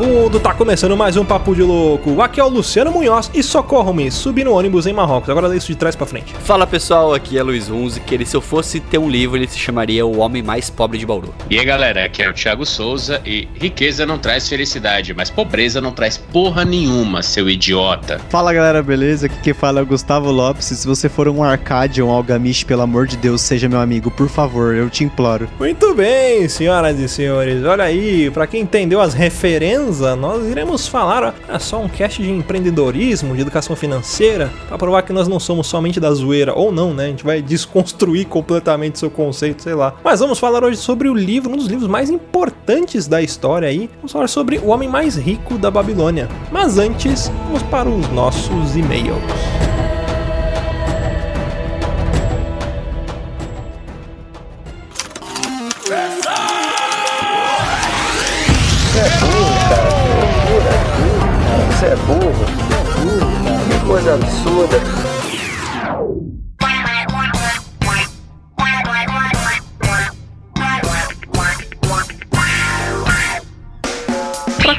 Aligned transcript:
vagabundo! 0.00 0.40
Tá 0.40 0.54
começando 0.54 0.96
mais 0.96 1.16
um 1.16 1.24
Papo 1.24 1.54
de 1.54 1.62
Louco. 1.62 2.22
Aqui 2.22 2.40
é 2.40 2.44
o 2.44 2.48
Luciano 2.48 2.90
Munhoz 2.90 3.30
e 3.34 3.42
socorro-me, 3.42 4.10
subi 4.10 4.42
no 4.42 4.52
ônibus 4.52 4.86
em 4.86 4.92
Marrocos. 4.92 5.28
Agora 5.28 5.46
lê 5.46 5.58
isso 5.58 5.68
de 5.68 5.76
trás 5.76 5.94
pra 5.94 6.06
frente. 6.06 6.34
Fala 6.42 6.66
pessoal, 6.66 7.12
aqui 7.12 7.38
é 7.38 7.42
Luiz 7.42 7.68
Unzi, 7.68 8.00
que 8.00 8.14
ele, 8.14 8.24
se 8.24 8.34
eu 8.34 8.40
fosse 8.40 8.80
ter 8.80 8.98
um 8.98 9.08
livro, 9.08 9.36
ele 9.36 9.46
se 9.46 9.58
chamaria 9.58 10.06
O 10.06 10.18
Homem 10.18 10.42
Mais 10.42 10.70
Pobre 10.70 10.98
de 10.98 11.04
Bauru. 11.04 11.34
E 11.50 11.58
aí 11.58 11.64
galera, 11.64 12.04
aqui 12.04 12.22
é 12.22 12.30
o 12.30 12.32
Thiago 12.32 12.64
Souza 12.64 13.20
e 13.26 13.46
riqueza 13.54 14.06
não 14.06 14.18
traz 14.18 14.48
felicidade, 14.48 15.12
mas 15.12 15.28
pobreza 15.28 15.80
não 15.80 15.92
traz 15.92 16.16
porra 16.16 16.64
nenhuma, 16.64 17.22
seu 17.22 17.48
idiota. 17.48 18.18
Fala 18.30 18.54
galera, 18.54 18.82
beleza? 18.82 19.26
Aqui 19.26 19.40
quem 19.42 19.52
fala 19.52 19.80
é 19.80 19.82
o 19.82 19.86
Gustavo 19.86 20.30
Lopes. 20.30 20.66
Se 20.66 20.86
você 20.86 21.08
for 21.08 21.28
um 21.28 21.42
Arcade 21.42 22.00
ou 22.00 22.08
um 22.08 22.12
Algamish, 22.12 22.64
pelo 22.64 22.82
amor 22.82 23.06
de 23.06 23.16
Deus, 23.16 23.42
seja 23.42 23.68
meu 23.68 23.80
amigo, 23.80 24.10
por 24.10 24.28
favor, 24.28 24.74
eu 24.74 24.88
te 24.88 25.04
imploro. 25.04 25.48
Muito 25.58 25.94
bem, 25.94 26.48
senhoras 26.48 26.98
e 26.98 27.08
senhores. 27.08 27.64
Olha 27.64 27.84
aí, 27.84 28.30
pra 28.30 28.46
quem 28.46 28.62
entendeu 28.62 29.00
as 29.00 29.12
referências, 29.12 29.89
nós 29.98 30.46
iremos 30.48 30.86
falar 30.86 31.34
é 31.48 31.58
só 31.58 31.80
um 31.80 31.88
cast 31.88 32.22
de 32.22 32.30
empreendedorismo, 32.30 33.34
de 33.34 33.40
educação 33.40 33.74
financeira, 33.74 34.50
pra 34.68 34.78
provar 34.78 35.02
que 35.02 35.12
nós 35.12 35.26
não 35.26 35.40
somos 35.40 35.66
somente 35.66 35.98
da 35.98 36.12
zoeira, 36.12 36.54
ou 36.54 36.70
não, 36.70 36.94
né? 36.94 37.06
A 37.06 37.08
gente 37.08 37.24
vai 37.24 37.42
desconstruir 37.42 38.26
completamente 38.26 38.98
seu 38.98 39.10
conceito, 39.10 39.62
sei 39.62 39.74
lá. 39.74 39.94
Mas 40.04 40.20
vamos 40.20 40.38
falar 40.38 40.62
hoje 40.62 40.76
sobre 40.76 41.08
o 41.08 41.14
livro, 41.14 41.52
um 41.52 41.56
dos 41.56 41.66
livros 41.66 41.88
mais 41.88 42.08
importantes 42.08 43.08
da 43.08 43.20
história 43.20 43.68
aí. 43.68 43.90
Vamos 43.96 44.12
falar 44.12 44.28
sobre 44.28 44.58
o 44.58 44.68
homem 44.68 44.88
mais 44.88 45.16
rico 45.16 45.58
da 45.58 45.70
Babilônia. 45.70 46.28
Mas 46.52 46.78
antes, 46.78 47.30
vamos 47.46 47.62
para 47.64 47.88
os 47.88 48.08
nossos 48.10 48.76
e-mails. 48.76 49.69
Você 61.80 61.86
é 61.86 61.96
burro, 61.96 62.44
é. 62.44 63.72
Que 63.72 63.86
coisa 63.86 64.12
absurda. 64.12 65.09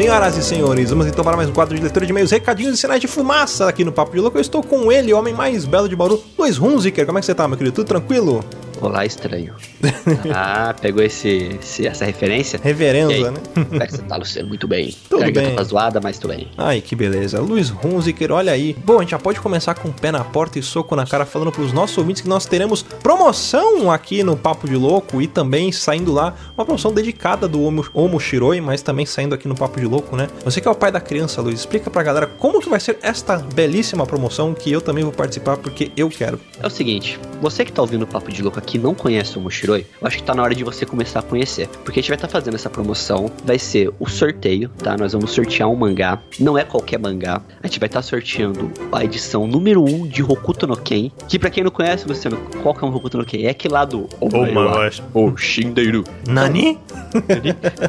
senhoras 0.00 0.34
e 0.34 0.42
senhores, 0.42 0.88
vamos 0.88 1.06
então 1.06 1.22
para 1.22 1.36
mais 1.36 1.50
um 1.50 1.52
quadro 1.52 1.74
de 1.76 1.82
leitura 1.82 2.06
de 2.06 2.10
e-mails, 2.10 2.30
recadinhos 2.30 2.72
e 2.72 2.78
sinais 2.78 3.02
de 3.02 3.06
fumaça 3.06 3.68
aqui 3.68 3.84
no 3.84 3.92
Papo 3.92 4.12
de 4.12 4.18
Louco. 4.18 4.38
Eu 4.38 4.40
estou 4.40 4.62
com 4.62 4.90
ele, 4.90 5.12
o 5.12 5.18
homem 5.18 5.34
mais 5.34 5.66
belo 5.66 5.90
de 5.90 5.94
Bauru, 5.94 6.24
Luiz 6.38 6.58
Hunziker. 6.58 7.04
Como 7.04 7.18
é 7.18 7.20
que 7.20 7.26
você 7.26 7.34
tá, 7.34 7.46
meu 7.46 7.58
querido? 7.58 7.76
Tudo 7.76 7.86
tranquilo? 7.86 8.42
Olá, 8.80 9.04
estranho. 9.04 9.54
ah, 10.34 10.74
pegou 10.80 11.02
esse, 11.02 11.58
esse- 11.60 11.86
essa 11.86 12.04
referência? 12.06 12.58
Reverenza, 12.62 13.12
aí? 13.12 13.24
né? 13.24 13.40
É 13.84 13.86
você 13.86 13.98
tá, 14.02 14.16
Luciano? 14.16 14.48
Muito 14.48 14.66
bem. 14.66 14.94
Tudo 15.08 15.20
Garganta 15.20 15.48
bem. 15.48 15.56
tá 15.56 15.62
zoada, 15.64 16.00
mas 16.02 16.18
tudo 16.18 16.34
bem. 16.34 16.48
Ai, 16.56 16.80
que 16.80 16.96
beleza. 16.96 17.40
Luiz 17.40 17.70
Hunziker, 17.84 18.32
olha 18.32 18.52
aí. 18.52 18.74
Bom, 18.82 18.96
a 18.96 19.00
gente 19.02 19.10
já 19.10 19.18
pode 19.18 19.38
começar 19.38 19.74
com 19.74 19.88
o 19.88 19.92
pé 19.92 20.10
na 20.10 20.24
porta 20.24 20.58
e 20.58 20.62
soco 20.62 20.96
na 20.96 21.06
cara, 21.06 21.26
falando 21.26 21.52
pros 21.52 21.72
nossos 21.74 21.98
ouvintes 21.98 22.22
que 22.22 22.28
nós 22.28 22.46
teremos 22.46 22.82
promoção 22.82 23.90
aqui 23.90 24.22
no 24.22 24.34
Papo 24.36 24.66
de 24.66 24.76
Louco 24.76 25.20
e 25.20 25.26
também 25.26 25.70
saindo 25.72 26.10
lá 26.10 26.34
uma 26.56 26.64
promoção 26.64 26.90
dedicada 26.92 27.46
do 27.46 27.62
Omo, 27.62 27.84
Omo 27.92 28.18
Shiroi, 28.18 28.62
mas 28.62 28.80
também 28.80 29.04
saindo 29.04 29.34
aqui 29.34 29.46
no 29.46 29.54
Papo 29.54 29.78
de 29.78 29.86
Louco, 29.86 30.16
né? 30.16 30.26
Você 30.42 30.58
que 30.60 30.66
é 30.66 30.70
o 30.70 30.74
pai 30.74 30.90
da 30.90 31.00
criança, 31.00 31.42
Luiz, 31.42 31.60
explica 31.60 31.90
pra 31.90 32.02
galera 32.02 32.26
como 32.26 32.60
que 32.60 32.68
vai 32.70 32.80
ser 32.80 32.98
esta 33.02 33.36
belíssima 33.36 34.06
promoção 34.06 34.54
que 34.54 34.72
eu 34.72 34.80
também 34.80 35.04
vou 35.04 35.12
participar 35.12 35.58
porque 35.58 35.92
eu 35.96 36.08
quero. 36.08 36.40
É 36.62 36.66
o 36.66 36.70
seguinte, 36.70 37.18
você 37.42 37.62
que 37.64 37.72
tá 37.72 37.82
ouvindo 37.82 38.02
o 38.04 38.06
Papo 38.06 38.32
de 38.32 38.42
Louco 38.42 38.58
aqui 38.58 38.69
e 38.76 38.78
não 38.78 38.94
conhece 38.94 39.38
o 39.38 39.40
Moshiroi, 39.40 39.86
eu 40.00 40.06
acho 40.06 40.16
que 40.16 40.22
tá 40.22 40.34
na 40.34 40.42
hora 40.42 40.54
de 40.54 40.64
você 40.64 40.86
começar 40.86 41.20
a 41.20 41.22
conhecer. 41.22 41.68
Porque 41.84 42.00
a 42.00 42.02
gente 42.02 42.10
vai 42.10 42.16
estar 42.16 42.28
fazendo 42.28 42.54
essa 42.54 42.70
promoção, 42.70 43.30
vai 43.44 43.58
ser 43.58 43.90
o 43.98 44.08
sorteio, 44.08 44.68
tá? 44.78 44.96
Nós 44.96 45.12
vamos 45.12 45.30
sortear 45.30 45.68
um 45.68 45.76
mangá, 45.76 46.20
não 46.38 46.56
é 46.56 46.64
qualquer 46.64 46.98
mangá. 46.98 47.40
A 47.62 47.66
gente 47.66 47.78
vai 47.78 47.88
estar 47.88 48.02
sorteando 48.02 48.70
a 48.92 49.04
edição 49.04 49.46
número 49.46 49.82
1 49.82 49.94
um 49.94 50.06
de 50.06 50.22
Hokuto 50.22 50.66
no 50.66 50.76
Ken, 50.76 51.10
que 51.28 51.38
pra 51.38 51.50
quem 51.50 51.64
não 51.64 51.70
conhece, 51.70 52.06
Luciano, 52.06 52.36
qual 52.62 52.74
que 52.74 52.84
é 52.84 52.88
um 52.88 52.94
Hokuto 52.94 53.18
no 53.18 53.24
Ken? 53.24 53.42
É 53.44 53.50
aquele 53.50 53.74
lá 53.74 53.84
do 53.84 54.08
Omaewa, 54.20 54.90
ou 55.14 55.36
Shindeiru. 55.36 56.04
Nani? 56.26 56.78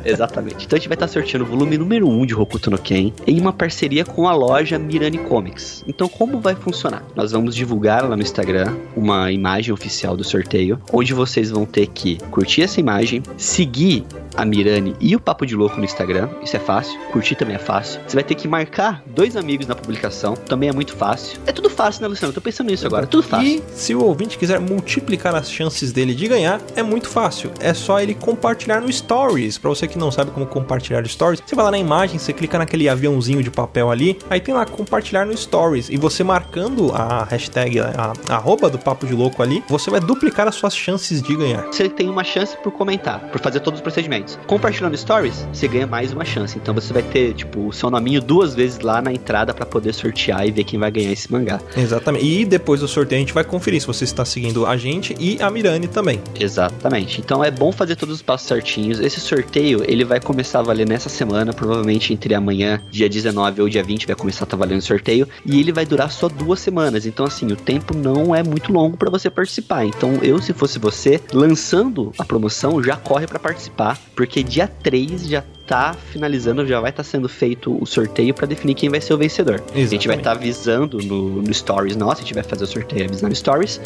Exatamente. 0.05 0.65
Então 0.65 0.77
a 0.77 0.79
gente 0.79 0.87
vai 0.87 0.95
estar 0.95 1.07
sorteando 1.07 1.45
o 1.45 1.47
volume 1.47 1.77
número 1.77 2.07
1 2.07 2.25
de 2.25 2.35
Hokuto 2.35 2.71
no 2.71 2.77
Ken 2.77 3.13
em 3.25 3.39
uma 3.39 3.53
parceria 3.53 4.03
com 4.03 4.27
a 4.27 4.33
loja 4.33 4.77
Mirani 4.79 5.17
Comics. 5.19 5.83
Então 5.87 6.07
como 6.07 6.39
vai 6.39 6.55
funcionar? 6.55 7.03
Nós 7.15 7.31
vamos 7.31 7.55
divulgar 7.55 8.07
lá 8.07 8.15
no 8.15 8.21
Instagram 8.21 8.75
uma 8.95 9.31
imagem 9.31 9.73
oficial 9.73 10.15
do 10.15 10.23
sorteio, 10.23 10.70
onde 10.91 11.13
vocês 11.13 11.49
vão 11.49 11.65
ter 11.65 11.87
que 11.87 12.17
curtir 12.29 12.63
essa 12.63 12.79
imagem, 12.79 13.23
seguir 13.37 14.05
a 14.35 14.45
Mirani 14.45 14.95
e 14.99 15.15
o 15.15 15.19
Papo 15.19 15.45
de 15.45 15.55
Louco 15.55 15.77
no 15.77 15.83
Instagram, 15.83 16.29
isso 16.43 16.55
é 16.55 16.59
fácil, 16.59 16.97
curtir 17.11 17.35
também 17.35 17.55
é 17.55 17.59
fácil. 17.59 17.99
Você 18.07 18.15
vai 18.15 18.23
ter 18.23 18.35
que 18.35 18.47
marcar 18.47 19.03
dois 19.07 19.35
amigos 19.35 19.67
na 19.67 19.75
publicação, 19.75 20.35
também 20.35 20.69
é 20.69 20.73
muito 20.73 20.95
fácil. 20.95 21.39
É 21.45 21.51
tudo 21.51 21.69
fácil, 21.69 22.01
né, 22.01 22.07
Luciano? 22.07 22.31
Eu 22.31 22.35
tô 22.35 22.41
pensando 22.41 22.69
nisso 22.69 22.85
agora, 22.85 23.05
tudo 23.05 23.23
fácil. 23.23 23.47
E 23.47 23.63
se 23.73 23.93
o 23.95 24.03
ouvinte 24.03 24.37
quiser 24.37 24.59
multiplicar 24.59 25.35
as 25.35 25.51
chances 25.51 25.91
dele 25.91 26.13
de 26.13 26.27
ganhar, 26.27 26.61
é 26.75 26.83
muito 26.83 27.09
fácil. 27.09 27.51
É 27.59 27.73
só 27.73 27.99
ele 27.99 28.13
compartilhar 28.13 28.81
no 28.81 28.91
Stories. 28.91 29.57
Pra 29.57 29.69
você 29.69 29.87
que 29.87 29.97
não 29.97 30.11
sabe 30.11 30.31
como 30.31 30.45
compartilhar 30.45 31.05
Stories, 31.05 31.41
você 31.45 31.55
vai 31.55 31.65
lá 31.65 31.71
na 31.71 31.77
imagem, 31.77 32.17
você 32.17 32.33
clica 32.33 32.57
naquele 32.57 32.87
aviãozinho 32.87 33.43
de 33.43 33.51
papel 33.51 33.91
ali, 33.91 34.17
aí 34.29 34.39
tem 34.39 34.53
lá 34.53 34.65
compartilhar 34.65 35.25
no 35.25 35.35
Stories. 35.35 35.89
E 35.89 35.97
você 35.97 36.23
marcando 36.23 36.91
a 36.93 37.23
hashtag, 37.25 37.79
a, 37.79 38.13
a 38.29 38.35
arroba 38.35 38.69
do 38.69 38.79
Papo 38.79 39.05
de 39.05 39.13
Louco 39.13 39.43
ali, 39.43 39.63
você 39.67 39.89
vai 39.89 39.99
duplicar 39.99 40.47
as 40.47 40.55
suas 40.61 40.75
chances 40.75 41.21
de 41.21 41.35
ganhar. 41.35 41.65
Você 41.67 41.89
tem 41.89 42.09
uma 42.09 42.23
chance 42.23 42.55
por 42.57 42.71
comentar, 42.71 43.19
por 43.31 43.41
fazer 43.41 43.59
todos 43.59 43.79
os 43.79 43.81
procedimentos. 43.81 44.39
Compartilhando 44.47 44.95
stories, 44.95 45.47
você 45.51 45.67
ganha 45.67 45.87
mais 45.87 46.13
uma 46.13 46.23
chance. 46.23 46.57
Então 46.57 46.73
você 46.73 46.93
vai 46.93 47.03
ter, 47.03 47.33
tipo, 47.33 47.67
o 47.67 47.73
seu 47.73 47.89
nominho 47.89 48.21
duas 48.21 48.53
vezes 48.53 48.79
lá 48.79 49.01
na 49.01 49.11
entrada 49.11 49.53
pra 49.53 49.65
poder 49.65 49.93
sortear 49.93 50.47
e 50.47 50.51
ver 50.51 50.63
quem 50.63 50.79
vai 50.79 50.91
ganhar 50.91 51.11
esse 51.11 51.31
mangá. 51.31 51.59
Exatamente. 51.75 52.25
E 52.25 52.45
depois 52.45 52.79
do 52.79 52.87
sorteio 52.87 53.19
a 53.19 53.21
gente 53.21 53.33
vai 53.33 53.43
conferir 53.43 53.81
se 53.81 53.87
você 53.87 54.03
está 54.03 54.23
seguindo 54.23 54.65
a 54.65 54.77
gente 54.77 55.15
e 55.19 55.41
a 55.41 55.49
Mirani 55.49 55.87
também. 55.87 56.21
Exatamente. 56.39 57.19
Então 57.19 57.43
é 57.43 57.49
bom 57.49 57.71
fazer 57.71 57.95
todos 57.95 58.15
os 58.15 58.21
passos 58.21 58.47
certinhos. 58.47 58.99
Esse 58.99 59.19
sorteio, 59.19 59.83
ele 59.87 60.05
vai 60.05 60.19
começar 60.19 60.59
a 60.59 60.63
valer 60.63 60.87
nessa 60.87 61.09
semana, 61.09 61.53
provavelmente 61.53 62.13
entre 62.13 62.35
amanhã, 62.35 62.79
dia 62.91 63.09
19 63.09 63.61
ou 63.61 63.69
dia 63.69 63.83
20, 63.83 64.05
vai 64.05 64.15
começar 64.15 64.43
a 64.43 64.45
estar 64.45 64.57
valendo 64.57 64.79
o 64.79 64.83
sorteio. 64.83 65.27
E 65.45 65.59
ele 65.59 65.71
vai 65.71 65.85
durar 65.85 66.11
só 66.11 66.29
duas 66.29 66.59
semanas. 66.59 67.05
Então, 67.05 67.25
assim, 67.25 67.47
o 67.47 67.55
tempo 67.55 67.95
não 67.95 68.35
é 68.35 68.43
muito 68.43 68.71
longo 68.71 68.97
pra 68.97 69.09
você 69.09 69.29
participar. 69.29 69.85
Então, 69.85 70.19
eu, 70.21 70.40
se 70.41 70.53
fosse 70.53 70.79
você, 70.79 71.21
lançando 71.33 72.11
a 72.17 72.25
promoção, 72.25 72.83
já 72.83 72.95
corre 72.95 73.27
pra 73.27 73.39
participar, 73.39 73.99
porque 74.15 74.43
dia 74.43 74.67
3 74.67 75.27
já 75.27 75.43
tá 75.67 75.93
finalizando, 75.93 76.65
já 76.67 76.79
vai 76.79 76.89
estar 76.89 77.03
sendo 77.03 77.29
feito 77.29 77.77
o 77.81 77.85
sorteio 77.85 78.33
pra 78.33 78.45
definir 78.45 78.73
quem 78.73 78.89
vai 78.89 78.99
ser 79.01 79.13
o 79.13 79.17
vencedor. 79.17 79.55
A 79.73 79.77
gente 79.77 80.07
vai 80.07 80.17
Exatamente. 80.17 80.17
estar 80.19 80.31
avisando 80.31 80.97
no, 80.99 81.41
no 81.41 81.53
Stories 81.53 81.95
nosso, 81.95 82.17
a 82.21 82.23
gente 82.23 82.33
vai 82.33 82.43
fazer 82.43 82.63
o 82.63 82.67
sorteio 82.67 83.05
avisando 83.05 83.29
no 83.29 83.35
Stories. 83.35 83.79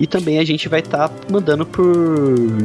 E 0.00 0.06
também 0.06 0.38
a 0.38 0.44
gente 0.44 0.68
vai 0.68 0.80
estar 0.80 1.10
mandando 1.30 1.64
por 1.66 1.86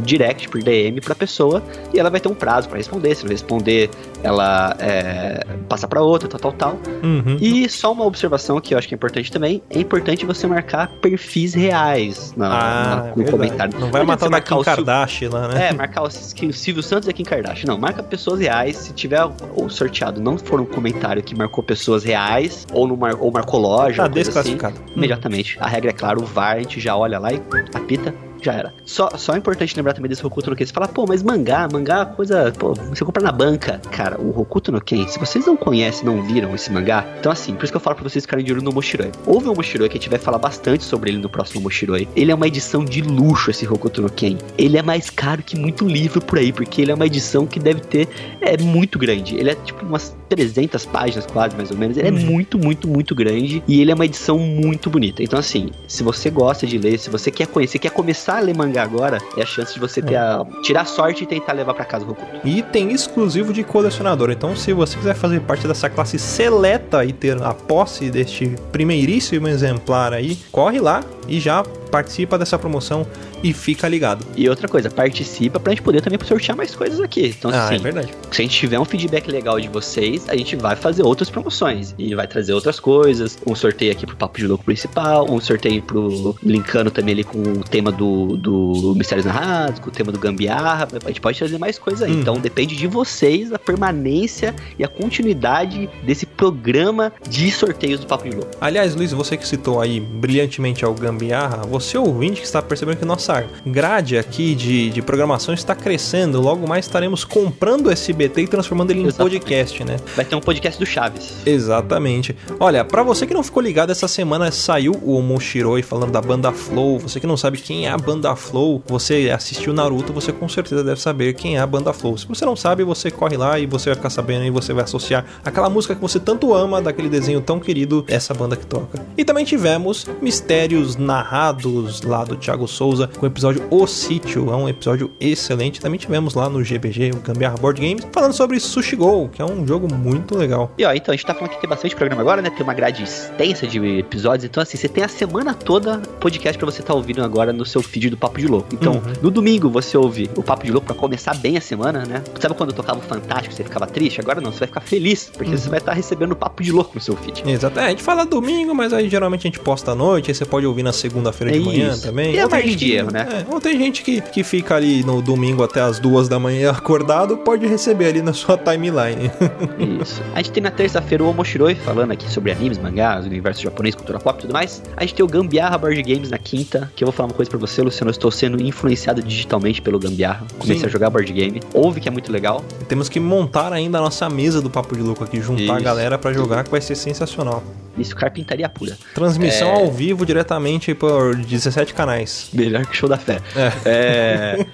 direct, 0.03 0.49
por 0.49 0.61
DM 0.61 0.99
pra 1.01 1.15
pessoa. 1.15 1.61
E 1.93 1.99
ela 1.99 2.09
vai 2.09 2.19
ter 2.19 2.27
um 2.29 2.33
prazo 2.35 2.67
pra 2.69 2.77
responder. 2.77 3.15
Se 3.15 3.23
não 3.23 3.31
responder, 3.31 3.89
ela 4.23 4.75
é, 4.79 5.45
passa 5.69 5.87
pra 5.87 6.01
outra, 6.01 6.27
tal, 6.29 6.39
tal, 6.39 6.51
tal. 6.53 6.79
Uhum. 7.03 7.37
E 7.39 7.69
só 7.69 7.91
uma 7.91 8.05
observação 8.05 8.59
que 8.59 8.73
eu 8.73 8.77
acho 8.77 8.87
que 8.87 8.93
é 8.93 8.97
importante 8.97 9.31
também: 9.31 9.61
é 9.69 9.79
importante 9.79 10.25
você 10.25 10.47
marcar 10.47 10.87
perfis 11.01 11.53
reais 11.53 12.33
na, 12.35 12.47
Ah, 12.47 12.51
na- 12.51 13.05
é 13.07 13.09
no 13.09 13.15
verdade. 13.15 13.31
comentário. 13.31 13.73
Não 13.79 13.91
vai 13.91 14.01
adianta 14.01 14.29
matar 14.29 14.55
o 14.55 14.59
Kim 14.59 14.63
Kardashian 14.65 15.29
lá, 15.31 15.47
né? 15.49 15.69
É, 15.69 15.73
marcar 15.73 16.03
o, 16.03 16.07
o 16.07 16.53
Silvio 16.53 16.83
Santos 16.83 17.07
e 17.07 17.11
a 17.11 17.13
Kim 17.13 17.23
Kardashian. 17.23 17.67
Não, 17.67 17.77
marca 17.77 18.01
pessoas 18.03 18.39
reais. 18.39 18.62
Se 18.71 18.93
tiver 18.93 19.21
o 19.55 19.67
sorteado 19.69 20.21
não 20.21 20.37
for 20.37 20.61
um 20.61 20.65
comentário 20.65 21.21
que 21.21 21.35
marcou 21.35 21.63
pessoas 21.63 22.03
reais, 22.03 22.65
ou, 22.71 22.87
no 22.87 22.95
mar, 22.95 23.15
ou 23.19 23.31
marcou 23.31 23.59
loja, 23.59 23.97
Tá 23.97 24.03
ou 24.03 24.09
coisa 24.13 24.39
assim, 24.39 24.51
desclassificado. 24.53 24.75
imediatamente. 24.95 25.57
A 25.59 25.67
regra 25.67 25.89
é 25.89 25.93
clara, 25.93 26.19
o 26.19 26.25
VAR, 26.25 26.55
a 26.57 26.59
gente 26.59 26.79
já 26.79 26.95
olha 26.95 27.19
lá 27.19 27.33
e 27.33 27.41
apita. 27.73 28.13
Já 28.43 28.53
era. 28.53 28.73
Só, 28.85 29.09
só 29.17 29.33
é 29.33 29.37
importante 29.37 29.75
lembrar 29.75 29.93
também 29.93 30.09
desse 30.09 30.25
Hokuto 30.25 30.49
no 30.49 30.55
Ken. 30.55 30.65
Você 30.65 30.73
fala, 30.73 30.87
pô, 30.87 31.05
mas 31.07 31.23
mangá, 31.23 31.67
mangá 31.71 32.01
é 32.11 32.15
coisa. 32.15 32.51
Pô, 32.59 32.73
você 32.73 33.05
compra 33.05 33.23
na 33.23 33.31
banca. 33.31 33.79
Cara, 33.91 34.19
o 34.19 34.37
Hokuto 34.39 34.71
no 34.71 34.81
Ken, 34.81 35.07
se 35.07 35.17
vocês 35.17 35.45
não 35.45 35.55
conhecem, 35.55 36.05
não 36.05 36.21
viram 36.21 36.53
esse 36.53 36.71
mangá, 36.71 37.05
então 37.19 37.31
assim, 37.31 37.53
por 37.55 37.63
isso 37.63 37.71
que 37.71 37.77
eu 37.77 37.81
falo 37.81 37.95
pra 37.95 38.03
vocês 38.09 38.25
ficarem 38.25 38.43
de 38.45 38.51
olho 38.51 38.61
no 38.61 38.71
Moshiroi. 38.73 39.11
Houve 39.25 39.47
um 39.47 39.53
Moshiroi 39.55 39.87
que 39.87 39.97
a 39.97 39.99
gente 40.01 40.09
vai 40.09 40.19
falar 40.19 40.37
bastante 40.37 40.83
sobre 40.83 41.11
ele 41.11 41.19
no 41.19 41.29
próximo 41.29 41.61
Moshiroi. 41.61 42.07
Ele 42.15 42.31
é 42.31 42.35
uma 42.35 42.47
edição 42.47 42.83
de 42.83 43.01
luxo, 43.01 43.49
esse 43.49 43.65
Hokuto 43.65 44.01
no 44.01 44.09
Ken. 44.11 44.37
Ele 44.57 44.77
é 44.77 44.81
mais 44.81 45.09
caro 45.09 45.41
que 45.41 45.57
muito 45.57 45.87
livro 45.87 46.21
por 46.21 46.37
aí, 46.37 46.51
porque 46.51 46.81
ele 46.81 46.91
é 46.91 46.93
uma 46.95 47.05
edição 47.05 47.45
que 47.47 47.59
deve 47.59 47.79
ter. 47.79 48.07
É 48.41 48.57
muito 48.61 48.99
grande. 48.99 49.35
Ele 49.35 49.49
é 49.51 49.55
tipo 49.55 49.85
umas 49.85 50.15
300 50.29 50.85
páginas, 50.85 51.25
quase 51.25 51.55
mais 51.55 51.71
ou 51.71 51.77
menos. 51.77 51.95
Ele 51.97 52.07
é 52.09 52.11
Uhum. 52.11 52.19
muito, 52.25 52.57
muito, 52.59 52.87
muito 52.87 53.15
grande. 53.15 53.63
E 53.67 53.79
ele 53.81 53.91
é 53.91 53.95
uma 53.95 54.05
edição 54.05 54.37
muito 54.37 54.89
bonita. 54.89 55.23
Então, 55.23 55.37
assim, 55.39 55.69
se 55.87 56.03
você 56.03 56.29
gosta 56.29 56.65
de 56.67 56.77
ler, 56.77 56.97
se 56.99 57.09
você 57.09 57.31
quer 57.31 57.47
conhecer, 57.47 57.79
quer 57.79 57.91
começar 57.91 58.32
a 58.37 58.39
ler 58.39 58.55
mangá 58.55 58.83
agora, 58.83 59.19
é 59.37 59.41
a 59.41 59.45
chance 59.45 59.73
de 59.73 59.79
você 59.79 60.01
ter 60.01 60.15
a, 60.15 60.45
tirar 60.63 60.85
sorte 60.85 61.23
e 61.23 61.27
tentar 61.27 61.53
levar 61.53 61.73
pra 61.73 61.85
casa 61.85 62.05
o 62.05 62.11
Hokuto. 62.11 62.47
E 62.47 62.61
tem 62.61 62.91
exclusivo 62.91 63.53
de 63.53 63.63
colecionador. 63.63 64.31
Então, 64.31 64.55
se 64.55 64.73
você 64.73 64.97
quiser 64.97 65.15
fazer 65.15 65.41
parte 65.41 65.67
dessa 65.67 65.89
classe 65.89 66.17
seleta 66.19 67.03
e 67.05 67.13
ter 67.13 67.41
a 67.41 67.53
posse 67.53 68.09
deste 68.09 68.55
primeiríssimo 68.71 69.47
exemplar 69.47 70.13
aí, 70.13 70.37
corre 70.51 70.79
lá 70.79 71.03
e 71.27 71.39
já 71.39 71.63
participa 71.91 72.37
dessa 72.37 72.57
promoção 72.57 73.05
e 73.43 73.51
fica 73.53 73.87
ligado. 73.87 74.25
E 74.35 74.47
outra 74.49 74.67
coisa, 74.67 74.89
participa 74.89 75.59
pra 75.59 75.71
gente 75.73 75.81
poder 75.81 76.01
também 76.01 76.17
sortear 76.25 76.55
mais 76.57 76.73
coisas 76.75 76.99
aqui. 77.01 77.27
Então, 77.37 77.51
Ah, 77.51 77.65
assim, 77.65 77.75
é 77.75 77.79
verdade. 77.79 78.07
se 78.31 78.41
a 78.41 78.45
gente 78.45 78.55
tiver 78.57 78.79
um 78.79 78.85
feedback 78.85 79.29
legal 79.29 79.59
de 79.59 79.67
vocês, 79.67 80.27
a 80.29 80.35
gente 80.35 80.55
vai 80.55 80.75
fazer 80.75 81.03
outras 81.03 81.29
promoções. 81.29 81.93
E 81.97 82.15
vai 82.15 82.27
trazer 82.27 82.53
outras 82.53 82.79
coisas. 82.79 83.37
Um 83.45 83.53
sorteio 83.55 83.91
aqui 83.91 84.05
pro 84.05 84.15
Papo 84.15 84.37
de 84.39 84.47
Louco 84.47 84.63
principal, 84.63 85.29
um 85.29 85.39
sorteio 85.41 85.81
pro. 85.81 86.35
linkando 86.41 86.89
também 86.89 87.13
ali 87.13 87.23
com 87.23 87.39
o 87.41 87.63
tema 87.63 87.91
do, 87.91 88.37
do 88.37 88.93
Mistérios 88.95 89.25
Narrados, 89.25 89.79
com 89.79 89.89
o 89.89 89.91
tema 89.91 90.11
do 90.11 90.19
Gambiarra. 90.19 90.87
A 91.03 91.07
gente 91.07 91.19
pode 91.21 91.37
trazer 91.37 91.57
mais 91.57 91.77
coisas 91.77 92.01
aí. 92.01 92.11
Hum. 92.13 92.19
Então 92.21 92.35
depende 92.39 92.75
de 92.75 92.87
vocês 92.87 93.51
a 93.51 93.59
permanência 93.59 94.55
e 94.79 94.83
a 94.83 94.87
continuidade 94.87 95.89
desse 96.03 96.25
programa 96.25 97.11
de 97.27 97.51
sorteios 97.51 97.99
do 97.99 98.07
Papo 98.07 98.29
de 98.29 98.35
Louco. 98.35 98.51
Aliás, 98.61 98.95
Luiz, 98.95 99.11
você 99.11 99.35
que 99.35 99.47
citou 99.47 99.81
aí 99.81 99.99
brilhantemente 99.99 100.85
ao 100.85 100.93
Gambiarra, 100.93 101.57
você 101.63 101.97
ouvinte 101.97 102.39
que 102.41 102.45
está 102.45 102.61
percebendo 102.61 102.97
que 102.97 103.05
nossa 103.05 103.32
grade 103.65 104.17
aqui 104.17 104.55
de, 104.55 104.89
de 104.89 105.01
programação 105.01 105.53
está 105.53 105.75
crescendo, 105.75 106.41
logo 106.41 106.67
mais 106.67 106.85
estaremos 106.85 107.23
comprando 107.23 107.87
o 107.87 107.91
SBT 107.91 108.41
e 108.41 108.47
transformando 108.47 108.91
ele 108.91 109.01
em 109.01 109.07
Exatamente. 109.07 109.39
podcast, 109.39 109.83
né? 109.83 109.97
Vai 110.15 110.25
ter 110.25 110.35
um 110.35 110.41
podcast 110.41 110.79
do 110.79 110.85
Chaves. 110.85 111.33
Exatamente. 111.45 112.35
Olha, 112.59 112.83
pra 112.83 113.03
você 113.03 113.25
que 113.25 113.33
não 113.33 113.43
ficou 113.43 113.61
ligado, 113.61 113.91
essa 113.91 114.07
semana 114.07 114.51
saiu 114.51 114.93
o 115.03 115.21
Moshiroi 115.21 115.81
falando 115.81 116.11
da 116.11 116.21
banda 116.21 116.51
Flow. 116.51 116.99
Você 116.99 117.19
que 117.19 117.27
não 117.27 117.37
sabe 117.37 117.57
quem 117.57 117.87
é 117.87 117.89
a 117.89 117.97
banda 117.97 118.35
Flow, 118.35 118.83
você 118.87 119.31
assistiu 119.33 119.73
Naruto, 119.73 120.13
você 120.13 120.31
com 120.31 120.47
certeza 120.47 120.83
deve 120.83 120.99
saber 120.99 121.33
quem 121.33 121.57
é 121.57 121.59
a 121.59 121.67
banda 121.67 121.93
Flow. 121.93 122.17
Se 122.17 122.27
você 122.27 122.45
não 122.45 122.55
sabe, 122.55 122.83
você 122.83 123.09
corre 123.09 123.37
lá 123.37 123.59
e 123.59 123.65
você 123.65 123.89
vai 123.89 123.95
ficar 123.95 124.09
sabendo 124.09 124.45
e 124.45 124.49
você 124.49 124.73
vai 124.73 124.83
associar 124.83 125.25
aquela 125.43 125.69
música 125.69 125.95
que 125.95 126.01
você 126.01 126.19
tanto 126.19 126.53
ama, 126.53 126.81
daquele 126.81 127.09
desenho 127.09 127.41
tão 127.41 127.59
querido, 127.59 128.03
essa 128.07 128.33
banda 128.33 128.55
que 128.55 128.65
toca. 128.65 129.03
E 129.17 129.25
também 129.25 129.45
tivemos 129.45 130.07
mistérios 130.21 130.95
narrados 130.95 132.01
lá 132.01 132.23
do 132.23 132.35
Thiago 132.35 132.67
Souza 132.67 133.09
com 133.23 133.27
o 133.27 133.29
episódio 133.29 133.63
O 133.69 133.87
Sítio. 133.87 134.51
É 134.51 134.55
um 134.55 134.67
episódio 134.67 135.09
excelente. 135.19 135.79
Também 135.79 135.97
tivemos 135.97 136.33
lá 136.33 136.49
no 136.49 136.61
GBG, 136.61 137.11
o 137.13 137.19
Gambiarra 137.21 137.55
Board 137.57 137.79
Games, 137.79 138.05
falando 138.11 138.33
sobre 138.33 138.59
Sushi 138.59 138.95
Go, 138.97 139.29
que 139.29 139.41
é 139.41 139.45
um 139.45 139.65
jogo 139.65 139.87
muito 139.93 140.37
legal. 140.37 140.71
E 140.77 140.83
ó, 140.85 140.93
então, 140.93 141.13
a 141.13 141.15
gente 141.15 141.25
tá 141.25 141.33
falando 141.33 141.51
que 141.51 141.61
tem 141.61 141.69
bastante 141.69 141.95
programa 141.95 142.21
agora, 142.21 142.41
né? 142.41 142.49
Tem 142.49 142.63
uma 142.63 142.73
grade 142.73 143.03
extensa 143.03 143.65
de 143.65 143.79
episódios. 143.99 144.43
Então, 144.43 144.61
assim, 144.61 144.77
você 144.77 144.89
tem 144.89 145.03
a 145.03 145.07
semana 145.07 145.53
toda 145.53 145.99
podcast 146.19 146.57
pra 146.57 146.65
você 146.69 146.81
estar 146.81 146.93
ouvindo 146.93 147.23
agora 147.23 147.53
no 147.53 147.65
seu 147.65 147.81
feed 147.81 148.09
do 148.09 148.17
Papo 148.17 148.39
de 148.39 148.47
Louco. 148.47 148.67
Então, 148.73 148.93
Uhum. 148.95 149.13
no 149.21 149.31
domingo 149.31 149.69
você 149.69 149.97
ouve 149.97 150.29
o 150.35 150.43
Papo 150.43 150.65
de 150.65 150.71
Louco 150.71 150.87
pra 150.87 150.95
começar 150.95 151.33
bem 151.37 151.55
a 151.57 151.61
semana, 151.61 152.05
né? 152.05 152.21
Sabe 152.39 152.55
quando 152.55 152.71
eu 152.71 152.75
tocava 152.75 152.99
o 152.99 153.01
Fantástico 153.01 153.53
você 153.55 153.63
ficava 153.63 153.87
triste? 153.87 154.19
Agora 154.19 154.41
não, 154.41 154.51
você 154.51 154.59
vai 154.59 154.67
ficar 154.67 154.81
feliz, 154.81 155.29
porque 155.33 155.51
Uhum. 155.51 155.57
você 155.57 155.69
vai 155.69 155.79
estar 155.79 155.93
recebendo 155.93 156.33
o 156.33 156.35
Papo 156.35 156.61
de 156.61 156.71
Louco 156.71 156.91
no 156.95 157.01
seu 157.01 157.15
feed. 157.15 157.43
Exato. 157.49 157.79
É, 157.79 157.85
a 157.85 157.89
gente 157.89 158.03
fala 158.03 158.25
domingo, 158.25 158.75
mas 158.75 158.91
aí 158.91 159.07
geralmente 159.09 159.41
a 159.47 159.49
gente 159.49 159.59
posta 159.61 159.91
à 159.91 159.95
noite, 159.95 160.29
aí 160.29 160.35
você 160.35 160.43
pode 160.45 160.65
ouvir 160.65 160.83
na 160.83 160.91
segunda-feira 160.91 161.55
É 161.55 161.59
de 161.59 161.63
manhã 161.65 161.91
isso. 161.91 162.03
também. 162.03 162.33
E 162.33 162.37
é 162.37 162.41
tem 162.41 162.49
margem 162.49 162.75
de 162.75 162.91
erro, 162.91 163.11
né? 163.13 163.45
é, 163.49 163.53
ou 163.53 163.61
tem 163.61 163.77
gente 163.77 164.01
que, 164.03 164.19
que 164.21 164.43
fica 164.43 164.75
ali 164.75 165.03
no 165.03 165.21
domingo 165.21 165.63
até 165.63 165.81
as 165.81 165.99
duas 165.99 166.27
da 166.27 166.39
manhã 166.39 166.71
acordado, 166.71 167.37
pode 167.37 167.65
receber 167.67 168.07
ali 168.07 168.21
na 168.21 168.33
sua 168.33 168.57
timeline. 168.57 169.31
Isso. 170.01 170.21
A 170.33 170.37
gente 170.41 170.51
tem 170.51 170.63
na 170.63 170.71
terça-feira 170.71 171.23
o 171.23 171.29
Omoshiroi 171.29 171.75
falando 171.75 172.11
aqui 172.11 172.29
sobre 172.29 172.51
animes, 172.51 172.77
mangás, 172.77 173.25
universo 173.25 173.61
japonês, 173.61 173.95
cultura 173.95 174.19
pop 174.19 174.37
e 174.39 174.41
tudo 174.41 174.53
mais. 174.53 174.81
A 174.97 175.01
gente 175.01 175.15
tem 175.15 175.23
o 175.23 175.27
Gambiarra 175.27 175.77
Board 175.77 176.01
Games 176.03 176.29
na 176.29 176.37
quinta, 176.37 176.91
que 176.95 177.03
eu 177.03 177.07
vou 177.07 177.13
falar 177.13 177.29
uma 177.29 177.35
coisa 177.35 177.49
pra 177.49 177.59
você, 177.59 177.81
Luciano. 177.81 178.09
Eu 178.09 178.13
estou 178.13 178.31
sendo 178.31 178.61
influenciado 178.61 179.21
digitalmente 179.21 179.81
pelo 179.81 179.99
Gambiarra. 179.99 180.45
Comecei 180.57 180.79
Sim. 180.79 180.85
a 180.85 180.89
jogar 180.89 181.09
board 181.09 181.31
game. 181.31 181.61
Ouve 181.73 181.99
que 182.01 182.07
é 182.07 182.11
muito 182.11 182.31
legal. 182.31 182.63
Temos 182.87 183.09
que 183.09 183.19
montar 183.19 183.71
ainda 183.71 183.97
a 183.99 184.01
nossa 184.01 184.29
mesa 184.29 184.61
do 184.61 184.69
Papo 184.69 184.95
de 184.95 185.01
Louco 185.01 185.23
aqui, 185.23 185.39
juntar 185.41 185.73
a 185.73 185.75
Isso. 185.75 185.83
galera 185.83 186.17
pra 186.17 186.33
jogar, 186.33 186.63
que 186.63 186.71
vai 186.71 186.81
ser 186.81 186.95
sensacional. 186.95 187.63
Isso, 187.97 188.15
carpintaria 188.15 188.67
pura. 188.67 188.97
Transmissão 189.13 189.67
É. 189.67 189.71
ao 189.83 189.91
vivo 189.91 190.25
diretamente 190.25 190.95
por 190.95 191.35
17 191.35 191.93
canais. 191.93 192.49
Melhor 192.51 192.85
que 192.87 192.97
show 193.03 193.09
da 193.09 193.17
fé. 193.17 193.39
É. 193.85 194.65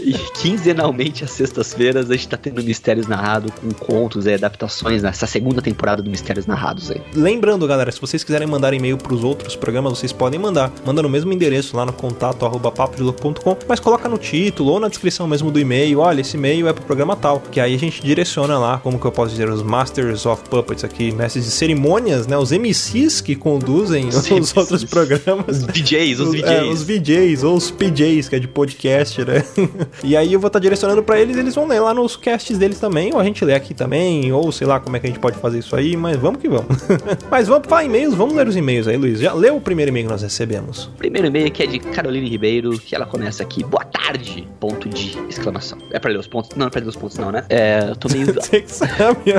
e 0.00 0.12
quinzenalmente, 0.40 1.24
às 1.24 1.30
sextas-feiras, 1.30 2.10
a 2.10 2.14
gente 2.14 2.28
tá 2.28 2.36
tendo 2.36 2.62
Mistérios 2.62 3.06
Narrados 3.06 3.50
com 3.52 3.70
contos 3.72 4.26
e 4.26 4.34
adaptações 4.34 5.02
nessa 5.02 5.26
segunda 5.26 5.62
temporada 5.62 6.02
do 6.02 6.10
Mistérios 6.10 6.46
Narrados 6.46 6.90
aí. 6.90 7.00
Lembrando, 7.14 7.66
galera, 7.66 7.90
se 7.90 8.00
vocês 8.00 8.22
quiserem 8.22 8.46
mandar 8.46 8.74
e-mail 8.74 8.98
pros 8.98 9.24
outros 9.24 9.56
programas, 9.56 9.98
vocês 9.98 10.12
podem 10.12 10.38
mandar. 10.38 10.70
Manda 10.84 11.02
no 11.02 11.08
mesmo 11.08 11.32
endereço 11.32 11.76
lá 11.76 11.86
no 11.86 11.92
contato 11.92 12.44
arroba 12.44 12.70
papodelouco.com, 12.70 13.56
mas 13.66 13.80
coloca 13.80 14.08
no 14.08 14.18
título 14.18 14.72
ou 14.72 14.80
na 14.80 14.88
descrição 14.88 15.26
mesmo 15.26 15.50
do 15.50 15.58
e-mail, 15.58 16.00
olha, 16.00 16.20
esse 16.20 16.36
e-mail 16.36 16.68
é 16.68 16.72
pro 16.72 16.84
programa 16.84 17.16
tal, 17.16 17.40
que 17.40 17.60
aí 17.60 17.74
a 17.74 17.78
gente 17.78 18.02
direciona 18.02 18.58
lá, 18.58 18.78
como 18.78 18.98
que 18.98 19.06
eu 19.06 19.12
posso 19.12 19.30
dizer, 19.30 19.48
os 19.48 19.62
Masters 19.62 20.26
of 20.26 20.42
Puppets 20.48 20.84
aqui, 20.84 21.10
mestres 21.12 21.44
de 21.46 21.50
cerimônias, 21.50 22.26
né, 22.26 22.36
os 22.36 22.50
MCs 22.52 23.20
que 23.20 23.34
conduzem 23.34 24.08
os, 24.08 24.16
MCs. 24.28 24.56
outros 24.56 24.84
programas. 24.84 25.62
DJs, 25.64 26.20
os 26.20 26.34
É, 26.48 26.60
DJs. 26.60 26.72
os 26.72 26.82
VJs 26.82 27.44
ou 27.44 27.56
os 27.56 27.67
PJs, 27.70 28.28
que 28.28 28.36
é 28.36 28.38
de 28.38 28.48
podcast, 28.48 29.24
né? 29.24 29.44
e 30.02 30.16
aí 30.16 30.32
eu 30.32 30.40
vou 30.40 30.48
estar 30.48 30.58
direcionando 30.58 31.02
pra 31.02 31.20
eles, 31.20 31.36
eles 31.36 31.54
vão 31.54 31.66
ler 31.66 31.80
lá 31.80 31.94
nos 31.94 32.16
casts 32.16 32.56
deles 32.58 32.78
também, 32.78 33.12
ou 33.12 33.20
a 33.20 33.24
gente 33.24 33.44
lê 33.44 33.54
aqui 33.54 33.74
também, 33.74 34.32
ou 34.32 34.50
sei 34.52 34.66
lá 34.66 34.80
como 34.80 34.96
é 34.96 35.00
que 35.00 35.06
a 35.06 35.10
gente 35.10 35.20
pode 35.20 35.38
fazer 35.38 35.58
isso 35.58 35.74
aí, 35.76 35.96
mas 35.96 36.16
vamos 36.16 36.40
que 36.40 36.48
vamos. 36.48 36.66
mas 37.30 37.48
vamos 37.48 37.66
para 37.66 37.84
e-mails, 37.84 38.14
vamos 38.14 38.34
ler 38.34 38.48
os 38.48 38.56
e-mails 38.56 38.88
aí, 38.88 38.96
Luiz. 38.96 39.20
Já 39.20 39.32
leu 39.32 39.56
o 39.56 39.60
primeiro 39.60 39.90
e-mail 39.90 40.06
que 40.06 40.12
nós 40.12 40.22
recebemos? 40.22 40.90
Primeiro 40.98 41.28
e-mail 41.28 41.46
aqui 41.46 41.62
é 41.62 41.66
de 41.66 41.78
Caroline 41.78 42.28
Ribeiro, 42.28 42.78
que 42.78 42.94
ela 42.94 43.06
começa 43.06 43.42
aqui. 43.42 43.62
Boa 43.64 43.84
tarde! 43.84 44.46
Ponto 44.60 44.88
de 44.88 45.18
exclamação. 45.28 45.78
É 45.90 45.98
pra 45.98 46.10
ler 46.10 46.18
os 46.18 46.26
pontos? 46.26 46.56
Não, 46.56 46.66
é 46.66 46.70
pra 46.70 46.80
ler 46.80 46.88
os 46.88 46.96
pontos, 46.96 47.18
não, 47.18 47.30
né? 47.30 47.44
É, 47.48 47.86
eu 47.88 47.96
tô 47.96 48.08
meio. 48.08 48.26
Você 48.34 48.60
que 48.60 48.72
sabe. 48.72 49.32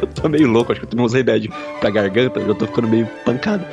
eu 0.00 0.06
tô 0.08 0.28
meio 0.28 0.48
louco, 0.48 0.72
acho 0.72 0.80
que 0.80 0.86
eu 0.86 0.90
tomei 0.90 1.04
uns 1.04 1.12
remédios 1.12 1.54
pra 1.80 1.90
garganta, 1.90 2.40
eu 2.40 2.54
tô 2.54 2.66
ficando 2.66 2.88
meio 2.88 3.06
pancado. 3.24 3.64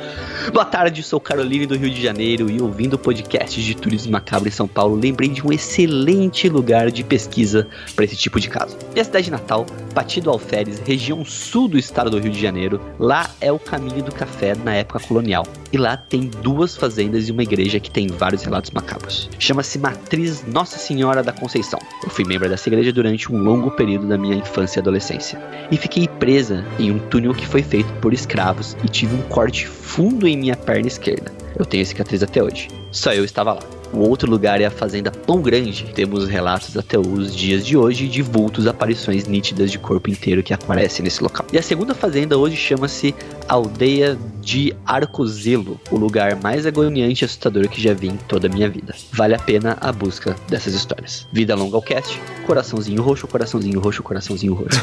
Boa 0.48 0.64
tarde, 0.64 1.02
sou 1.02 1.20
Caroline 1.20 1.66
do 1.66 1.76
Rio 1.76 1.90
de 1.90 2.02
Janeiro 2.02 2.50
e 2.50 2.60
ouvindo 2.60 2.94
o 2.94 2.98
podcast 2.98 3.62
de 3.62 3.74
turismo 3.76 4.10
macabro 4.10 4.48
em 4.48 4.50
São 4.50 4.66
Paulo, 4.66 4.96
lembrei 4.96 5.28
de 5.28 5.46
um 5.46 5.52
excelente 5.52 6.48
lugar 6.48 6.90
de 6.90 7.04
pesquisa 7.04 7.68
para 7.94 8.06
esse 8.06 8.16
tipo 8.16 8.40
de 8.40 8.48
caso. 8.48 8.76
Minha 8.92 9.04
cidade 9.04 9.30
natal, 9.30 9.66
Partido 9.94 10.30
Alferes, 10.30 10.80
região 10.80 11.24
sul 11.24 11.68
do 11.68 11.78
estado 11.78 12.10
do 12.10 12.18
Rio 12.18 12.32
de 12.32 12.40
Janeiro, 12.40 12.80
lá 12.98 13.30
é 13.40 13.52
o 13.52 13.58
caminho 13.58 14.02
do 14.02 14.12
café 14.12 14.54
na 14.54 14.74
época 14.74 14.98
colonial. 15.00 15.46
E 15.72 15.78
lá 15.78 15.96
tem 15.96 16.22
duas 16.42 16.76
fazendas 16.76 17.28
e 17.28 17.32
uma 17.32 17.44
igreja 17.44 17.78
que 17.78 17.90
tem 17.90 18.08
vários 18.08 18.42
relatos 18.42 18.72
macabros. 18.72 19.30
Chama-se 19.38 19.78
Matriz 19.78 20.44
Nossa 20.44 20.78
Senhora 20.78 21.22
da 21.22 21.32
Conceição. 21.32 21.78
Eu 22.02 22.10
fui 22.10 22.24
membro 22.24 22.48
dessa 22.48 22.68
igreja 22.68 22.92
durante 22.92 23.32
um 23.32 23.38
longo 23.38 23.70
período 23.70 24.08
da 24.08 24.18
minha 24.18 24.34
infância 24.34 24.78
e 24.78 24.80
adolescência. 24.80 25.40
E 25.70 25.76
fiquei 25.76 26.08
presa 26.08 26.64
em 26.78 26.90
um 26.90 26.98
túnel 26.98 27.34
que 27.34 27.46
foi 27.46 27.62
feito 27.62 27.92
por 28.00 28.12
escravos 28.12 28.76
e 28.82 28.88
tive 28.88 29.14
um 29.14 29.22
corte 29.22 29.66
fundo 29.66 30.26
em 30.26 30.36
minha 30.36 30.56
perna 30.56 30.88
esquerda. 30.88 31.32
Eu 31.56 31.64
tenho 31.64 31.86
cicatriz 31.86 32.22
até 32.22 32.42
hoje. 32.42 32.68
Só 32.90 33.12
eu 33.12 33.24
estava 33.24 33.52
lá. 33.52 33.60
O 33.92 33.98
outro 34.08 34.30
lugar 34.30 34.60
é 34.60 34.66
a 34.66 34.70
Fazenda 34.70 35.10
Pão 35.10 35.42
Grande. 35.42 35.84
Temos 35.94 36.28
relatos 36.28 36.76
até 36.76 36.96
os 36.96 37.34
dias 37.34 37.66
de 37.66 37.76
hoje 37.76 38.06
de 38.06 38.22
vultos, 38.22 38.68
aparições 38.68 39.26
nítidas 39.26 39.70
de 39.70 39.78
corpo 39.78 40.08
inteiro 40.08 40.42
que 40.42 40.54
aparecem 40.54 41.02
nesse 41.02 41.22
local. 41.22 41.44
E 41.52 41.58
a 41.58 41.62
segunda 41.62 41.92
fazenda 41.92 42.38
hoje 42.38 42.56
chama-se 42.56 43.14
Aldeia 43.50 44.16
de 44.40 44.72
Arcozelo, 44.86 45.78
o 45.90 45.96
lugar 45.96 46.36
mais 46.40 46.64
agoniante 46.66 47.22
e 47.22 47.26
assustador 47.26 47.68
que 47.68 47.82
já 47.82 47.92
vi 47.92 48.06
em 48.06 48.16
toda 48.16 48.46
a 48.46 48.50
minha 48.50 48.70
vida. 48.70 48.94
Vale 49.12 49.34
a 49.34 49.38
pena 49.40 49.76
a 49.80 49.90
busca 49.90 50.36
dessas 50.48 50.72
histórias. 50.72 51.26
Vida 51.32 51.56
longa 51.56 51.74
ao 51.74 51.82
cast, 51.82 52.16
coraçãozinho 52.46 53.02
roxo, 53.02 53.26
coraçãozinho 53.26 53.80
roxo, 53.80 54.04
coraçãozinho 54.04 54.54
roxo. 54.54 54.80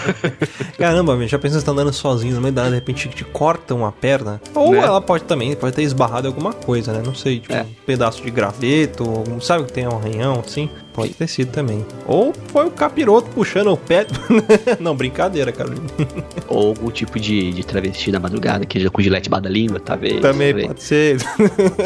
Caramba, 0.76 1.16
meu, 1.16 1.26
já 1.26 1.38
pensou 1.38 1.56
que 1.58 1.60
você 1.60 1.66
tá 1.66 1.72
andando 1.72 1.92
sozinho 1.92 2.34
no 2.34 2.42
meio 2.42 2.52
da 2.52 2.68
de 2.68 2.74
repente 2.74 3.08
te 3.08 3.24
cortam 3.24 3.84
a 3.86 3.90
perna? 3.90 4.38
Ou 4.54 4.72
Né? 4.72 4.78
ela 4.80 5.00
pode 5.00 5.24
também, 5.24 5.56
pode 5.56 5.74
ter 5.74 5.82
esbarrado 5.82 6.28
alguma 6.28 6.52
coisa, 6.52 6.92
né? 6.92 7.02
Não 7.04 7.14
sei, 7.14 7.40
tipo 7.40 7.54
É. 7.54 7.62
um 7.62 7.66
pedaço 7.86 8.22
de 8.22 8.30
graveto, 8.30 9.04
sabe 9.40 9.64
que 9.64 9.72
tem 9.72 9.88
um 9.88 9.96
arranhão 9.96 10.42
assim? 10.46 10.68
Pode 10.98 11.14
ter 11.14 11.28
sido 11.28 11.52
também. 11.52 11.86
Ou 12.06 12.34
foi 12.48 12.66
o 12.66 12.70
capiroto 12.72 13.30
puxando 13.30 13.68
o 13.72 13.76
pé. 13.76 14.04
Não, 14.80 14.96
brincadeira, 14.96 15.52
Carolina. 15.52 15.86
Ou 16.48 16.70
algum 16.70 16.90
tipo 16.90 17.20
de, 17.20 17.52
de 17.52 17.64
travesti 17.64 18.10
da 18.10 18.18
madrugada, 18.18 18.66
que 18.66 18.80
já 18.80 18.90
com 18.90 19.00
gilete 19.00 19.28
embaixo 19.28 19.44
da 19.44 19.50
língua, 19.50 19.78
talvez. 19.78 20.20
Também 20.20 20.52
Sei, 20.54 20.66
pode 20.66 20.82
ser. 20.82 21.20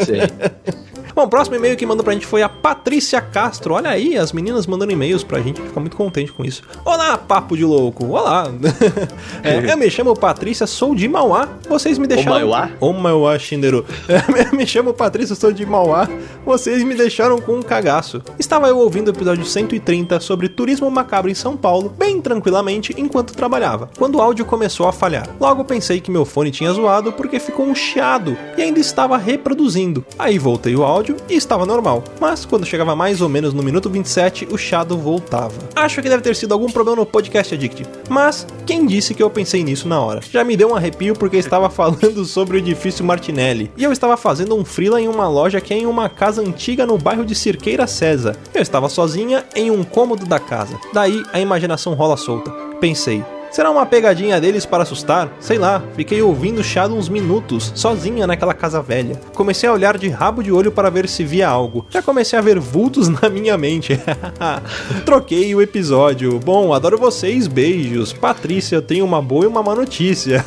sei. 0.03 0.21
Bom, 1.15 1.25
o 1.25 1.27
próximo 1.27 1.55
e-mail 1.55 1.77
que 1.77 1.85
mandou 1.85 2.03
pra 2.03 2.13
gente 2.13 2.25
foi 2.25 2.41
a 2.41 2.49
Patrícia 2.49 3.21
Castro. 3.21 3.75
Olha 3.75 3.91
aí, 3.91 4.17
as 4.17 4.33
meninas 4.33 4.65
mandando 4.65 4.91
e-mails 4.91 5.23
pra 5.23 5.39
gente, 5.39 5.61
fica 5.61 5.79
muito 5.79 5.95
contente 5.95 6.31
com 6.31 6.43
isso. 6.43 6.63
Olá, 6.83 7.15
papo 7.19 7.55
de 7.55 7.63
louco. 7.63 8.07
Olá. 8.07 8.51
É, 9.43 9.57
eu 9.71 9.77
me 9.77 9.91
chamo 9.91 10.15
Patrícia, 10.15 10.65
sou 10.65 10.95
de 10.95 11.07
Mauá. 11.07 11.47
Vocês 11.69 11.99
me 11.99 12.07
deixaram. 12.07 12.47
Mauá? 12.47 12.71
Ô 12.79 12.91
Mauá, 12.91 13.37
Shinderu. 13.37 13.85
Eu 14.09 14.57
me 14.57 14.65
chamo 14.65 14.91
Patrícia, 14.93 15.35
sou 15.35 15.53
de 15.53 15.65
Mauá. 15.65 16.09
Vocês 16.43 16.83
me 16.83 16.95
deixaram 16.95 17.39
com 17.39 17.57
um 17.57 17.61
cagaço. 17.61 18.21
Estava 18.39 18.67
eu 18.67 18.77
ouvindo 18.79 19.09
o 19.09 19.11
episódio 19.11 19.45
130 19.45 20.19
sobre 20.19 20.49
turismo 20.49 20.89
macabro 20.89 21.29
em 21.29 21.35
São 21.35 21.55
Paulo, 21.55 21.89
bem 21.89 22.19
tranquilamente, 22.19 22.93
enquanto 22.97 23.35
trabalhava, 23.35 23.89
quando 23.97 24.15
o 24.15 24.21
áudio 24.21 24.45
começou 24.45 24.87
a 24.87 24.91
falhar. 24.91 25.29
Logo 25.39 25.63
pensei 25.63 26.01
que 26.01 26.11
meu 26.11 26.25
fone 26.25 26.51
tinha 26.51 26.73
zoado 26.73 27.13
porque 27.13 27.39
ficou 27.39 27.65
um 27.65 27.75
chiado 27.75 28.37
e 28.57 28.61
ainda 28.61 28.79
estava 28.79 29.17
reproduzindo. 29.17 30.03
Aí 30.17 30.37
voltei 30.39 30.75
o 30.75 30.83
áudio 30.83 31.02
e 31.29 31.35
estava 31.35 31.65
normal, 31.65 32.03
mas 32.19 32.45
quando 32.45 32.65
chegava 32.65 32.95
mais 32.95 33.21
ou 33.21 33.29
menos 33.29 33.53
no 33.53 33.63
minuto 33.63 33.89
27, 33.89 34.47
o 34.51 34.57
chiado 34.57 34.97
voltava. 34.97 35.53
Acho 35.75 36.01
que 36.01 36.09
deve 36.09 36.23
ter 36.23 36.35
sido 36.35 36.53
algum 36.53 36.69
problema 36.69 36.97
no 36.97 37.05
podcast 37.05 37.53
Addict, 37.53 37.85
mas 38.09 38.47
quem 38.65 38.85
disse 38.85 39.13
que 39.13 39.21
eu 39.21 39.29
pensei 39.29 39.63
nisso 39.63 39.87
na 39.87 39.99
hora? 39.99 40.21
Já 40.29 40.43
me 40.43 40.55
deu 40.55 40.69
um 40.69 40.75
arrepio 40.75 41.15
porque 41.15 41.37
estava 41.37 41.69
falando 41.71 42.23
sobre 42.25 42.57
o 42.57 42.59
edifício 42.59 43.03
Martinelli 43.03 43.71
e 43.75 43.83
eu 43.83 43.91
estava 43.91 44.15
fazendo 44.15 44.55
um 44.55 44.63
freela 44.63 45.01
em 45.01 45.07
uma 45.07 45.27
loja 45.27 45.59
que 45.59 45.73
é 45.73 45.77
em 45.77 45.85
uma 45.85 46.07
casa 46.09 46.41
antiga 46.41 46.85
no 46.85 46.97
bairro 46.97 47.25
de 47.25 47.35
Cirqueira 47.35 47.87
César. 47.87 48.37
Eu 48.53 48.61
estava 48.61 48.89
sozinha 48.89 49.43
em 49.55 49.71
um 49.71 49.83
cômodo 49.83 50.25
da 50.25 50.39
casa. 50.39 50.79
Daí 50.93 51.23
a 51.33 51.39
imaginação 51.39 51.93
rola 51.93 52.17
solta. 52.17 52.51
Pensei, 52.79 53.23
Será 53.53 53.69
uma 53.69 53.85
pegadinha 53.85 54.41
deles 54.41 54.65
para 54.65 54.81
assustar? 54.81 55.31
Sei 55.39 55.59
lá, 55.59 55.83
fiquei 55.95 56.19
ouvindo 56.23 56.61
o 56.61 56.63
chiado 56.63 56.95
uns 56.95 57.07
minutos, 57.07 57.71
sozinha 57.75 58.25
naquela 58.25 58.51
casa 58.51 58.81
velha. 58.81 59.21
Comecei 59.35 59.69
a 59.69 59.73
olhar 59.73 59.95
de 59.95 60.09
rabo 60.09 60.41
de 60.41 60.51
olho 60.51 60.71
para 60.71 60.89
ver 60.89 61.07
se 61.07 61.23
via 61.23 61.49
algo. 61.49 61.85
Já 61.91 62.01
comecei 62.01 62.39
a 62.39 62.41
ver 62.41 62.59
vultos 62.59 63.07
na 63.21 63.29
minha 63.29 63.55
mente. 63.55 63.99
Troquei 65.05 65.53
o 65.53 65.61
episódio. 65.61 66.39
Bom, 66.39 66.73
adoro 66.73 66.97
vocês, 66.97 67.45
beijos. 67.45 68.11
Patrícia, 68.11 68.75
eu 68.75 68.81
tenho 68.81 69.05
uma 69.05 69.21
boa 69.21 69.43
e 69.43 69.47
uma 69.47 69.61
má 69.61 69.75
notícia. 69.75 70.43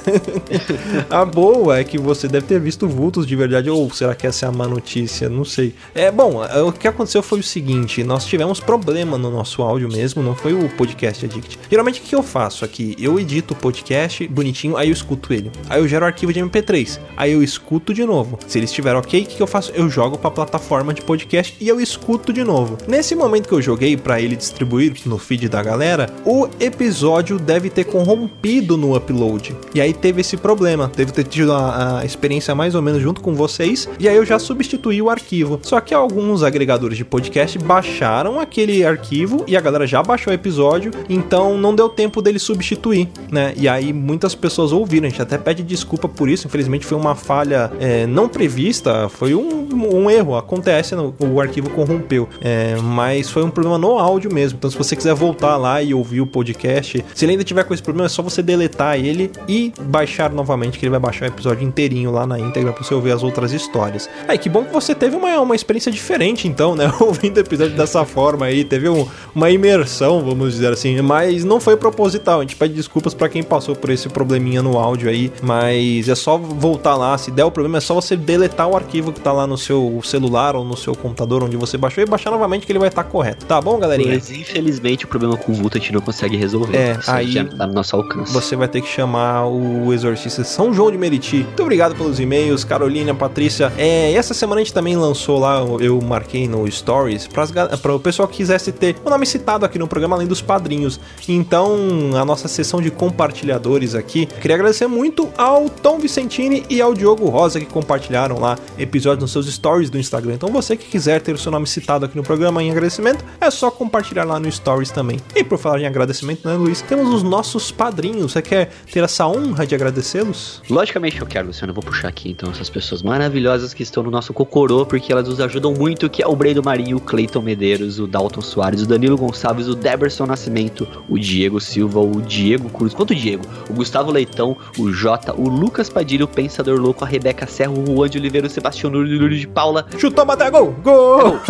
a 1.09 1.25
boa 1.25 1.79
é 1.79 1.85
que 1.85 1.99
você 1.99 2.27
deve 2.27 2.47
ter 2.49 2.59
visto 2.59 2.89
vultos 2.89 3.25
de 3.25 3.37
verdade, 3.37 3.71
ou 3.71 3.89
será 3.93 4.17
que 4.17 4.27
essa 4.27 4.47
é 4.47 4.49
a 4.49 4.53
má 4.53 4.67
notícia? 4.67 5.29
Não 5.29 5.45
sei. 5.45 5.77
É, 5.95 6.11
bom, 6.11 6.43
o 6.67 6.73
que 6.73 6.89
aconteceu 6.89 7.23
foi 7.23 7.39
o 7.39 7.45
seguinte: 7.45 8.03
nós 8.03 8.27
tivemos 8.27 8.59
problema 8.59 9.17
no 9.17 9.31
nosso 9.31 9.63
áudio 9.63 9.89
mesmo, 9.89 10.25
não 10.25 10.35
foi 10.35 10.55
o 10.55 10.69
podcast 10.71 11.25
Addict. 11.25 11.57
Geralmente 11.71 12.01
o 12.01 12.03
que 12.03 12.13
eu 12.13 12.23
faço 12.25 12.65
aqui? 12.65 12.96
Eu 12.99 13.21
edito 13.21 13.55
o 13.55 13.57
podcast 13.57 14.27
bonitinho, 14.29 14.77
aí 14.77 14.89
eu 14.89 14.93
escuto 14.93 15.33
ele. 15.33 15.51
Aí 15.69 15.81
eu 15.81 15.87
gero 15.87 16.05
o 16.05 16.07
arquivo 16.07 16.33
de 16.33 16.41
MP3. 16.41 16.99
Aí 17.17 17.33
eu 17.33 17.43
escuto 17.43 17.93
de 17.93 18.05
novo. 18.05 18.39
Se 18.47 18.59
ele 18.59 18.65
estiver 18.65 18.95
ok, 18.95 19.23
o 19.23 19.27
que 19.27 19.43
eu 19.43 19.47
faço? 19.47 19.71
Eu 19.75 19.89
jogo 19.89 20.17
pra 20.17 20.31
plataforma 20.31 20.95
de 20.95 21.03
podcast 21.03 21.57
e 21.61 21.69
eu 21.69 21.81
escuto 21.81 22.33
de 22.33 22.43
novo. 22.43 22.79
Nesse 22.89 23.15
momento 23.15 23.49
que 23.49 23.55
eu 23.55 23.61
joguei 23.61 23.97
pra 23.97 24.21
ele 24.21 24.35
distribuir 24.35 24.95
no 25.05 25.19
feed 25.19 25.49
da 25.49 25.63
galera, 25.63 26.09
o 26.25 26.49
episódio 26.59 27.39
deve 27.39 27.69
ter 27.69 27.85
corrompido 27.85 28.77
no 28.77 28.97
upload. 28.97 29.55
E 29.75 29.81
aí 29.81 29.93
teve 29.93 30.23
esse 30.23 30.37
problema. 30.37 30.91
Deve 30.97 31.13
ter 31.13 31.25
tido 31.25 31.53
a, 31.53 32.01
a 32.01 32.05
experiência 32.05 32.55
mais 32.55 32.75
ou 32.75 32.81
menos 32.81 33.03
junto 33.03 33.21
com 33.21 33.35
vocês. 33.35 33.89
E 33.99 34.09
aí 34.09 34.17
eu 34.17 34.25
já 34.25 34.39
substituí 34.39 35.03
o 35.03 35.11
arquivo. 35.11 35.61
Só 35.63 35.81
que 35.81 35.93
alguns 35.93 36.43
agregadores 36.43 36.97
de 36.97 37.05
podcast 37.05 37.59
baixaram 37.59 38.41
aquele 38.41 38.85
arquivo 38.85 39.45
e 39.47 39.57
a 39.57 39.61
galera 39.61 39.87
já 39.87 40.03
baixou 40.03 40.31
o 40.31 40.35
episódio. 40.35 40.93
Então 41.09 41.59
não 41.59 41.75
deu 41.75 41.89
tempo 41.89 42.23
dele 42.23 42.39
substituir, 42.39 42.86
né? 43.31 43.53
E 43.57 43.69
aí 43.69 43.93
muitas 43.93 44.35
pessoas 44.35 44.73
ouviram. 44.73 45.07
A 45.07 45.11
gente 45.11 45.23
até 45.23 45.39
pede 45.39 45.63
desculpa 45.63 46.09
por 46.09 46.29
isso. 46.29 46.47
Infelizmente 46.47 46.85
foi 46.87 46.97
uma 46.97 47.15
falha 47.15 47.71
é, 47.81 48.07
não 48.07 48.29
prevista. 48.29 49.09
Foi 49.09 49.35
um, 49.35 49.69
um 49.75 50.11
erro. 50.11 50.37
Acontece, 50.37 50.95
o 50.95 51.41
arquivo 51.41 51.71
corrompeu. 51.71 52.29
É, 52.41 52.77
mas 52.83 53.31
foi 53.31 53.43
um 53.45 53.51
problema 53.51 53.79
no 53.79 53.99
áudio 53.99 54.33
mesmo. 54.33 54.57
Então 54.59 54.71
se 54.71 54.77
você 54.77 54.95
quiser 54.97 55.15
voltar 55.15 55.57
lá 55.57 55.83
e 55.83 55.93
ouvir 55.95 56.21
o 56.21 56.27
podcast, 56.27 57.05
se 57.15 57.25
ele 57.25 57.33
ainda 57.33 57.45
tiver 57.45 57.65
com 57.65 57.73
esse 57.75 57.83
problema, 57.83 58.07
é 58.07 58.09
só 58.09 58.23
você 58.23 58.43
deletar 58.43 58.99
ele 58.99 59.31
e 59.49 59.73
baixar 59.83 60.31
novamente, 60.33 60.79
que 60.79 60.85
ele 60.85 60.91
vai 60.91 61.01
baixar 61.01 61.25
o 61.27 61.29
episódio 61.29 61.67
inteirinho 61.67 62.11
lá 62.11 62.27
na 62.27 62.39
íntegra 62.39 62.73
pra 62.73 62.83
você 62.85 62.95
ouvir 62.95 63.13
as 63.13 63.23
outras 63.23 63.53
histórias. 63.53 64.09
Aí, 64.29 64.39
que 64.39 64.49
bom 64.49 64.65
que 64.65 64.73
você 64.73 64.95
teve 64.95 65.17
uma, 65.17 65.41
uma 65.41 65.55
experiência 65.55 65.91
diferente, 65.91 66.47
então, 66.49 66.75
né? 66.75 66.93
Ouvindo 67.01 67.37
o 67.37 67.41
episódio 67.41 67.77
dessa 67.77 68.05
forma 68.05 68.47
aí, 68.47 68.65
teve 68.65 68.89
um- 68.89 69.07
uma 69.35 69.51
imersão, 69.51 70.25
vamos 70.25 70.53
dizer 70.55 70.73
assim, 70.73 71.01
mas 71.03 71.45
não 71.45 71.61
foi 71.61 71.77
proposital. 71.77 72.39
A 72.41 72.43
gente 72.43 72.57
pede 72.57 72.75
desculpas 72.77 73.15
pra 73.15 73.29
quem 73.29 73.43
passou 73.43 73.75
por 73.75 73.91
esse 73.91 74.09
probleminha 74.09 74.63
no 74.63 74.79
áudio 74.79 75.09
aí, 75.11 75.33
mas 75.43 76.09
é 76.09 76.15
só 76.15 76.37
voltar 76.37 76.95
lá. 76.97 77.17
Se 77.19 77.31
der 77.31 77.45
o 77.45 77.51
problema, 77.51 77.79
é 77.79 77.81
só 77.81 77.95
você 77.95 78.17
deletar 78.17 78.69
o 78.69 78.77
arquivo 78.77 79.13
que 79.13 79.21
tá 79.21 79.33
lá 79.33 79.47
no 79.47 79.59
seu 79.59 80.01
celular 80.05 80.55
ou 80.55 80.65
no 80.65 80.77
seu 80.77 80.95
computador 80.95 81.43
onde 81.43 81.57
você 81.57 81.77
baixou 81.77 82.03
e 82.03 82.07
baixar 82.07 82.31
novamente 82.31 82.67
que 82.67 82.73
ele 82.73 82.79
vai 82.79 82.89
estar 82.89 83.05
correto. 83.05 83.47
Tá 83.47 83.61
bom, 83.61 83.79
galerinha? 83.79 84.15
Mas 84.15 84.31
infelizmente 84.31 85.05
o 85.05 85.09
problema 85.09 85.37
com 85.37 85.53
o 85.53 85.55
vulto 85.55 85.79
a 85.79 85.81
gente 85.81 85.93
não 85.93 86.01
consegue 86.01 86.37
resolver. 86.37 86.77
É, 86.77 86.93
Isso 87.01 87.11
aí- 87.11 87.33
já 87.33 87.45
tá 87.45 87.67
no 87.67 87.73
nosso 87.75 87.97
alcance. 87.97 88.33
Você 88.33 88.55
vai 88.55 88.69
ter 88.69 88.81
que 88.83 88.89
chamar 88.89 89.47
o 89.47 89.93
exorcista 89.93 90.45
São 90.45 90.73
João 90.73 90.91
de 90.91 90.99
Meriti. 90.99 91.39
Muito 91.39 91.63
obrigado 91.63 91.95
pelos 91.97 92.21
e-mails, 92.21 92.63
Carolina, 92.65 93.15
Patrícia. 93.15 93.73
É, 93.79 94.13
essa 94.13 94.35
semana 94.35 94.61
a 94.61 94.65
gente 94.65 94.75
também 94.75 94.97
lançou 94.97 95.39
lá, 95.39 95.61
eu 95.81 96.01
marquei 96.01 96.47
no 96.47 96.71
Stories, 96.71 97.27
para 97.27 97.95
o 97.95 98.01
pessoal 98.01 98.29
que 98.29 98.37
quisesse 98.37 98.71
ter 98.71 98.97
o 99.05 99.09
nome 99.09 99.25
citado 99.25 99.65
aqui 99.65 99.79
no 99.79 99.89
programa, 99.89 100.15
além 100.17 100.27
dos 100.27 100.43
padrinhos. 100.43 101.01
Então, 101.27 101.77
a 102.21 102.25
nossa 102.25 102.49
sessão 102.57 102.81
de 102.81 102.91
compartilhadores 102.91 103.95
aqui, 103.95 104.27
queria 104.27 104.57
agradecer 104.57 104.87
muito 104.87 105.29
ao 105.37 105.69
Tom 105.69 105.99
Vicentini 105.99 106.65
e 106.71 106.81
ao 106.81 106.95
Diogo 106.95 107.29
Rosa 107.29 107.61
que 107.61 107.67
compartilharam 107.67 108.39
lá 108.39 108.59
episódios 108.79 109.23
nos 109.23 109.33
seus 109.33 109.47
stories 109.53 109.91
do 109.91 109.99
Instagram. 109.99 110.35
Então, 110.35 110.49
você 110.49 110.77
que 110.77 110.87
quiser 110.87 111.21
ter 111.21 111.35
o 111.35 111.39
seu 111.39 111.53
nome 111.53 111.67
citado 111.67 112.07
aqui 112.07 112.17
no 112.17 112.23
programa 112.23 112.63
em 112.63 112.71
agradecimento, 112.71 113.25
é 113.41 113.51
só 113.51 113.71
compartilhar 113.71 114.25
lá 114.25 114.41
no 114.41 114.51
Stories 114.51 114.91
também. 114.91 115.19
E 115.35 115.45
por 115.45 115.59
falar 115.59 115.81
em 115.81 115.87
agradecimento, 115.87 116.49
né, 116.49 116.55
Luiz? 116.55 116.81
Temos 116.81 117.13
os 117.13 117.23
nossos 117.23 117.71
padrinhos. 117.71 118.33
Você 118.33 118.41
quer 118.41 118.71
ter 118.91 119.05
essa 119.05 119.27
honra 119.27 119.67
de 119.67 119.75
agradecê-los? 119.75 120.63
Logicamente 120.71 121.21
eu 121.21 121.27
quero, 121.27 121.49
Luciano. 121.49 121.71
Eu 121.71 121.75
vou 121.75 121.85
puxar 121.85 122.09
aqui 122.09 122.31
então 122.31 122.51
essas 122.51 122.71
pessoas 122.71 123.03
maravilhosas 123.03 123.75
que 123.75 123.83
estão 123.83 124.03
no 124.03 124.11
nosso 124.11 124.33
Cocorô, 124.33 124.87
porque 124.87 125.13
elas 125.13 125.29
nos 125.29 125.41
ajudam 125.41 125.75
muito, 125.75 126.09
que 126.09 126.23
é 126.23 126.27
o 126.27 126.35
Brendo 126.35 126.63
Marinho, 126.63 126.97
o 126.97 127.01
Cleiton 127.01 127.43
Medeiros, 127.43 127.99
o 127.99 128.07
Dalton 128.07 128.41
Soares, 128.41 128.83
o 128.83 128.87
Danilo 128.87 129.17
Gonçalves, 129.17 129.69
o 129.69 129.75
Deberson 129.75 130.27
Nascimento, 130.27 130.87
o 131.09 131.19
Diego 131.19 131.61
Silva, 131.61 132.01
o 132.01 132.23
Diego 132.23 132.46
Cruz. 132.71 132.95
Quanto 132.95 133.15
Diego? 133.15 133.45
O 133.69 133.75
Gustavo 133.75 134.11
Leitão, 134.11 134.57
o 134.79 134.93
Jota, 134.93 135.35
o 135.35 135.49
Lucas 135.49 135.89
Padilha, 135.89 136.25
o 136.25 136.29
Pensador 136.29 136.79
Louco, 136.79 137.05
a 137.05 137.09
Rebeca 137.09 137.47
Serra, 137.47 137.73
o 137.73 137.87
Juan 137.87 138.09
de 138.09 138.19
Oliveira, 138.19 138.47
o 138.47 138.51
Sebastião 138.51 138.91
Nunes 138.91 139.41
de 139.41 139.49
Paula. 139.49 139.87
Chutou, 139.99 140.25
bateu, 140.25 140.51
gol! 140.51 140.75
Gol! 140.83 141.41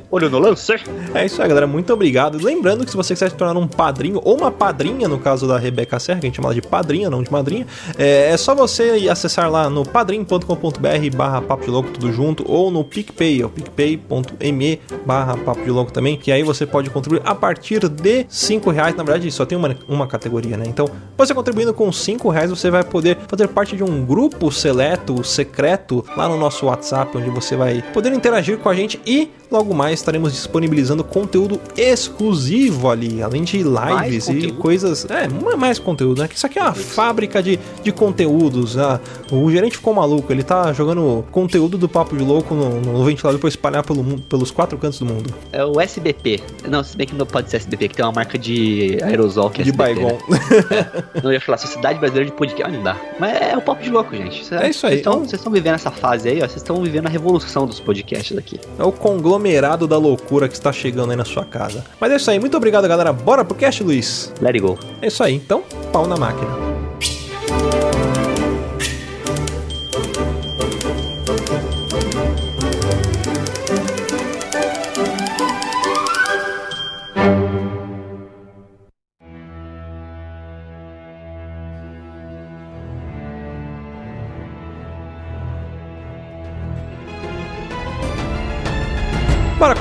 Olho 0.16 0.30
no 0.30 0.38
lance. 0.38 0.72
É 1.12 1.26
isso 1.26 1.42
aí, 1.42 1.48
galera. 1.48 1.66
Muito 1.66 1.92
obrigado. 1.92 2.42
Lembrando 2.42 2.86
que 2.86 2.90
se 2.90 2.96
você 2.96 3.12
quiser 3.12 3.28
se 3.28 3.36
tornar 3.36 3.60
um 3.60 3.68
padrinho 3.68 4.18
ou 4.24 4.34
uma 4.34 4.50
padrinha, 4.50 5.06
no 5.06 5.18
caso 5.18 5.46
da 5.46 5.58
Rebeca 5.58 6.00
Serra, 6.00 6.20
que 6.20 6.26
a 6.26 6.28
gente 6.28 6.36
chama 6.36 6.54
de 6.54 6.62
padrinha, 6.62 7.10
não 7.10 7.22
de 7.22 7.30
madrinha, 7.30 7.66
é, 7.98 8.30
é 8.30 8.36
só 8.38 8.54
você 8.54 8.96
ir 8.96 9.10
acessar 9.10 9.50
lá 9.50 9.68
no 9.68 9.84
padrim.com.br 9.84 11.14
barra 11.14 11.42
papo 11.42 11.66
de 11.66 11.70
louco 11.70 11.90
tudo 11.90 12.10
junto 12.10 12.50
ou 12.50 12.70
no 12.70 12.82
PicPay, 12.82 13.42
é 13.42 13.46
picpay.me 13.46 14.80
barra 15.04 15.36
papo 15.36 15.62
de 15.62 15.70
louco 15.70 15.92
também, 15.92 16.16
que 16.16 16.32
aí 16.32 16.42
você 16.42 16.64
pode 16.64 16.88
contribuir 16.88 17.20
a 17.22 17.34
partir 17.34 17.86
de 17.86 18.24
5 18.26 18.70
reais. 18.70 18.96
Na 18.96 19.04
verdade, 19.04 19.30
só 19.30 19.44
tem 19.44 19.58
uma, 19.58 19.76
uma 19.86 20.06
categoria, 20.06 20.56
né? 20.56 20.64
Então, 20.66 20.88
você 21.14 21.34
contribuindo 21.34 21.74
com 21.74 21.92
5 21.92 22.30
reais, 22.30 22.48
você 22.48 22.70
vai 22.70 22.82
poder 22.82 23.18
fazer 23.28 23.48
parte 23.48 23.76
de 23.76 23.84
um 23.84 24.02
grupo 24.06 24.50
seleto, 24.50 25.22
secreto, 25.22 26.02
lá 26.16 26.26
no 26.26 26.38
nosso 26.38 26.64
WhatsApp, 26.64 27.18
onde 27.18 27.28
você 27.28 27.54
vai 27.54 27.82
poder 27.92 28.14
interagir 28.14 28.56
com 28.56 28.70
a 28.70 28.74
gente 28.74 28.98
e 29.04 29.30
logo 29.50 29.74
mais 29.74 29.94
estaremos 30.00 30.32
disponibilizando 30.32 31.02
conteúdo 31.04 31.60
exclusivo 31.76 32.90
ali, 32.90 33.22
além 33.22 33.42
de 33.44 33.62
lives 33.62 34.28
e 34.28 34.52
coisas. 34.52 35.06
É, 35.10 35.24
é 35.52 35.56
mais 35.56 35.78
conteúdo, 35.78 36.22
né? 36.22 36.28
Isso 36.34 36.46
aqui 36.46 36.58
é 36.58 36.62
uma 36.62 36.74
fábrica 36.74 37.42
de, 37.42 37.58
de 37.82 37.92
conteúdos. 37.92 38.76
ah. 38.78 39.00
O 39.30 39.50
gerente 39.50 39.76
ficou 39.76 39.92
maluco, 39.94 40.32
ele 40.32 40.42
tá 40.42 40.72
jogando 40.72 41.24
conteúdo 41.30 41.76
do 41.76 41.88
Papo 41.88 42.16
de 42.16 42.22
Louco 42.24 42.54
no, 42.54 42.80
no 42.80 43.04
ventilador 43.04 43.38
pra 43.40 43.48
espalhar 43.48 43.82
pelo 43.84 44.04
pelos 44.28 44.50
quatro 44.50 44.78
cantos 44.78 44.98
do 45.00 45.04
mundo. 45.06 45.32
É 45.52 45.64
o 45.64 45.80
SBP. 45.80 46.40
Não, 46.68 46.82
se 46.82 46.96
bem 46.96 47.06
que 47.06 47.14
não 47.14 47.26
pode 47.26 47.50
ser 47.50 47.56
SBP, 47.58 47.88
que 47.88 47.96
tem 47.96 48.04
uma 48.04 48.12
marca 48.12 48.38
de 48.38 48.98
aerosol 49.02 49.50
que 49.50 49.62
é 49.62 49.64
de 49.64 49.70
SBP, 49.70 49.94
Baigon. 49.94 50.18
né? 50.28 50.86
Não, 51.22 51.32
ia 51.32 51.40
falar 51.40 51.58
Sociedade 51.58 51.98
Brasileira 51.98 52.30
de 52.30 52.36
Podcast. 52.36 52.66
Ah, 52.66 52.68
não 52.76 52.82
dá. 52.82 52.96
Mas 53.18 53.40
é 53.40 53.56
o 53.56 53.60
papo 53.62 53.82
de 53.82 53.90
louco, 53.90 54.14
gente. 54.16 54.44
Cê- 54.44 54.54
É 54.56 54.70
isso 54.70 54.86
aí. 54.86 54.92
Vocês 54.94 54.98
estão- 55.00 55.18
Vocês 55.20 55.32
estão 55.34 55.52
vivendo 55.52 55.74
essa 55.74 55.90
fase 55.90 56.28
aí, 56.28 56.36
ó. 56.38 56.40
Vocês 56.40 56.56
estão 56.56 56.82
vivendo 56.82 57.06
a 57.06 57.08
revolução 57.08 57.66
dos 57.66 57.78
podcasts 57.80 58.36
aqui. 58.36 58.58
É 58.78 58.82
o 58.84 58.92
conglomerado 59.36 59.86
da 59.86 59.98
loucura 59.98 60.48
que 60.48 60.54
está 60.54 60.72
chegando 60.72 61.10
aí 61.10 61.16
na 61.16 61.24
sua 61.24 61.44
casa. 61.44 61.84
Mas 62.00 62.12
é 62.12 62.16
isso 62.16 62.30
aí, 62.30 62.38
muito 62.38 62.56
obrigado, 62.56 62.88
galera. 62.88 63.12
Bora 63.12 63.44
pro 63.44 63.54
cast, 63.54 63.82
Luiz. 63.82 64.32
Let 64.40 64.54
it 64.54 64.60
go. 64.60 64.78
É 65.02 65.08
isso 65.08 65.22
aí, 65.22 65.34
então, 65.34 65.62
pau 65.92 66.06
na 66.06 66.16
máquina. 66.16 66.50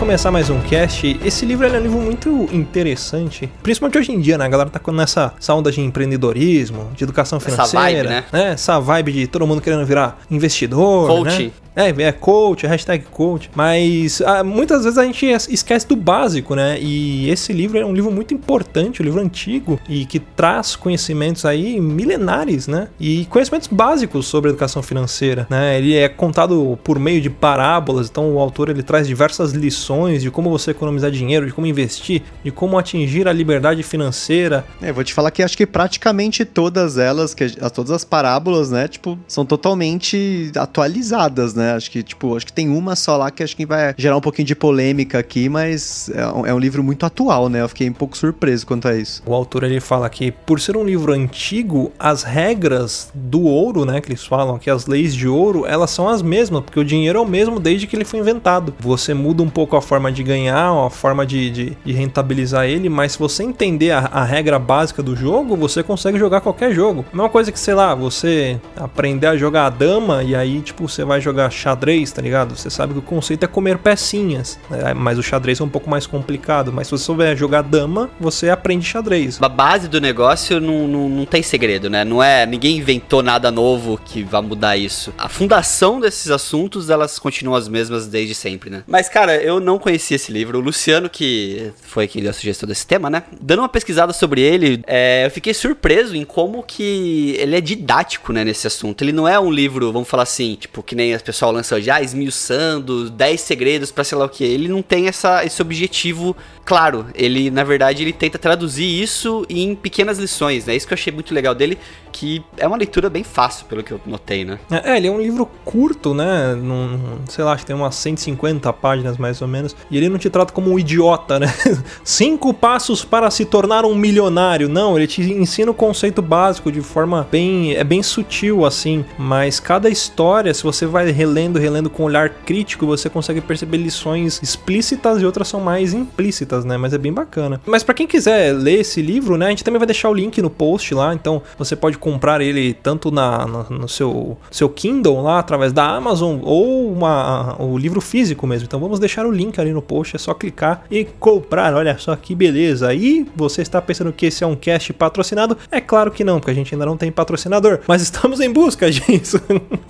Começar 0.05 0.29
mais 0.29 0.51
um 0.51 0.61
cast. 0.61 1.19
Esse 1.25 1.47
livro 1.47 1.65
é 1.65 1.71
um 1.71 1.81
livro 1.81 1.97
muito 1.97 2.47
interessante, 2.51 3.49
principalmente 3.63 3.97
hoje 3.97 4.11
em 4.11 4.19
dia, 4.19 4.37
né? 4.37 4.45
A 4.45 4.47
galera 4.47 4.69
tá 4.69 4.77
com 4.77 4.91
nessa 4.91 5.33
essa 5.35 5.51
onda 5.55 5.71
de 5.71 5.81
empreendedorismo, 5.81 6.91
de 6.95 7.03
educação 7.03 7.37
Essa 7.37 7.49
financeira, 7.49 8.09
vibe, 8.09 8.25
né? 8.31 8.51
Essa 8.51 8.79
vibe 8.79 9.11
de 9.11 9.25
todo 9.25 9.47
mundo 9.47 9.61
querendo 9.61 9.83
virar 9.83 10.19
investidor, 10.29 11.07
Coaching. 11.07 11.45
né? 11.45 11.51
É, 11.75 11.89
é 11.89 12.11
coach, 12.11 12.65
hashtag 12.65 13.05
coach. 13.11 13.49
Mas 13.55 14.21
ah, 14.21 14.43
muitas 14.43 14.83
vezes 14.83 14.97
a 14.97 15.03
gente 15.05 15.25
es- 15.25 15.47
esquece 15.49 15.87
do 15.87 15.95
básico, 15.95 16.55
né? 16.55 16.77
E 16.79 17.29
esse 17.29 17.51
livro 17.51 17.77
é 17.77 17.85
um 17.85 17.93
livro 17.93 18.11
muito 18.11 18.33
importante, 18.33 19.01
um 19.01 19.05
livro 19.05 19.21
antigo 19.21 19.79
e 19.89 20.05
que 20.05 20.19
traz 20.19 20.75
conhecimentos 20.75 21.45
aí 21.45 21.79
milenares, 21.79 22.67
né? 22.67 22.87
E 22.99 23.25
conhecimentos 23.25 23.67
básicos 23.67 24.27
sobre 24.27 24.49
educação 24.51 24.81
financeira, 24.81 25.47
né? 25.49 25.77
Ele 25.77 25.95
é 25.95 26.07
contado 26.07 26.77
por 26.83 26.97
meio 26.99 27.21
de 27.21 27.29
parábolas, 27.29 28.09
então 28.09 28.33
o 28.33 28.39
autor 28.39 28.69
ele 28.69 28.83
traz 28.83 29.07
diversas 29.07 29.51
lições 29.51 30.21
de 30.21 30.31
como 30.31 30.49
você 30.49 30.71
economizar 30.71 31.11
dinheiro, 31.11 31.45
de 31.45 31.51
como 31.51 31.67
investir, 31.67 32.21
de 32.43 32.51
como 32.51 32.77
atingir 32.77 33.27
a 33.27 33.33
liberdade 33.33 33.83
financeira. 33.83 34.65
É, 34.81 34.91
vou 34.91 35.03
te 35.03 35.13
falar 35.13 35.31
que 35.31 35.43
acho 35.43 35.57
que 35.57 35.65
praticamente 35.65 36.45
todas 36.45 36.97
elas, 36.97 37.33
que 37.33 37.49
todas 37.73 37.91
as 37.91 38.05
parábolas, 38.05 38.71
né, 38.71 38.87
tipo, 38.87 39.17
são 39.27 39.45
totalmente 39.45 40.51
atualizadas, 40.55 41.53
né? 41.53 41.64
Acho 41.73 41.89
que, 41.91 42.03
tipo, 42.03 42.35
acho 42.35 42.45
que 42.45 42.53
tem 42.53 42.69
uma 42.69 42.95
só 42.95 43.17
lá 43.17 43.31
que 43.31 43.43
acho 43.43 43.55
que 43.55 43.65
vai 43.65 43.93
gerar 43.97 44.17
um 44.17 44.21
pouquinho 44.21 44.47
de 44.47 44.55
polêmica 44.55 45.19
aqui, 45.19 45.49
mas 45.49 46.09
é 46.13 46.27
um, 46.27 46.45
é 46.45 46.53
um 46.53 46.59
livro 46.59 46.83
muito 46.83 47.05
atual, 47.05 47.49
né? 47.49 47.61
Eu 47.61 47.69
fiquei 47.69 47.89
um 47.89 47.93
pouco 47.93 48.17
surpreso 48.17 48.65
quanto 48.65 48.87
a 48.87 48.95
isso. 48.95 49.21
O 49.25 49.33
autor 49.33 49.63
ele 49.63 49.79
fala 49.79 50.09
que 50.09 50.31
por 50.31 50.59
ser 50.59 50.77
um 50.77 50.83
livro 50.83 51.13
antigo, 51.13 51.91
as 51.99 52.23
regras 52.23 53.09
do 53.13 53.41
ouro, 53.43 53.85
né, 53.85 54.01
que 54.01 54.09
eles 54.09 54.25
falam 54.25 54.57
que 54.57 54.69
as 54.69 54.85
leis 54.85 55.13
de 55.13 55.27
ouro, 55.27 55.65
elas 55.65 55.91
são 55.91 56.07
as 56.07 56.21
mesmas, 56.21 56.61
porque 56.61 56.79
o 56.79 56.85
dinheiro 56.85 57.19
é 57.19 57.21
o 57.21 57.25
mesmo 57.25 57.59
desde 57.59 57.87
que 57.87 57.95
ele 57.95 58.05
foi 58.05 58.19
inventado. 58.19 58.73
Você 58.79 59.13
muda 59.13 59.43
um 59.43 59.49
pouco 59.49 59.75
a 59.75 59.81
forma 59.81 60.11
de 60.11 60.23
ganhar, 60.23 60.71
a 60.71 60.89
forma 60.89 61.25
de, 61.25 61.49
de, 61.49 61.77
de 61.83 61.93
rentabilizar 61.93 62.65
ele, 62.65 62.89
mas 62.89 63.13
se 63.13 63.19
você 63.19 63.43
entender 63.43 63.91
a, 63.91 63.99
a 63.99 64.23
regra 64.23 64.59
básica 64.59 65.01
do 65.01 65.15
jogo, 65.15 65.55
você 65.55 65.83
consegue 65.83 66.17
jogar 66.17 66.41
qualquer 66.41 66.73
jogo. 66.73 67.05
A 67.11 67.15
mesma 67.15 67.29
coisa 67.29 67.51
que, 67.51 67.59
sei 67.59 67.73
lá, 67.73 67.95
você 67.95 68.59
aprender 68.75 69.27
a 69.27 69.37
jogar 69.37 69.65
a 69.65 69.69
dama 69.69 70.23
e 70.23 70.35
aí, 70.35 70.61
tipo, 70.61 70.87
você 70.87 71.03
vai 71.03 71.21
jogar 71.21 71.49
xadrez, 71.55 72.11
tá 72.11 72.21
ligado? 72.21 72.55
Você 72.55 72.69
sabe 72.69 72.93
que 72.93 72.99
o 72.99 73.01
conceito 73.01 73.43
é 73.43 73.47
comer 73.47 73.77
pecinhas, 73.77 74.59
né? 74.69 74.93
mas 74.93 75.17
o 75.17 75.23
xadrez 75.23 75.59
é 75.59 75.63
um 75.63 75.69
pouco 75.69 75.89
mais 75.89 76.05
complicado. 76.07 76.71
Mas 76.71 76.87
se 76.87 76.91
você 76.91 77.03
souber 77.03 77.35
jogar 77.35 77.61
dama, 77.61 78.09
você 78.19 78.49
aprende 78.49 78.85
xadrez. 78.85 79.41
A 79.41 79.49
base 79.49 79.87
do 79.87 79.99
negócio 80.01 80.59
não, 80.59 80.87
não, 80.87 81.09
não 81.09 81.25
tem 81.25 81.41
segredo, 81.41 81.89
né? 81.89 82.03
Não 82.03 82.21
é. 82.21 82.45
Ninguém 82.45 82.77
inventou 82.77 83.21
nada 83.21 83.51
novo 83.51 83.99
que 84.03 84.23
vai 84.23 84.41
mudar 84.41 84.77
isso. 84.77 85.13
A 85.17 85.29
fundação 85.29 85.99
desses 85.99 86.31
assuntos, 86.31 86.89
elas 86.89 87.19
continuam 87.19 87.55
as 87.55 87.67
mesmas 87.67 88.07
desde 88.07 88.35
sempre, 88.35 88.69
né? 88.69 88.83
Mas, 88.87 89.09
cara, 89.09 89.41
eu 89.41 89.59
não 89.59 89.77
conhecia 89.77 90.15
esse 90.15 90.31
livro. 90.31 90.57
O 90.57 90.61
Luciano, 90.61 91.09
que 91.09 91.71
foi 91.81 92.07
quem 92.07 92.21
deu 92.21 92.31
a 92.31 92.33
sugestão 92.33 92.67
desse 92.67 92.85
tema, 92.85 93.09
né? 93.09 93.23
Dando 93.41 93.59
uma 93.59 93.69
pesquisada 93.69 94.13
sobre 94.13 94.41
ele, 94.41 94.81
é, 94.87 95.25
eu 95.25 95.31
fiquei 95.31 95.53
surpreso 95.53 96.15
em 96.15 96.23
como 96.23 96.63
que 96.63 97.35
ele 97.39 97.55
é 97.55 97.61
didático, 97.61 98.33
né, 98.33 98.43
nesse 98.43 98.67
assunto. 98.67 99.03
Ele 99.03 99.11
não 99.11 99.27
é 99.27 99.39
um 99.39 99.51
livro, 99.51 99.91
vamos 99.91 100.07
falar 100.07 100.23
assim, 100.23 100.55
tipo, 100.55 100.83
que 100.83 100.95
nem 100.95 101.13
as 101.13 101.21
pessoal 101.45 101.51
lançam 101.51 101.81
já, 101.81 102.01
esmiuçando 102.01 103.09
10 103.09 103.41
segredos 103.41 103.91
pra 103.91 104.03
sei 104.03 104.17
lá 104.17 104.25
o 104.25 104.29
que. 104.29 104.43
Ele 104.43 104.67
não 104.67 104.81
tem 104.81 105.07
essa, 105.07 105.45
esse 105.45 105.61
objetivo 105.61 106.35
claro. 106.63 107.05
Ele, 107.13 107.51
na 107.51 107.63
verdade, 107.63 108.03
ele 108.03 108.13
tenta 108.13 108.37
traduzir 108.37 108.85
isso 108.85 109.45
em 109.49 109.75
pequenas 109.75 110.17
lições, 110.17 110.65
né? 110.65 110.75
Isso 110.75 110.87
que 110.87 110.93
eu 110.93 110.97
achei 110.97 111.13
muito 111.13 111.33
legal 111.33 111.53
dele, 111.53 111.77
que 112.15 112.41
é 112.55 112.65
uma 112.65 112.77
leitura 112.77 113.09
bem 113.09 113.25
fácil, 113.25 113.65
pelo 113.65 113.83
que 113.83 113.91
eu 113.91 113.99
notei, 114.05 114.45
né? 114.45 114.57
É, 114.71 114.95
ele 114.95 115.07
é 115.07 115.11
um 115.11 115.19
livro 115.19 115.45
curto, 115.65 116.13
né? 116.13 116.55
Num, 116.55 117.19
sei 117.27 117.43
lá, 117.43 117.51
acho 117.51 117.63
que 117.63 117.67
tem 117.67 117.75
umas 117.75 117.93
150 117.95 118.71
páginas 118.71 119.17
mais 119.17 119.41
ou 119.41 119.49
menos. 119.49 119.75
E 119.91 119.97
ele 119.97 120.07
não 120.07 120.17
te 120.17 120.29
trata 120.29 120.53
como 120.53 120.71
um 120.71 120.79
idiota, 120.79 121.37
né? 121.37 121.53
Cinco 122.05 122.53
passos 122.53 123.03
para 123.03 123.29
se 123.29 123.43
tornar 123.43 123.83
um 123.83 123.93
milionário. 123.93 124.69
Não, 124.69 124.97
ele 124.97 125.07
te 125.07 125.21
ensina 125.21 125.69
o 125.69 125.73
conceito 125.73 126.21
básico 126.21 126.71
de 126.71 126.79
forma 126.79 127.27
bem. 127.29 127.75
É 127.75 127.83
bem 127.83 128.01
sutil, 128.01 128.65
assim. 128.65 129.03
Mas 129.17 129.59
cada 129.59 129.89
história, 129.89 130.53
se 130.53 130.63
você 130.63 130.85
vai 130.85 131.11
relendo, 131.11 131.59
relendo 131.59 131.89
com 131.89 132.03
um 132.03 132.05
olhar 132.05 132.29
crítico, 132.29 132.85
você 132.85 133.09
consegue 133.09 133.41
perceber 133.41 133.75
lições 133.75 134.39
explícitas 134.41 135.21
e 135.21 135.25
outras 135.25 135.49
são 135.49 135.59
mais 135.59 135.93
implícitas, 135.93 136.63
né? 136.63 136.77
Mas 136.77 136.93
é 136.93 136.97
bem 136.97 137.11
bacana. 137.11 137.59
Mas 137.65 137.83
para 137.83 137.93
quem 137.93 138.07
quiser 138.07 138.53
ler 138.53 138.79
esse 138.79 139.01
livro, 139.01 139.35
né? 139.35 139.47
A 139.47 139.49
gente 139.49 139.65
também 139.65 139.79
vai 139.79 139.87
deixar 139.87 140.09
o 140.09 140.13
link 140.13 140.41
no 140.41 140.49
post 140.49 140.93
lá. 140.93 141.13
Então 141.13 141.41
você 141.57 141.75
pode 141.75 142.04
comprar 142.05 142.39
ele 142.39 142.71
tanto 142.71 143.09
na, 143.09 143.47
no, 143.47 143.63
no 143.63 143.89
seu, 143.89 144.37
seu 144.51 144.69
Kindle 144.69 145.23
lá 145.23 145.39
através 145.39 145.73
da 145.73 145.87
Amazon 145.87 146.37
ou 146.43 146.93
uma, 146.93 147.59
o 147.59 147.75
livro 147.79 147.99
físico 147.99 148.45
mesmo. 148.45 148.67
Então 148.67 148.79
vamos 148.79 148.99
deixar 148.99 149.25
o 149.25 149.31
link 149.31 149.59
ali 149.59 149.73
no 149.73 149.81
post, 149.81 150.15
é 150.15 150.19
só 150.19 150.35
clicar 150.35 150.83
e 150.91 151.03
comprar. 151.19 151.73
Olha 151.73 151.97
só 151.97 152.15
que 152.15 152.35
beleza. 152.35 152.93
E 152.93 153.25
você 153.35 153.63
está 153.63 153.81
pensando 153.81 154.13
que 154.13 154.27
esse 154.27 154.43
é 154.43 154.47
um 154.47 154.55
cast 154.55 154.93
patrocinado? 154.93 155.57
É 155.71 155.81
claro 155.81 156.11
que 156.11 156.23
não, 156.23 156.39
porque 156.39 156.51
a 156.51 156.53
gente 156.53 156.75
ainda 156.75 156.85
não 156.85 156.95
tem 156.95 157.11
patrocinador, 157.11 157.79
mas 157.87 158.03
estamos 158.03 158.39
em 158.39 158.53
busca 158.53 158.85
disso. 158.93 159.41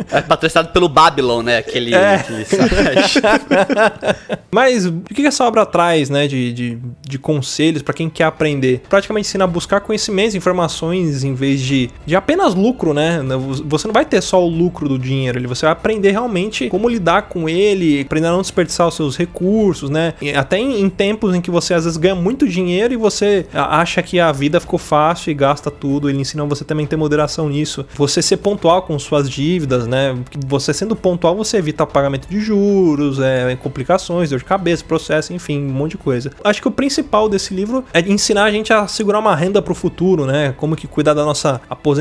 É 0.10 0.22
patrocinado 0.22 0.70
pelo 0.70 0.88
Babylon, 0.88 1.44
né? 1.44 1.58
Aquele. 1.58 1.94
É. 1.94 2.16
aquele. 2.16 2.46
Mas 4.56 4.86
o 4.86 5.02
que 5.02 5.26
essa 5.26 5.44
obra 5.44 5.66
traz, 5.66 6.10
né, 6.10 6.28
de, 6.28 6.54
de, 6.54 6.78
de 7.02 7.20
conselhos 7.20 7.82
para 7.82 7.94
quem 7.94 8.10
quer 8.10 8.24
aprender? 8.24 8.82
Praticamente 8.88 9.28
ensina 9.28 9.44
a 9.44 9.48
buscar 9.48 9.82
conhecimentos, 9.82 10.34
informações, 10.34 11.26
em 11.26 11.34
vez 11.34 11.60
de, 11.60 11.90
de 12.06 12.16
apenas 12.16 12.56
lucro, 12.56 12.94
né? 12.94 13.20
Você 13.66 13.88
não 13.88 13.94
vai 13.94 14.06
ter 14.06 14.22
só 14.22 14.44
o 14.44 14.48
lucro 14.48 14.88
do 14.88 15.00
dinheiro, 15.00 15.48
você 15.48 15.66
vai 15.66 15.74
aprender 15.74 16.12
realmente 16.12 16.70
como 16.70 16.90
lidar 16.90 17.24
com 17.24 17.48
ele, 17.48 18.02
aprender 18.02 18.28
a 18.28 18.32
não 18.32 18.42
desperdiçar 18.42 18.88
os 18.88 18.96
seus 18.96 19.18
recursos, 19.18 19.90
né? 19.90 20.14
Até 20.36 20.58
em, 20.58 20.82
em 20.82 20.90
tempos 20.90 21.34
em 21.34 21.42
que 21.42 21.52
você 21.52 21.74
às 21.74 21.86
vezes 21.86 21.98
ganha 21.98 22.16
muito 22.16 22.48
dinheiro 22.48 22.94
e 22.94 22.98
você 22.98 23.46
acha 23.54 24.02
que 24.02 24.20
a 24.20 24.32
vida 24.32 24.60
ficou 24.60 24.80
fácil 24.80 25.32
e 25.32 25.34
gasta 25.34 25.70
tudo, 25.72 26.10
ele 26.10 26.20
ensina 26.20 26.46
você 26.46 26.64
também 26.64 26.86
a 26.86 26.90
ter 26.90 26.96
moderação 26.96 27.50
nisso. 27.50 27.86
Você 27.96 28.22
ser 28.22 28.38
pontual 28.38 28.82
com 28.84 28.98
suas 29.00 29.30
dívidas, 29.30 29.88
né? 29.88 30.16
Você 30.48 30.74
sendo 30.74 30.96
pontual, 30.96 31.36
você 31.36 31.58
evita 31.58 31.86
pagamento 31.86 32.28
de 32.28 32.40
juros, 32.40 33.20
é, 33.20 33.56
complicações, 33.56 34.30
dor 34.30 34.40
de 34.40 34.46
cabeça, 34.46 34.84
processo, 34.84 35.34
enfim, 35.34 35.64
um 35.66 35.74
monte 35.74 35.92
de 35.92 35.98
coisa. 35.98 36.32
Acho 36.44 36.62
que 36.62 36.68
o 36.68 36.72
principal 36.72 37.30
desse 37.30 37.54
livro 37.54 37.84
é 37.94 38.00
ensinar 38.02 38.44
a 38.44 38.52
gente 38.52 38.72
a 38.74 38.88
segurar 38.88 39.20
uma 39.20 39.36
renda 39.36 39.62
pro 39.62 39.74
futuro, 39.74 40.26
né? 40.26 40.54
Como 40.58 40.76
que 40.76 40.88
cuidar 40.88 41.14
da 41.14 41.26
nossa 41.26 41.62
aposentadoria, 41.70 41.95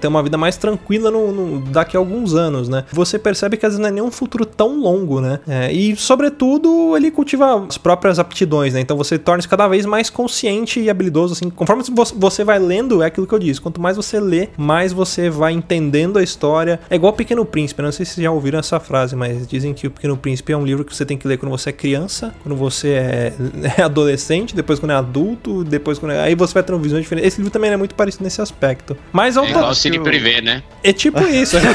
ter 0.00 0.08
uma 0.08 0.22
vida 0.22 0.36
mais 0.36 0.56
tranquila 0.56 1.10
no, 1.10 1.32
no- 1.32 1.60
daqui 1.66 1.96
a 1.96 2.00
alguns 2.00 2.34
anos, 2.34 2.68
né? 2.68 2.84
Você 2.92 3.18
percebe 3.18 3.56
que 3.56 3.64
às 3.66 3.72
vezes 3.72 3.80
não 3.80 3.88
é 3.88 3.92
nem 3.92 4.02
um 4.02 4.10
futuro 4.10 4.44
tão 4.44 4.80
longo, 4.80 5.20
né? 5.20 5.40
É, 5.48 5.72
e, 5.72 5.94
sobretudo, 5.96 6.96
ele 6.96 7.10
cultiva 7.10 7.64
as 7.68 7.78
próprias 7.78 8.18
aptidões, 8.18 8.74
né? 8.74 8.80
Então 8.80 8.96
você 8.96 9.18
torna-se 9.18 9.48
cada 9.48 9.66
vez 9.68 9.86
mais 9.86 10.10
consciente 10.10 10.80
e 10.80 10.90
habilidoso, 10.90 11.32
assim. 11.34 11.48
Conforme 11.50 11.82
vo- 11.90 12.04
você 12.16 12.44
vai 12.44 12.58
lendo, 12.58 13.02
é 13.02 13.06
aquilo 13.06 13.26
que 13.26 13.34
eu 13.34 13.38
disse. 13.38 13.60
Quanto 13.60 13.80
mais 13.80 13.96
você 13.96 14.20
lê, 14.20 14.48
mais 14.56 14.92
você 14.92 15.30
vai 15.30 15.52
entendendo 15.52 16.18
a 16.18 16.22
história. 16.22 16.80
É 16.90 16.96
igual 16.96 17.12
Pequeno 17.12 17.44
Príncipe, 17.44 17.82
não 17.82 17.92
sei 17.92 18.04
se 18.04 18.12
vocês 18.14 18.24
já 18.24 18.30
ouviram 18.30 18.58
essa 18.58 18.78
frase, 18.80 19.14
mas 19.16 19.46
dizem 19.46 19.72
que 19.72 19.86
o 19.86 19.90
Pequeno 19.90 20.16
Príncipe 20.16 20.52
é 20.52 20.56
um 20.56 20.64
livro 20.64 20.84
que 20.84 20.94
você 20.94 21.04
tem 21.04 21.16
que 21.16 21.26
ler 21.26 21.38
quando 21.38 21.50
você 21.50 21.70
é 21.70 21.72
criança, 21.72 22.34
quando 22.42 22.56
você 22.56 22.88
é, 22.88 23.32
é 23.78 23.82
adolescente, 23.82 24.54
depois 24.54 24.78
quando 24.78 24.90
é 24.92 24.94
adulto, 24.96 25.64
depois 25.64 25.98
quando 25.98 26.12
é... 26.12 26.20
Aí 26.20 26.34
você 26.34 26.52
vai 26.54 26.62
tendo 26.62 26.78
visões 26.78 27.02
diferentes. 27.02 27.28
Esse 27.28 27.38
livro 27.38 27.52
também 27.52 27.70
é 27.70 27.76
muito 27.76 27.94
parecido 27.94 28.24
nesse 28.24 28.40
aspecto. 28.40 28.96
Mas 29.12 29.36
É 29.36 29.50
igual 29.50 29.70
o 29.70 29.74
Cine 29.74 29.98
Privé, 29.98 30.40
né? 30.40 30.62
é 30.82 30.92
tipo 30.92 31.20
isso. 31.22 31.56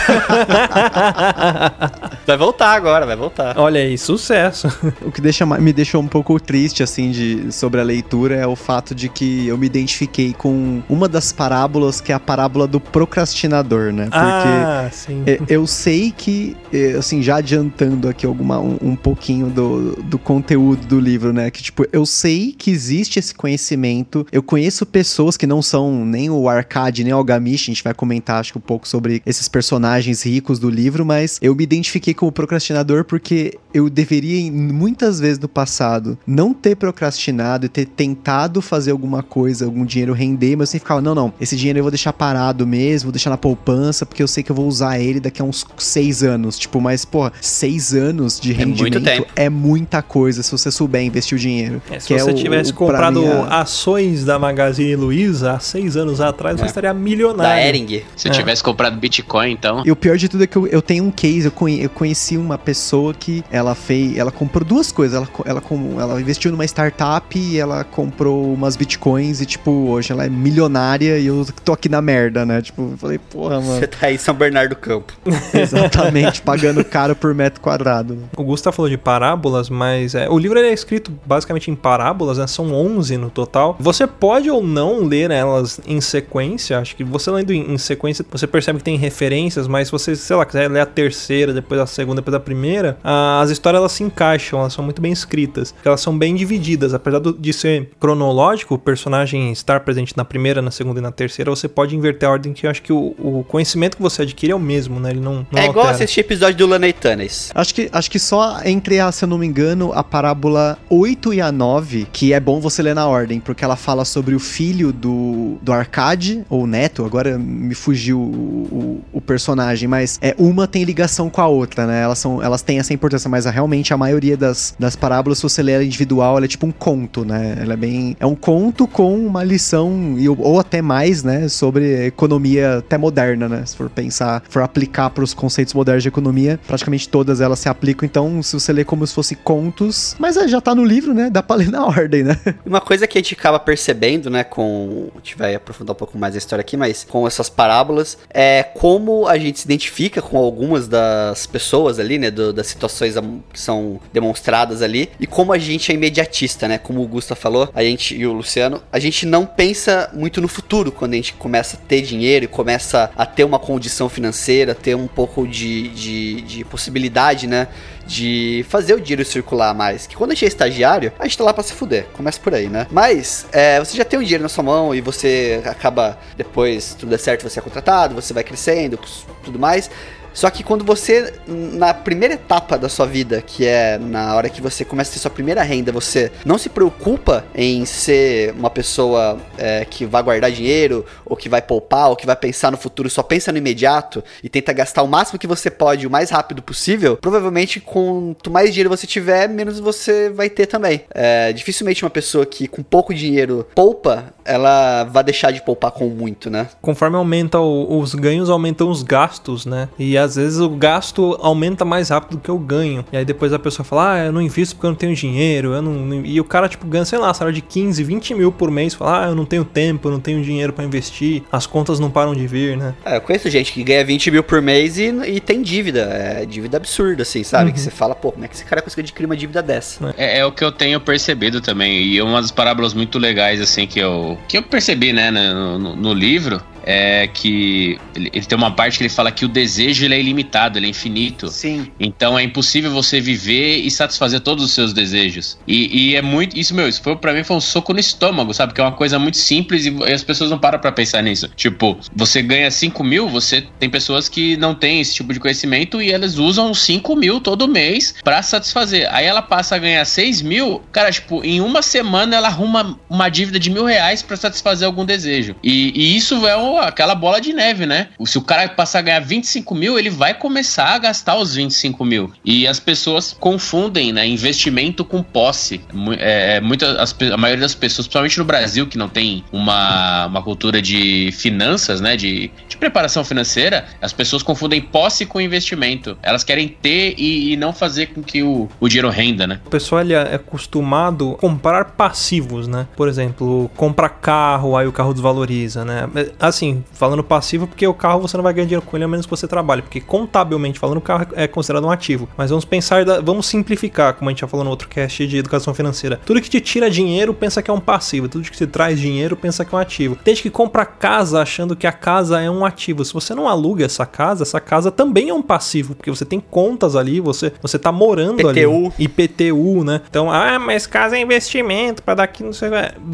Vai 2.26 2.38
voltar 2.38 2.72
agora, 2.72 3.06
vai 3.06 3.18
voltar. 3.18 3.58
Olha 3.58 3.82
aí, 3.82 3.98
sucesso. 3.98 4.68
O 5.02 5.12
que 5.12 5.20
deixa, 5.20 5.46
me 5.46 5.74
deixou 5.74 6.02
um 6.02 6.08
pouco 6.08 6.40
triste, 6.40 6.82
assim, 6.82 7.12
de, 7.12 7.52
sobre 7.52 7.82
a 7.82 7.84
leitura 7.84 8.36
é 8.36 8.48
o 8.48 8.56
fato 8.56 8.96
de 8.96 9.10
que 9.10 9.48
eu 9.48 9.58
me 9.58 9.66
identifiquei 9.66 10.34
com 10.34 10.82
uma 10.88 11.10
das 11.10 11.34
parábolas, 11.34 12.00
que 12.00 12.12
é 12.14 12.16
a 12.16 12.20
parábola 12.20 12.66
do 12.66 12.80
procrastinador, 12.80 13.92
né? 13.92 14.06
Porque 14.06 14.18
ah, 14.18 14.90
sim. 14.92 15.24
é, 15.28 15.40
eu 15.50 15.68
sei 15.68 16.14
que, 16.16 16.56
é, 16.72 16.94
assim, 16.94 17.22
já 17.22 17.36
adiantando 17.38 18.08
aqui 18.08 18.26
alguma, 18.26 18.60
um, 18.60 18.78
um 18.82 18.96
pouquinho 18.96 19.48
do, 19.48 20.02
do 20.04 20.18
conteúdo 20.18 20.88
do 20.88 21.00
livro, 21.00 21.34
né? 21.34 21.52
Que, 21.52 21.62
tipo, 21.62 21.86
eu 21.92 22.06
sei 22.06 22.56
que 22.58 22.72
existe 22.72 23.20
esse 23.20 23.36
conhecimento, 23.36 24.26
eu 24.32 24.42
conheço 24.42 24.86
pessoas 24.86 25.36
que 25.36 25.46
não 25.46 25.62
são 25.62 26.06
nem 26.06 26.30
o 26.30 26.48
Arcade, 26.48 27.04
nem 27.04 27.12
o 27.16 27.20
Algamish, 27.20 27.64
a 27.64 27.66
gente 27.66 27.84
vai 27.84 27.94
comentar, 27.94 28.40
acho 28.40 28.52
que 28.54 28.58
um 28.58 28.62
pouco 28.62 28.88
sobre 28.88 29.22
esses 29.26 29.48
personagens 29.48 30.24
ricos 30.26 30.60
do 30.60 30.70
livro, 30.70 31.06
mas 31.06 31.38
eu 31.42 31.56
me 31.56 31.64
identifiquei 31.64 32.14
como 32.14 32.32
procrastinador 32.32 33.04
porque 33.06 33.58
eu 33.74 33.90
deveria, 33.90 34.52
muitas 34.52 35.20
vezes 35.20 35.40
no 35.40 35.48
passado, 35.48 36.18
não 36.28 36.54
ter 36.54 36.76
procrastinado 36.76 37.66
e 37.66 37.70
ter 37.70 37.86
tentado 37.86 38.62
fazer 38.62 38.92
alguma 38.92 39.24
coisa, 39.24 39.66
algum 39.66 39.84
dinheiro 39.86 40.14
render, 40.14 40.56
mas 40.56 40.70
eu 40.70 40.72
sempre 40.74 40.84
ficava, 40.86 41.02
não, 41.02 41.16
não, 41.16 41.34
esse 41.42 41.56
dinheiro 41.56 41.80
eu 41.80 41.84
vou 41.84 41.92
deixar 41.92 42.14
parado 42.14 42.66
mesmo, 42.68 43.08
vou 43.08 43.12
deixar 43.12 43.30
na 43.30 43.38
poupança, 43.38 44.06
porque 44.06 44.22
eu 44.22 44.28
sei 44.28 44.44
que 44.44 44.52
eu 44.52 44.56
vou 44.56 44.68
usar 44.68 45.00
ele 45.00 45.20
daqui 45.20 45.42
a 45.42 45.46
uns 45.46 45.66
seis 45.78 46.24
anos. 46.24 46.58
Tipo, 46.60 46.80
mas, 46.80 47.04
pô, 47.06 47.32
seis 47.42 47.94
anos 47.94 48.40
de 48.40 48.52
É 48.52 48.56
rendimento 48.56 49.02
tempo. 49.02 49.28
é 49.36 49.50
muita 49.50 50.02
coisa 50.02 50.44
se 50.44 50.52
você 50.52 50.72
souber 50.72 51.02
investir 51.04 51.36
o 51.36 51.40
dinheiro. 51.40 51.82
É, 51.90 52.00
se 52.00 52.08
que 52.08 52.18
você 52.20 52.30
é 52.30 52.34
tivesse 52.34 52.72
o- 52.72 52.76
pra 52.76 52.86
comprado 52.86 53.22
mim, 53.22 53.28
a- 53.28 53.62
ações 53.62 54.24
da 54.24 54.38
Magazine 54.38 54.96
Luiza 54.96 55.54
há 55.54 55.60
seis 55.60 55.96
anos 55.98 56.22
atrás, 56.22 56.60
você 56.60 56.66
É. 56.66 56.72
estaria 57.12 57.28
Da 57.34 57.34
milionário. 57.34 57.64
Ering. 57.68 58.04
Se 58.16 58.28
É. 58.28 58.32
eu 58.32 58.34
tivesse 58.36 58.64
comprado 58.64 58.98
Bitcoin, 58.98 59.52
então. 59.52 59.84
E 59.86 59.92
o 59.92 59.96
pior 59.96 60.18
de 60.18 60.28
tudo 60.30 60.44
é 60.44 60.48
que 60.48 60.56
eu, 60.56 60.68
eu 60.68 60.82
tenho 60.82 61.04
um 61.04 61.12
case, 61.12 61.46
eu, 61.46 61.52
conhe- 61.52 61.84
eu 61.84 61.90
conheci 61.90 62.38
uma 62.38 62.58
pessoa 62.58 63.14
que 63.14 63.44
ela 63.52 63.76
fez, 63.76 64.18
ela 64.18 64.32
comprou 64.32 64.64
duas 64.66 64.92
coisas, 64.92 65.16
ela, 65.18 65.28
ela, 65.46 65.62
com- 65.62 66.00
ela 66.00 66.20
investiu 66.20 66.52
numa 66.52 66.66
startup 66.66 67.38
e 67.38 67.58
ela 67.60 67.84
comprou 67.84 68.54
umas 68.54 68.76
bitcoins 68.76 69.42
e 69.42 69.46
tipo, 69.46 69.72
hoje 69.90 70.12
ela 70.12 70.26
é 70.26 70.30
milionária 70.30 71.18
e 71.20 71.26
eu 71.28 71.46
tô 71.64 71.74
aqui 71.74 71.90
na 71.90 72.02
merda, 72.02 72.46
né? 72.46 72.62
Tipo, 72.62 72.90
eu 72.92 72.98
falei, 72.98 73.18
porra, 73.20 73.60
mano, 73.62 73.80
Você 73.80 73.88
tá 73.88 74.08
aí 74.08 74.16
em 74.16 74.18
São 74.18 74.34
Bernardo 74.34 74.70
do 74.70 74.76
Campo. 74.76 75.14
exatamente, 75.54 76.42
pagando 76.42 76.84
caro 76.84 77.16
por 77.16 77.34
metro 77.34 77.62
quadrado. 77.62 78.16
né? 78.16 78.22
O 78.38 78.44
Gustavo 78.44 78.76
falou 78.76 78.90
de 78.90 78.98
parábolas, 78.98 79.70
mas 79.70 80.16
é, 80.16 80.30
o 80.30 80.38
livro 80.38 80.58
ele 80.60 80.68
é 80.70 80.74
escrito 80.74 81.12
basicamente 81.26 81.70
em 81.72 81.76
parábolas, 81.76 82.38
né? 82.38 82.48
São 82.48 82.74
11 82.74 83.18
no 83.18 83.30
total. 83.30 83.76
Você 83.80 84.06
pode 84.08 84.50
ou 84.50 84.64
não 84.64 85.04
ler 85.06 85.32
elas 85.32 85.80
em 85.86 86.00
sequência. 86.02 86.83
Acho 86.84 86.96
que 86.96 87.04
você 87.04 87.30
lendo 87.32 87.52
em, 87.52 87.74
em 87.74 87.78
sequência, 87.78 88.24
você 88.32 88.46
percebe 88.46 88.78
que 88.78 88.84
tem 88.84 88.96
referências, 88.98 89.68
mas 89.68 89.88
se 89.88 89.92
você, 89.92 90.16
sei 90.16 90.36
lá, 90.36 90.46
quiser 90.46 90.70
ler 90.70 90.82
a 90.82 90.86
terceira, 90.86 91.52
depois 91.54 91.80
a 91.82 91.86
segunda, 91.88 92.22
depois 92.22 92.36
a 92.36 92.40
primeira, 92.40 92.98
ah, 93.04 93.42
as 93.42 93.50
histórias 93.50 93.80
elas 93.80 93.92
se 93.92 94.04
encaixam, 94.04 94.60
elas 94.60 94.74
são 94.74 94.84
muito 94.84 95.02
bem 95.02 95.12
escritas. 95.12 95.74
Elas 95.84 96.02
são 96.02 96.18
bem 96.18 96.36
divididas. 96.36 96.94
Apesar 96.94 97.20
do- 97.20 97.34
de 97.34 97.52
ser 97.52 97.90
cronológico, 98.00 98.76
o 98.76 98.78
personagem 98.78 99.52
estar 99.52 99.80
presente 99.80 100.16
na 100.16 100.24
primeira, 100.24 100.62
na 100.62 100.72
segunda 100.72 101.00
e 101.00 101.04
na 101.04 101.12
terceira, 101.12 101.50
você 101.50 101.68
pode 101.68 101.96
inverter 101.96 102.30
a 102.30 102.32
ordem, 102.32 102.54
que 102.54 102.66
eu 102.68 102.70
acho 102.72 102.82
que 102.82 102.94
o, 102.94 103.16
o 103.18 103.46
conhecimento 103.48 103.98
que 103.98 104.04
você 104.04 104.22
adquire 104.22 104.52
é 104.52 104.56
o 104.56 104.60
mesmo, 104.60 105.00
né? 105.00 105.12
Ele 105.12 105.20
não, 105.20 105.46
não 105.52 105.60
é 105.60 105.66
igual 105.66 105.86
assistir 105.96 106.20
episódio 106.20 106.58
do 106.58 106.68
Lanetanes. 106.68 107.52
Acho 107.56 107.74
que, 107.74 107.90
acho 107.92 108.12
que 108.12 108.20
só 108.20 108.60
entre, 108.66 109.00
a, 109.00 109.12
se 109.12 109.24
eu 109.26 109.28
não 109.30 109.38
me 109.38 109.48
engano, 109.48 109.92
a 109.94 110.04
parábola 110.04 110.78
8 110.90 111.34
e 111.34 111.42
a 111.42 111.52
9, 111.52 112.08
que 112.12 112.34
é 112.34 112.40
bom 112.40 112.60
você 112.60 112.82
ler 112.84 112.94
na 112.96 113.08
ordem, 113.08 113.40
porque 113.40 113.64
ela 113.64 113.76
fala 113.76 114.06
sobre 114.06 114.36
o 114.36 114.40
filho 114.40 114.92
do, 114.92 115.58
do 115.62 115.72
Arcade, 115.72 116.44
ou 116.50 116.68
neto, 116.74 117.06
agora 117.06 117.38
me 117.38 117.76
fugiu 117.76 118.20
o, 118.20 119.02
o, 119.14 119.18
o 119.18 119.22
personagem, 119.22 119.88
mas 119.88 120.18
é 120.22 120.36
uma 120.40 120.68
tem 120.68 120.84
ligação 120.84 121.30
com 121.30 121.40
a 121.40 121.48
outra, 121.48 121.86
né? 121.86 122.02
Elas, 122.02 122.18
são, 122.18 122.42
elas 122.42 122.62
têm 122.64 122.80
essa 122.80 122.94
importância, 122.94 123.30
mas 123.30 123.46
realmente 123.46 123.94
a 123.94 123.98
maioria 123.98 124.36
das, 124.36 124.76
das 124.80 124.96
parábolas, 124.96 125.38
se 125.38 125.44
você 125.44 125.62
ler 125.62 125.74
ela 125.74 125.84
individual, 125.84 126.38
ela 126.38 126.46
é 126.46 126.48
tipo 126.48 126.66
um 126.66 126.72
conto, 126.72 127.24
né? 127.24 127.58
Ela 127.62 127.74
é 127.74 127.78
bem. 127.78 128.18
É 128.20 128.26
um 128.26 128.36
conto 128.36 128.88
com 128.88 129.16
uma 129.26 129.44
lição, 129.44 130.16
e- 130.18 130.28
ou 130.28 130.60
até 130.60 130.82
mais, 130.82 131.24
né? 131.24 131.48
Sobre 131.48 132.08
economia 132.08 132.80
até 132.80 132.98
moderna, 132.98 133.48
né? 133.48 133.64
Se 133.66 133.76
for 133.76 133.90
pensar, 133.90 134.42
for 134.50 134.64
aplicar 134.64 135.10
para 135.12 135.24
os 135.24 135.34
conceitos 135.34 135.74
modernos 135.74 136.02
de 136.04 136.10
economia, 136.10 136.60
praticamente 136.66 137.08
todas 137.08 137.40
elas 137.40 137.60
se 137.60 137.70
aplicam. 137.70 138.06
Então, 138.06 138.42
se 138.42 138.54
você 138.54 138.74
ler 138.74 138.86
como 138.86 139.06
se 139.06 139.14
fosse 139.14 139.36
contos, 139.36 140.16
mas 140.18 140.38
é, 140.38 140.48
já 140.48 140.60
tá 140.60 140.74
no 140.74 140.84
livro, 140.84 141.14
né? 141.14 141.30
Dá 141.30 141.44
pra 141.44 141.56
ler 141.56 141.70
na 141.70 141.86
ordem, 141.86 142.24
né? 142.24 142.38
Uma 142.66 142.82
coisa 142.82 143.06
que 143.06 143.18
a 143.18 143.22
gente 143.22 143.36
acaba 143.36 143.60
percebendo, 143.60 144.30
né, 144.30 144.44
com. 144.44 145.10
A 145.14 145.18
gente 145.18 145.38
vai 145.38 145.54
aprofundar 145.56 145.94
um 145.94 145.98
pouco 145.98 146.18
mais 146.18 146.34
a 146.36 146.38
história 146.38 146.63
aqui, 146.64 146.76
mas 146.78 147.06
com 147.08 147.28
essas 147.28 147.50
parábolas, 147.50 148.18
é 148.34 148.64
como 148.64 149.28
a 149.28 149.38
gente 149.38 149.60
se 149.60 149.66
identifica 149.66 150.22
com 150.22 150.38
algumas 150.38 150.88
das 150.88 151.46
pessoas 151.46 152.00
ali, 152.00 152.18
né, 152.18 152.32
do- 152.32 152.52
das 152.54 152.68
situações 152.68 153.16
que 153.52 153.60
são 153.60 154.00
demonstradas 154.12 154.82
ali, 154.82 155.10
e 155.20 155.28
como 155.28 155.54
a 155.54 155.58
gente 155.58 155.92
é 155.92 155.96
imediatista, 155.96 156.68
né, 156.68 156.78
como 156.78 157.02
o 157.02 157.08
Gusta 157.08 157.36
falou, 157.36 157.70
a 157.74 157.84
gente 157.84 158.16
e 158.16 158.26
o 158.26 158.34
Luciano, 158.34 158.82
a 158.92 159.00
gente 159.00 159.26
não 159.26 159.46
pensa 159.46 160.10
muito 160.14 160.42
no 160.42 160.48
futuro 160.48 160.92
quando 160.92 161.14
a 161.14 161.16
gente 161.16 161.34
começa 161.34 161.78
a 161.78 161.80
ter 161.80 162.02
dinheiro 162.02 162.46
e 162.46 162.48
começa 162.48 163.12
a 163.16 163.26
ter 163.26 163.44
uma 163.44 163.60
condição 163.60 164.08
financeira, 164.10 164.74
ter 164.74 164.96
um 164.96 165.08
pouco 165.08 165.48
de, 165.48 165.90
de, 165.90 166.42
de 166.42 166.64
possibilidade, 166.66 167.46
né, 167.48 167.68
de 168.14 168.64
fazer 168.70 168.94
o 168.94 169.02
dinheiro 169.02 169.26
circular 169.26 169.74
mais. 169.74 170.06
Que 170.06 170.16
quando 170.16 170.32
a 170.32 170.34
gente 170.36 170.46
é 170.46 170.48
estagiário, 170.48 171.12
a 171.18 171.24
gente 171.24 171.38
tá 171.38 171.44
lá 171.44 171.54
pra 171.54 171.64
se 171.64 171.74
fuder. 171.74 172.06
Começa 172.14 172.40
por 172.40 172.54
aí, 172.54 172.70
né? 172.70 172.86
Mas 172.92 173.48
é, 173.52 173.80
você 173.80 173.98
já 173.98 174.06
tem 174.06 174.20
o 174.20 174.22
dinheiro 174.22 174.44
na 174.44 174.50
sua 174.50 174.64
mão 174.64 174.94
e 174.94 175.02
você 175.02 175.62
acaba, 175.66 176.20
depois, 176.38 176.94
tudo 176.94 177.10
der 177.10 177.18
certo, 177.18 177.50
você 177.50 177.60
é 177.60 177.62
contratado, 177.62 178.14
você 178.14 178.32
vai 178.32 178.44
crescendo, 178.44 179.00
tudo 179.44 179.58
mais. 179.58 179.90
Só 180.34 180.50
que 180.50 180.64
quando 180.64 180.84
você, 180.84 181.34
na 181.48 181.94
primeira 181.94 182.34
etapa 182.34 182.78
da 182.78 182.90
sua 182.90 183.06
vida, 183.06 183.42
que 183.42 183.66
é 183.66 183.98
na 183.98 184.36
hora 184.36 184.50
que 184.50 184.62
você 184.62 184.84
começa 184.84 185.12
a 185.12 185.14
ter 185.14 185.20
sua 185.20 185.32
primeira 185.32 185.62
renda, 185.64 185.92
você 185.92 186.32
não 186.46 186.58
se 186.58 186.70
preocupa 186.70 187.46
em 187.56 187.86
ser 187.86 188.54
uma 188.58 188.70
pessoa 188.70 189.38
é, 189.58 189.86
que 189.86 190.06
vai 190.06 190.24
guardar 190.24 190.52
dinheiro, 190.52 191.06
ou 191.26 191.36
que 191.38 191.48
vai 191.48 191.62
poupar, 191.62 192.10
ou 192.10 192.16
que 192.16 192.26
vai 192.26 192.36
pensar 192.36 192.72
no 192.72 192.78
futuro, 192.78 193.10
só 193.10 193.22
pensa 193.24 193.52
no 193.52 193.58
imediato 193.58 194.24
e 194.44 194.50
tenta 194.50 194.74
gastar 194.74 195.04
o 195.04 195.08
máximo 195.08 195.38
que 195.40 195.48
você 195.48 195.70
pode, 195.70 196.08
o 196.08 196.10
mais 196.10 196.30
rápido 196.30 196.62
possível, 196.62 197.16
provavelmente 197.18 197.80
quanto 197.80 198.50
mais 198.52 198.72
dinheiro 198.72 198.90
você 198.90 199.06
tiver, 199.06 199.48
menos 199.48 199.80
você 199.80 200.30
vai 200.30 200.50
ter 200.50 200.66
também. 200.66 201.02
É, 201.14 201.54
dificilmente 201.54 202.04
uma 202.04 202.10
pessoa 202.10 202.46
que 202.46 202.68
com 202.68 202.82
pouco 202.82 203.14
dinheiro 203.14 203.68
poupa, 203.76 204.34
ela 204.44 205.04
vai 205.06 205.24
deixar 205.24 205.52
de 205.52 205.62
poupar 205.62 205.92
com 205.92 206.06
muito, 206.10 206.50
né? 206.50 206.68
Conforme 206.82 207.16
aumenta 207.18 207.60
o- 207.60 208.00
os 208.00 208.16
ganhos, 208.16 208.50
aumentam 208.50 208.90
os 208.90 209.04
gastos, 209.04 209.66
né? 209.66 209.88
E 209.98 210.18
às 210.24 210.36
vezes 210.36 210.60
o 210.60 210.70
gasto 210.70 211.38
aumenta 211.42 211.84
mais 211.86 212.10
rápido 212.10 212.38
do 212.38 212.42
que 212.42 212.52
o 212.52 212.58
ganho. 212.58 213.06
E 213.12 213.18
aí 213.18 213.26
depois 213.26 213.54
a 213.54 213.60
pessoa 213.60 213.84
fala, 213.86 214.14
ah, 214.14 214.26
eu 214.26 214.32
não 214.32 214.42
invisto 214.42 214.76
porque 214.76 214.86
eu 214.88 214.92
não 214.92 214.98
tenho 214.98 215.16
dinheiro, 215.16 215.74
eu 215.74 215.82
não... 215.82 215.94
não-" 215.94 216.26
E 216.26 216.40
o 216.40 216.44
cara, 216.44 216.68
tipo, 216.70 216.86
ganha, 216.88 217.06
sei 217.06 217.20
lá, 217.20 217.34
salário 217.34 217.54
de 217.56 217.62
15, 217.62 218.04
20 218.04 218.34
mil 218.36 218.52
por 218.52 218.72
mês, 218.72 218.94
fala, 218.94 219.26
ah, 219.26 219.30
eu 219.30 219.36
não 219.36 219.46
tenho 219.46 219.64
tempo, 219.66 220.08
eu 220.08 220.12
não 220.12 220.20
tenho 220.20 220.42
dinheiro 220.44 220.74
pra 220.74 220.84
investir, 220.86 221.44
as 221.52 221.66
contas 221.68 222.00
não 222.00 222.10
param 222.10 222.34
de 222.34 222.46
vir, 222.48 222.78
né? 222.78 222.94
É, 223.06 223.18
eu 223.18 223.22
conheço 223.22 223.50
gente 223.50 223.72
que 223.74 223.84
ganha 223.84 224.04
20 224.06 224.32
mil 224.32 224.44
por 224.44 224.62
mês 224.62 224.98
e, 224.98 225.04
e 225.28 225.40
tem 225.40 225.62
dívida. 225.62 226.02
É 226.02 226.46
dívida 226.46 226.78
absurda, 226.78 227.24
assim, 227.24 227.44
sabe? 227.44 227.68
Uhum. 227.68 227.74
Que 227.74 227.80
você 227.80 227.92
fala, 227.92 228.16
pô, 228.16 228.32
como 228.32 228.46
é 228.46 228.48
que 228.48 228.56
esse 228.56 228.66
cara 228.66 228.82
conseguiu 228.82 229.04
adquirir 229.04 229.26
uma 229.26 229.36
dívida 229.38 229.62
dessa? 229.62 230.14
É, 230.18 230.40
é 230.40 230.46
o 230.46 230.52
que 230.52 230.64
eu 230.64 230.72
tenho 230.72 231.00
percebido 231.00 231.62
também. 231.62 232.02
E 232.04 232.22
uma 232.22 232.42
das 232.42 232.52
parábolas 232.52 232.94
muito 232.94 233.18
legais, 233.20 233.60
assim, 233.62 233.86
que 233.88 234.00
eu, 234.00 234.38
que 234.48 234.58
eu 234.58 234.64
percebi, 234.64 235.12
né, 235.14 235.32
no, 235.32 235.78
no- 235.80 235.96
no 235.96 236.14
livro, 236.14 236.62
é 236.84 237.28
que 237.28 237.98
ele, 238.16 238.30
ele 238.34 238.46
tem 238.46 238.58
uma 238.58 238.72
parte 238.72 238.98
que 238.98 239.04
ele 239.04 239.10
fala 239.10 239.32
que 239.32 239.46
o 239.46 239.48
desejo 239.48 240.06
ele 240.06 240.14
é 240.16 240.20
ilimitado, 240.20 240.78
ele 240.78 240.88
é 240.88 240.90
infinito. 240.90 241.48
Sim. 241.50 241.88
Então 242.00 242.38
é 242.38 242.44
impossível 242.44 242.92
você 242.92 243.20
viver 243.22 243.78
e 243.78 243.90
satisfazer 243.92 244.40
todos 244.42 244.64
os 244.66 244.72
seus 244.72 244.94
desejos. 244.94 245.58
E, 245.68 246.10
e 246.12 246.16
é 246.16 246.22
muito. 246.22 246.58
Isso, 246.60 246.74
meu, 246.76 246.88
isso 246.88 247.02
foi, 247.02 247.16
pra 247.16 247.34
mim 247.34 247.44
foi 247.44 247.56
um 247.58 247.62
soco 247.62 247.94
no 247.94 248.00
estômago, 248.00 248.54
sabe? 248.54 248.74
Que 248.74 248.82
é 248.82 248.84
uma 248.84 248.92
coisa 248.92 249.18
muito 249.18 249.38
simples 249.38 249.86
e, 249.86 249.90
e 249.92 250.12
as 250.14 250.24
pessoas 250.24 250.50
não 250.50 250.58
param 250.60 250.80
pra 250.80 250.92
pensar 250.92 251.22
nisso. 251.22 251.50
Tipo, 251.56 251.98
você 252.16 252.42
ganha 252.42 252.70
5 252.70 253.04
mil, 253.04 253.28
você 253.30 253.66
tem 253.80 253.90
pessoas 253.90 254.28
que 254.28 254.58
não 254.58 254.76
têm 254.76 255.00
esse 255.02 255.14
tipo 255.16 255.34
de 255.34 255.40
conhecimento 255.40 256.02
e 256.02 256.12
elas 256.12 256.38
usam 256.38 256.74
5 256.74 257.16
mil 257.16 257.40
todo 257.40 257.68
mês 257.68 258.16
pra 258.24 258.42
satisfazer. 258.42 259.08
Aí 259.14 259.26
ela 259.26 259.42
passa 259.42 259.76
a 259.76 259.80
ganhar 259.80 260.04
6 260.06 260.42
mil, 260.42 260.82
cara, 260.92 261.12
tipo, 261.12 261.44
em 261.44 261.62
uma 261.62 261.82
semana 261.82 262.36
ela 262.36 262.48
arruma 262.48 263.00
uma 263.10 263.30
dívida 263.30 263.60
de 263.60 263.70
mil 263.70 263.86
reais 263.86 264.22
pra 264.22 264.36
satisfazer 264.36 264.86
algum 264.86 265.06
desejo. 265.06 265.56
E, 265.64 265.92
e 265.96 266.16
isso 266.18 266.46
é 266.48 266.56
o- 266.58 266.73
aquela 266.80 267.16
bola 267.16 267.40
de 267.40 267.54
neve, 267.54 267.86
né? 267.86 268.10
Se 268.26 268.38
o 268.38 268.42
cara 268.42 268.68
passar 268.70 269.00
a 269.00 269.02
ganhar 269.02 269.20
25 269.20 269.74
mil, 269.76 269.98
ele 270.00 270.10
vai 270.10 270.34
começar 270.34 270.88
a 270.96 270.98
gastar 270.98 271.36
os 271.38 271.56
25 271.56 272.04
mil. 272.06 272.32
E 272.44 272.68
as 272.68 272.80
pessoas 272.80 273.36
confundem, 273.40 274.12
né? 274.14 274.26
Investimento 274.28 275.04
com 275.06 275.22
posse. 275.24 275.82
Mu- 275.94 276.14
É, 276.14 276.60
muita, 276.62 277.02
as 277.02 277.14
a 277.32 277.38
maioria 277.38 277.62
das 277.62 277.76
pessoas, 277.76 278.08
principalmente 278.08 278.38
no 278.40 278.46
Brasil, 278.46 278.88
que 278.88 278.98
não 278.98 279.08
tem 279.10 279.44
uma, 279.52 280.26
uma 280.28 280.42
cultura 280.42 280.82
de 280.82 281.30
finanças, 281.34 282.00
né? 282.02 282.16
De, 282.16 282.52
de 282.68 282.78
preparação 282.78 283.24
financeira, 283.24 283.86
as 284.02 284.12
pessoas 284.14 284.42
confundem 284.44 284.82
posse 284.82 285.26
com 285.26 285.40
investimento. 285.42 286.18
Elas 286.22 286.44
querem 286.44 286.68
ter 286.68 287.16
e, 287.18 287.54
e 287.54 287.58
não 287.58 287.74
fazer 287.74 288.08
com 288.08 288.22
que 288.24 288.42
o, 288.44 288.70
o 288.80 288.88
dinheiro 288.88 289.10
renda, 289.10 289.46
né? 289.48 289.60
O 289.66 289.70
pessoal 289.70 290.02
ele 290.02 290.14
é 290.14 290.36
acostumado 290.36 291.34
a 291.38 291.42
comprar 291.42 291.86
passivos, 291.92 292.68
né? 292.68 292.88
Por 292.96 293.08
exemplo, 293.08 293.70
compra 293.76 294.08
carro, 294.10 294.76
aí 294.78 294.88
o 294.88 294.92
carro 294.92 295.14
desvaloriza, 295.14 295.84
né? 295.86 296.08
Assim, 296.40 296.63
assim, 296.64 296.84
falando 296.94 297.24
passivo, 297.24 297.68
porque 297.68 297.86
o 297.86 297.94
carro 297.94 298.22
você 298.22 298.38
não 298.38 298.44
vai 298.44 298.54
ganhar 298.54 298.66
dinheiro 298.66 298.86
com 298.86 298.96
ele 298.96 299.04
a 299.04 299.08
menos 299.08 299.26
que 299.26 299.30
você 299.30 299.48
trabalhe, 299.48 299.82
porque 299.82 300.00
contabilmente 300.00 300.80
falando, 300.80 300.98
o 300.98 301.02
carro 301.02 301.28
é 301.34 301.48
considerado 301.48 301.86
um 301.86 301.92
ativo. 301.92 302.28
Mas 302.38 302.50
vamos 302.50 302.66
pensar, 302.66 303.04
da, 303.04 303.20
vamos 303.20 303.46
simplificar, 303.46 304.14
como 304.14 304.30
a 304.30 304.32
gente 304.32 304.42
já 304.42 304.48
falou 304.48 304.64
no 304.64 304.70
outro 304.70 304.88
cast 304.88 305.26
de 305.28 305.38
educação 305.38 305.74
financeira. 305.74 306.20
Tudo 306.26 306.42
que 306.42 306.50
te 306.50 306.62
tira 306.62 306.90
dinheiro 306.90 307.34
pensa 307.34 307.62
que 307.62 307.70
é 307.70 307.74
um 307.74 307.80
passivo, 307.80 308.30
tudo 308.30 308.44
que 308.44 308.52
te 308.52 308.68
traz 308.68 309.00
dinheiro 309.00 309.36
pensa 309.36 309.66
que 309.66 309.74
é 309.74 309.78
um 309.78 309.82
ativo. 309.82 310.16
Tem 310.24 310.34
gente 310.34 310.44
que 310.44 310.50
compra 310.50 310.86
casa 310.86 311.42
achando 311.42 311.76
que 311.76 311.86
a 311.86 311.92
casa 311.92 312.42
é 312.42 312.50
um 312.50 312.66
ativo. 312.66 313.04
Se 313.04 313.14
você 313.14 313.36
não 313.36 313.48
aluga 313.48 313.86
essa 313.86 314.06
casa, 314.06 314.44
essa 314.44 314.60
casa 314.60 314.92
também 314.92 315.30
é 315.30 315.34
um 315.34 315.42
passivo, 315.42 315.96
porque 315.96 316.10
você 316.10 316.26
tem 316.26 316.40
contas 316.40 316.96
ali, 316.96 317.20
você 317.20 317.52
você 317.62 317.78
tá 317.78 317.92
morando 317.92 318.38
PTU. 318.38 318.48
ali. 318.50 318.94
IPTU, 319.00 319.84
né? 319.84 320.02
Então, 320.10 320.32
ah, 320.32 320.60
mas 320.60 320.88
casa 320.88 321.18
é 321.18 321.22
investimento 321.22 322.02
para 322.04 322.16
daqui 322.16 322.44
não 322.44 322.54
sei. 322.54 322.70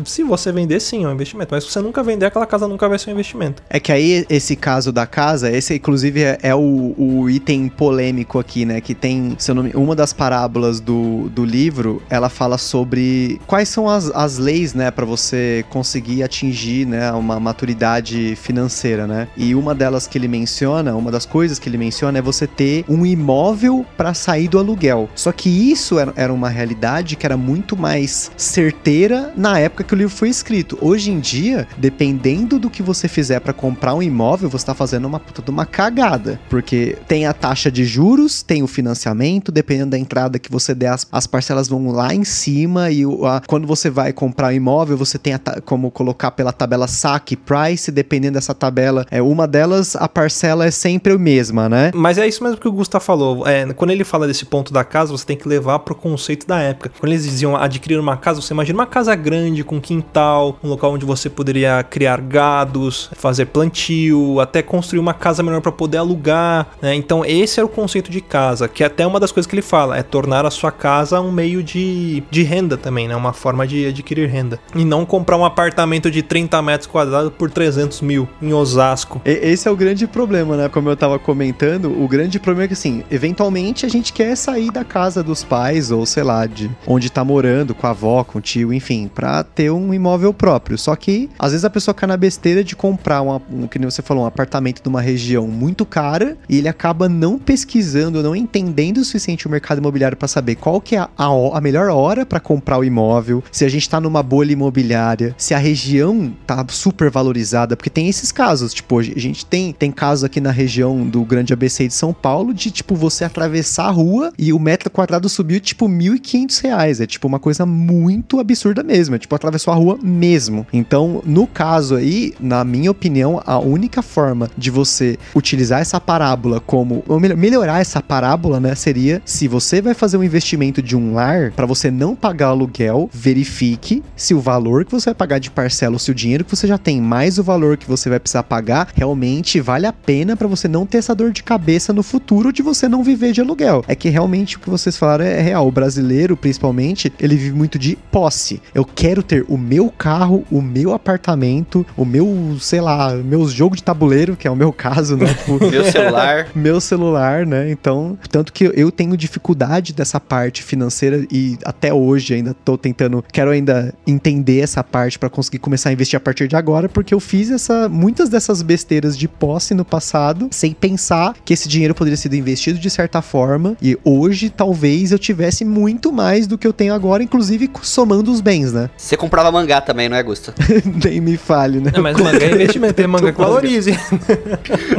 Se 0.05 0.23
você 0.23 0.51
vender 0.51 0.79
sim, 0.79 1.05
é 1.05 1.07
um 1.07 1.13
investimento, 1.13 1.49
mas 1.51 1.63
se 1.63 1.71
você 1.71 1.81
nunca 1.81 2.03
vender 2.03 2.25
aquela 2.25 2.45
casa 2.45 2.67
nunca 2.67 2.88
vai 2.88 2.99
ser 2.99 3.09
um 3.09 3.13
investimento. 3.13 3.38
É 3.69 3.80
que 3.80 3.91
aí, 3.91 4.25
esse 4.30 4.56
caso 4.56 4.91
da 4.91 5.06
casa, 5.06 5.52
esse 5.52 5.75
inclusive 5.75 6.21
é, 6.21 6.38
é 6.43 6.56
o, 6.56 6.93
o 6.97 7.30
item 7.30 7.69
polêmico 7.69 8.39
aqui, 8.39 8.65
né? 8.65 8.82
Que 8.82 8.93
tem, 8.93 9.38
uma 9.73 9.95
das 9.95 10.13
parábolas 10.13 10.80
do, 10.80 11.30
do 11.30 11.45
livro, 11.45 12.02
ela 12.10 12.30
fala 12.30 12.58
sobre 12.58 13.39
quais 13.47 13.69
são 13.69 13.89
as, 13.89 14.10
as 14.12 14.38
leis, 14.38 14.73
né, 14.73 14.91
para 14.91 15.06
você 15.06 15.65
conseguir 15.69 16.23
atingir, 16.23 16.86
né, 16.86 17.12
uma 17.12 17.39
maturidade 17.39 18.36
financeira, 18.36 19.08
né? 19.08 19.28
E 19.38 19.56
uma 19.56 19.73
delas 19.73 20.08
que 20.08 20.17
ele 20.17 20.28
menciona, 20.28 20.95
uma 20.95 21.12
das 21.12 21.25
coisas 21.25 21.60
que 21.60 21.69
ele 21.69 21.78
menciona 21.78 22.19
é 22.19 22.21
você 22.21 22.47
ter 22.47 22.84
um 22.88 23.06
imóvel 23.06 23.86
para 23.97 24.13
sair 24.13 24.47
do 24.47 24.60
aluguel. 24.60 25.10
Só 25.15 25.32
que 25.32 25.49
isso 25.49 25.99
era, 25.99 26.13
era 26.15 26.34
uma 26.34 26.49
realidade 26.49 27.15
que 27.15 27.25
era 27.25 27.38
muito 27.38 27.78
mais 27.78 28.32
certeira 28.36 29.34
na 29.36 29.60
época 29.60 29.84
que 29.84 29.93
o 29.93 29.97
livro 29.97 30.13
foi 30.13 30.30
escrito. 30.30 30.78
Hoje 30.82 31.12
em 31.12 31.19
dia, 31.19 31.67
dependendo 31.78 32.60
do 32.60 32.69
que 32.69 32.84
você 32.84 33.08
fizer 33.08 33.28
para 33.37 33.51
comprar 33.51 33.93
um 33.93 34.01
imóvel, 34.01 34.49
você 34.49 34.65
tá 34.65 34.73
fazendo 34.73 35.05
uma 35.05 35.19
puta 35.19 35.41
de 35.41 35.49
uma 35.51 35.65
cagada, 35.65 36.39
porque 36.49 36.95
tem 37.05 37.25
a 37.25 37.33
taxa 37.33 37.69
de 37.69 37.83
juros, 37.83 38.41
tem 38.41 38.63
o 38.63 38.67
financiamento, 38.67 39.51
dependendo 39.51 39.91
da 39.91 39.99
entrada 39.99 40.39
que 40.39 40.49
você 40.49 40.73
der, 40.73 40.91
as, 40.93 41.05
as 41.11 41.27
parcelas 41.27 41.67
vão 41.67 41.91
lá 41.91 42.13
em 42.15 42.23
cima 42.23 42.89
e 42.89 43.03
a- 43.25 43.41
quando 43.45 43.67
você 43.67 43.89
vai 43.89 44.13
comprar 44.13 44.47
um 44.47 44.51
imóvel, 44.53 44.95
você 44.97 45.17
tem 45.17 45.33
a 45.33 45.39
como 45.65 45.91
colocar 45.91 46.31
pela 46.31 46.53
tabela 46.53 46.87
saque 46.87 47.35
price, 47.35 47.91
dependendo 47.91 48.35
dessa 48.35 48.53
tabela, 48.53 49.05
é 49.11 49.21
uma 49.21 49.45
delas, 49.45 49.95
a 49.97 50.07
parcela 50.07 50.65
é 50.65 50.71
sempre 50.71 51.11
a 51.13 51.17
mesma, 51.17 51.67
né? 51.67 51.91
Mas 51.93 52.17
é 52.17 52.25
isso 52.27 52.41
mesmo 52.43 52.57
que 52.59 52.67
o 52.67 52.71
Gustavo 52.71 53.03
falou. 53.03 53.45
É, 53.47 53.65
quando 53.73 53.91
ele 53.91 54.03
fala 54.03 54.25
desse 54.27 54.45
ponto 54.45 54.71
da 54.71 54.83
casa, 54.83 55.11
você 55.11 55.25
tem 55.25 55.35
que 55.35 55.47
levar 55.47 55.79
pro 55.79 55.95
conceito 55.95 56.47
da 56.47 56.59
época. 56.59 56.91
Quando 56.99 57.11
eles 57.11 57.23
diziam 57.25 57.55
adquirir 57.57 57.99
uma 57.99 58.15
casa, 58.15 58.41
você 58.41 58.53
imagina 58.53 58.79
uma 58.79 58.85
casa 58.85 59.13
grande, 59.15 59.63
com 59.63 59.81
quintal, 59.81 60.57
um 60.63 60.69
local 60.69 60.93
onde 60.93 61.05
você 61.05 61.29
poderia 61.29 61.83
criar 61.83 62.21
gados, 62.21 63.09
fazer 63.19 63.47
plantio, 63.47 64.39
até 64.39 64.62
construir 64.62 64.99
uma 64.99 65.13
casa 65.13 65.43
melhor 65.43 65.62
para 65.62 65.71
poder 65.71 65.97
alugar. 65.97 66.67
né? 66.82 66.95
Então, 66.95 67.23
esse 67.25 67.60
era 67.60 67.65
o 67.65 67.69
conceito 67.69 68.10
de 68.10 68.21
casa, 68.21 68.67
que 68.67 68.84
é 68.84 68.88
até 68.88 69.05
uma 69.05 69.19
das 69.19 69.32
coisas 69.32 69.47
que 69.47 69.55
ele 69.55 69.62
fala, 69.62 69.97
é 69.97 70.03
tornar 70.03 70.45
a 70.45 70.51
sua 70.51 70.71
casa 70.71 71.19
um 71.19 71.32
meio 71.32 71.62
de, 71.62 72.23
de 72.32 72.43
renda 72.43 72.77
também, 72.77 73.08
né? 73.08 73.15
Uma 73.15 73.34
forma 73.34 73.67
de 73.67 73.86
adquirir 73.86 74.29
renda. 74.29 74.60
E 74.73 74.86
não 74.86 75.05
comprar 75.05 75.38
um 75.38 75.45
apartamento 75.45 76.10
de 76.10 76.23
30 76.23 76.62
metros 76.62 76.88
quadrados 76.88 77.32
por 77.38 77.51
300 77.51 78.01
mil 78.01 78.27
em 78.41 78.53
Osasco. 78.53 79.21
Esse 79.25 79.67
é 79.67 79.71
o 79.71 79.75
grande 79.75 80.08
problema, 80.08 80.55
né? 80.55 80.69
Como 80.69 80.89
eu 80.89 80.95
tava 80.95 81.19
comentando, 81.19 81.91
o 82.01 82.08
grande 82.08 82.39
problema 82.39 82.65
é 82.65 82.67
que, 82.67 82.73
assim, 82.73 83.03
eventualmente 83.12 83.86
a 83.86 83.89
gente 83.89 84.13
quer 84.13 84.36
sair 84.36 84.71
da 84.71 84.86
casa 84.86 85.21
dos 85.21 85.43
pais, 85.43 85.91
ou 85.91 86.05
sei 86.05 86.23
lá, 86.23 86.45
de 86.45 86.71
onde 86.88 87.10
tá 87.10 87.23
morando, 87.23 87.75
com 87.75 87.86
a 87.86 87.89
avó, 87.89 88.23
com 88.23 88.39
o 88.39 88.41
tio, 88.41 88.73
enfim, 88.73 89.10
pra 89.13 89.43
ter 89.43 89.69
um 89.71 89.93
imóvel 89.93 90.34
próprio. 90.34 90.77
Só 90.77 90.95
que, 90.95 91.29
às 91.38 91.51
vezes, 91.51 91.65
a 91.65 91.69
pessoa 91.69 91.93
cai 91.93 92.08
na 92.08 92.17
besteira 92.17 92.63
de 92.63 92.75
comprar 92.75 93.08
uma, 93.21 93.41
um, 93.51 93.67
que 93.67 93.79
nem 93.79 93.89
você 93.89 94.01
falou, 94.01 94.23
um 94.23 94.27
apartamento 94.27 94.81
de 94.81 94.89
uma 94.89 95.01
região 95.01 95.47
muito 95.47 95.85
cara 95.85 96.37
e 96.47 96.57
ele 96.57 96.67
acaba 96.67 97.09
não 97.09 97.37
pesquisando, 97.37 98.21
não 98.21 98.35
entendendo 98.35 98.97
o 98.97 99.05
suficiente 99.05 99.47
o 99.47 99.49
mercado 99.49 99.79
imobiliário 99.79 100.17
pra 100.17 100.27
saber 100.27 100.55
qual 100.55 100.79
que 100.79 100.95
é 100.95 100.99
a, 100.99 101.09
a, 101.17 101.57
a 101.57 101.61
melhor 101.61 101.89
hora 101.89 102.25
pra 102.25 102.39
comprar 102.39 102.77
o 102.77 102.83
imóvel, 102.83 103.43
se 103.51 103.65
a 103.65 103.69
gente 103.69 103.89
tá 103.89 103.99
numa 103.99 104.21
bolha 104.21 104.53
imobiliária, 104.53 105.33
se 105.37 105.53
a 105.53 105.57
região 105.57 106.33
tá 106.45 106.65
super 106.69 107.09
valorizada, 107.09 107.75
porque 107.75 107.89
tem 107.89 108.07
esses 108.07 108.31
casos, 108.31 108.73
tipo, 108.73 108.99
a 108.99 109.03
gente 109.03 109.45
tem, 109.45 109.73
tem 109.73 109.91
casos 109.91 110.23
aqui 110.23 110.39
na 110.39 110.51
região 110.51 111.07
do 111.07 111.23
Grande 111.23 111.53
ABC 111.53 111.87
de 111.87 111.93
São 111.93 112.13
Paulo 112.13 112.53
de, 112.53 112.71
tipo, 112.71 112.95
você 112.95 113.23
atravessar 113.23 113.85
a 113.85 113.91
rua 113.91 114.33
e 114.37 114.51
o 114.53 114.59
metro 114.59 114.89
quadrado 114.89 115.29
subiu, 115.29 115.59
tipo, 115.59 115.87
1.500 115.87 116.61
reais. 116.61 117.01
É, 117.01 117.07
tipo, 117.07 117.27
uma 117.27 117.39
coisa 117.39 117.65
muito 117.65 118.39
absurda 118.39 118.83
mesmo. 118.83 119.15
É, 119.15 119.19
tipo, 119.19 119.33
atravessou 119.35 119.73
a 119.73 119.75
rua 119.75 119.97
mesmo. 120.01 120.67
Então, 120.71 121.21
no 121.25 121.47
caso 121.47 121.95
aí, 121.95 122.33
na 122.39 122.63
minha 122.63 122.88
opinião, 122.91 123.41
a 123.45 123.60
única 123.60 124.02
forma 124.02 124.49
de 124.58 124.69
você 124.69 125.17
utilizar 125.36 125.82
essa 125.82 125.99
parábola 125.99 126.60
como, 126.60 127.04
ou 127.08 127.19
melhor, 127.19 127.38
melhorar 127.38 127.80
essa 127.80 128.02
parábola, 128.02 128.60
né, 128.60 128.75
seria 128.75 129.21
se 129.25 129.47
você 129.47 129.82
vai 129.82 129.93
fazer 129.93 130.17
um 130.17 130.23
investimento 130.23 130.82
de 130.82 130.95
um 130.95 131.13
lar, 131.13 131.52
para 131.52 131.65
você 131.65 131.89
não 131.91 132.15
pagar 132.15 132.47
aluguel, 132.47 133.10
verifique 133.13 134.04
se 134.15 134.34
o 134.34 134.39
valor 134.39 134.86
que 134.86 134.91
você 134.91 135.10
vai 135.10 135.15
pagar 135.15 135.39
de 135.39 135.52
parcela, 135.52 135.93
ou 135.93 135.99
se 135.99 136.12
o 136.12 136.15
dinheiro 136.15 136.43
que 136.43 136.56
você 136.56 136.67
já 136.67 136.78
tem 136.78 137.02
mais 137.02 137.38
o 137.38 137.43
valor 137.43 137.78
que 137.78 137.88
você 137.88 138.10
vai 138.10 138.19
precisar 138.19 138.43
pagar, 138.43 138.89
realmente 138.95 139.60
vale 139.60 139.86
a 139.86 139.93
pena 139.93 140.36
para 140.36 140.47
você 140.47 140.67
não 140.67 140.86
ter 140.86 140.99
essa 140.99 141.15
dor 141.15 141.32
de 141.32 141.43
cabeça 141.43 141.93
no 141.93 142.04
futuro 142.04 142.52
de 142.52 142.62
você 142.62 142.88
não 142.88 143.04
viver 143.04 143.32
de 143.32 143.41
aluguel. 143.41 143.84
É 143.88 143.95
que 143.95 144.10
realmente 144.10 144.58
o 144.58 144.60
que 144.60 144.69
vocês 144.69 144.97
falaram 144.97 145.25
é 145.25 145.41
real. 145.41 145.67
O 145.67 145.71
brasileiro, 145.71 146.36
principalmente, 146.36 147.12
ele 147.19 147.36
vive 147.36 147.56
muito 147.56 147.78
de 147.78 147.97
posse. 148.12 148.62
Eu 148.73 148.86
quero 148.86 149.23
ter 149.23 149.45
o 149.47 149.58
meu 149.58 149.89
carro, 149.89 150.45
o 150.52 150.62
meu 150.62 150.93
apartamento, 150.93 151.86
o 151.95 152.06
meu, 152.06 152.58
sei 152.60 152.78
lá, 152.81 153.13
meus 153.13 153.51
jogos 153.51 153.77
de 153.77 153.83
tabuleiro, 153.83 154.35
que 154.35 154.47
é 154.47 154.51
o 154.51 154.55
meu 154.55 154.71
caso, 154.71 155.15
né? 155.15 155.33
Tipo, 155.33 155.59
Meu 155.69 155.83
celular. 155.85 156.47
meu 156.55 156.81
celular, 156.81 157.45
né? 157.45 157.71
Então, 157.71 158.17
tanto 158.29 158.51
que 158.51 158.71
eu 158.75 158.91
tenho 158.91 159.15
dificuldade 159.15 159.93
dessa 159.93 160.19
parte 160.19 160.63
financeira 160.63 161.25
e 161.31 161.57
até 161.63 161.93
hoje 161.93 162.33
ainda 162.33 162.53
tô 162.53 162.77
tentando, 162.77 163.23
quero 163.31 163.51
ainda 163.51 163.93
entender 164.05 164.59
essa 164.59 164.83
parte 164.83 165.17
pra 165.19 165.29
conseguir 165.29 165.59
começar 165.59 165.89
a 165.89 165.93
investir 165.93 166.17
a 166.17 166.19
partir 166.19 166.47
de 166.47 166.55
agora, 166.55 166.89
porque 166.89 167.13
eu 167.13 167.19
fiz 167.19 167.51
essa 167.51 167.87
muitas 167.89 168.29
dessas 168.29 168.61
besteiras 168.61 169.17
de 169.17 169.27
posse 169.27 169.73
no 169.73 169.85
passado, 169.85 170.47
sem 170.51 170.73
pensar 170.73 171.35
que 171.43 171.53
esse 171.53 171.67
dinheiro 171.67 171.93
poderia 171.93 172.17
ser 172.17 172.33
investido 172.33 172.79
de 172.79 172.89
certa 172.89 173.21
forma 173.21 173.75
e 173.81 173.97
hoje 174.03 174.49
talvez 174.49 175.11
eu 175.11 175.19
tivesse 175.19 175.63
muito 175.65 176.11
mais 176.11 176.47
do 176.47 176.57
que 176.57 176.67
eu 176.67 176.73
tenho 176.73 176.93
agora, 176.93 177.23
inclusive 177.23 177.69
somando 177.81 178.31
os 178.31 178.41
bens, 178.41 178.73
né? 178.73 178.89
Você 178.97 179.17
comprava 179.17 179.51
mangá 179.51 179.81
também, 179.81 180.09
não 180.09 180.17
é, 180.17 180.23
Gusta? 180.23 180.53
Nem 181.03 181.19
me 181.19 181.37
falhe, 181.37 181.79
né? 181.79 181.91
Não, 181.93 182.03
mas 182.03 182.17
manga 182.17 182.43
é 182.43 182.55
investimento, 182.69 182.93
tem 182.93 183.08
manga 183.08 183.32
que 183.32 183.38
valorize. 183.38 183.91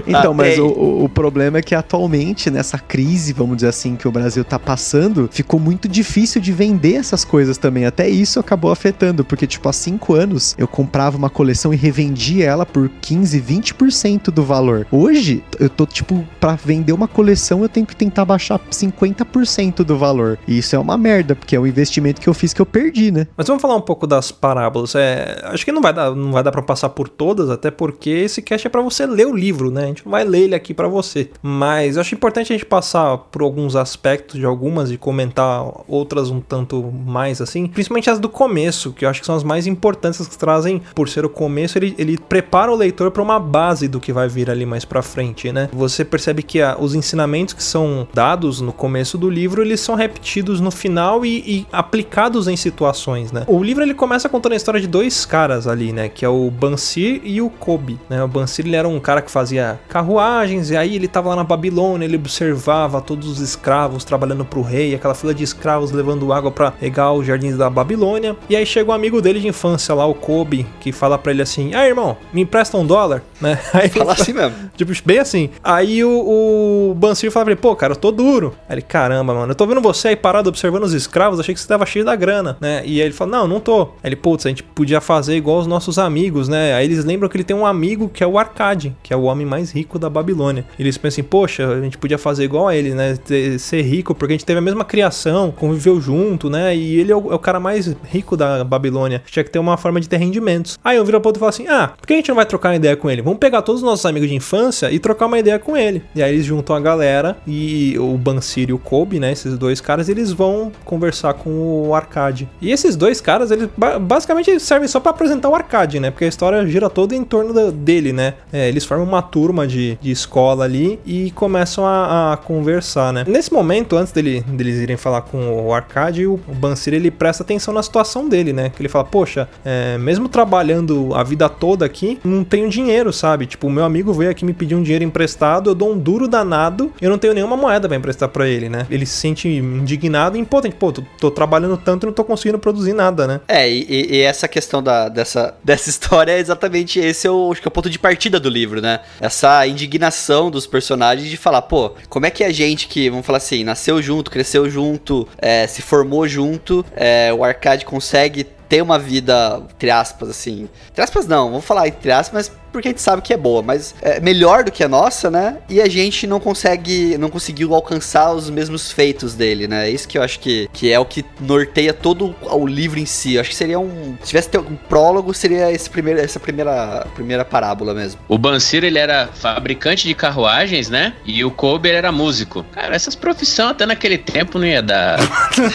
Então, 0.06 0.35
mas 0.35 0.59
o- 0.59 1.04
o 1.04 1.09
problema 1.09 1.59
é 1.59 1.62
que 1.62 1.74
atualmente, 1.74 2.50
nessa 2.50 2.78
crise, 2.78 3.33
vamos 3.33 3.56
dizer 3.56 3.68
assim, 3.68 3.96
que 3.96 4.06
o 4.09 4.12
Brasil 4.12 4.44
tá 4.44 4.59
passando, 4.59 5.28
ficou 5.33 5.59
muito 5.61 5.88
difícil 5.88 6.40
de 6.40 6.52
vender 6.52 6.94
essas 6.94 7.24
coisas 7.24 7.59
também. 7.59 7.85
Até 7.85 8.09
isso 8.09 8.38
acabou 8.40 8.70
afetando, 8.70 9.24
porque, 9.24 9.46
tipo, 9.46 9.68
há 9.68 9.72
cinco 9.72 10.14
anos 10.14 10.54
eu 10.59 10.66
comprava 10.68 11.16
uma 11.16 11.30
coleção 11.30 11.72
e 11.72 11.76
revendia 11.76 12.46
ela 12.46 12.66
por 12.66 12.88
15, 13.00 13.38
20% 13.40 14.30
do 14.30 14.42
valor. 14.44 14.87
Hoje, 14.90 15.42
eu 15.59 15.68
tô, 15.68 15.87
tipo, 15.87 16.26
pra 16.40 16.54
vender 16.54 16.92
uma 16.92 17.09
coleção, 17.09 17.62
eu 17.62 17.68
tenho 17.68 17.87
que 17.87 17.96
tentar 17.96 18.24
baixar 18.24 18.61
50% 18.70 19.85
do 19.85 19.96
valor. 19.96 20.38
E 20.46 20.59
isso 20.59 20.74
é 20.74 20.78
uma 20.78 20.96
merda, 20.96 21.35
porque 21.35 21.56
é 21.56 21.61
um 21.61 21.66
investimento 21.66 22.20
que 22.20 22.28
eu 22.28 22.35
fiz 22.35 22.52
que 22.52 22.61
eu 22.61 22.66
perdi, 22.66 23.11
né? 23.11 23.26
Mas 23.37 23.46
vamos 23.46 23.61
falar 23.62 23.76
um 23.76 23.80
pouco 23.80 24.06
das 24.06 24.30
parábolas. 24.30 24.94
É, 24.94 25.40
acho 25.44 25.64
que 25.64 25.72
não 25.72 25.80
vai 25.83 25.92
dar, 25.92 26.14
não 26.14 26.33
vai 26.33 26.42
dar 26.42 26.50
para 26.50 26.62
passar 26.62 26.88
por 26.90 27.09
todas, 27.09 27.50
até 27.60 27.70
porque 27.70 28.10
esse 28.10 28.40
cast 28.42 28.66
é 28.66 28.70
para 28.70 28.80
você 28.82 29.06
ler 29.06 29.26
o 29.26 29.34
livro, 29.36 29.70
né? 29.70 29.84
A 29.84 29.86
gente 29.86 30.04
não 30.04 30.10
vai 30.10 30.24
ler 30.24 30.40
ele 30.42 30.54
aqui 30.54 30.72
para 30.72 30.88
você. 30.88 31.30
Mas 31.42 31.96
eu 31.96 32.00
acho 32.00 32.14
importante 32.14 32.52
a 32.52 32.56
gente 32.56 32.66
passar 32.66 33.16
por 33.18 33.42
alguns 33.42 33.76
aspectos 33.76 34.38
de 34.40 34.46
algumas 34.46 34.90
e 34.90 34.96
comentar 34.96 35.64
outras 35.86 36.30
um 36.30 36.40
tanto 36.40 36.82
mais 37.06 37.40
assim, 37.40 37.66
principalmente 37.66 38.08
as 38.10 38.18
do 38.18 38.28
começo, 38.28 38.92
que 38.92 39.04
eu 39.04 39.08
acho 39.08 39.20
que 39.20 39.26
são 39.26 39.34
as 39.36 39.44
mais 39.44 39.66
importantes 39.66 40.26
que 40.26 40.38
trazem, 40.38 40.80
por 40.94 41.08
ser 41.08 41.24
o 41.24 41.28
começo, 41.28 41.76
ele, 41.78 41.94
ele 41.98 42.16
prepara 42.18 42.72
o 42.72 42.74
leitor 42.74 43.10
para 43.10 43.22
uma 43.22 43.38
base 43.38 43.86
do 43.88 44.00
que 44.00 44.12
vai 44.12 44.28
vir 44.28 44.50
ali 44.50 44.64
mais 44.64 44.84
para 44.84 45.02
frente, 45.02 45.52
né? 45.52 45.68
Você 45.72 46.04
percebe 46.04 46.42
que 46.42 46.60
a- 46.62 46.76
os 46.78 46.94
ensinamentos 46.94 47.52
que 47.54 47.62
são 47.62 48.08
dados 48.14 48.60
no 48.60 48.72
começo 48.72 49.18
do 49.18 49.28
livro, 49.28 49.62
eles 49.62 49.80
são 49.80 49.94
repetidos 49.94 50.60
no 50.60 50.70
final 50.70 51.24
e, 51.24 51.38
e 51.46 51.66
aplicados 51.70 52.48
em 52.48 52.56
situações, 52.56 53.32
né? 53.32 53.44
O 53.46 53.62
livro 53.62 53.82
ele 53.82 53.94
começa 53.94 54.28
contando 54.28 54.52
a 54.52 54.56
história 54.56 54.80
de 54.80 54.86
dois 54.86 55.26
caras 55.26 55.66
ali, 55.66 55.92
né? 55.92 56.08
Que 56.08 56.24
é 56.24 56.28
o 56.28 56.50
Bansir 56.50 57.20
e 57.24 57.42
o 57.42 57.49
Kobe, 57.50 57.98
né? 58.08 58.22
O 58.22 58.28
Bansir 58.28 58.66
ele 58.66 58.76
era 58.76 58.88
um 58.88 59.00
cara 59.00 59.22
que 59.22 59.30
fazia 59.30 59.78
carruagens 59.88 60.70
e 60.70 60.76
aí 60.76 60.96
ele 60.96 61.08
tava 61.08 61.30
lá 61.30 61.36
na 61.36 61.44
Babilônia, 61.44 62.04
ele 62.04 62.16
observava 62.16 63.00
todos 63.00 63.28
os 63.28 63.40
escravos 63.40 64.04
trabalhando 64.04 64.44
pro 64.44 64.62
rei, 64.62 64.94
aquela 64.94 65.14
fila 65.14 65.34
de 65.34 65.42
escravos 65.42 65.90
levando 65.90 66.32
água 66.32 66.50
para 66.50 66.72
regar 66.80 67.12
os 67.12 67.26
jardins 67.26 67.56
da 67.56 67.68
Babilônia. 67.68 68.36
E 68.48 68.56
aí 68.56 68.64
chega 68.64 68.90
um 68.90 68.94
amigo 68.94 69.20
dele 69.20 69.40
de 69.40 69.48
infância 69.48 69.94
lá, 69.94 70.06
o 70.06 70.14
Kobe, 70.14 70.66
que 70.80 70.92
fala 70.92 71.18
para 71.18 71.32
ele 71.32 71.42
assim: 71.42 71.74
"Ah, 71.74 71.86
irmão, 71.86 72.16
me 72.32 72.42
empresta 72.42 72.76
um 72.76 72.86
dólar", 72.86 73.22
né? 73.40 73.58
Aí 73.72 73.84
ele 73.84 73.90
Fala 73.90 74.12
assim 74.12 74.32
mesmo. 74.32 74.70
Tipo, 74.76 74.92
bem 75.04 75.18
assim. 75.18 75.50
Aí 75.62 76.04
o, 76.04 76.90
o 76.90 76.94
Bansir 76.94 77.30
fala 77.30 77.44
pra 77.46 77.52
ele, 77.52 77.60
pô, 77.60 77.74
cara, 77.74 77.92
eu 77.92 77.96
tô 77.96 78.10
duro. 78.10 78.54
Aí 78.68 78.74
ele, 78.74 78.82
caramba, 78.82 79.34
mano, 79.34 79.52
eu 79.52 79.54
tô 79.54 79.66
vendo 79.66 79.80
você 79.80 80.08
aí 80.08 80.16
parado 80.16 80.48
observando 80.48 80.84
os 80.84 80.92
escravos, 80.92 81.40
achei 81.40 81.54
que 81.54 81.60
você 81.60 81.68
tava 81.68 81.86
cheio 81.86 82.04
da 82.04 82.14
grana, 82.16 82.56
né? 82.60 82.82
E 82.84 83.00
aí 83.00 83.06
ele 83.06 83.14
fala, 83.14 83.30
não, 83.30 83.48
não 83.48 83.60
tô. 83.60 83.82
Aí 83.82 84.08
ele, 84.10 84.16
putz, 84.16 84.46
a 84.46 84.48
gente 84.48 84.62
podia 84.62 85.00
fazer 85.00 85.36
igual 85.36 85.58
os 85.58 85.66
nossos 85.66 85.98
amigos, 85.98 86.48
né? 86.48 86.74
Aí 86.74 86.84
eles 86.84 87.04
lembram 87.04 87.28
que 87.28 87.36
ele 87.40 87.44
tem 87.44 87.57
um 87.57 87.66
amigo 87.66 88.09
que 88.09 88.22
é 88.22 88.26
o 88.26 88.38
Arcade, 88.38 88.94
que 89.03 89.12
é 89.12 89.16
o 89.16 89.22
homem 89.22 89.46
mais 89.46 89.70
rico 89.72 89.98
da 89.98 90.09
Babilônia. 90.11 90.64
Eles 90.79 90.96
pensam 90.98 91.20
assim, 91.20 91.29
poxa, 91.29 91.66
a 91.66 91.81
gente 91.81 91.98
podia 91.98 92.18
fazer 92.18 92.44
igual 92.44 92.68
a 92.68 92.76
ele, 92.76 92.94
né? 92.94 93.16
Ser 93.59 93.83
rico, 93.83 94.14
porque 94.14 94.33
a 94.33 94.37
gente 94.37 94.44
teve 94.44 94.59
a 94.59 94.62
mesma 94.62 94.85
criação, 94.85 95.50
conviveu 95.50 96.00
junto, 96.00 96.48
né? 96.50 96.74
E 96.76 97.00
ele 97.00 97.11
é 97.12 97.16
o, 97.16 97.33
é 97.33 97.35
o 97.35 97.38
cara 97.38 97.59
mais 97.59 97.94
rico 98.11 98.37
da 98.37 98.62
Babilônia. 98.62 99.22
Tinha 99.26 99.42
que 99.44 99.50
ter 99.50 99.59
uma 99.59 99.76
forma 99.76 100.00
de 100.00 100.09
ter 100.09 100.16
rendimentos. 100.18 100.79
Aí 100.85 100.96
eu 100.96 101.05
viro 101.05 101.20
pro 101.20 101.29
outro 101.29 101.38
e 101.38 101.40
falo 101.40 101.50
assim: 101.50 101.66
ah, 101.68 101.92
por 101.96 102.07
que 102.07 102.12
a 102.12 102.16
gente 102.16 102.29
não 102.29 102.37
vai 102.37 102.46
trocar 102.46 102.70
uma 102.70 102.76
ideia 102.76 102.96
com 102.96 103.11
ele? 103.11 103.22
Vamos 103.22 103.38
pegar 103.38 103.62
todos 103.62 103.81
os 103.81 103.87
nossos 103.87 104.05
amigos 104.07 104.29
de 104.29 104.35
infância 104.35 104.90
e 104.90 104.98
trocar 104.98 105.26
uma 105.26 105.38
ideia 105.38 105.59
com 105.59 105.76
ele. 105.76 106.03
E 106.14 106.22
aí 106.22 106.33
eles 106.35 106.44
juntam 106.44 106.76
a 106.76 106.81
galera 106.81 107.37
e 107.46 107.96
o 107.98 108.16
Bansir 108.18 108.68
e 108.70 108.72
o 108.72 108.79
Kobe, 108.79 109.18
né? 109.18 109.33
Esses 109.33 109.57
dois 109.57 109.81
caras, 109.81 110.09
eles 110.09 110.33
vão 110.33 110.70
conversar 110.85 111.35
com 111.35 111.50
o 111.88 111.94
Arcade. 111.94 112.48
E 112.61 112.70
esses 112.70 112.96
dois 112.96 113.20
caras, 113.20 113.50
eles 113.50 113.68
ba- 113.76 113.98
basicamente 113.98 114.59
servem 114.61 114.88
só 114.88 115.00
pra 115.00 115.11
apresentar 115.11 115.48
o 115.48 115.55
Arcade, 115.55 116.00
né? 116.00 116.11
Porque 116.11 116.24
a 116.24 116.29
história 116.29 116.66
gira 116.66 116.90
toda 116.90 117.14
em 117.14 117.24
torno 117.30 117.54
da- 117.54 117.70
dele, 117.70 118.12
né? 118.12 118.34
É, 118.52 118.68
eles 118.68 118.84
formam 118.84 119.06
uma 119.06 119.22
turma 119.22 119.66
de, 119.66 119.96
de 120.02 120.10
escola 120.10 120.64
ali 120.64 120.98
e 121.06 121.30
começam 121.30 121.86
a, 121.86 122.32
a 122.32 122.36
conversar, 122.36 123.12
né? 123.12 123.24
Nesse 123.26 123.52
momento, 123.52 123.96
antes 123.96 124.12
dele, 124.12 124.42
deles 124.48 124.76
irem 124.78 124.96
falar 124.96 125.22
com 125.22 125.66
o 125.66 125.72
Arcade, 125.72 126.26
o, 126.26 126.38
Bansir 126.48 126.92
ele 126.92 127.10
presta 127.10 127.42
atenção 127.42 127.72
na 127.72 127.82
situação 127.82 128.28
dele, 128.28 128.52
né? 128.52 128.70
Que 128.70 128.82
ele 128.82 128.88
fala, 128.88 129.04
poxa, 129.04 129.48
é, 129.64 129.96
mesmo 129.96 130.28
trabalhando 130.28 131.14
a 131.14 131.22
vida 131.22 131.48
toda 131.48 131.86
aqui, 131.86 132.18
não 132.24 132.42
tenho 132.44 132.68
dinheiro, 132.68 133.12
sabe? 133.12 133.46
Tipo, 133.46 133.68
o 133.68 133.70
meu 133.70 133.84
amigo 133.84 134.12
veio 134.12 134.30
aqui 134.30 134.44
me 134.44 134.52
pedir 134.52 134.74
um 134.74 134.82
dinheiro 134.82 135.04
emprestado, 135.04 135.70
eu 135.70 135.74
dou 135.74 135.92
um 135.92 135.98
duro 135.98 136.26
danado, 136.26 136.92
eu 137.00 137.08
não 137.08 137.18
tenho 137.18 137.32
nenhuma 137.32 137.56
moeda 137.56 137.86
pra 137.88 137.96
emprestar 137.96 138.28
pra 138.28 138.48
ele, 138.48 138.68
né? 138.68 138.86
Ele 138.90 139.06
se 139.06 139.12
sente 139.16 139.48
indignado 139.48 140.36
e 140.36 140.40
impotente. 140.40 140.74
Pô, 140.76 140.90
tô, 140.92 141.02
tô 141.18 141.30
trabalhando 141.30 141.76
tanto 141.76 142.04
e 142.04 142.06
não 142.06 142.12
tô 142.12 142.24
conseguindo 142.24 142.58
produzir 142.58 142.92
nada, 142.92 143.26
né? 143.26 143.40
É, 143.46 143.70
e- 143.70 144.08
e 144.10 144.20
essa 144.22 144.48
questão 144.48 144.82
da, 144.82 145.08
dessa, 145.08 145.54
dessa 145.62 145.88
história 145.88 146.32
é 146.32 146.38
exatamente 146.38 146.98
esse 146.98 147.19
é 147.26 147.30
o, 147.30 147.50
acho 147.52 147.61
que 147.61 147.68
é 147.68 147.70
o 147.70 147.72
ponto 147.72 147.90
de 147.90 147.98
partida 147.98 148.38
do 148.38 148.48
livro, 148.48 148.80
né? 148.80 149.00
Essa 149.20 149.66
indignação 149.66 150.50
dos 150.50 150.66
personagens 150.66 151.28
de 151.28 151.37
falar, 151.37 151.62
pô, 151.62 151.94
como 152.09 152.26
é 152.26 152.30
que 152.30 152.44
a 152.44 152.52
gente 152.52 152.88
que, 152.88 153.11
vamos 153.11 153.26
falar 153.26 153.38
assim, 153.38 153.64
nasceu 153.64 154.00
junto, 154.02 154.30
cresceu 154.30 154.68
junto, 154.68 155.26
é, 155.38 155.66
se 155.66 155.83
formou 155.83 156.26
junto, 156.26 156.85
é, 156.94 157.33
o 157.33 157.44
Arcade 157.44 157.85
consegue 157.85 158.44
ter 158.70 158.83
uma 158.83 159.00
vida, 159.00 159.62
entre 159.74 159.90
aspas, 159.90 160.30
assim. 160.30 160.68
Entre 160.88 161.02
aspas 161.02 161.26
não, 161.26 161.50
vamos 161.50 161.64
falar 161.64 161.88
entre 161.88 162.12
aspas, 162.12 162.48
mas 162.48 162.59
porque 162.72 162.88
a 162.88 162.90
gente 162.90 163.02
sabe 163.02 163.22
que 163.22 163.33
é 163.33 163.37
boa, 163.37 163.62
mas 163.62 163.94
é 164.02 164.20
melhor 164.20 164.64
do 164.64 164.70
que 164.72 164.83
a 164.83 164.88
nossa, 164.88 165.30
né? 165.30 165.59
E 165.68 165.80
a 165.80 165.88
gente 165.88 166.26
não 166.26 166.40
consegue, 166.40 167.16
não 167.18 167.28
conseguiu 167.30 167.74
alcançar 167.74 168.33
os 168.33 168.48
mesmos 168.50 168.90
feitos 168.92 169.35
dele, 169.35 169.66
né? 169.68 169.87
É 169.88 169.90
isso 169.90 170.06
que 170.09 170.18
eu 170.18 170.22
acho 170.22 170.38
que, 170.40 170.68
que 170.72 170.92
é 170.92 170.98
o 170.98 171.04
que 171.04 171.24
norteia 171.40 171.92
todo 171.92 172.35
o 172.42 172.66
livro 172.66 172.98
em 172.98 173.06
si. 173.06 173.35
Eu 173.35 173.40
acho 173.40 173.50
que 173.50 173.56
seria 173.56 173.78
um, 173.78 174.16
se 174.22 174.28
tivesse 174.28 174.50
um 174.59 174.76
prólogo, 174.76 175.33
seria 175.35 175.70
esse 175.72 175.88
primeiro, 175.88 176.20
essa 176.20 176.38
primeira, 176.40 177.06
primeira 177.14 177.44
parábola 177.44 177.94
mesmo. 177.94 178.20
O 178.28 178.38
Bansir, 178.38 178.85
ele 178.85 178.98
era 178.98 179.28
fabricante 179.35 180.06
de 180.06 180.14
carruagens, 180.14 180.88
né? 180.88 181.14
E 181.24 181.44
o 181.44 181.50
Kobe 181.50 181.88
ele 181.88 181.98
era 181.98 182.12
músico. 182.12 182.64
Cara, 182.72 182.94
essas 182.94 183.14
profissões 183.14 183.70
até 183.70 183.87
naquele 183.87 184.18
tempo 184.18 184.59
não 184.59 184.66
ia 184.66 184.83
dar, 184.83 185.18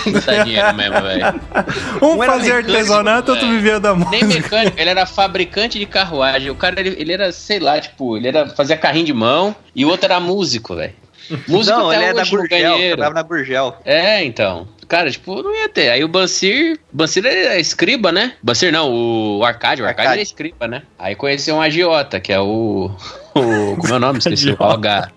não 0.05 0.13
dar 0.21 0.43
dinheiro 0.43 0.73
mesmo, 0.75 1.01
velho. 1.01 1.41
Um 2.01 2.07
Um 2.15 2.17
mecânico, 2.17 2.55
artesanato, 2.55 3.31
outro 3.31 3.47
velho. 3.47 3.57
vivia 3.59 3.79
da 3.79 3.93
Nem 3.95 4.23
música. 4.23 4.25
mecânico, 4.41 4.79
ele 4.79 4.89
era 4.89 5.05
fabricante 5.05 5.77
de 5.79 5.85
carruagem. 5.85 6.49
O 6.49 6.55
cara, 6.55 6.79
ele, 6.87 7.01
ele 7.01 7.13
era, 7.13 7.31
sei 7.31 7.59
lá, 7.59 7.79
tipo, 7.79 8.17
ele 8.17 8.27
era 8.27 8.49
fazia 8.49 8.77
carrinho 8.77 9.05
de 9.05 9.13
mão 9.13 9.55
e 9.75 9.85
o 9.85 9.89
outro 9.89 10.05
era 10.05 10.19
músico, 10.19 10.75
velho. 10.75 10.93
Músico 11.47 11.77
não, 11.77 11.91
ele 11.91 12.03
é 12.03 12.13
da 12.13 12.23
Burgel, 12.23 12.77
trabalhava 12.77 13.15
na 13.15 13.23
Burgel. 13.23 13.75
É, 13.83 14.23
então. 14.23 14.67
Cara, 14.87 15.09
tipo, 15.09 15.41
não 15.41 15.55
ia 15.55 15.67
ter. 15.67 15.89
Aí 15.89 16.03
o 16.03 16.07
Bansir. 16.07 16.79
Bansir 16.91 17.25
ele 17.25 17.47
é 17.47 17.59
escriba, 17.59 18.11
né? 18.11 18.33
Bansir 18.43 18.71
não, 18.71 18.91
o 18.93 19.43
Arcade. 19.43 19.81
O 19.81 19.85
Arcade 19.85 20.07
Arcade. 20.07 20.19
é 20.19 20.23
escriba, 20.23 20.67
né? 20.67 20.83
Aí 20.99 21.15
conheceu 21.15 21.55
um 21.55 21.61
agiota, 21.61 22.19
que 22.19 22.31
é 22.31 22.39
o. 22.39 22.91
o 23.33 23.75
como 23.77 23.93
é 23.93 23.97
o 23.97 23.99
nome? 23.99 24.19
Esqueci. 24.19 24.51
o 24.51 24.63
H. 24.63 25.11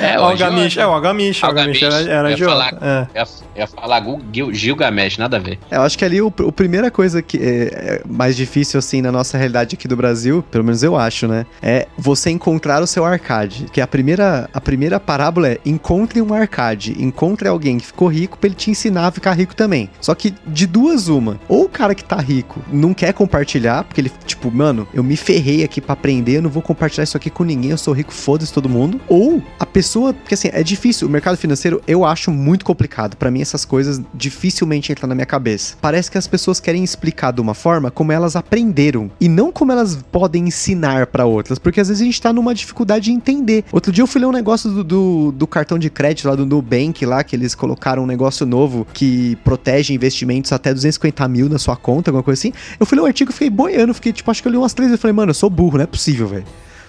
É, 0.00 0.18
o 0.18 0.22
Algamish, 0.24 0.76
é, 0.78 0.86
o 0.86 0.90
Algamish, 0.90 1.42
o 1.42 1.46
Algamish 1.46 1.82
era, 1.82 2.00
era 2.00 2.30
eu 2.32 2.38
ia 2.38 2.44
falar, 2.46 2.74
É. 2.80 3.06
eu 3.14 3.20
ia, 3.22 3.28
eu 3.56 3.60
ia 3.60 3.66
falar 3.66 4.02
Gil- 4.32 4.52
Gilgamesh, 4.52 5.18
nada 5.18 5.36
a 5.36 5.40
ver. 5.40 5.58
É, 5.70 5.76
Eu 5.76 5.82
acho 5.82 5.98
que 5.98 6.04
ali 6.04 6.20
o, 6.22 6.28
o 6.28 6.52
primeira 6.52 6.90
coisa 6.90 7.20
que 7.20 7.36
é, 7.38 7.42
é 7.42 8.02
mais 8.08 8.36
difícil, 8.36 8.78
assim, 8.78 9.02
na 9.02 9.12
nossa 9.12 9.36
realidade 9.36 9.74
aqui 9.74 9.86
do 9.86 9.96
Brasil, 9.96 10.42
pelo 10.50 10.64
menos 10.64 10.82
eu 10.82 10.96
acho, 10.96 11.28
né? 11.28 11.44
É 11.62 11.86
você 11.98 12.30
encontrar 12.30 12.82
o 12.82 12.86
seu 12.86 13.04
arcade. 13.04 13.66
Que 13.72 13.80
a 13.80 13.86
primeira, 13.86 14.48
a 14.52 14.60
primeira 14.60 14.98
parábola 14.98 15.48
é 15.48 15.58
encontre 15.64 16.22
um 16.22 16.32
arcade, 16.32 16.96
encontre 16.98 17.46
alguém 17.48 17.78
que 17.78 17.86
ficou 17.86 18.08
rico 18.08 18.38
pra 18.38 18.48
ele 18.48 18.54
te 18.56 18.70
ensinar 18.70 19.06
a 19.08 19.10
ficar 19.10 19.32
rico 19.32 19.54
também. 19.54 19.90
Só 20.00 20.14
que 20.14 20.32
de 20.46 20.66
duas, 20.66 21.08
uma. 21.08 21.38
Ou 21.48 21.64
o 21.64 21.68
cara 21.68 21.94
que 21.94 22.04
tá 22.04 22.16
rico 22.16 22.60
não 22.72 22.94
quer 22.94 23.12
compartilhar, 23.12 23.84
porque 23.84 24.00
ele, 24.00 24.12
tipo, 24.24 24.50
mano, 24.50 24.86
eu 24.94 25.02
me 25.04 25.16
ferrei 25.16 25.62
aqui 25.64 25.80
pra 25.80 25.92
aprender, 25.92 26.36
eu 26.38 26.42
não 26.42 26.50
vou 26.50 26.62
compartilhar 26.62 27.04
isso 27.04 27.16
aqui 27.16 27.28
com 27.28 27.44
ninguém, 27.44 27.72
eu 27.72 27.78
sou 27.78 27.92
rico, 27.92 28.12
foda-se 28.12 28.52
todo 28.52 28.68
mundo. 28.68 29.00
Ou 29.08 29.42
a 29.58 29.65
pessoa, 29.66 30.12
porque 30.12 30.34
assim, 30.34 30.48
é 30.52 30.62
difícil, 30.62 31.06
o 31.06 31.10
mercado 31.10 31.36
financeiro 31.36 31.82
eu 31.86 32.04
acho 32.04 32.30
muito 32.30 32.64
complicado. 32.64 33.16
Pra 33.16 33.30
mim 33.30 33.40
essas 33.40 33.64
coisas 33.64 34.00
dificilmente 34.14 34.92
entram 34.92 35.08
na 35.08 35.14
minha 35.14 35.26
cabeça. 35.26 35.76
Parece 35.80 36.10
que 36.10 36.18
as 36.18 36.26
pessoas 36.26 36.60
querem 36.60 36.82
explicar 36.82 37.32
de 37.32 37.40
uma 37.40 37.54
forma 37.54 37.90
como 37.90 38.12
elas 38.12 38.36
aprenderam 38.36 39.10
e 39.20 39.28
não 39.28 39.52
como 39.52 39.72
elas 39.72 39.96
podem 40.10 40.48
ensinar 40.48 41.06
pra 41.06 41.24
outras, 41.24 41.58
porque 41.58 41.80
às 41.80 41.88
vezes 41.88 42.02
a 42.02 42.04
gente 42.04 42.20
tá 42.20 42.32
numa 42.32 42.54
dificuldade 42.54 43.06
de 43.06 43.12
entender. 43.12 43.64
Outro 43.70 43.92
dia 43.92 44.02
eu 44.02 44.06
fui 44.06 44.20
ler 44.20 44.26
um 44.26 44.32
negócio 44.32 44.70
do, 44.70 44.84
do, 44.84 45.32
do 45.32 45.46
cartão 45.46 45.78
de 45.78 45.90
crédito 45.90 46.28
lá 46.28 46.34
do 46.34 46.46
Nubank 46.46 47.04
lá, 47.04 47.22
que 47.22 47.36
eles 47.36 47.54
colocaram 47.54 48.02
um 48.02 48.06
negócio 48.06 48.46
novo 48.46 48.86
que 48.92 49.36
protege 49.44 49.94
investimentos 49.94 50.52
até 50.52 50.72
250 50.72 51.28
mil 51.28 51.48
na 51.48 51.58
sua 51.58 51.76
conta, 51.76 52.10
alguma 52.10 52.22
coisa 52.22 52.40
assim. 52.40 52.52
Eu 52.78 52.86
fui 52.86 52.96
ler 52.96 53.02
o 53.02 53.06
artigo 53.06 53.32
fiquei 53.32 53.50
boiando, 53.50 53.94
fiquei 53.94 54.12
tipo, 54.12 54.30
acho 54.30 54.42
que 54.42 54.48
eu 54.48 54.52
li 54.52 54.58
umas 54.58 54.74
três 54.74 54.90
e 54.92 54.96
falei, 54.96 55.12
mano, 55.12 55.30
eu 55.30 55.34
sou 55.34 55.50
burro, 55.50 55.78
não 55.78 55.84
é 55.84 55.86
possível, 55.86 56.26
velho. 56.26 56.46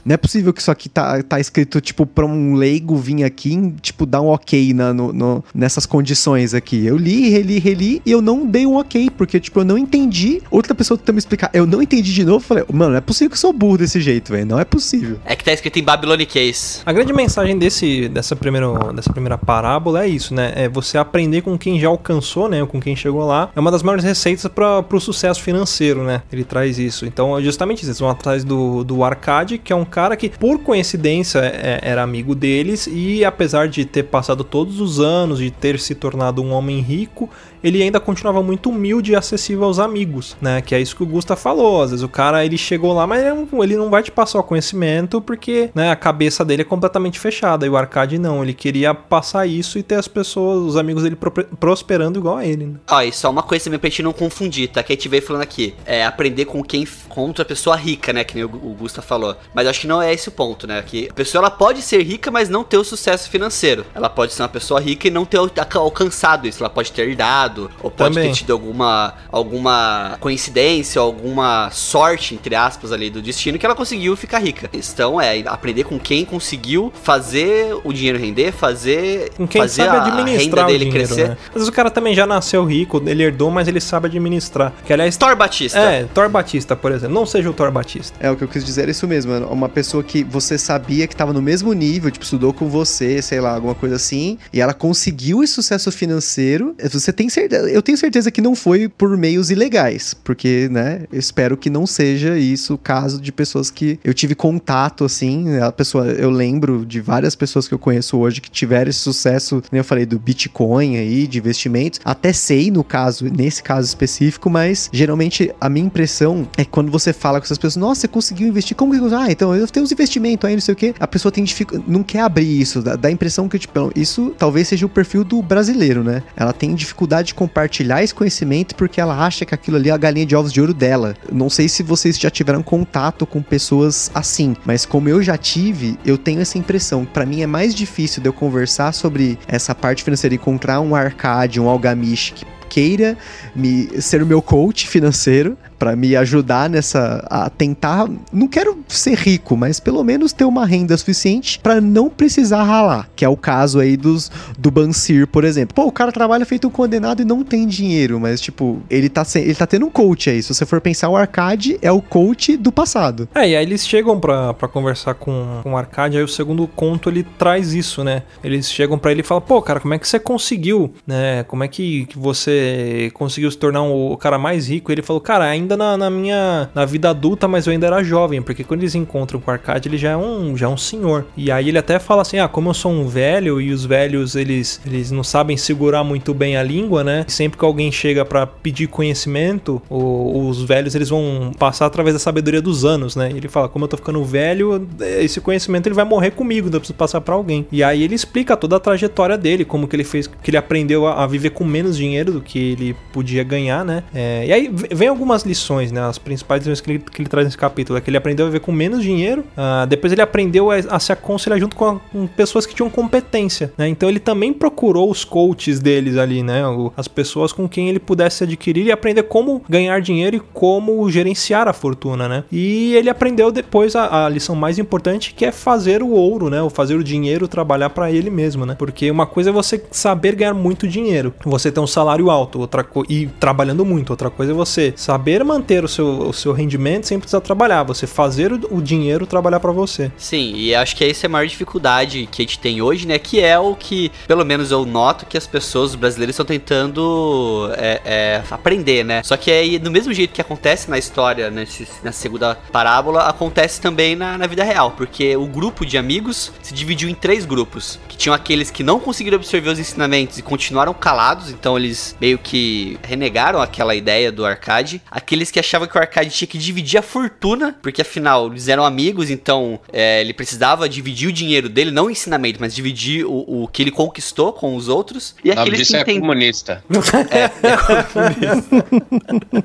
Não 0.08 0.14
é 0.14 0.18
possível 0.18 0.54
que 0.54 0.62
isso 0.62 0.72
aqui 0.72 0.88
tá, 0.88 1.22
tá 1.22 1.40
escrito, 1.40 1.82
tipo, 1.82 2.06
pra 2.06 2.26
um 2.26 2.54
leigo 2.56 2.96
vir 2.96 3.24
aqui, 3.26 3.74
tipo, 3.82 4.06
dar 4.06 4.22
um 4.22 4.28
ok 4.28 4.74
na, 4.74 4.94
no- 4.94 5.12
no- 5.12 5.44
nessas 5.54 5.86
condições 5.86 6.54
aqui. 6.54 6.86
Eu 6.86 6.96
li, 6.98 7.30
reli, 7.30 7.60
reli 7.60 8.02
e 8.06 8.12
eu 8.12 8.22
não 8.22 8.46
dei 8.46 8.66
um 8.66 8.76
ok, 8.78 9.10
porque, 9.18 9.40
tipo, 9.40 9.60
eu 9.60 9.66
não 9.66 9.78
entendi. 9.78 10.42
Outra 10.50 10.74
pessoa 10.74 10.98
tentando 10.98 11.16
me 11.16 11.20
explicar, 11.20 11.50
eu 11.54 11.66
não 11.68 11.82
entendi 11.82 12.14
de 12.14 12.24
novo. 12.24 12.40
Falei, 12.46 12.64
mano, 12.72 12.92
não 12.92 12.98
é 12.98 13.02
possível 13.02 13.30
que 13.30 13.36
eu 13.36 13.40
sou 13.40 13.52
burro 13.52 13.80
desse 13.80 14.00
jeito, 14.00 14.32
velho. 14.32 14.46
Não 14.46 14.60
é 14.60 14.64
possível. 14.66 15.20
É 15.26 15.36
que 15.36 15.44
tá 15.44 15.52
escrito 15.52 15.78
em 15.78 15.84
Babylon 15.84 16.18
Case. 16.26 16.80
A 16.86 16.94
grande 16.94 17.12
mensagem 17.12 17.58
desse, 17.58 18.08
dessa, 18.08 18.36
primeiro, 18.36 18.94
dessa 18.94 19.12
primeira 19.12 19.38
parábola 19.38 20.06
é 20.06 20.08
isso, 20.08 20.34
né? 20.34 20.54
É 20.56 20.70
você 20.70 20.98
aprender 20.98 21.42
com 21.42 21.58
quem 21.58 21.80
já 21.80 21.88
alcançou, 21.90 22.48
né? 22.48 22.66
Com 22.66 22.80
quem 22.80 22.96
chegou 22.96 23.26
lá. 23.26 23.50
É 23.56 23.60
uma 23.60 23.72
das 23.72 23.84
maiores 23.84 24.06
receitas 24.06 24.50
para 24.50 24.80
o 24.90 25.00
sucesso 25.00 25.42
financeiro, 25.42 26.04
né? 26.04 26.22
Ele 26.32 26.44
traz 26.46 26.80
isso. 26.80 27.06
Então, 27.06 27.38
é 27.38 27.42
justamente 27.42 27.80
isso. 27.80 27.88
Eles 27.90 28.00
vão 28.00 28.10
atrás 28.10 28.44
do, 28.44 28.84
do 28.84 29.04
Arcade, 29.04 29.58
que 29.58 29.74
é 29.74 29.76
um 29.76 29.84
cara 29.98 30.16
que, 30.16 30.30
por 30.30 30.60
coincidência, 30.60 31.40
é- 31.40 31.80
era 31.82 32.04
amigo 32.04 32.36
deles. 32.36 32.88
E 32.92 33.26
apesar 33.26 33.68
de 33.68 33.84
ter 33.84 34.04
passado 34.04 34.44
todos 34.44 34.80
os 34.80 35.00
anos, 35.00 35.40
de 35.40 35.50
ter 35.50 35.80
se 35.80 35.96
tornado 35.96 36.44
um 36.44 36.52
homem 36.52 36.80
rico, 36.82 37.28
ele 37.64 37.82
ainda 37.82 38.00
continuava 38.00 38.44
muito 38.44 38.70
humilde 38.70 39.14
e 39.14 39.16
acessível 39.16 39.64
aos 39.64 39.80
amigos, 39.80 40.38
né? 40.40 40.62
Que 40.62 40.76
é 40.76 40.80
isso 40.80 40.96
que 40.96 41.02
o 41.02 41.06
Gusta 41.08 41.36
falou. 41.36 41.82
Às 41.82 41.90
vezes 41.90 42.04
o 42.04 42.08
cara 42.08 42.46
ele 42.46 42.58
chegou 42.60 42.94
lá, 42.94 43.08
mas 43.08 43.24
ele 43.64 43.76
não- 43.76 43.90
vai 43.90 44.04
te 44.04 44.12
passar 44.12 44.38
o 44.40 44.44
conhecimento 44.44 45.20
porque 45.20 45.72
né, 45.74 45.90
a 45.90 45.96
cabeça 45.96 46.46
dele 46.46 46.62
é 46.62 46.66
completamente 46.66 47.20
fechada. 47.20 47.66
E 47.66 47.70
o 47.70 47.76
Arcade 47.76 48.20
não, 48.20 48.44
ele 48.44 48.54
queria 48.54 48.94
passar 48.94 49.48
isso 49.48 49.80
e 49.80 49.84
ter 49.84 49.96
as 49.96 50.08
pessoas, 50.08 50.60
os 50.62 50.78
amigos 50.78 51.02
dele 51.04 51.16
pro- 51.16 51.32
prosperando 51.60 52.20
igual 52.20 52.38
a 52.38 52.46
ele. 52.46 52.66
Né? 52.68 52.76
Ó, 52.92 53.02
e 53.02 53.12
só 53.12 53.32
uma 53.32 53.42
coisa 53.42 53.64
também 53.66 53.80
pra 53.80 53.90
gente 53.90 54.04
não 54.04 54.14
confundir, 54.14 54.68
tá? 54.70 54.84
Que 54.84 54.94
a 54.94 54.96
gente 54.96 55.10
veio 55.10 55.24
falando 55.24 55.42
aqui. 55.42 55.74
É 55.86 56.06
aprender 56.06 56.46
com 56.46 56.64
quem. 56.64 56.86
com 57.10 57.22
outra 57.22 57.44
pessoa 57.44 57.76
rica, 57.76 58.14
né? 58.14 58.24
Que 58.24 58.36
nem 58.36 58.44
o, 58.44 58.48
o 58.48 58.76
Gusta 58.78 59.02
falou. 59.02 59.36
Mas 59.56 59.66
acho 59.68 59.82
que 59.82 59.87
não 59.88 60.02
é 60.02 60.14
esse 60.14 60.30
o 60.30 60.32
ponto, 60.32 60.68
né? 60.68 60.84
Que 60.86 61.08
a 61.10 61.14
pessoa 61.14 61.40
ela 61.42 61.50
pode 61.52 61.82
ser 61.82 62.04
rica, 62.04 62.30
mas 62.30 62.50
não 62.50 62.64
ter 62.64 62.78
o 62.78 62.84
sucesso 62.84 63.30
financeiro. 63.30 63.86
Ela 63.96 64.10
pode 64.10 64.34
ser 64.34 64.42
uma 64.44 64.50
pessoa 64.50 64.80
rica 64.80 65.08
e 65.08 65.12
não 65.12 65.26
ter 65.26 65.38
al- 65.38 65.50
alcançado 65.76 66.48
isso. 66.48 66.62
Ela 66.62 66.70
pode 66.70 66.92
ter 66.92 67.08
herdado, 67.10 67.70
ou 67.82 67.90
pode 67.90 68.14
Também. 68.16 68.30
ter 68.32 68.36
tido 68.38 68.52
alguma, 68.54 69.14
alguma 69.32 70.18
coincidência, 70.20 71.02
alguma 71.02 71.70
sorte, 71.72 72.36
entre 72.36 72.54
aspas, 72.56 72.92
ali 72.92 73.10
do 73.10 73.22
destino 73.22 73.58
que 73.58 73.66
ela 73.66 73.76
conseguiu 73.76 74.16
ficar 74.16 74.40
rica. 74.40 74.70
Então 74.74 75.20
é 75.20 75.42
aprender 75.48 75.84
com 75.86 75.98
quem 76.00 76.26
conseguiu 76.26 76.92
fazer 77.02 77.76
o 77.84 77.94
dinheiro 77.94 78.18
render, 78.20 78.52
fazer, 78.52 79.32
Com 79.36 79.48
quem 79.48 79.62
fazer 79.62 79.86
sabe 79.86 79.98
a 79.98 80.04
renda 80.04 80.22
administrar 80.22 80.66
o 80.66 80.68
dele 80.68 80.86
dinheiro, 80.86 81.08
crescer. 81.08 81.30
né? 81.30 81.38
Às 81.48 81.54
vezes 81.54 81.68
o 81.68 81.72
cara 81.72 81.90
também 81.90 82.14
já 82.14 82.26
nasceu 82.28 82.64
rico, 82.66 83.02
ele 83.06 83.24
herdou, 83.24 83.50
mas 83.50 83.68
ele 83.68 83.80
sabe 83.80 84.08
administrar. 84.08 84.74
Que 84.86 84.94
aliás, 84.94 85.16
Thor 85.18 85.36
Batista. 85.36 85.80
é, 85.80 86.04
Thor 86.14 86.30
Batista, 86.30 86.76
por 86.76 86.92
exemplo. 86.92 87.14
Não 87.16 87.26
seja 87.26 87.50
o 87.50 87.54
Thor 87.54 87.72
Batista. 87.72 88.18
É, 88.20 88.30
o 88.30 88.36
que 88.36 88.44
eu 88.44 88.48
quis 88.48 88.64
dizer 88.66 88.88
é 88.88 88.92
isso 88.92 89.08
mesmo. 89.08 89.34
é 89.34 89.38
Uma, 89.40 89.67
uma 89.68 89.74
pessoa 89.74 90.02
que 90.02 90.24
você 90.24 90.58
sabia 90.58 91.06
que 91.08 91.16
tava 91.16 91.34
no 91.34 91.42
mesmo 91.42 91.74
nível, 91.74 92.10
tipo, 92.10 92.24
estudou 92.24 92.54
com 92.54 92.68
você, 92.68 93.22
sei 93.22 93.42
lá, 93.42 93.54
alguma 93.54 93.76
coisa 93.76 93.96
assim, 93.96 94.38
e 94.52 94.62
ela 94.62 94.74
conseguiu 94.74 95.44
esse 95.44 95.54
sucesso 95.54 95.92
financeiro. 95.92 96.74
Você 96.90 97.12
tem 97.12 97.30
certeza, 97.30 97.70
eu 97.70 97.82
tenho 97.82 97.98
certeza 97.98 98.32
que 98.32 98.42
não 98.42 98.56
foi 98.56 98.88
por 98.88 99.16
meios 99.18 99.52
ilegais, 99.52 100.14
porque, 100.14 100.70
né, 100.72 101.02
eu 101.12 101.20
espero 101.20 101.58
que 101.58 101.70
não 101.70 101.86
seja 101.86 102.38
isso 102.38 102.76
o 102.76 102.78
caso 102.78 103.20
de 103.20 103.32
pessoas 103.32 103.70
que 103.70 104.00
eu 104.04 104.14
tive 104.14 104.34
contato, 104.34 105.04
assim, 105.04 105.58
a 105.58 105.72
pessoa, 105.72 106.08
eu 106.08 106.30
lembro 106.30 106.86
de 106.86 107.02
várias 107.02 107.36
pessoas 107.36 107.68
que 107.68 107.74
eu 107.74 107.80
conheço 107.80 108.18
hoje 108.18 108.40
que 108.40 108.50
tiveram 108.50 108.90
esse 108.90 109.00
sucesso, 109.00 109.62
como 109.70 109.80
eu 109.80 109.84
falei, 109.84 110.06
do 110.06 110.18
Bitcoin 110.18 110.98
aí, 110.98 111.28
de 111.28 111.40
investimentos, 111.40 112.00
até 112.06 112.32
sei 112.32 112.72
no 112.72 112.84
caso, 112.84 113.26
nesse 113.26 113.62
caso 113.62 113.88
específico, 113.88 114.50
mas 114.50 114.90
geralmente 114.94 115.54
a 115.60 115.68
minha 115.68 115.86
impressão 115.86 116.48
é 116.58 116.64
que 116.64 116.72
quando 116.72 116.90
você 116.90 117.12
fala 117.12 117.40
com 117.40 117.46
essas 117.46 117.58
pessoas, 117.58 117.76
nossa, 117.76 118.02
você 118.02 118.08
conseguiu 118.08 118.48
investir, 118.48 118.78
como 118.78 118.94
que, 118.94 119.16
ah, 119.16 119.32
então 119.32 119.56
eu 119.62 119.68
tenho 119.68 119.84
uns 119.84 119.92
investimentos 119.92 120.48
aí, 120.48 120.56
não 120.56 120.62
sei 120.62 120.74
o 120.74 120.76
que, 120.76 120.94
a 121.00 121.08
pessoa 121.08 121.32
tem 121.32 121.44
dificuldade, 121.44 121.90
não 121.90 122.04
quer 122.04 122.22
abrir 122.22 122.60
isso, 122.60 122.82
dá, 122.82 122.96
dá 122.96 123.10
a 123.10 123.12
impressão 123.12 123.48
que, 123.48 123.60
tipo, 123.60 123.92
isso 123.96 124.34
talvez 124.38 124.68
seja 124.68 124.86
o 124.86 124.90
perfil 124.90 125.24
do 125.24 125.42
brasileiro, 125.42 126.04
né? 126.04 126.24
Ela 126.36 126.54
tem 126.54 126.74
dificuldade 126.76 127.28
de 127.30 127.34
compartilhar 127.34 128.04
esse 128.04 128.14
conhecimento 128.14 128.76
porque 128.76 129.00
ela 129.00 129.26
acha 129.26 129.46
que 129.46 129.54
aquilo 129.54 129.78
ali 129.78 129.90
é 129.90 129.94
a 129.94 129.98
galinha 129.98 130.26
de 130.26 130.36
ovos 130.36 130.52
de 130.52 130.62
ouro 130.62 130.74
dela. 130.74 131.16
Não 131.32 131.50
sei 131.50 131.68
se 131.68 131.84
vocês 131.84 132.18
já 132.18 132.30
tiveram 132.30 132.64
contato 132.64 133.26
com 133.26 133.42
pessoas 133.42 134.12
assim, 134.14 134.56
mas 134.66 134.86
como 134.86 135.10
eu 135.10 135.22
já 135.22 135.38
tive, 135.38 135.98
eu 136.06 136.18
tenho 136.18 136.42
essa 136.42 136.58
impressão. 136.58 137.06
Para 137.06 137.26
mim 137.26 137.42
é 137.42 137.48
mais 137.48 137.74
difícil 137.74 138.22
de 138.22 138.30
eu 138.30 138.34
conversar 138.34 138.94
sobre 138.94 139.38
essa 139.48 139.74
parte 139.74 140.04
financeira, 140.04 140.36
encontrar 140.36 140.80
um 140.82 140.96
arcade, 140.96 141.60
um 141.60 141.70
algamish 141.70 142.32
que 142.32 142.46
queira 142.68 143.18
me 143.56 144.02
ser 144.02 144.22
o 144.22 144.26
meu 144.26 144.42
coach 144.42 144.88
financeiro 144.88 145.58
para 145.78 145.96
me 145.96 146.16
ajudar 146.16 146.70
nessa 146.70 147.26
a 147.30 147.50
tentar, 147.50 148.08
não 148.32 148.48
quero 148.48 148.80
ser 148.88 149.16
rico, 149.16 149.56
mas 149.56 149.80
pelo 149.80 150.04
menos 150.04 150.34
ter 150.34 150.46
uma 150.46 150.66
renda 150.66 150.96
suficiente 150.98 151.60
para 151.60 151.80
não 151.80 152.10
precisar 152.10 152.64
ralar, 152.64 153.10
que 153.16 153.24
é 153.24 153.30
o 153.30 153.38
caso 153.38 153.80
aí 153.80 153.96
dos 153.96 154.32
do 154.58 154.72
Bansir, 154.72 155.28
por 155.28 155.44
exemplo. 155.44 155.76
Pô, 155.76 155.86
o 155.86 155.92
cara 155.92 156.12
trabalha 156.12 156.46
feito 156.46 156.68
um 156.68 156.72
condenado 156.72 157.22
e 157.22 157.26
não 157.26 157.44
tem 157.44 157.68
dinheiro, 157.68 158.20
mas 158.20 158.40
tipo, 158.42 158.82
ele 158.90 159.10
tá 159.10 159.24
ele 159.36 159.56
tá 159.56 159.68
tendo 159.68 159.86
um 159.86 159.90
coach 159.90 160.30
aí. 160.30 160.42
Se 160.42 160.54
você 160.54 160.66
for 160.66 160.82
pensar 160.82 161.10
o 161.10 161.16
Arcade 161.16 161.78
é 161.82 161.92
o 161.92 162.02
coach 162.02 162.56
do 162.58 162.72
passado. 162.72 163.28
É, 163.36 163.50
e 163.50 163.56
aí 163.56 163.66
eles 163.66 163.88
chegam 163.88 164.20
para 164.20 164.54
conversar 164.72 165.14
com, 165.16 165.60
com 165.64 165.74
o 165.74 165.78
Arcade, 165.78 166.18
aí 166.18 166.24
o 166.24 166.28
segundo 166.28 166.68
conto 166.68 167.10
ele 167.10 167.24
traz 167.38 167.74
isso, 167.74 168.04
né? 168.04 168.24
Eles 168.44 168.72
chegam 168.72 168.98
para 168.98 169.12
ele 169.12 169.22
e 169.22 169.24
falam: 169.24 169.42
"Pô, 169.42 169.62
cara, 169.62 169.80
como 169.80 169.94
é 169.94 170.00
que 170.00 170.08
você 170.08 170.20
conseguiu, 170.20 170.94
né? 171.06 171.44
Como 171.44 171.64
é 171.64 171.68
que, 171.68 172.06
que 172.06 172.18
você 172.18 173.12
conseguiu 173.14 173.52
se 173.52 173.58
tornar 173.58 173.84
o 173.84 174.16
cara 174.18 174.38
mais 174.38 174.70
rico?" 174.70 174.92
Ele 174.92 175.02
falou: 175.02 175.22
"Cara, 175.22 175.46
ainda 175.46 175.67
ainda 175.68 175.76
na, 175.76 175.98
na, 175.98 176.10
minha 176.10 176.70
na 176.74 176.86
vida 176.86 177.10
adulta, 177.10 177.48
mas 177.48 177.68
eu 177.68 177.74
ainda 177.74 177.88
era 177.88 178.02
jovem, 178.02 178.42
porque 178.42 178.64
quando 178.64 178.82
eles 178.82 178.96
encontram 178.96 179.40
com 179.40 179.52
o 179.52 179.54
Arcade, 179.54 179.90
ele 179.90 179.98
já 179.98 180.12
é 180.12 180.18
um 180.18 180.56
já 180.56 180.66
é 180.66 180.70
um 180.70 180.78
senhor. 180.78 181.26
E 181.36 181.52
aí 181.52 181.70
ele 181.70 181.78
até 181.78 182.00
fala 182.00 182.22
assim: 182.22 182.40
"Ah, 182.40 182.48
como 182.48 182.70
eu 182.70 182.74
sou 182.74 182.92
um 182.92 183.08
velho 183.08 183.60
e 183.60 183.72
os 183.72 183.86
velhos 183.86 184.36
eles 184.36 184.80
eles 184.86 185.12
não 185.12 185.24
sabem 185.24 185.58
segurar 185.58 186.04
muito 186.04 186.34
bem 186.34 186.56
a 186.56 186.64
língua, 186.64 187.04
né? 187.04 187.26
Sempre 187.28 187.60
que 187.60 187.66
alguém 187.66 187.92
chega 187.92 188.24
para 188.24 188.48
pedir 188.48 188.88
conhecimento, 188.88 189.82
o, 189.90 190.48
os 190.48 190.64
velhos 190.64 190.96
eles 190.96 191.10
vão 191.10 191.52
passar 191.60 191.86
através 191.86 192.16
da 192.16 192.20
sabedoria 192.20 192.62
dos 192.62 192.86
anos, 192.86 193.16
né? 193.16 193.30
Ele 193.30 193.48
fala: 193.50 193.68
"Como 193.68 193.84
eu 193.86 193.90
tô 193.90 193.98
ficando 193.98 194.24
velho, 194.24 194.88
esse 195.20 195.42
conhecimento 195.42 195.88
ele 195.88 195.96
vai 195.96 196.06
morrer 196.06 196.32
comigo, 196.32 196.68
então 196.68 196.78
eu 196.78 196.82
preciso 196.82 196.98
passar 196.98 197.22
para 197.22 197.36
alguém". 197.36 197.68
E 197.72 197.84
aí 197.84 198.04
ele 198.04 198.16
explica 198.16 198.56
toda 198.56 198.78
a 198.78 198.80
trajetória 198.80 199.38
dele, 199.38 199.66
como 199.66 199.88
que 199.88 199.96
ele 199.96 200.04
fez, 200.04 200.28
que 200.28 200.50
ele 200.50 200.58
aprendeu 200.58 201.06
a, 201.06 201.24
a 201.24 201.28
viver 201.28 201.50
com 201.50 201.66
menos 201.66 201.98
dinheiro 201.98 202.32
do 202.32 202.42
que 202.42 202.72
ele 202.72 202.96
podia 203.12 203.44
ganhar, 203.44 203.84
né? 203.84 204.04
É, 204.14 204.46
e 204.48 204.54
aí 204.54 204.72
vem 204.92 205.08
algumas 205.08 205.44
lições 205.44 205.57
lições, 205.58 205.92
né? 205.92 206.02
As 206.02 206.18
principais 206.18 206.62
lições 206.62 206.80
que 206.80 206.92
ele, 206.92 207.00
que 207.00 207.22
ele 207.22 207.30
traz 207.30 207.46
nesse 207.46 207.58
capítulo 207.58 207.98
é 207.98 208.02
que 208.02 208.10
ele 208.10 208.18
aprendeu 208.18 208.46
a 208.46 208.50
viver 208.50 208.60
com 208.60 208.72
menos 208.72 209.02
dinheiro, 209.02 209.44
uh, 209.58 209.88
depois 209.88 210.14
ele 210.14 210.22
aprendeu 210.22 210.72
a, 210.72 210.76
a, 210.76 211.00
se 211.00 211.12
aconselhar 211.12 211.60
junto 211.60 211.76
com, 211.76 211.86
a, 211.86 212.00
com, 212.00 212.28
pessoas 212.28 212.66
que 212.66 212.76
tinham 212.76 212.90
competência, 212.90 213.74
né? 213.78 213.88
Então 213.88 214.08
ele 214.08 214.20
também 214.20 214.54
procurou 214.54 215.10
os 215.10 215.26
coaches 215.26 215.80
deles 215.80 216.18
ali, 216.18 216.44
né? 216.44 216.62
As 216.96 217.08
pessoas 217.08 217.52
com 217.52 217.68
quem 217.68 217.90
ele 217.90 218.00
pudesse 218.00 218.44
adquirir 218.44 218.86
e 218.86 218.92
aprender 218.92 219.24
como 219.24 219.62
ganhar 219.68 220.00
dinheiro 220.02 220.36
e 220.36 220.40
como 220.40 221.10
gerenciar 221.10 221.68
a 221.68 221.74
fortuna, 221.74 222.28
né? 222.28 222.44
E 222.52 222.96
ele 222.96 223.10
aprendeu 223.10 223.52
depois 223.52 223.96
a, 223.96 224.26
a 224.26 224.30
lição 224.30 224.56
mais 224.56 224.78
importante 224.78 225.34
que 225.34 225.46
é 225.46 225.52
fazer 225.52 226.04
o 226.04 226.12
ouro, 226.12 226.50
né? 226.50 226.62
Ou 226.62 226.70
fazer 226.70 226.96
o 226.96 227.04
dinheiro 227.04 227.48
trabalhar 227.48 227.90
para 227.90 228.12
ele 228.12 228.30
mesmo, 228.30 228.66
né? 228.66 228.76
Porque 228.78 229.10
uma 229.10 229.26
coisa 229.26 229.50
é 229.50 229.54
você 229.54 229.84
saber 229.92 230.36
ganhar 230.36 230.54
muito 230.54 230.88
dinheiro, 230.88 231.34
você 231.44 231.72
ter 231.72 231.80
um 231.80 231.88
salário 231.88 232.30
alto, 232.30 232.60
outra 232.60 232.86
e 233.10 233.28
trabalhando 233.40 233.86
muito, 233.86 234.12
outra 234.12 234.30
coisa 234.30 234.52
é 234.52 234.56
você 234.56 234.94
saber 234.96 235.44
manter 235.48 235.84
o 235.84 235.88
seu, 235.88 236.30
o 236.30 236.34
seu 236.34 236.52
rendimento 236.52 237.08
sem 237.08 237.20
precisar 237.20 237.42
trabalhar, 237.42 237.84
você 237.84 238.06
fazer 238.06 238.52
o, 238.52 238.78
o 238.78 238.82
dinheiro 238.82 239.26
trabalhar 239.26 239.60
para 239.60 239.72
você. 239.72 240.12
Sim, 240.18 240.54
e 240.56 240.76
acho 240.76 240.96
que 240.96 241.04
essa 241.04 241.26
é 241.26 241.28
a 241.28 241.30
maior 241.30 241.48
dificuldade 241.48 242.28
que 242.32 242.42
a 242.42 242.46
gente 242.46 242.60
tem 242.60 242.82
hoje, 242.82 243.08
né? 243.08 243.18
Que 243.18 243.40
é 243.40 243.58
o 243.58 243.76
que, 243.76 244.12
pelo 244.28 244.46
menos 244.46 244.72
eu 244.72 244.86
noto 244.86 245.26
que 245.26 245.38
as 245.38 245.48
pessoas 245.48 245.96
brasileiras 245.96 246.34
estão 246.34 246.46
tentando 246.46 247.70
é, 247.78 248.02
é, 248.06 248.44
aprender, 248.52 249.04
né? 249.04 249.24
Só 249.24 249.38
que 249.38 249.50
aí, 249.52 249.80
do 249.80 249.90
mesmo 249.90 250.14
jeito 250.14 250.34
que 250.34 250.42
acontece 250.42 250.90
na 250.90 250.98
história, 250.98 251.50
nesse, 251.50 251.88
na 252.04 252.12
segunda 252.12 252.56
parábola, 252.72 253.24
acontece 253.24 253.80
também 253.80 254.16
na, 254.16 254.38
na 254.38 254.48
vida 254.48 254.64
real, 254.64 254.92
porque 254.92 255.36
o 255.36 255.46
grupo 255.46 255.86
de 255.86 255.98
amigos 255.98 256.52
se 256.62 256.74
dividiu 256.74 257.10
em 257.10 257.14
três 257.14 257.46
grupos, 257.46 258.00
que 258.08 258.18
tinham 258.18 258.36
aqueles 258.36 258.70
que 258.70 258.84
não 258.84 259.00
conseguiram 259.00 259.38
absorver 259.38 259.70
os 259.70 259.80
ensinamentos 259.80 260.38
e 260.38 260.42
continuaram 260.42 260.94
calados, 260.94 261.50
então 261.50 261.78
eles 261.78 262.16
meio 262.20 262.38
que 262.38 262.98
renegaram 263.04 263.62
aquela 263.62 263.96
ideia 263.96 264.32
do 264.32 264.46
arcade, 264.46 265.02
aqueles 265.10 265.37
aqueles 265.38 265.52
que 265.52 265.60
achavam 265.60 265.88
que 265.88 265.96
o 265.96 266.02
Arcade 266.02 266.30
tinha 266.30 266.48
que 266.48 266.58
dividir 266.58 266.98
a 266.98 267.02
fortuna, 267.02 267.76
porque 267.82 268.02
afinal 268.02 268.48
eles 268.48 268.68
eram 268.68 268.84
amigos, 268.84 269.30
então 269.30 269.80
é, 269.94 270.22
ele 270.22 270.34
precisava 270.34 270.90
dividir 270.90 271.30
o 271.30 271.32
dinheiro 271.32 271.70
dele, 271.70 271.92
não 271.92 272.06
o 272.06 272.12
ensinamento, 272.12 272.60
mas 272.60 272.74
dividir 272.74 273.26
o, 273.26 273.64
o 273.64 273.68
que 273.68 273.84
ele 273.84 273.92
conquistou 273.92 274.52
com 274.52 274.76
os 274.76 274.88
outros. 274.88 275.36
E 275.44 275.52
aqueles 275.52 275.88
que 275.88 275.96
é 275.96 276.02
entend... 276.02 276.20
comunista. 276.20 276.84
É, 277.30 277.44
é 277.44 278.04
comunista. 278.04 278.86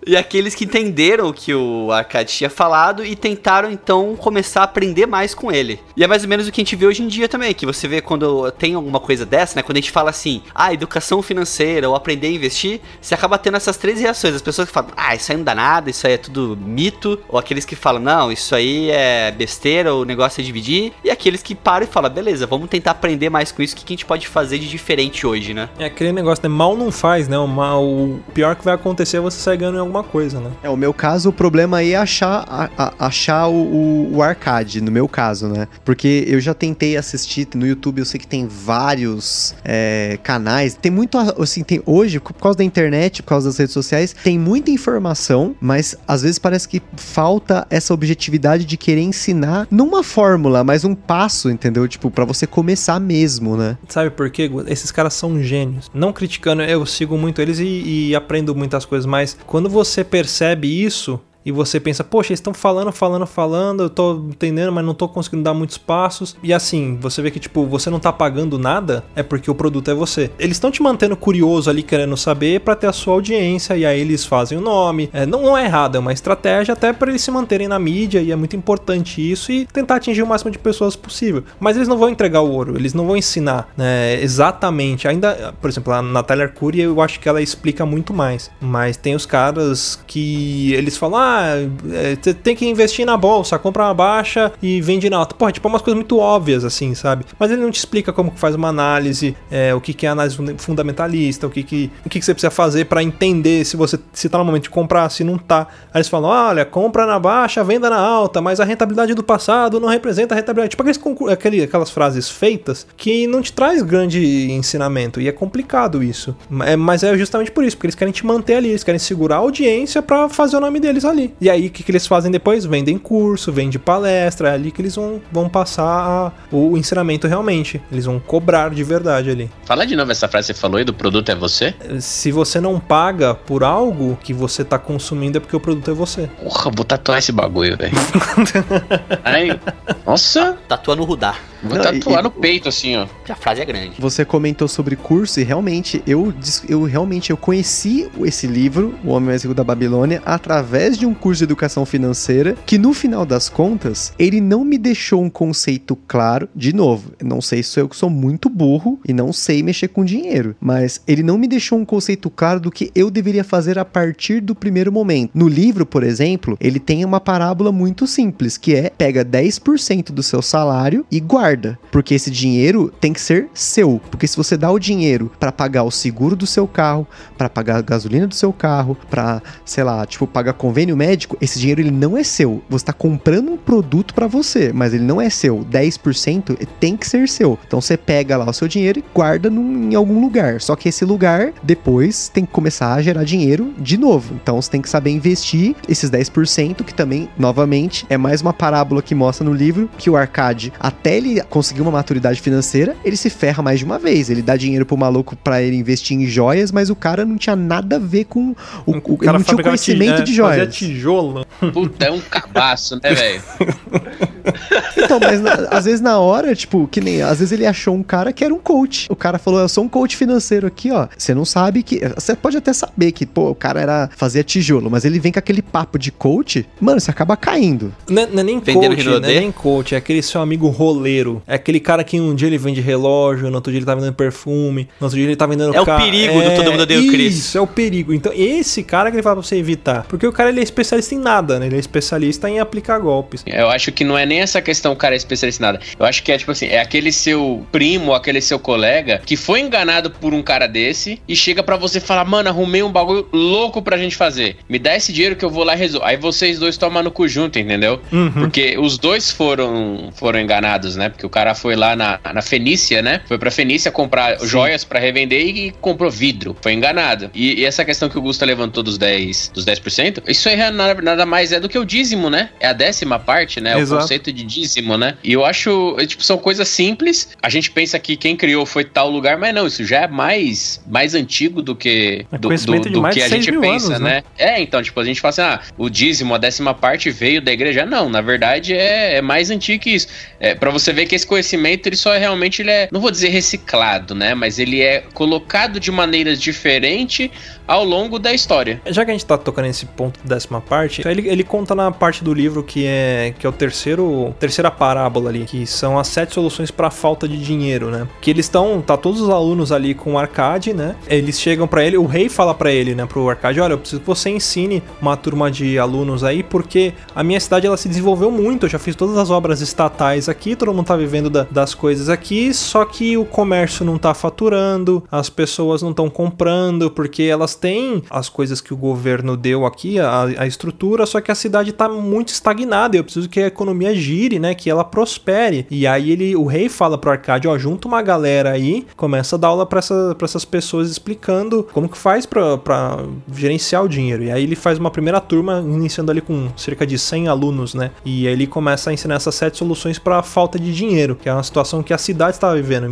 e 0.06 0.16
aqueles 0.16 0.54
que 0.54 0.64
entenderam 0.64 1.28
o 1.28 1.34
que 1.34 1.54
o 1.54 1.90
Arcade 1.92 2.32
tinha 2.32 2.50
falado 2.50 3.04
e 3.04 3.14
tentaram 3.14 3.70
então 3.70 4.16
começar 4.16 4.60
a 4.60 4.64
aprender 4.64 5.06
mais 5.06 5.34
com 5.34 5.50
ele. 5.50 5.80
E 5.96 6.02
é 6.02 6.06
mais 6.06 6.22
ou 6.22 6.28
menos 6.28 6.48
o 6.48 6.52
que 6.52 6.60
a 6.60 6.64
gente 6.64 6.76
vê 6.76 6.86
hoje 6.86 7.02
em 7.02 7.08
dia 7.08 7.28
também, 7.28 7.54
que 7.54 7.64
você 7.64 7.86
vê 7.86 8.00
quando 8.00 8.50
tem 8.52 8.74
alguma 8.74 9.00
coisa 9.00 9.24
dessa, 9.24 9.56
né? 9.56 9.62
Quando 9.62 9.76
a 9.76 9.80
gente 9.80 9.90
fala 9.90 10.10
assim, 10.10 10.42
ah, 10.54 10.72
educação 10.72 11.22
financeira 11.22 11.88
ou 11.88 11.94
aprender 11.94 12.28
a 12.28 12.30
investir, 12.30 12.80
você 13.00 13.14
acaba 13.14 13.38
tendo 13.38 13.56
essas 13.56 13.76
três 13.76 14.00
reações. 14.00 14.34
As 14.34 14.42
pessoas 14.42 14.68
que 14.68 14.74
falam, 14.74 14.90
ah, 14.96 15.14
isso 15.14 15.30
aí 15.30 15.38
não 15.38 15.44
dá 15.44 15.54
nada 15.54 15.61
nada, 15.62 15.90
isso 15.90 16.04
aí 16.08 16.14
é 16.14 16.18
tudo 16.18 16.58
mito, 16.60 17.20
ou 17.28 17.38
aqueles 17.38 17.64
que 17.64 17.76
falam, 17.76 18.02
não, 18.02 18.32
isso 18.32 18.52
aí 18.52 18.90
é 18.90 19.30
besteira, 19.30 19.94
o 19.94 20.04
negócio 20.04 20.40
é 20.40 20.44
dividir, 20.44 20.92
e 21.04 21.10
aqueles 21.10 21.40
que 21.40 21.54
param 21.54 21.84
e 21.84 21.88
falam, 21.88 22.10
beleza, 22.10 22.48
vamos 22.48 22.68
tentar 22.68 22.90
aprender 22.90 23.30
mais 23.30 23.52
com 23.52 23.62
isso, 23.62 23.74
o 23.74 23.76
que, 23.78 23.84
que 23.84 23.92
a 23.92 23.96
gente 23.96 24.04
pode 24.04 24.26
fazer 24.26 24.58
de 24.58 24.68
diferente 24.68 25.24
hoje, 25.24 25.54
né? 25.54 25.68
É 25.78 25.84
aquele 25.84 26.10
negócio, 26.10 26.42
né? 26.42 26.48
Mal 26.48 26.76
não 26.76 26.90
faz, 26.90 27.28
né? 27.28 27.38
O, 27.38 27.46
mal, 27.46 27.84
o 27.84 28.20
pior 28.34 28.56
que 28.56 28.64
vai 28.64 28.74
acontecer 28.74 29.18
é 29.18 29.20
você 29.20 29.38
sair 29.38 29.56
ganhando 29.56 29.76
em 29.76 29.80
alguma 29.80 30.02
coisa, 30.02 30.40
né? 30.40 30.50
É, 30.64 30.68
o 30.68 30.76
meu 30.76 30.92
caso, 30.92 31.28
o 31.28 31.32
problema 31.32 31.76
aí 31.76 31.92
é 31.92 31.96
achar, 31.96 32.44
a, 32.48 32.70
a, 32.76 33.06
achar 33.06 33.46
o, 33.46 33.54
o, 33.54 34.16
o, 34.16 34.22
arcade, 34.22 34.80
no 34.80 34.90
meu 34.90 35.06
caso, 35.06 35.46
né? 35.46 35.68
Porque 35.84 36.24
eu 36.26 36.40
já 36.40 36.54
tentei 36.54 36.96
assistir 36.96 37.46
no 37.54 37.66
YouTube, 37.66 38.00
eu 38.00 38.04
sei 38.04 38.18
que 38.18 38.26
tem 38.26 38.48
vários 38.48 39.54
é, 39.64 40.18
canais, 40.24 40.74
tem 40.74 40.90
muito, 40.90 41.18
assim, 41.18 41.62
tem 41.62 41.80
hoje, 41.86 42.18
por 42.18 42.34
causa 42.34 42.58
da 42.58 42.64
internet, 42.64 43.22
por 43.22 43.28
causa 43.28 43.48
das 43.48 43.58
redes 43.58 43.72
sociais, 43.72 44.12
tem 44.24 44.38
muita 44.38 44.70
informação, 44.70 45.51
mas 45.60 45.96
às 46.06 46.22
vezes 46.22 46.38
parece 46.38 46.68
que 46.68 46.82
falta 46.96 47.66
essa 47.70 47.92
objetividade 47.94 48.64
de 48.64 48.76
querer 48.76 49.02
ensinar 49.02 49.66
numa 49.70 50.02
fórmula, 50.02 50.64
mas 50.64 50.84
um 50.84 50.94
passo, 50.94 51.50
entendeu? 51.50 51.86
Tipo, 51.86 52.10
para 52.10 52.24
você 52.24 52.46
começar 52.46 53.00
mesmo, 53.00 53.56
né? 53.56 53.76
Sabe 53.88 54.10
por 54.10 54.30
quê? 54.30 54.50
Esses 54.66 54.90
caras 54.90 55.14
são 55.14 55.42
gênios. 55.42 55.90
Não 55.94 56.12
criticando, 56.12 56.62
eu 56.62 56.84
sigo 56.86 57.16
muito 57.16 57.40
eles 57.40 57.58
e, 57.58 58.08
e 58.08 58.14
aprendo 58.14 58.54
muitas 58.54 58.84
coisas, 58.84 59.06
mas 59.06 59.36
quando 59.46 59.68
você 59.68 60.04
percebe 60.04 60.68
isso, 60.84 61.20
e 61.44 61.52
você 61.52 61.80
pensa, 61.80 62.04
poxa, 62.04 62.32
eles 62.32 62.40
estão 62.40 62.54
falando, 62.54 62.92
falando, 62.92 63.26
falando, 63.26 63.82
eu 63.84 63.90
tô 63.90 64.14
entendendo, 64.28 64.72
mas 64.72 64.84
não 64.84 64.94
tô 64.94 65.08
conseguindo 65.08 65.42
dar 65.42 65.54
muitos 65.54 65.78
passos. 65.78 66.36
E 66.42 66.52
assim, 66.52 66.96
você 67.00 67.20
vê 67.22 67.30
que, 67.30 67.40
tipo, 67.40 67.66
você 67.66 67.90
não 67.90 67.98
tá 67.98 68.12
pagando 68.12 68.58
nada, 68.58 69.04
é 69.14 69.22
porque 69.22 69.50
o 69.50 69.54
produto 69.54 69.90
é 69.90 69.94
você. 69.94 70.30
Eles 70.38 70.56
estão 70.56 70.70
te 70.70 70.82
mantendo 70.82 71.16
curioso 71.16 71.68
ali, 71.68 71.82
querendo 71.82 72.16
saber, 72.16 72.60
para 72.60 72.76
ter 72.76 72.86
a 72.86 72.92
sua 72.92 73.14
audiência, 73.14 73.76
e 73.76 73.84
aí 73.84 74.00
eles 74.00 74.24
fazem 74.24 74.58
o 74.58 74.60
nome. 74.60 75.10
É, 75.12 75.26
não, 75.26 75.42
não 75.42 75.58
é 75.58 75.64
errado, 75.64 75.96
é 75.96 75.98
uma 75.98 76.12
estratégia 76.12 76.72
até 76.72 76.92
para 76.92 77.10
eles 77.10 77.22
se 77.22 77.30
manterem 77.30 77.68
na 77.68 77.78
mídia, 77.78 78.20
e 78.20 78.30
é 78.30 78.36
muito 78.36 78.56
importante 78.56 79.20
isso, 79.20 79.50
e 79.50 79.66
tentar 79.66 79.96
atingir 79.96 80.22
o 80.22 80.26
máximo 80.26 80.50
de 80.50 80.58
pessoas 80.58 80.96
possível. 80.96 81.44
Mas 81.58 81.76
eles 81.76 81.88
não 81.88 81.98
vão 81.98 82.08
entregar 82.08 82.40
o 82.40 82.50
ouro, 82.50 82.76
eles 82.76 82.94
não 82.94 83.06
vão 83.06 83.16
ensinar 83.16 83.68
né, 83.76 84.20
exatamente. 84.22 85.08
Ainda, 85.08 85.54
por 85.60 85.68
exemplo, 85.68 85.92
a 85.92 86.02
Natália 86.02 86.44
Arcuri, 86.44 86.80
eu 86.80 87.00
acho 87.00 87.20
que 87.20 87.28
ela 87.28 87.40
explica 87.40 87.84
muito 87.84 88.12
mais. 88.12 88.50
Mas 88.60 88.96
tem 88.96 89.14
os 89.14 89.26
caras 89.26 89.98
que 90.06 90.72
eles 90.74 90.96
falam, 90.96 91.20
ah, 91.20 91.31
ah, 91.32 91.68
é, 91.92 92.16
você 92.20 92.34
tem 92.34 92.54
que 92.54 92.66
investir 92.66 93.06
na 93.06 93.16
bolsa, 93.16 93.58
compra 93.58 93.84
uma 93.84 93.94
baixa 93.94 94.52
e 94.62 94.80
vende 94.80 95.08
na 95.08 95.18
alta. 95.18 95.34
Porra, 95.34 95.52
tipo, 95.52 95.66
é 95.66 95.70
umas 95.70 95.82
coisas 95.82 95.96
muito 95.96 96.18
óbvias, 96.18 96.64
assim, 96.64 96.94
sabe? 96.94 97.24
Mas 97.38 97.50
ele 97.50 97.62
não 97.62 97.70
te 97.70 97.78
explica 97.78 98.12
como 98.12 98.30
que 98.30 98.38
faz 98.38 98.54
uma 98.54 98.68
análise, 98.68 99.36
é, 99.50 99.74
o 99.74 99.80
que, 99.80 99.94
que 99.94 100.06
é 100.06 100.10
análise 100.10 100.36
fundamentalista, 100.58 101.46
o 101.46 101.50
que, 101.50 101.62
que, 101.62 101.90
o 102.04 102.08
que, 102.08 102.18
que 102.18 102.24
você 102.24 102.34
precisa 102.34 102.50
fazer 102.50 102.86
para 102.86 103.02
entender 103.02 103.64
se 103.64 103.76
você 103.76 103.98
se 104.12 104.28
tá 104.28 104.38
no 104.38 104.44
momento 104.44 104.64
de 104.64 104.70
comprar, 104.70 105.08
se 105.10 105.24
não 105.24 105.38
tá. 105.38 105.66
Aí 105.92 105.98
eles 105.98 106.08
falam, 106.08 106.30
olha, 106.30 106.64
compra 106.64 107.06
na 107.06 107.18
baixa, 107.18 107.62
venda 107.64 107.88
na 107.88 107.98
alta, 107.98 108.40
mas 108.40 108.60
a 108.60 108.64
rentabilidade 108.64 109.14
do 109.14 109.22
passado 109.22 109.80
não 109.80 109.88
representa 109.88 110.34
a 110.34 110.36
rentabilidade. 110.36 110.70
Tipo, 110.70 110.82
aqueles, 110.82 111.32
aquele, 111.32 111.62
aquelas 111.62 111.90
frases 111.90 112.28
feitas 112.28 112.86
que 112.96 113.26
não 113.26 113.40
te 113.40 113.52
traz 113.52 113.82
grande 113.82 114.50
ensinamento. 114.50 115.20
E 115.20 115.28
é 115.28 115.32
complicado 115.32 116.02
isso. 116.02 116.36
É, 116.64 116.76
mas 116.76 117.02
é 117.02 117.16
justamente 117.16 117.50
por 117.50 117.64
isso, 117.64 117.76
porque 117.76 117.86
eles 117.86 117.94
querem 117.94 118.12
te 118.12 118.24
manter 118.26 118.56
ali, 118.56 118.70
eles 118.70 118.84
querem 118.84 118.98
segurar 118.98 119.36
a 119.36 119.38
audiência 119.38 120.02
para 120.02 120.28
fazer 120.28 120.56
o 120.56 120.60
nome 120.60 120.80
deles 120.80 121.04
ali. 121.04 121.21
E 121.40 121.50
aí, 121.50 121.66
o 121.66 121.70
que, 121.70 121.82
que 121.82 121.90
eles 121.90 122.06
fazem 122.06 122.30
depois? 122.30 122.64
Vendem 122.64 122.98
curso, 122.98 123.52
vendem 123.52 123.78
palestra, 123.78 124.50
é 124.50 124.54
ali 124.54 124.70
que 124.70 124.80
eles 124.80 124.96
vão, 124.96 125.20
vão 125.30 125.48
passar 125.48 125.84
a, 125.84 126.32
o 126.50 126.76
ensinamento 126.76 127.26
realmente. 127.26 127.80
Eles 127.90 128.06
vão 128.06 128.18
cobrar 128.18 128.70
de 128.70 128.82
verdade 128.82 129.30
ali. 129.30 129.50
Fala 129.64 129.86
de 129.86 129.96
novo 129.96 130.10
essa 130.10 130.28
frase 130.28 130.48
que 130.48 130.54
você 130.54 130.60
falou 130.60 130.78
aí 130.78 130.84
do 130.84 130.94
produto 130.94 131.30
é 131.30 131.34
você? 131.34 131.74
Se 132.00 132.32
você 132.32 132.60
não 132.60 132.80
paga 132.80 133.34
por 133.34 133.64
algo 133.64 134.18
que 134.22 134.32
você 134.32 134.64
tá 134.64 134.78
consumindo, 134.78 135.38
é 135.38 135.40
porque 135.40 135.56
o 135.56 135.60
produto 135.60 135.90
é 135.90 135.94
você. 135.94 136.28
Porra, 136.42 136.70
vou 136.70 136.84
tatuar 136.84 137.18
esse 137.18 137.32
bagulho, 137.32 137.76
velho. 137.76 137.92
Nossa! 140.06 140.56
Tatua 140.68 140.96
no 140.96 141.04
Rudar. 141.04 141.38
Vou 141.62 141.76
não, 141.76 141.84
tatuar 141.84 142.20
e, 142.20 142.22
no 142.22 142.30
peito, 142.30 142.68
assim, 142.68 142.96
ó. 142.96 143.06
A 143.28 143.36
frase 143.36 143.60
é 143.60 143.64
grande. 143.64 143.92
Você 143.98 144.24
comentou 144.24 144.66
sobre 144.66 144.96
curso 144.96 145.40
e 145.40 145.44
realmente, 145.44 146.02
eu, 146.06 146.32
eu 146.68 146.84
realmente 146.84 147.30
eu 147.30 147.36
conheci 147.36 148.10
esse 148.24 148.46
livro, 148.46 148.98
O 149.04 149.10
Homem 149.10 149.28
Mais 149.28 149.42
Rico 149.42 149.54
da 149.54 149.62
Babilônia, 149.62 150.22
através 150.24 150.98
de 150.98 151.06
um 151.06 151.11
curso 151.14 151.38
de 151.38 151.44
educação 151.44 151.84
financeira, 151.84 152.56
que 152.66 152.78
no 152.78 152.92
final 152.92 153.24
das 153.24 153.48
contas, 153.48 154.12
ele 154.18 154.40
não 154.40 154.64
me 154.64 154.78
deixou 154.78 155.22
um 155.22 155.30
conceito 155.30 155.96
claro. 156.08 156.48
De 156.54 156.72
novo, 156.74 157.12
não 157.22 157.40
sei 157.40 157.62
se 157.62 157.78
eu 157.78 157.88
que 157.88 157.96
sou 157.96 158.10
muito 158.10 158.48
burro 158.48 158.98
e 159.06 159.12
não 159.12 159.32
sei 159.32 159.62
mexer 159.62 159.88
com 159.88 160.04
dinheiro, 160.04 160.56
mas 160.60 161.00
ele 161.06 161.22
não 161.22 161.38
me 161.38 161.46
deixou 161.46 161.78
um 161.78 161.84
conceito 161.84 162.30
claro 162.30 162.60
do 162.60 162.70
que 162.70 162.90
eu 162.94 163.10
deveria 163.10 163.44
fazer 163.44 163.78
a 163.78 163.84
partir 163.84 164.40
do 164.40 164.54
primeiro 164.54 164.90
momento. 164.90 165.30
No 165.34 165.48
livro, 165.48 165.84
por 165.86 166.02
exemplo, 166.02 166.56
ele 166.60 166.80
tem 166.80 167.04
uma 167.04 167.20
parábola 167.20 167.70
muito 167.70 168.06
simples, 168.06 168.56
que 168.56 168.74
é 168.74 168.90
pega 168.90 169.24
10% 169.24 170.12
do 170.12 170.22
seu 170.22 170.42
salário 170.42 171.06
e 171.10 171.20
guarda 171.20 171.42
guarda, 171.42 171.78
porque 171.90 172.14
esse 172.14 172.30
dinheiro 172.30 172.92
tem 173.00 173.12
que 173.12 173.20
ser 173.20 173.48
seu. 173.54 174.00
Porque 174.10 174.26
se 174.26 174.36
você 174.36 174.56
dá 174.56 174.70
o 174.70 174.78
dinheiro 174.78 175.30
para 175.38 175.52
pagar 175.52 175.82
o 175.82 175.90
seguro 175.90 176.36
do 176.36 176.46
seu 176.46 176.66
carro, 176.66 177.06
para 177.36 177.48
pagar 177.48 177.76
a 177.76 177.82
gasolina 177.82 178.26
do 178.26 178.34
seu 178.34 178.52
carro, 178.52 178.96
para, 179.10 179.42
sei 179.64 179.84
lá, 179.84 180.04
tipo, 180.06 180.26
pagar 180.26 180.52
convênio 180.54 180.96
médico, 181.02 181.36
esse 181.40 181.58
dinheiro 181.58 181.80
ele 181.80 181.90
não 181.90 182.16
é 182.16 182.22
seu. 182.22 182.62
Você 182.70 182.84
tá 182.84 182.92
comprando 182.92 183.50
um 183.50 183.56
produto 183.56 184.14
para 184.14 184.28
você, 184.28 184.72
mas 184.72 184.94
ele 184.94 185.02
não 185.02 185.20
é 185.20 185.28
seu. 185.28 185.64
10% 185.64 186.56
tem 186.78 186.96
que 186.96 187.08
ser 187.08 187.28
seu. 187.28 187.58
Então 187.66 187.80
você 187.80 187.96
pega 187.96 188.36
lá 188.36 188.48
o 188.48 188.52
seu 188.52 188.68
dinheiro 188.68 189.00
e 189.00 189.04
guarda 189.12 189.50
num, 189.50 189.90
em 189.90 189.94
algum 189.96 190.20
lugar. 190.20 190.60
Só 190.60 190.76
que 190.76 190.88
esse 190.88 191.04
lugar 191.04 191.52
depois 191.60 192.28
tem 192.28 192.46
que 192.46 192.52
começar 192.52 192.94
a 192.94 193.02
gerar 193.02 193.24
dinheiro 193.24 193.74
de 193.78 193.96
novo. 193.96 194.34
Então 194.40 194.62
você 194.62 194.70
tem 194.70 194.80
que 194.80 194.88
saber 194.88 195.10
investir 195.10 195.74
esses 195.88 196.08
10%, 196.08 196.84
que 196.84 196.94
também, 196.94 197.28
novamente, 197.36 198.06
é 198.08 198.16
mais 198.16 198.40
uma 198.40 198.52
parábola 198.52 199.02
que 199.02 199.14
mostra 199.14 199.44
no 199.44 199.52
livro 199.52 199.90
que 199.98 200.08
o 200.08 200.16
Arcade, 200.16 200.72
até 200.78 201.16
ele 201.16 201.42
conseguir 201.42 201.80
uma 201.80 201.90
maturidade 201.90 202.40
financeira, 202.40 202.96
ele 203.04 203.16
se 203.16 203.28
ferra 203.28 203.60
mais 203.60 203.80
de 203.80 203.84
uma 203.84 203.98
vez. 203.98 204.30
Ele 204.30 204.42
dá 204.42 204.56
dinheiro 204.56 204.86
pro 204.86 204.96
maluco 204.96 205.34
para 205.34 205.60
ele 205.60 205.76
investir 205.76 206.16
em 206.16 206.26
joias, 206.26 206.70
mas 206.70 206.90
o 206.90 206.94
cara 206.94 207.24
não 207.24 207.36
tinha 207.36 207.56
nada 207.56 207.96
a 207.96 207.98
ver 207.98 208.24
com. 208.26 208.54
O, 208.86 208.92
o, 208.92 209.18
ele 209.20 209.32
não 209.32 209.42
tinha 209.42 209.58
o 209.58 209.62
conhecimento 209.62 210.22
de 210.22 210.32
joias. 210.32 210.91
Tijolo. 210.92 211.46
Puta, 211.72 212.06
é 212.06 212.10
um 212.10 212.20
cabaço, 212.20 212.98
né, 213.02 213.14
velho? 213.14 213.42
então, 214.96 215.18
mas 215.20 215.40
na, 215.40 215.52
às 215.70 215.84
vezes 215.84 216.00
na 216.00 216.18
hora, 216.18 216.54
tipo, 216.54 216.88
que 216.88 217.00
nem. 217.00 217.22
Às 217.22 217.38
vezes 217.38 217.52
ele 217.52 217.66
achou 217.66 217.94
um 217.94 218.02
cara 218.02 218.32
que 218.32 218.44
era 218.44 218.52
um 218.52 218.58
coach. 218.58 219.06
O 219.10 219.16
cara 219.16 219.38
falou: 219.38 219.60
Eu 219.60 219.68
sou 219.68 219.84
um 219.84 219.88
coach 219.88 220.16
financeiro 220.16 220.66
aqui, 220.66 220.90
ó. 220.90 221.08
Você 221.16 221.34
não 221.34 221.44
sabe 221.44 221.82
que. 221.82 222.00
Você 222.14 222.34
pode 222.34 222.56
até 222.56 222.72
saber 222.72 223.12
que, 223.12 223.26
pô, 223.26 223.50
o 223.50 223.54
cara 223.54 223.80
era 223.80 224.10
fazia 224.16 224.42
tijolo, 224.42 224.90
mas 224.90 225.04
ele 225.04 225.18
vem 225.18 225.32
com 225.32 225.38
aquele 225.38 225.62
papo 225.62 225.98
de 225.98 226.10
coach, 226.10 226.66
mano, 226.80 227.00
você 227.00 227.10
acaba 227.10 227.36
caindo. 227.36 227.94
Não, 228.08 228.26
não 228.26 228.40
é 228.40 228.42
nem 228.42 228.60
coach, 228.60 229.04
não 229.04 229.16
é 229.16 229.20
nem 229.20 229.52
coach, 229.52 229.94
é 229.94 229.98
aquele 229.98 230.22
seu 230.22 230.40
amigo 230.40 230.68
roleiro 230.68 231.42
é 231.46 231.54
aquele 231.54 231.80
cara 231.80 232.02
que 232.04 232.20
um 232.20 232.34
dia 232.34 232.48
ele 232.48 232.58
vende 232.58 232.80
relógio, 232.80 233.48
no 233.48 233.56
outro 233.56 233.70
dia 233.70 233.78
ele 233.78 233.86
tá 233.86 233.94
vendendo 233.94 234.14
perfume, 234.14 234.88
no 235.00 235.06
outro 235.06 235.18
dia 235.18 235.26
ele 235.26 235.36
tá 235.36 235.46
vendendo 235.46 235.74
É 235.74 235.84
ca... 235.84 235.96
o 235.96 235.98
perigo 235.98 236.40
é... 236.40 236.50
do 236.50 236.56
Todo 236.56 236.70
Mundo 236.70 236.82
Odeia 236.82 237.00
o 237.00 237.08
Chris. 237.08 237.36
Isso, 237.36 237.58
é 237.58 237.60
o 237.60 237.66
perigo. 237.66 238.12
Então, 238.12 238.32
esse 238.34 238.82
cara 238.82 239.10
que 239.10 239.16
ele 239.16 239.22
fala 239.22 239.36
pra 239.36 239.42
você 239.42 239.56
evitar. 239.56 240.04
Porque 240.08 240.26
o 240.26 240.32
cara 240.32 240.50
ele 240.50 240.60
é 240.60 240.62
especialista 240.62 240.81
em 241.14 241.18
nada, 241.18 241.58
né? 241.58 241.66
Ele 241.66 241.76
é 241.76 241.78
especialista 241.78 242.48
em 242.48 242.60
aplicar 242.60 242.98
golpes. 242.98 243.42
Eu 243.46 243.68
acho 243.68 243.92
que 243.92 244.04
não 244.04 244.16
é 244.16 244.26
nem 244.26 244.40
essa 244.40 244.60
questão 244.60 244.92
o 244.92 244.96
cara 244.96 245.14
é 245.14 245.16
especialista 245.16 245.62
em 245.62 245.66
nada. 245.66 245.80
Eu 245.98 246.06
acho 246.06 246.22
que 246.22 246.32
é 246.32 246.38
tipo 246.38 246.50
assim, 246.50 246.66
é 246.66 246.80
aquele 246.80 247.12
seu 247.12 247.66
primo, 247.70 248.14
aquele 248.14 248.40
seu 248.40 248.58
colega 248.58 249.22
que 249.24 249.36
foi 249.36 249.60
enganado 249.60 250.10
por 250.10 250.34
um 250.34 250.42
cara 250.42 250.66
desse 250.66 251.20
e 251.26 251.34
chega 251.34 251.62
para 251.62 251.76
você 251.76 252.00
falar, 252.00 252.24
mano, 252.24 252.48
arrumei 252.48 252.82
um 252.82 252.90
bagulho 252.90 253.26
louco 253.32 253.82
pra 253.82 253.96
gente 253.96 254.16
fazer. 254.16 254.56
Me 254.68 254.78
dá 254.78 254.96
esse 254.96 255.12
dinheiro 255.12 255.36
que 255.36 255.44
eu 255.44 255.50
vou 255.50 255.64
lá 255.64 255.74
e 255.74 255.78
resolvo. 255.78 256.06
Aí 256.06 256.16
vocês 256.16 256.58
dois 256.58 256.76
tomam 256.76 257.02
no 257.02 257.10
cu 257.10 257.28
junto, 257.28 257.58
entendeu? 257.58 258.00
Uhum. 258.12 258.30
Porque 258.32 258.76
os 258.78 258.98
dois 258.98 259.30
foram, 259.30 260.10
foram 260.14 260.40
enganados, 260.40 260.96
né? 260.96 261.08
Porque 261.08 261.26
o 261.26 261.30
cara 261.30 261.54
foi 261.54 261.76
lá 261.76 261.96
na, 261.96 262.20
na 262.32 262.42
Fenícia, 262.42 263.02
né? 263.02 263.20
Foi 263.26 263.38
pra 263.38 263.50
Fenícia 263.50 263.90
comprar 263.90 264.38
Sim. 264.38 264.46
joias 264.46 264.84
para 264.84 264.98
revender 264.98 265.46
e 265.46 265.70
comprou 265.80 266.10
vidro. 266.10 266.56
Foi 266.60 266.72
enganado. 266.72 267.30
E, 267.34 267.60
e, 267.60 267.64
essa 267.64 267.84
questão 267.84 268.08
que 268.08 268.18
o 268.18 268.22
Gusta 268.22 268.44
levantou 268.44 268.82
dos 268.82 268.98
10%, 268.98 269.52
dos 269.52 269.64
10% 269.64 270.22
isso 270.28 270.48
aí 270.48 270.56
nada, 270.70 271.02
nada 271.02 271.26
mais 271.26 271.52
é 271.52 271.60
do 271.60 271.68
que 271.68 271.78
o 271.78 271.84
dízimo, 271.84 272.30
né? 272.30 272.50
É 272.60 272.68
a 272.68 272.72
décima 272.72 273.18
parte, 273.18 273.60
né? 273.60 273.78
Exato. 273.78 273.98
O 273.98 274.02
conceito 274.02 274.32
de 274.32 274.44
dízimo, 274.44 274.96
né? 274.96 275.16
E 275.22 275.32
eu 275.32 275.44
acho, 275.44 275.96
é, 275.98 276.06
tipo, 276.06 276.22
são 276.22 276.38
coisas 276.38 276.68
simples. 276.68 277.28
A 277.42 277.48
gente 277.48 277.70
pensa 277.70 277.98
que 277.98 278.16
quem 278.16 278.36
criou 278.36 278.64
foi 278.64 278.84
tal 278.84 279.10
lugar, 279.10 279.38
mas 279.38 279.54
não, 279.54 279.66
isso 279.66 279.84
já 279.84 280.02
é 280.02 280.08
mais, 280.08 280.82
mais 280.86 281.14
antigo 281.14 281.62
do 281.62 281.74
que, 281.74 282.26
é 282.30 282.38
do, 282.38 282.48
do, 282.48 282.80
do 282.90 283.10
que 283.10 283.22
a 283.22 283.28
gente 283.28 283.52
pensa, 283.52 283.88
anos, 283.88 284.00
né? 284.00 284.16
né? 284.16 284.24
É, 284.38 284.60
então, 284.60 284.82
tipo, 284.82 284.98
a 284.98 285.04
gente 285.04 285.20
fala 285.20 285.30
assim, 285.30 285.42
ah, 285.42 285.60
o 285.76 285.88
dízimo, 285.88 286.34
a 286.34 286.38
décima 286.38 286.74
parte 286.74 287.10
veio 287.10 287.40
da 287.40 287.52
igreja. 287.52 287.84
Não, 287.84 288.08
na 288.08 288.20
verdade 288.20 288.74
é, 288.74 289.16
é 289.16 289.22
mais 289.22 289.50
antigo 289.50 289.82
que 289.82 289.90
isso. 289.90 290.08
É, 290.38 290.54
para 290.54 290.70
você 290.70 290.92
ver 290.92 291.06
que 291.06 291.14
esse 291.14 291.26
conhecimento 291.26 291.86
ele 291.86 291.96
só 291.96 292.14
é 292.14 292.18
realmente 292.18 292.62
ele 292.62 292.70
é, 292.70 292.88
não 292.90 293.00
vou 293.00 293.10
dizer 293.10 293.28
reciclado, 293.28 294.14
né, 294.14 294.34
mas 294.34 294.58
ele 294.58 294.80
é 294.80 295.04
colocado 295.14 295.80
de 295.80 295.90
maneiras 295.90 296.40
diferentes 296.40 297.30
ao 297.66 297.84
longo 297.84 298.18
da 298.18 298.32
história. 298.32 298.80
Já 298.86 299.04
que 299.04 299.10
a 299.10 299.14
gente 299.14 299.24
tá 299.24 299.38
tocando 299.38 299.66
nesse 299.66 299.86
ponto 299.86 300.20
da 300.24 300.34
décima 300.34 300.51
parte, 300.60 301.06
ele, 301.06 301.28
ele 301.28 301.44
conta 301.44 301.74
na 301.74 301.90
parte 301.90 302.22
do 302.22 302.32
livro 302.32 302.62
que 302.62 302.86
é 302.86 303.34
que 303.38 303.46
é 303.46 303.48
o 303.48 303.52
terceiro 303.52 304.34
terceira 304.38 304.70
parábola 304.70 305.30
ali, 305.30 305.44
que 305.44 305.66
são 305.66 305.98
as 305.98 306.08
sete 306.08 306.34
soluções 306.34 306.70
para 306.70 306.90
falta 306.90 307.28
de 307.28 307.38
dinheiro, 307.38 307.90
né? 307.90 308.06
Que 308.20 308.30
eles 308.30 308.46
estão, 308.46 308.80
tá 308.80 308.96
todos 308.96 309.20
os 309.20 309.30
alunos 309.30 309.72
ali 309.72 309.94
com 309.94 310.14
o 310.14 310.18
Arcade, 310.18 310.72
né? 310.72 310.96
Eles 311.06 311.40
chegam 311.40 311.66
para 311.66 311.84
ele, 311.84 311.96
o 311.96 312.06
rei 312.06 312.28
fala 312.28 312.54
para 312.54 312.70
ele, 312.70 312.94
né, 312.94 313.06
pro 313.06 313.28
Arcade, 313.28 313.60
olha, 313.60 313.74
eu 313.74 313.78
preciso 313.78 314.00
que 314.00 314.06
você 314.06 314.30
ensine 314.30 314.82
uma 315.00 315.16
turma 315.16 315.50
de 315.50 315.78
alunos 315.78 316.24
aí, 316.24 316.42
porque 316.42 316.92
a 317.14 317.22
minha 317.22 317.40
cidade 317.40 317.66
ela 317.66 317.76
se 317.76 317.88
desenvolveu 317.88 318.30
muito, 318.30 318.66
eu 318.66 318.70
já 318.70 318.78
fiz 318.78 318.94
todas 318.94 319.16
as 319.16 319.30
obras 319.30 319.60
estatais 319.60 320.28
aqui, 320.28 320.56
todo 320.56 320.72
mundo 320.72 320.86
tá 320.86 320.96
vivendo 320.96 321.30
da, 321.30 321.46
das 321.50 321.74
coisas 321.74 322.08
aqui, 322.08 322.52
só 322.52 322.84
que 322.84 323.16
o 323.16 323.24
comércio 323.24 323.84
não 323.84 323.98
tá 323.98 324.14
faturando, 324.14 325.02
as 325.10 325.28
pessoas 325.28 325.82
não 325.82 325.90
estão 325.90 326.08
comprando, 326.08 326.90
porque 326.90 327.22
elas 327.24 327.54
têm 327.54 328.02
as 328.10 328.28
coisas 328.28 328.60
que 328.60 328.74
o 328.74 328.76
governo 328.76 329.36
deu 329.36 329.66
aqui, 329.66 329.98
a 329.98 330.41
estrutura, 330.46 331.06
só 331.06 331.20
que 331.20 331.30
a 331.30 331.34
cidade 331.34 331.72
tá 331.72 331.88
muito 331.88 332.28
estagnada. 332.28 332.96
Eu 332.96 333.04
preciso 333.04 333.28
que 333.28 333.40
a 333.40 333.46
economia 333.46 333.94
gire, 333.94 334.38
né? 334.38 334.54
Que 334.54 334.70
ela 334.70 334.84
prospere. 334.84 335.66
E 335.70 335.86
aí 335.86 336.10
ele, 336.10 336.36
o 336.36 336.44
rei 336.44 336.68
fala 336.68 336.98
pro 336.98 337.10
Arcade, 337.10 337.48
ó, 337.48 337.56
junta 337.58 337.88
uma 337.88 338.02
galera 338.02 338.50
aí, 338.50 338.86
começa 338.96 339.36
a 339.36 339.38
dar 339.38 339.48
aula 339.48 339.66
para 339.66 339.78
essa, 339.78 340.16
essas 340.22 340.44
pessoas 340.44 340.90
explicando 340.90 341.66
como 341.72 341.88
que 341.88 341.98
faz 341.98 342.26
para 342.26 343.04
gerenciar 343.34 343.84
o 343.84 343.88
dinheiro. 343.88 344.24
E 344.24 344.30
aí 344.30 344.42
ele 344.42 344.56
faz 344.56 344.78
uma 344.78 344.90
primeira 344.90 345.20
turma, 345.20 345.60
iniciando 345.60 346.10
ali 346.10 346.20
com 346.20 346.48
cerca 346.56 346.86
de 346.86 346.98
100 346.98 347.28
alunos, 347.28 347.74
né? 347.74 347.90
E 348.04 348.26
aí 348.26 348.32
ele 348.32 348.46
começa 348.46 348.90
a 348.90 348.92
ensinar 348.92 349.16
essas 349.16 349.34
sete 349.34 349.58
soluções 349.58 349.98
para 349.98 350.22
falta 350.22 350.58
de 350.58 350.72
dinheiro, 350.74 351.16
que 351.16 351.28
é 351.28 351.32
uma 351.32 351.42
situação 351.42 351.82
que 351.82 351.92
a 351.92 351.98
cidade 351.98 352.36
estava 352.36 352.54
vivendo. 352.54 352.86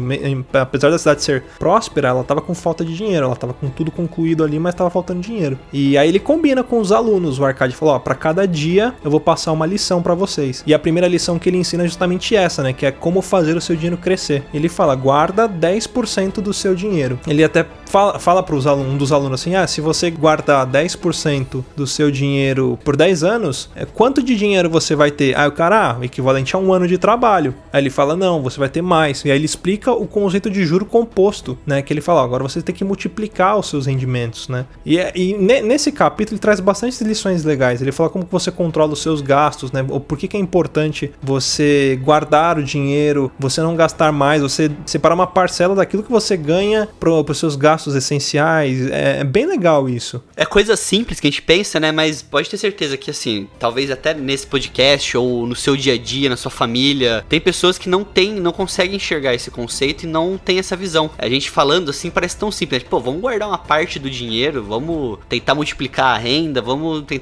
Apesar 0.53 0.91
da 0.91 0.99
cidade 0.99 1.23
ser 1.23 1.45
próspera, 1.59 2.09
ela 2.09 2.21
estava 2.21 2.41
com 2.41 2.55
falta 2.55 2.85
de 2.85 2.95
dinheiro, 2.97 3.25
ela 3.25 3.35
estava 3.35 3.53
com 3.53 3.69
tudo 3.69 3.91
concluído 3.91 4.45
ali, 4.45 4.59
mas 4.59 4.75
estava 4.75 4.91
faltando 4.91 5.21
dinheiro. 5.21 5.59
E 5.73 5.97
aí 5.97 6.09
ele 6.09 6.19
combina 6.19 6.63
com 6.63 6.79
os 6.79 6.93
alunos. 6.93 7.39
O 7.41 7.45
Arcade 7.45 7.75
falou: 7.75 7.95
ó, 7.95 7.99
para 7.99 8.15
cada 8.15 8.47
dia 8.47 8.95
eu 9.05 9.11
vou 9.11 9.21
passar 9.21 9.53
uma 9.53 9.67
lição 9.67 10.03
para 10.03 10.15
vocês. 10.15 10.63
E 10.67 10.75
a 10.75 10.79
primeira 10.79 11.09
lição 11.09 11.39
que 11.39 11.49
ele 11.49 11.59
ensina 11.59 11.87
justamente 11.87 12.37
essa, 12.37 12.63
né? 12.63 12.73
Que 12.73 12.87
é 12.87 12.91
como 12.91 13.23
fazer 13.23 13.57
o 13.57 13.61
seu 13.61 13.75
dinheiro 13.75 13.97
crescer. 13.97 14.45
Ele 14.53 14.69
fala, 14.69 14.95
guarda 14.95 15.49
10% 15.49 16.41
do 16.41 16.53
seu 16.53 16.75
dinheiro. 16.75 17.19
Ele 17.27 17.43
até 17.43 17.67
fala, 17.87 18.19
fala 18.19 18.43
para 18.43 18.55
um 18.55 18.97
dos 18.97 19.13
alunos 19.13 19.41
assim: 19.41 19.55
ah, 19.55 19.67
se 19.67 19.81
você 19.81 20.11
guardar 20.11 20.67
10% 20.67 21.65
do 21.77 21.87
seu 21.87 22.11
dinheiro 22.11 22.79
por 22.85 22.97
10 22.97 23.25
anos, 23.25 23.71
é, 23.75 23.85
quanto 23.85 24.23
de 24.23 24.37
dinheiro 24.37 24.71
você 24.71 24.95
vai 24.95 25.11
ter? 25.11 25.37
Aí 25.37 25.49
o 25.49 25.53
cara, 25.53 25.99
ah, 25.99 26.05
equivalente 26.05 26.55
a 26.55 26.59
um 26.59 26.73
ano 26.73 26.87
de 26.87 26.99
trabalho. 26.99 27.55
Aí 27.73 27.83
ele 27.83 27.91
fala: 27.91 28.17
não, 28.17 28.43
você 28.43 28.59
vai 28.59 28.69
ter 28.69 28.83
mais. 28.83 29.25
E 29.25 29.31
aí 29.31 29.39
ele 29.39 29.47
explica 29.47 29.93
o 29.93 30.07
conceito 30.07 30.51
de 30.51 30.65
juro 30.65 30.85
composto, 30.85 31.59
né? 31.67 31.83
Que 31.83 31.93
ele 31.93 32.01
fala: 32.01 32.23
agora 32.23 32.43
você 32.43 32.63
tem 32.63 32.75
que 32.75 32.85
multiplicar 32.85 33.59
os 33.59 33.69
seus 33.69 33.87
rendimentos, 33.87 34.49
né? 34.49 34.67
E, 34.85 34.99
é, 34.99 35.13
e 35.15 35.35
nesse 35.37 35.93
capítulo 35.93 36.35
ele 36.35 36.41
traz 36.41 36.61
bastante 36.61 37.03
lições 37.05 37.30
legais. 37.45 37.81
Ele 37.81 37.93
fala 37.93 38.11
como 38.11 38.27
você 38.31 38.51
controla 38.51 38.93
os 38.93 39.03
seus 39.03 39.21
gastos, 39.21 39.73
né? 39.73 39.85
Ou 39.89 40.01
por 40.01 40.19
que, 40.19 40.29
que 40.29 40.37
é 40.37 40.41
importante 40.41 41.11
você 41.23 41.99
guardar 42.03 42.59
o 42.59 42.63
dinheiro, 42.63 43.31
você 43.39 43.61
não 43.61 43.75
gastar 43.75 44.13
mais, 44.13 44.43
você 44.43 44.71
separar 44.87 45.15
uma 45.15 45.27
parcela 45.27 45.75
daquilo 45.75 46.03
que 46.03 46.11
você 46.11 46.37
ganha 46.37 46.89
para 46.99 47.11
os 47.11 47.39
seus 47.39 47.57
gastos 47.57 47.95
essenciais. 47.95 48.91
É, 48.91 49.21
é 49.21 49.25
bem 49.25 49.47
legal 49.47 49.89
isso. 49.89 50.23
É 50.37 50.45
coisa 50.45 50.77
simples 50.77 51.21
que 51.21 51.27
a 51.27 51.31
gente 51.31 51.43
pensa, 51.43 51.79
né? 51.81 51.93
Mas 51.93 52.23
pode 52.23 52.49
ter 52.49 52.57
certeza 52.57 52.97
que, 52.97 53.11
assim, 53.11 53.49
talvez 53.59 53.91
até 53.91 54.15
nesse 54.15 54.47
podcast 54.47 55.17
ou 55.17 55.47
no 55.47 55.55
seu 55.55 55.77
dia 55.77 55.95
a 55.95 55.99
dia, 55.99 56.29
na 56.29 56.37
sua 56.37 56.51
família, 56.51 57.25
tem 57.29 57.41
pessoas 57.41 57.79
que 57.79 57.89
não 57.89 58.05
tem, 58.05 58.35
não 58.35 58.53
conseguem 58.53 58.97
enxergar 58.97 59.35
esse 59.35 59.51
conceito 59.51 60.05
e 60.05 60.07
não 60.07 60.39
tem 60.39 60.59
essa 60.59 60.77
visão. 60.77 61.11
A 61.19 61.29
gente 61.29 61.51
falando 61.51 61.91
assim 61.91 62.11
parece 62.11 62.37
tão 62.37 62.51
simples. 62.51 62.83
Pô, 62.83 63.01
vamos 63.01 63.21
guardar 63.21 63.49
uma 63.49 63.59
parte 63.59 63.99
do 63.99 64.11
dinheiro, 64.11 64.63
vamos 64.63 65.19
tentar 65.29 65.55
multiplicar 65.55 66.15
a 66.15 66.19
renda, 66.19 66.61
vamos 66.61 67.03
tentar 67.03 67.20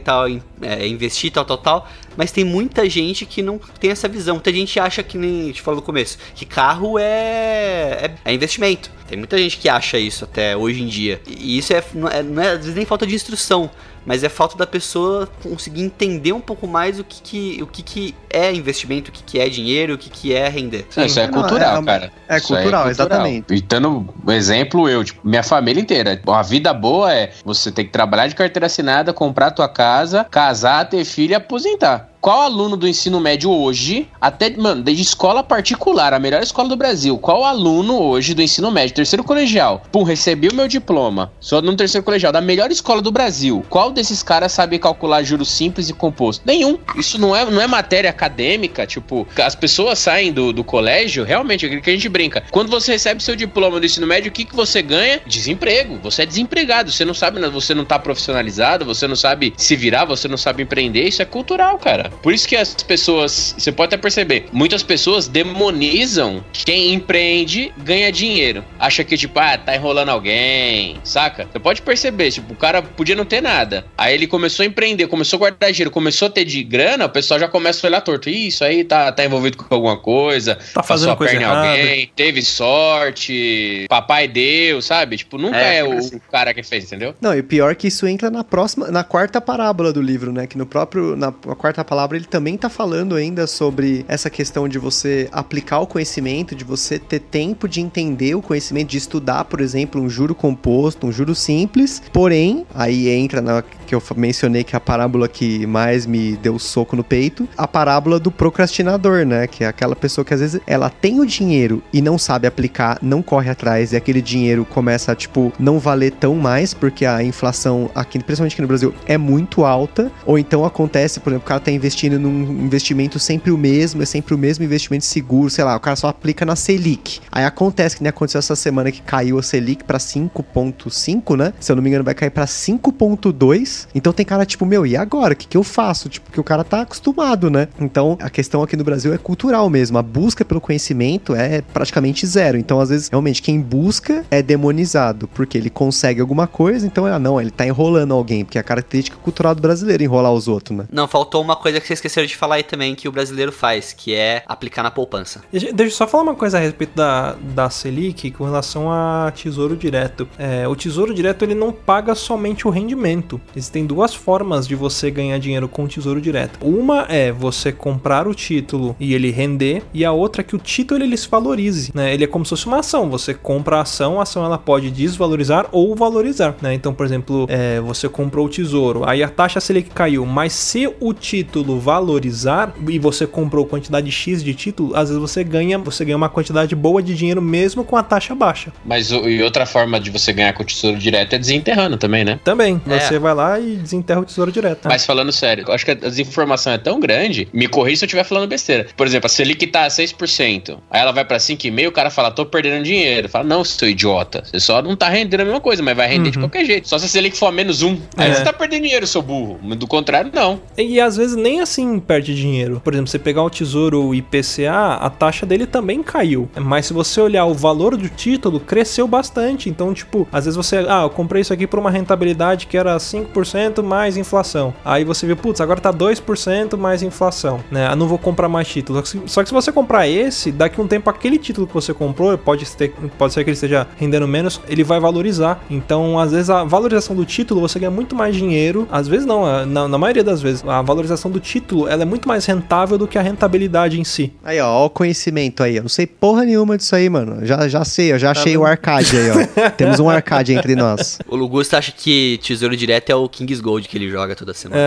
é, 0.62 0.86
investir, 0.86 1.30
tal, 1.30 1.44
tal, 1.44 1.58
tal. 1.58 1.88
Mas 2.16 2.32
tem 2.32 2.44
muita 2.44 2.88
gente 2.88 3.24
que 3.24 3.42
não 3.42 3.60
tem 3.80 3.90
essa 3.90 4.08
visão. 4.08 4.36
Muita 4.36 4.52
gente 4.52 4.78
acha 4.80 5.02
que 5.02 5.16
nem 5.16 5.42
a 5.42 5.44
gente 5.46 5.62
falou 5.62 5.80
no 5.80 5.86
começo, 5.86 6.18
que 6.34 6.44
carro 6.44 6.98
é, 6.98 7.04
é, 7.04 8.14
é 8.24 8.34
investimento. 8.34 8.90
Tem 9.06 9.16
muita 9.16 9.38
gente 9.38 9.58
que 9.58 9.68
acha 9.68 9.98
isso 9.98 10.24
até 10.24 10.56
hoje 10.56 10.82
em 10.82 10.86
dia. 10.86 11.20
E 11.26 11.58
isso 11.58 11.72
é, 11.72 11.82
não 11.94 12.08
é, 12.08 12.22
não 12.22 12.42
é 12.42 12.48
às 12.50 12.58
vezes 12.58 12.74
nem 12.74 12.84
falta 12.84 13.06
de 13.06 13.14
instrução 13.14 13.70
mas 14.08 14.24
é 14.24 14.28
falta 14.30 14.56
da 14.56 14.66
pessoa 14.66 15.28
conseguir 15.42 15.82
entender 15.82 16.32
um 16.32 16.40
pouco 16.40 16.66
mais 16.66 16.98
o 16.98 17.04
que, 17.04 17.20
que 17.20 17.62
o 17.62 17.66
que, 17.66 17.82
que 17.82 18.14
é 18.30 18.50
investimento, 18.50 19.10
o 19.10 19.12
que, 19.12 19.22
que 19.22 19.38
é 19.38 19.50
dinheiro, 19.50 19.92
o 19.92 19.98
que, 19.98 20.08
que 20.08 20.32
é 20.32 20.48
render. 20.48 20.86
Sim, 20.88 21.04
isso 21.04 21.20
é 21.20 21.28
cultural, 21.28 21.82
é, 21.82 21.84
cara. 21.84 22.12
É 22.26 22.40
cultural, 22.40 22.58
é 22.58 22.62
cultural, 22.62 22.90
exatamente. 22.90 23.54
E 23.54 23.60
dando 23.60 24.08
exemplo, 24.28 24.88
eu, 24.88 25.04
tipo, 25.04 25.20
minha 25.28 25.42
família 25.42 25.78
inteira. 25.78 26.18
A 26.26 26.40
vida 26.40 26.72
boa 26.72 27.12
é 27.12 27.32
você 27.44 27.70
ter 27.70 27.84
que 27.84 27.90
trabalhar 27.90 28.28
de 28.28 28.34
carteira 28.34 28.64
assinada, 28.64 29.12
comprar 29.12 29.50
tua 29.50 29.68
casa, 29.68 30.24
casar, 30.24 30.88
ter 30.88 31.04
filho 31.04 31.32
e 31.32 31.34
aposentar 31.34 32.08
qual 32.20 32.42
aluno 32.42 32.76
do 32.76 32.88
ensino 32.88 33.20
médio 33.20 33.50
hoje, 33.50 34.08
até, 34.20 34.50
mano, 34.56 34.82
desde 34.82 35.02
escola 35.02 35.42
particular, 35.42 36.12
a 36.12 36.18
melhor 36.18 36.42
escola 36.42 36.68
do 36.68 36.76
Brasil, 36.76 37.16
qual 37.18 37.44
aluno 37.44 38.00
hoje 38.00 38.34
do 38.34 38.42
ensino 38.42 38.70
médio, 38.70 38.94
terceiro 38.94 39.24
colegial, 39.24 39.82
pum, 39.92 40.02
recebi 40.02 40.48
o 40.48 40.54
meu 40.54 40.68
diploma, 40.68 41.32
sou 41.40 41.62
no 41.62 41.76
terceiro 41.76 42.04
colegial, 42.04 42.32
da 42.32 42.40
melhor 42.40 42.70
escola 42.70 43.00
do 43.00 43.12
Brasil, 43.12 43.64
qual 43.70 43.90
desses 43.90 44.22
caras 44.22 44.52
sabe 44.52 44.78
calcular 44.78 45.22
juros 45.22 45.48
simples 45.48 45.88
e 45.88 45.92
composto? 45.92 46.42
Nenhum. 46.44 46.78
Isso 46.96 47.20
não 47.20 47.34
é, 47.34 47.44
não 47.44 47.60
é 47.60 47.66
matéria 47.66 48.10
acadêmica, 48.10 48.86
tipo, 48.86 49.26
as 49.36 49.54
pessoas 49.54 49.98
saem 49.98 50.32
do, 50.32 50.52
do 50.52 50.64
colégio, 50.64 51.24
realmente, 51.24 51.66
é 51.66 51.80
que 51.80 51.90
a 51.90 51.92
gente 51.92 52.08
brinca. 52.08 52.42
Quando 52.50 52.68
você 52.68 52.92
recebe 52.92 53.22
seu 53.22 53.36
diploma 53.36 53.78
do 53.78 53.86
ensino 53.86 54.06
médio, 54.06 54.30
o 54.30 54.32
que, 54.32 54.44
que 54.44 54.56
você 54.56 54.82
ganha? 54.82 55.20
Desemprego. 55.26 55.98
Você 56.02 56.22
é 56.22 56.26
desempregado, 56.26 56.90
você 56.90 57.04
não 57.04 57.14
sabe, 57.14 57.40
você 57.48 57.74
não 57.74 57.84
tá 57.84 57.98
profissionalizado, 57.98 58.84
você 58.84 59.06
não 59.06 59.16
sabe 59.16 59.54
se 59.56 59.76
virar, 59.76 60.04
você 60.04 60.26
não 60.26 60.36
sabe 60.36 60.62
empreender, 60.62 61.04
isso 61.04 61.22
é 61.22 61.24
cultural, 61.24 61.78
cara. 61.78 62.07
Por 62.22 62.32
isso 62.32 62.46
que 62.48 62.56
as 62.56 62.74
pessoas, 62.74 63.54
você 63.58 63.72
pode 63.72 63.94
até 63.94 63.96
perceber, 64.00 64.46
muitas 64.52 64.82
pessoas 64.82 65.28
demonizam 65.28 66.44
quem 66.52 66.92
empreende 66.92 67.72
ganha 67.78 68.10
dinheiro. 68.12 68.64
Acha 68.78 69.04
que, 69.04 69.16
tipo, 69.16 69.38
ah, 69.38 69.56
tá 69.56 69.74
enrolando 69.74 70.10
alguém, 70.10 70.96
saca? 71.04 71.48
Você 71.50 71.58
pode 71.58 71.82
perceber, 71.82 72.30
tipo, 72.30 72.52
o 72.52 72.56
cara 72.56 72.82
podia 72.82 73.14
não 73.14 73.24
ter 73.24 73.40
nada. 73.40 73.84
Aí 73.96 74.14
ele 74.14 74.26
começou 74.26 74.62
a 74.62 74.66
empreender, 74.66 75.06
começou 75.06 75.36
a 75.36 75.40
guardar 75.40 75.72
dinheiro, 75.72 75.90
começou 75.90 76.28
a 76.28 76.30
ter 76.30 76.44
de 76.44 76.62
grana, 76.62 77.06
o 77.06 77.08
pessoal 77.08 77.38
já 77.38 77.48
começa 77.48 77.86
a 77.86 77.88
olhar 77.88 78.00
torto. 78.00 78.28
Isso 78.28 78.64
aí 78.64 78.84
tá, 78.84 79.10
tá 79.12 79.24
envolvido 79.24 79.56
com 79.56 79.74
alguma 79.74 79.96
coisa, 79.96 80.58
tá 80.74 80.82
fazendo 80.82 81.16
coisa 81.16 81.32
perna 81.32 81.46
errada. 81.46 81.68
alguém, 81.68 82.10
teve 82.14 82.42
sorte, 82.42 83.86
papai 83.88 84.28
deu, 84.28 84.80
sabe? 84.80 85.16
Tipo, 85.16 85.38
nunca 85.38 85.58
é, 85.58 85.78
é 85.78 85.84
o 85.84 85.92
assim. 85.92 86.20
cara 86.30 86.54
que 86.54 86.62
fez, 86.62 86.84
entendeu? 86.84 87.14
Não, 87.20 87.36
e 87.36 87.42
pior 87.42 87.74
que 87.74 87.88
isso 87.88 88.06
entra 88.06 88.30
na 88.30 88.44
próxima, 88.44 88.88
na 88.90 89.04
quarta 89.04 89.40
parábola 89.40 89.92
do 89.92 90.00
livro, 90.00 90.32
né? 90.32 90.46
Que 90.46 90.56
no 90.56 90.66
próprio, 90.66 91.16
na, 91.16 91.32
na 91.46 91.54
quarta 91.54 91.84
palavra 91.84 91.97
palavra, 91.98 92.16
ele 92.16 92.26
também 92.26 92.54
está 92.54 92.68
falando 92.68 93.16
ainda 93.16 93.44
sobre 93.48 94.04
essa 94.06 94.30
questão 94.30 94.68
de 94.68 94.78
você 94.78 95.28
aplicar 95.32 95.80
o 95.80 95.86
conhecimento, 95.86 96.54
de 96.54 96.62
você 96.62 96.96
ter 96.96 97.18
tempo 97.18 97.66
de 97.68 97.80
entender 97.80 98.36
o 98.36 98.40
conhecimento, 98.40 98.90
de 98.90 98.98
estudar, 98.98 99.44
por 99.46 99.60
exemplo, 99.60 100.00
um 100.00 100.08
juro 100.08 100.32
composto, 100.32 101.08
um 101.08 101.10
juro 101.10 101.34
simples. 101.34 102.00
Porém, 102.12 102.64
aí 102.72 103.08
entra 103.08 103.40
na 103.40 103.64
que 103.88 103.94
eu 103.94 104.02
mencionei 104.16 104.62
que 104.62 104.76
é 104.76 104.78
a 104.78 104.80
parábola 104.80 105.26
que 105.26 105.66
mais 105.66 106.04
me 106.04 106.36
deu 106.36 106.58
soco 106.58 106.94
no 106.94 107.02
peito, 107.02 107.48
a 107.56 107.66
parábola 107.66 108.20
do 108.20 108.30
procrastinador, 108.30 109.24
né? 109.24 109.46
Que 109.46 109.64
é 109.64 109.66
aquela 109.66 109.96
pessoa 109.96 110.24
que 110.24 110.34
às 110.34 110.40
vezes 110.40 110.60
ela 110.66 110.90
tem 110.90 111.18
o 111.18 111.26
dinheiro 111.26 111.82
e 111.90 112.02
não 112.02 112.18
sabe 112.18 112.46
aplicar, 112.46 112.98
não 113.00 113.22
corre 113.22 113.48
atrás, 113.48 113.92
e 113.92 113.96
aquele 113.96 114.20
dinheiro 114.20 114.66
começa 114.66 115.12
a, 115.12 115.16
tipo, 115.16 115.50
não 115.58 115.78
valer 115.78 116.12
tão 116.12 116.34
mais, 116.34 116.74
porque 116.74 117.06
a 117.06 117.24
inflação 117.24 117.90
aqui, 117.94 118.18
principalmente 118.18 118.52
aqui 118.52 118.62
no 118.62 118.68
Brasil, 118.68 118.94
é 119.06 119.16
muito 119.16 119.64
alta. 119.64 120.12
Ou 120.26 120.38
então 120.38 120.66
acontece, 120.66 121.18
por 121.18 121.30
exemplo, 121.30 121.46
o 121.46 121.48
cara 121.48 121.60
tá 121.60 121.70
investindo 121.70 121.87
investindo 121.88 122.18
num 122.18 122.64
investimento 122.64 123.18
sempre 123.18 123.50
o 123.50 123.58
mesmo, 123.58 124.02
é 124.02 124.06
sempre 124.06 124.34
o 124.34 124.38
mesmo 124.38 124.64
investimento 124.64 125.04
seguro, 125.04 125.48
sei 125.48 125.64
lá, 125.64 125.74
o 125.74 125.80
cara 125.80 125.96
só 125.96 126.08
aplica 126.08 126.44
na 126.44 126.54
Selic. 126.54 127.20
Aí 127.32 127.44
acontece 127.44 127.96
que 127.96 128.02
nem 128.02 128.10
aconteceu 128.10 128.38
essa 128.38 128.54
semana 128.54 128.92
que 128.92 129.00
caiu 129.00 129.38
a 129.38 129.42
Selic 129.42 129.84
para 129.84 129.98
5.5, 129.98 131.36
né? 131.36 131.52
Se 131.58 131.72
eu 131.72 131.76
não 131.76 131.82
me 131.82 131.88
engano, 131.88 132.04
vai 132.04 132.14
cair 132.14 132.30
para 132.30 132.44
5.2. 132.44 133.88
Então 133.94 134.12
tem 134.12 134.24
cara 134.24 134.44
tipo, 134.44 134.66
meu, 134.66 134.86
e 134.86 134.96
agora? 134.96 135.32
O 135.32 135.36
que, 135.36 135.48
que 135.48 135.56
eu 135.56 135.64
faço? 135.64 136.08
Tipo, 136.08 136.30
que 136.30 136.40
o 136.40 136.44
cara 136.44 136.62
tá 136.62 136.82
acostumado, 136.82 137.50
né? 137.50 137.68
Então 137.80 138.16
a 138.20 138.28
questão 138.28 138.62
aqui 138.62 138.76
no 138.76 138.84
Brasil 138.84 139.14
é 139.14 139.18
cultural 139.18 139.68
mesmo. 139.70 139.98
A 139.98 140.02
busca 140.02 140.44
pelo 140.44 140.60
conhecimento 140.60 141.34
é 141.34 141.62
praticamente 141.62 142.26
zero. 142.26 142.58
Então, 142.58 142.80
às 142.80 142.90
vezes, 142.90 143.08
realmente, 143.08 143.40
quem 143.40 143.60
busca 143.60 144.24
é 144.30 144.42
demonizado, 144.42 145.28
porque 145.28 145.56
ele 145.56 145.70
consegue 145.70 146.20
alguma 146.20 146.46
coisa, 146.46 146.86
então, 146.86 147.06
ah, 147.06 147.18
não, 147.18 147.40
ele 147.40 147.50
tá 147.50 147.66
enrolando 147.66 148.12
alguém, 148.12 148.44
porque 148.44 148.58
é 148.58 148.60
a 148.60 148.64
característica 148.64 149.16
cultural 149.16 149.54
do 149.54 149.62
brasileiro 149.62 150.02
enrolar 150.02 150.32
os 150.32 150.48
outros, 150.48 150.76
né? 150.76 150.84
Não, 150.90 151.08
faltou 151.08 151.42
uma 151.42 151.56
coisa 151.56 151.77
coisa 151.78 151.80
que 151.80 151.86
vocês 151.88 151.98
esqueceram 151.98 152.26
de 152.26 152.36
falar 152.36 152.56
aí 152.56 152.62
também 152.62 152.94
que 152.94 153.08
o 153.08 153.12
brasileiro 153.12 153.52
faz, 153.52 153.92
que 153.92 154.14
é 154.14 154.42
aplicar 154.46 154.82
na 154.82 154.90
poupança. 154.90 155.42
Deixa 155.52 155.72
eu 155.76 155.90
só 155.90 156.06
falar 156.06 156.22
uma 156.24 156.34
coisa 156.34 156.58
a 156.58 156.60
respeito 156.60 156.94
da, 156.94 157.36
da 157.54 157.70
Selic 157.70 158.30
com 158.32 158.44
relação 158.44 158.90
a 158.90 159.32
tesouro 159.34 159.76
direto. 159.76 160.28
É, 160.38 160.66
o 160.66 160.74
tesouro 160.74 161.14
direto 161.14 161.44
ele 161.44 161.54
não 161.54 161.72
paga 161.72 162.14
somente 162.14 162.66
o 162.66 162.70
rendimento. 162.70 163.40
Existem 163.54 163.86
duas 163.86 164.14
formas 164.14 164.66
de 164.66 164.74
você 164.74 165.10
ganhar 165.10 165.38
dinheiro 165.38 165.68
com 165.68 165.84
o 165.84 165.88
tesouro 165.88 166.20
direto. 166.20 166.58
Uma 166.66 167.06
é 167.08 167.32
você 167.32 167.72
comprar 167.72 168.26
o 168.26 168.34
título 168.34 168.96
e 168.98 169.14
ele 169.14 169.30
render, 169.30 169.82
e 169.92 170.04
a 170.04 170.12
outra 170.12 170.42
é 170.42 170.44
que 170.44 170.56
o 170.56 170.58
título 170.58 171.02
ele 171.02 171.16
se 171.16 171.28
valorize. 171.28 171.92
Né? 171.94 172.14
Ele 172.14 172.24
é 172.24 172.26
como 172.26 172.44
se 172.44 172.50
fosse 172.50 172.66
uma 172.66 172.80
ação. 172.80 173.08
Você 173.10 173.34
compra 173.34 173.78
a 173.78 173.80
ação, 173.82 174.18
a 174.18 174.22
ação 174.22 174.44
ela 174.44 174.58
pode 174.58 174.90
desvalorizar 174.90 175.66
ou 175.72 175.94
valorizar. 175.94 176.54
Né? 176.60 176.74
Então, 176.74 176.94
por 176.94 177.06
exemplo, 177.06 177.46
é, 177.48 177.80
você 177.80 178.08
comprou 178.08 178.46
o 178.46 178.48
tesouro, 178.48 179.02
aí 179.08 179.22
a 179.22 179.28
taxa 179.28 179.60
Selic 179.60 179.90
caiu, 179.90 180.24
mas 180.24 180.52
se 180.52 180.92
o 181.00 181.12
título 181.12 181.67
título 181.68 181.78
valorizar 181.78 182.74
e 182.88 182.98
você 182.98 183.26
comprou 183.26 183.66
quantidade 183.66 184.10
X 184.10 184.42
de 184.42 184.54
título, 184.54 184.96
às 184.96 185.08
vezes 185.08 185.20
você 185.20 185.44
ganha, 185.44 185.78
você 185.78 186.04
ganha 186.04 186.16
uma 186.16 186.28
quantidade 186.28 186.74
boa 186.74 187.02
de 187.02 187.14
dinheiro 187.14 187.42
mesmo 187.42 187.84
com 187.84 187.96
a 187.96 188.02
taxa 188.02 188.34
baixa. 188.34 188.72
Mas 188.84 189.10
e 189.10 189.42
outra 189.42 189.66
forma 189.66 190.00
de 190.00 190.10
você 190.10 190.32
ganhar 190.32 190.52
com 190.54 190.62
o 190.62 190.66
tesouro 190.66 190.96
direto 190.96 191.34
é 191.34 191.38
desenterrando 191.38 191.96
também, 191.96 192.24
né? 192.24 192.40
Também. 192.42 192.80
É. 192.88 193.00
Você 193.00 193.18
vai 193.18 193.34
lá 193.34 193.60
e 193.60 193.76
desenterra 193.76 194.20
o 194.20 194.24
tesouro 194.24 194.50
direto. 194.50 194.86
Né? 194.86 194.94
Mas 194.94 195.04
falando 195.04 195.30
sério, 195.32 195.64
eu 195.66 195.74
acho 195.74 195.84
que 195.84 195.90
a 195.90 195.94
desinformação 195.94 196.72
é 196.72 196.78
tão 196.78 196.98
grande, 196.98 197.48
me 197.52 197.68
corrija 197.68 197.98
se 197.98 198.04
eu 198.04 198.06
estiver 198.06 198.24
falando 198.24 198.48
besteira. 198.48 198.86
Por 198.96 199.06
exemplo, 199.06 199.26
a 199.26 199.28
Selic 199.28 199.66
tá 199.66 199.84
a 199.84 199.88
6%, 199.88 200.78
aí 200.90 201.00
ela 201.00 201.12
vai 201.12 201.24
pra 201.24 201.38
5,5%, 201.38 201.88
o 201.88 201.92
cara 201.92 202.10
fala, 202.10 202.30
tô 202.30 202.46
perdendo 202.46 202.84
dinheiro. 202.84 203.28
Fala, 203.28 203.44
não, 203.44 203.64
seu 203.64 203.88
idiota, 203.88 204.42
você 204.44 204.60
só 204.60 204.80
não 204.80 204.96
tá 204.96 205.08
rendendo 205.08 205.40
a 205.40 205.44
mesma 205.44 205.60
coisa, 205.60 205.82
mas 205.82 205.96
vai 205.96 206.08
render 206.08 206.26
uhum. 206.26 206.30
de 206.30 206.38
qualquer 206.38 206.64
jeito. 206.64 206.88
Só 206.88 206.98
se 206.98 207.06
a 207.06 207.08
Selic 207.08 207.36
for 207.36 207.46
a 207.46 207.52
menos 207.52 207.82
1, 207.82 207.98
aí 208.16 208.30
é. 208.30 208.34
você 208.34 208.44
tá 208.44 208.52
perdendo 208.52 208.82
dinheiro, 208.82 209.06
seu 209.06 209.22
burro. 209.22 209.58
Do 209.76 209.86
contrário, 209.86 210.30
não. 210.32 210.60
E 210.76 211.00
às 211.00 211.16
vezes 211.16 211.36
nem 211.36 211.57
assim 211.60 211.98
perde 211.98 212.34
dinheiro. 212.34 212.80
Por 212.82 212.92
exemplo, 212.92 213.10
você 213.10 213.18
pegar 213.18 213.42
o 213.42 213.50
tesouro 213.50 214.14
IPCA, 214.14 214.98
a 215.00 215.10
taxa 215.10 215.44
dele 215.44 215.66
também 215.66 216.02
caiu. 216.02 216.48
Mas 216.56 216.86
se 216.86 216.92
você 216.92 217.20
olhar 217.20 217.44
o 217.46 217.54
valor 217.54 217.96
do 217.96 218.08
título 218.08 218.60
cresceu 218.60 219.06
bastante. 219.06 219.68
Então, 219.68 219.92
tipo, 219.92 220.26
às 220.32 220.44
vezes 220.44 220.56
você, 220.56 220.78
ah, 220.88 221.02
eu 221.02 221.10
comprei 221.10 221.42
isso 221.42 221.52
aqui 221.52 221.66
por 221.66 221.78
uma 221.78 221.90
rentabilidade 221.90 222.66
que 222.66 222.76
era 222.76 222.96
5% 222.96 223.82
mais 223.82 224.16
inflação. 224.16 224.74
Aí 224.84 225.04
você 225.04 225.26
vê, 225.26 225.34
putz, 225.34 225.60
agora 225.60 225.80
tá 225.80 225.92
2% 225.92 226.76
mais 226.76 227.02
inflação, 227.02 227.60
né? 227.70 227.90
Eu 227.90 227.96
não 227.96 228.08
vou 228.08 228.18
comprar 228.18 228.48
mais 228.48 228.68
títulos. 228.68 229.14
Só 229.26 229.42
que 229.42 229.48
se 229.48 229.54
você 229.54 229.72
comprar 229.72 230.08
esse, 230.08 230.52
daqui 230.52 230.80
um 230.80 230.86
tempo 230.86 231.08
aquele 231.10 231.38
título 231.38 231.66
que 231.66 231.74
você 231.74 231.92
comprou, 231.94 232.36
pode, 232.38 232.66
ter, 232.76 232.92
pode 233.16 233.32
ser 233.32 233.44
que 233.44 233.50
ele 233.50 233.54
esteja 233.54 233.86
rendendo 233.96 234.26
menos, 234.26 234.60
ele 234.68 234.84
vai 234.84 235.00
valorizar. 235.00 235.62
Então, 235.70 236.18
às 236.18 236.32
vezes 236.32 236.50
a 236.50 236.64
valorização 236.64 237.14
do 237.14 237.24
título 237.24 237.60
você 237.60 237.78
ganha 237.78 237.90
muito 237.90 238.14
mais 238.14 238.34
dinheiro. 238.34 238.86
Às 238.90 239.08
vezes 239.08 239.26
não, 239.26 239.66
na, 239.66 239.88
na 239.88 239.98
maioria 239.98 240.24
das 240.24 240.40
vezes, 240.40 240.64
a 240.66 240.82
valorização 240.82 241.30
do 241.30 241.40
título 241.48 241.88
ela 241.88 242.02
é 242.02 242.04
muito 242.04 242.28
mais 242.28 242.44
rentável 242.44 242.98
do 242.98 243.08
que 243.08 243.16
a 243.18 243.22
rentabilidade 243.22 243.98
em 243.98 244.04
si. 244.04 244.32
Aí, 244.44 244.60
ó, 244.60 244.66
ó 244.68 244.86
o 244.86 244.90
conhecimento 244.90 245.62
aí. 245.62 245.76
Eu 245.76 245.82
não 245.82 245.88
sei 245.88 246.06
porra 246.06 246.44
nenhuma 246.44 246.76
disso 246.76 246.94
aí, 246.94 247.08
mano. 247.08 247.44
Já, 247.46 247.66
já 247.68 247.84
sei, 247.84 248.12
eu 248.12 248.18
já 248.18 248.34
Tá 248.34 248.40
achei 248.40 248.56
o 248.56 248.64
arcade 248.66 249.16
aí, 249.16 249.30
ó. 249.30 249.70
Temos 249.76 249.98
um 249.98 250.08
arcade 250.10 250.52
entre 250.52 250.76
nós. 250.76 251.18
O 251.26 251.34
Lugusta 251.36 251.78
acha 251.78 251.90
que 251.92 252.38
Tesouro 252.42 252.76
Direto 252.76 253.10
é 253.10 253.14
o 253.14 253.26
King's 253.28 253.60
Gold 253.60 253.88
que 253.88 253.96
ele 253.96 254.10
joga 254.10 254.36
toda 254.36 254.52
semana. 254.52 254.80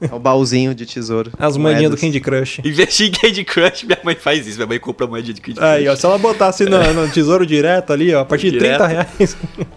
É, 0.00 0.08
É 0.10 0.14
o 0.14 0.18
baúzinho 0.18 0.74
de 0.74 0.84
tesouro. 0.86 1.30
as 1.38 1.56
maninhas 1.56 1.90
do. 1.92 1.96
Candy 1.96 2.20
Crush. 2.20 2.60
Investir 2.66 3.08
em 3.08 3.12
Candy 3.12 3.44
Crush, 3.44 3.84
minha 3.84 3.98
mãe 4.02 4.14
faz 4.16 4.46
isso. 4.46 4.56
Minha 4.56 4.66
mãe 4.66 4.78
compra 4.80 5.06
moeda 5.06 5.32
de 5.32 5.40
Candy 5.40 5.58
Crush. 5.58 5.68
Aí, 5.70 5.88
ó, 5.88 5.94
se 5.94 6.04
ela 6.04 6.18
botasse 6.18 6.64
no, 6.64 6.92
no 6.94 7.08
tesouro 7.08 7.46
direto 7.46 7.92
ali, 7.92 8.12
ó, 8.14 8.20
a 8.20 8.24
partir 8.24 8.50
de 8.50 8.58
30 8.58 8.86
Direto. 8.88 8.90
reais. 9.18 9.36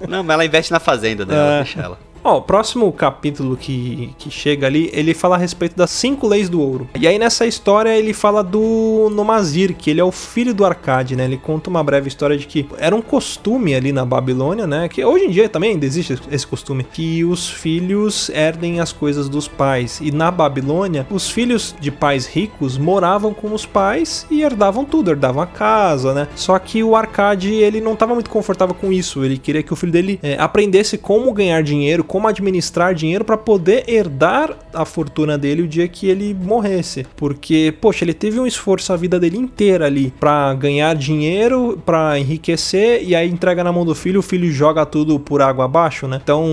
Não, 0.09 0.23
mas 0.23 0.33
ela 0.33 0.45
investe 0.45 0.71
na 0.71 0.79
fazenda 0.79 1.25
dela, 1.25 1.55
É. 1.59 1.63
deixa 1.63 1.79
ela. 1.81 1.97
Ó, 2.23 2.37
o 2.37 2.41
próximo 2.41 2.91
capítulo 2.91 3.57
que, 3.57 4.13
que 4.17 4.29
chega 4.29 4.67
ali, 4.67 4.89
ele 4.93 5.13
fala 5.13 5.35
a 5.35 5.39
respeito 5.39 5.75
das 5.75 5.89
cinco 5.89 6.27
leis 6.27 6.49
do 6.49 6.61
ouro. 6.61 6.87
E 6.99 7.07
aí 7.07 7.17
nessa 7.17 7.45
história 7.45 7.97
ele 7.97 8.13
fala 8.13 8.43
do 8.43 9.09
Nomazir, 9.11 9.75
que 9.75 9.89
ele 9.89 9.99
é 9.99 10.03
o 10.03 10.11
filho 10.11 10.53
do 10.53 10.63
Arcade, 10.63 11.15
né? 11.15 11.25
Ele 11.25 11.37
conta 11.37 11.69
uma 11.69 11.83
breve 11.83 12.07
história 12.07 12.37
de 12.37 12.45
que 12.45 12.67
era 12.77 12.95
um 12.95 13.01
costume 13.01 13.73
ali 13.73 13.91
na 13.91 14.05
Babilônia, 14.05 14.67
né? 14.67 14.87
Que 14.87 15.03
hoje 15.03 15.25
em 15.25 15.29
dia 15.29 15.49
também 15.49 15.79
existe 15.81 16.19
esse 16.29 16.45
costume, 16.45 16.83
que 16.83 17.25
os 17.25 17.49
filhos 17.49 18.29
herdem 18.29 18.79
as 18.79 18.91
coisas 18.91 19.27
dos 19.27 19.47
pais. 19.47 19.99
E 20.01 20.11
na 20.11 20.29
Babilônia, 20.29 21.07
os 21.09 21.29
filhos 21.29 21.75
de 21.79 21.89
pais 21.89 22.27
ricos 22.27 22.77
moravam 22.77 23.33
com 23.33 23.53
os 23.53 23.65
pais 23.65 24.27
e 24.29 24.43
herdavam 24.43 24.85
tudo, 24.85 25.11
herdavam 25.11 25.41
a 25.41 25.47
casa, 25.47 26.13
né? 26.13 26.27
Só 26.35 26.57
que 26.59 26.83
o 26.83 26.95
Arcade, 26.95 27.51
ele 27.53 27.81
não 27.81 27.93
estava 27.93 28.13
muito 28.13 28.29
confortável 28.29 28.75
com 28.75 28.91
isso. 28.91 29.23
Ele 29.23 29.37
queria 29.37 29.63
que 29.63 29.73
o 29.73 29.75
filho 29.75 29.91
dele 29.91 30.19
é, 30.21 30.37
aprendesse 30.39 30.97
como 30.97 31.33
ganhar 31.33 31.63
dinheiro, 31.63 32.03
como 32.11 32.27
administrar 32.27 32.93
dinheiro 32.93 33.23
para 33.23 33.37
poder 33.37 33.85
herdar 33.87 34.53
a 34.73 34.83
fortuna 34.83 35.37
dele 35.37 35.61
o 35.61 35.67
dia 35.67 35.87
que 35.87 36.09
ele 36.09 36.33
morresse. 36.33 37.07
Porque, 37.15 37.73
poxa, 37.79 38.03
ele 38.03 38.13
teve 38.13 38.37
um 38.37 38.45
esforço 38.45 38.91
a 38.91 38.97
vida 38.97 39.17
dele 39.17 39.37
inteira 39.37 39.85
ali 39.85 40.13
para 40.19 40.53
ganhar 40.53 40.93
dinheiro, 40.93 41.81
para 41.85 42.19
enriquecer 42.19 43.01
e 43.01 43.15
aí 43.15 43.29
entrega 43.29 43.63
na 43.63 43.71
mão 43.71 43.85
do 43.85 43.95
filho, 43.95 44.19
o 44.19 44.23
filho 44.23 44.51
joga 44.51 44.85
tudo 44.85 45.21
por 45.21 45.41
água 45.41 45.63
abaixo, 45.63 46.05
né? 46.05 46.19
Então, 46.21 46.45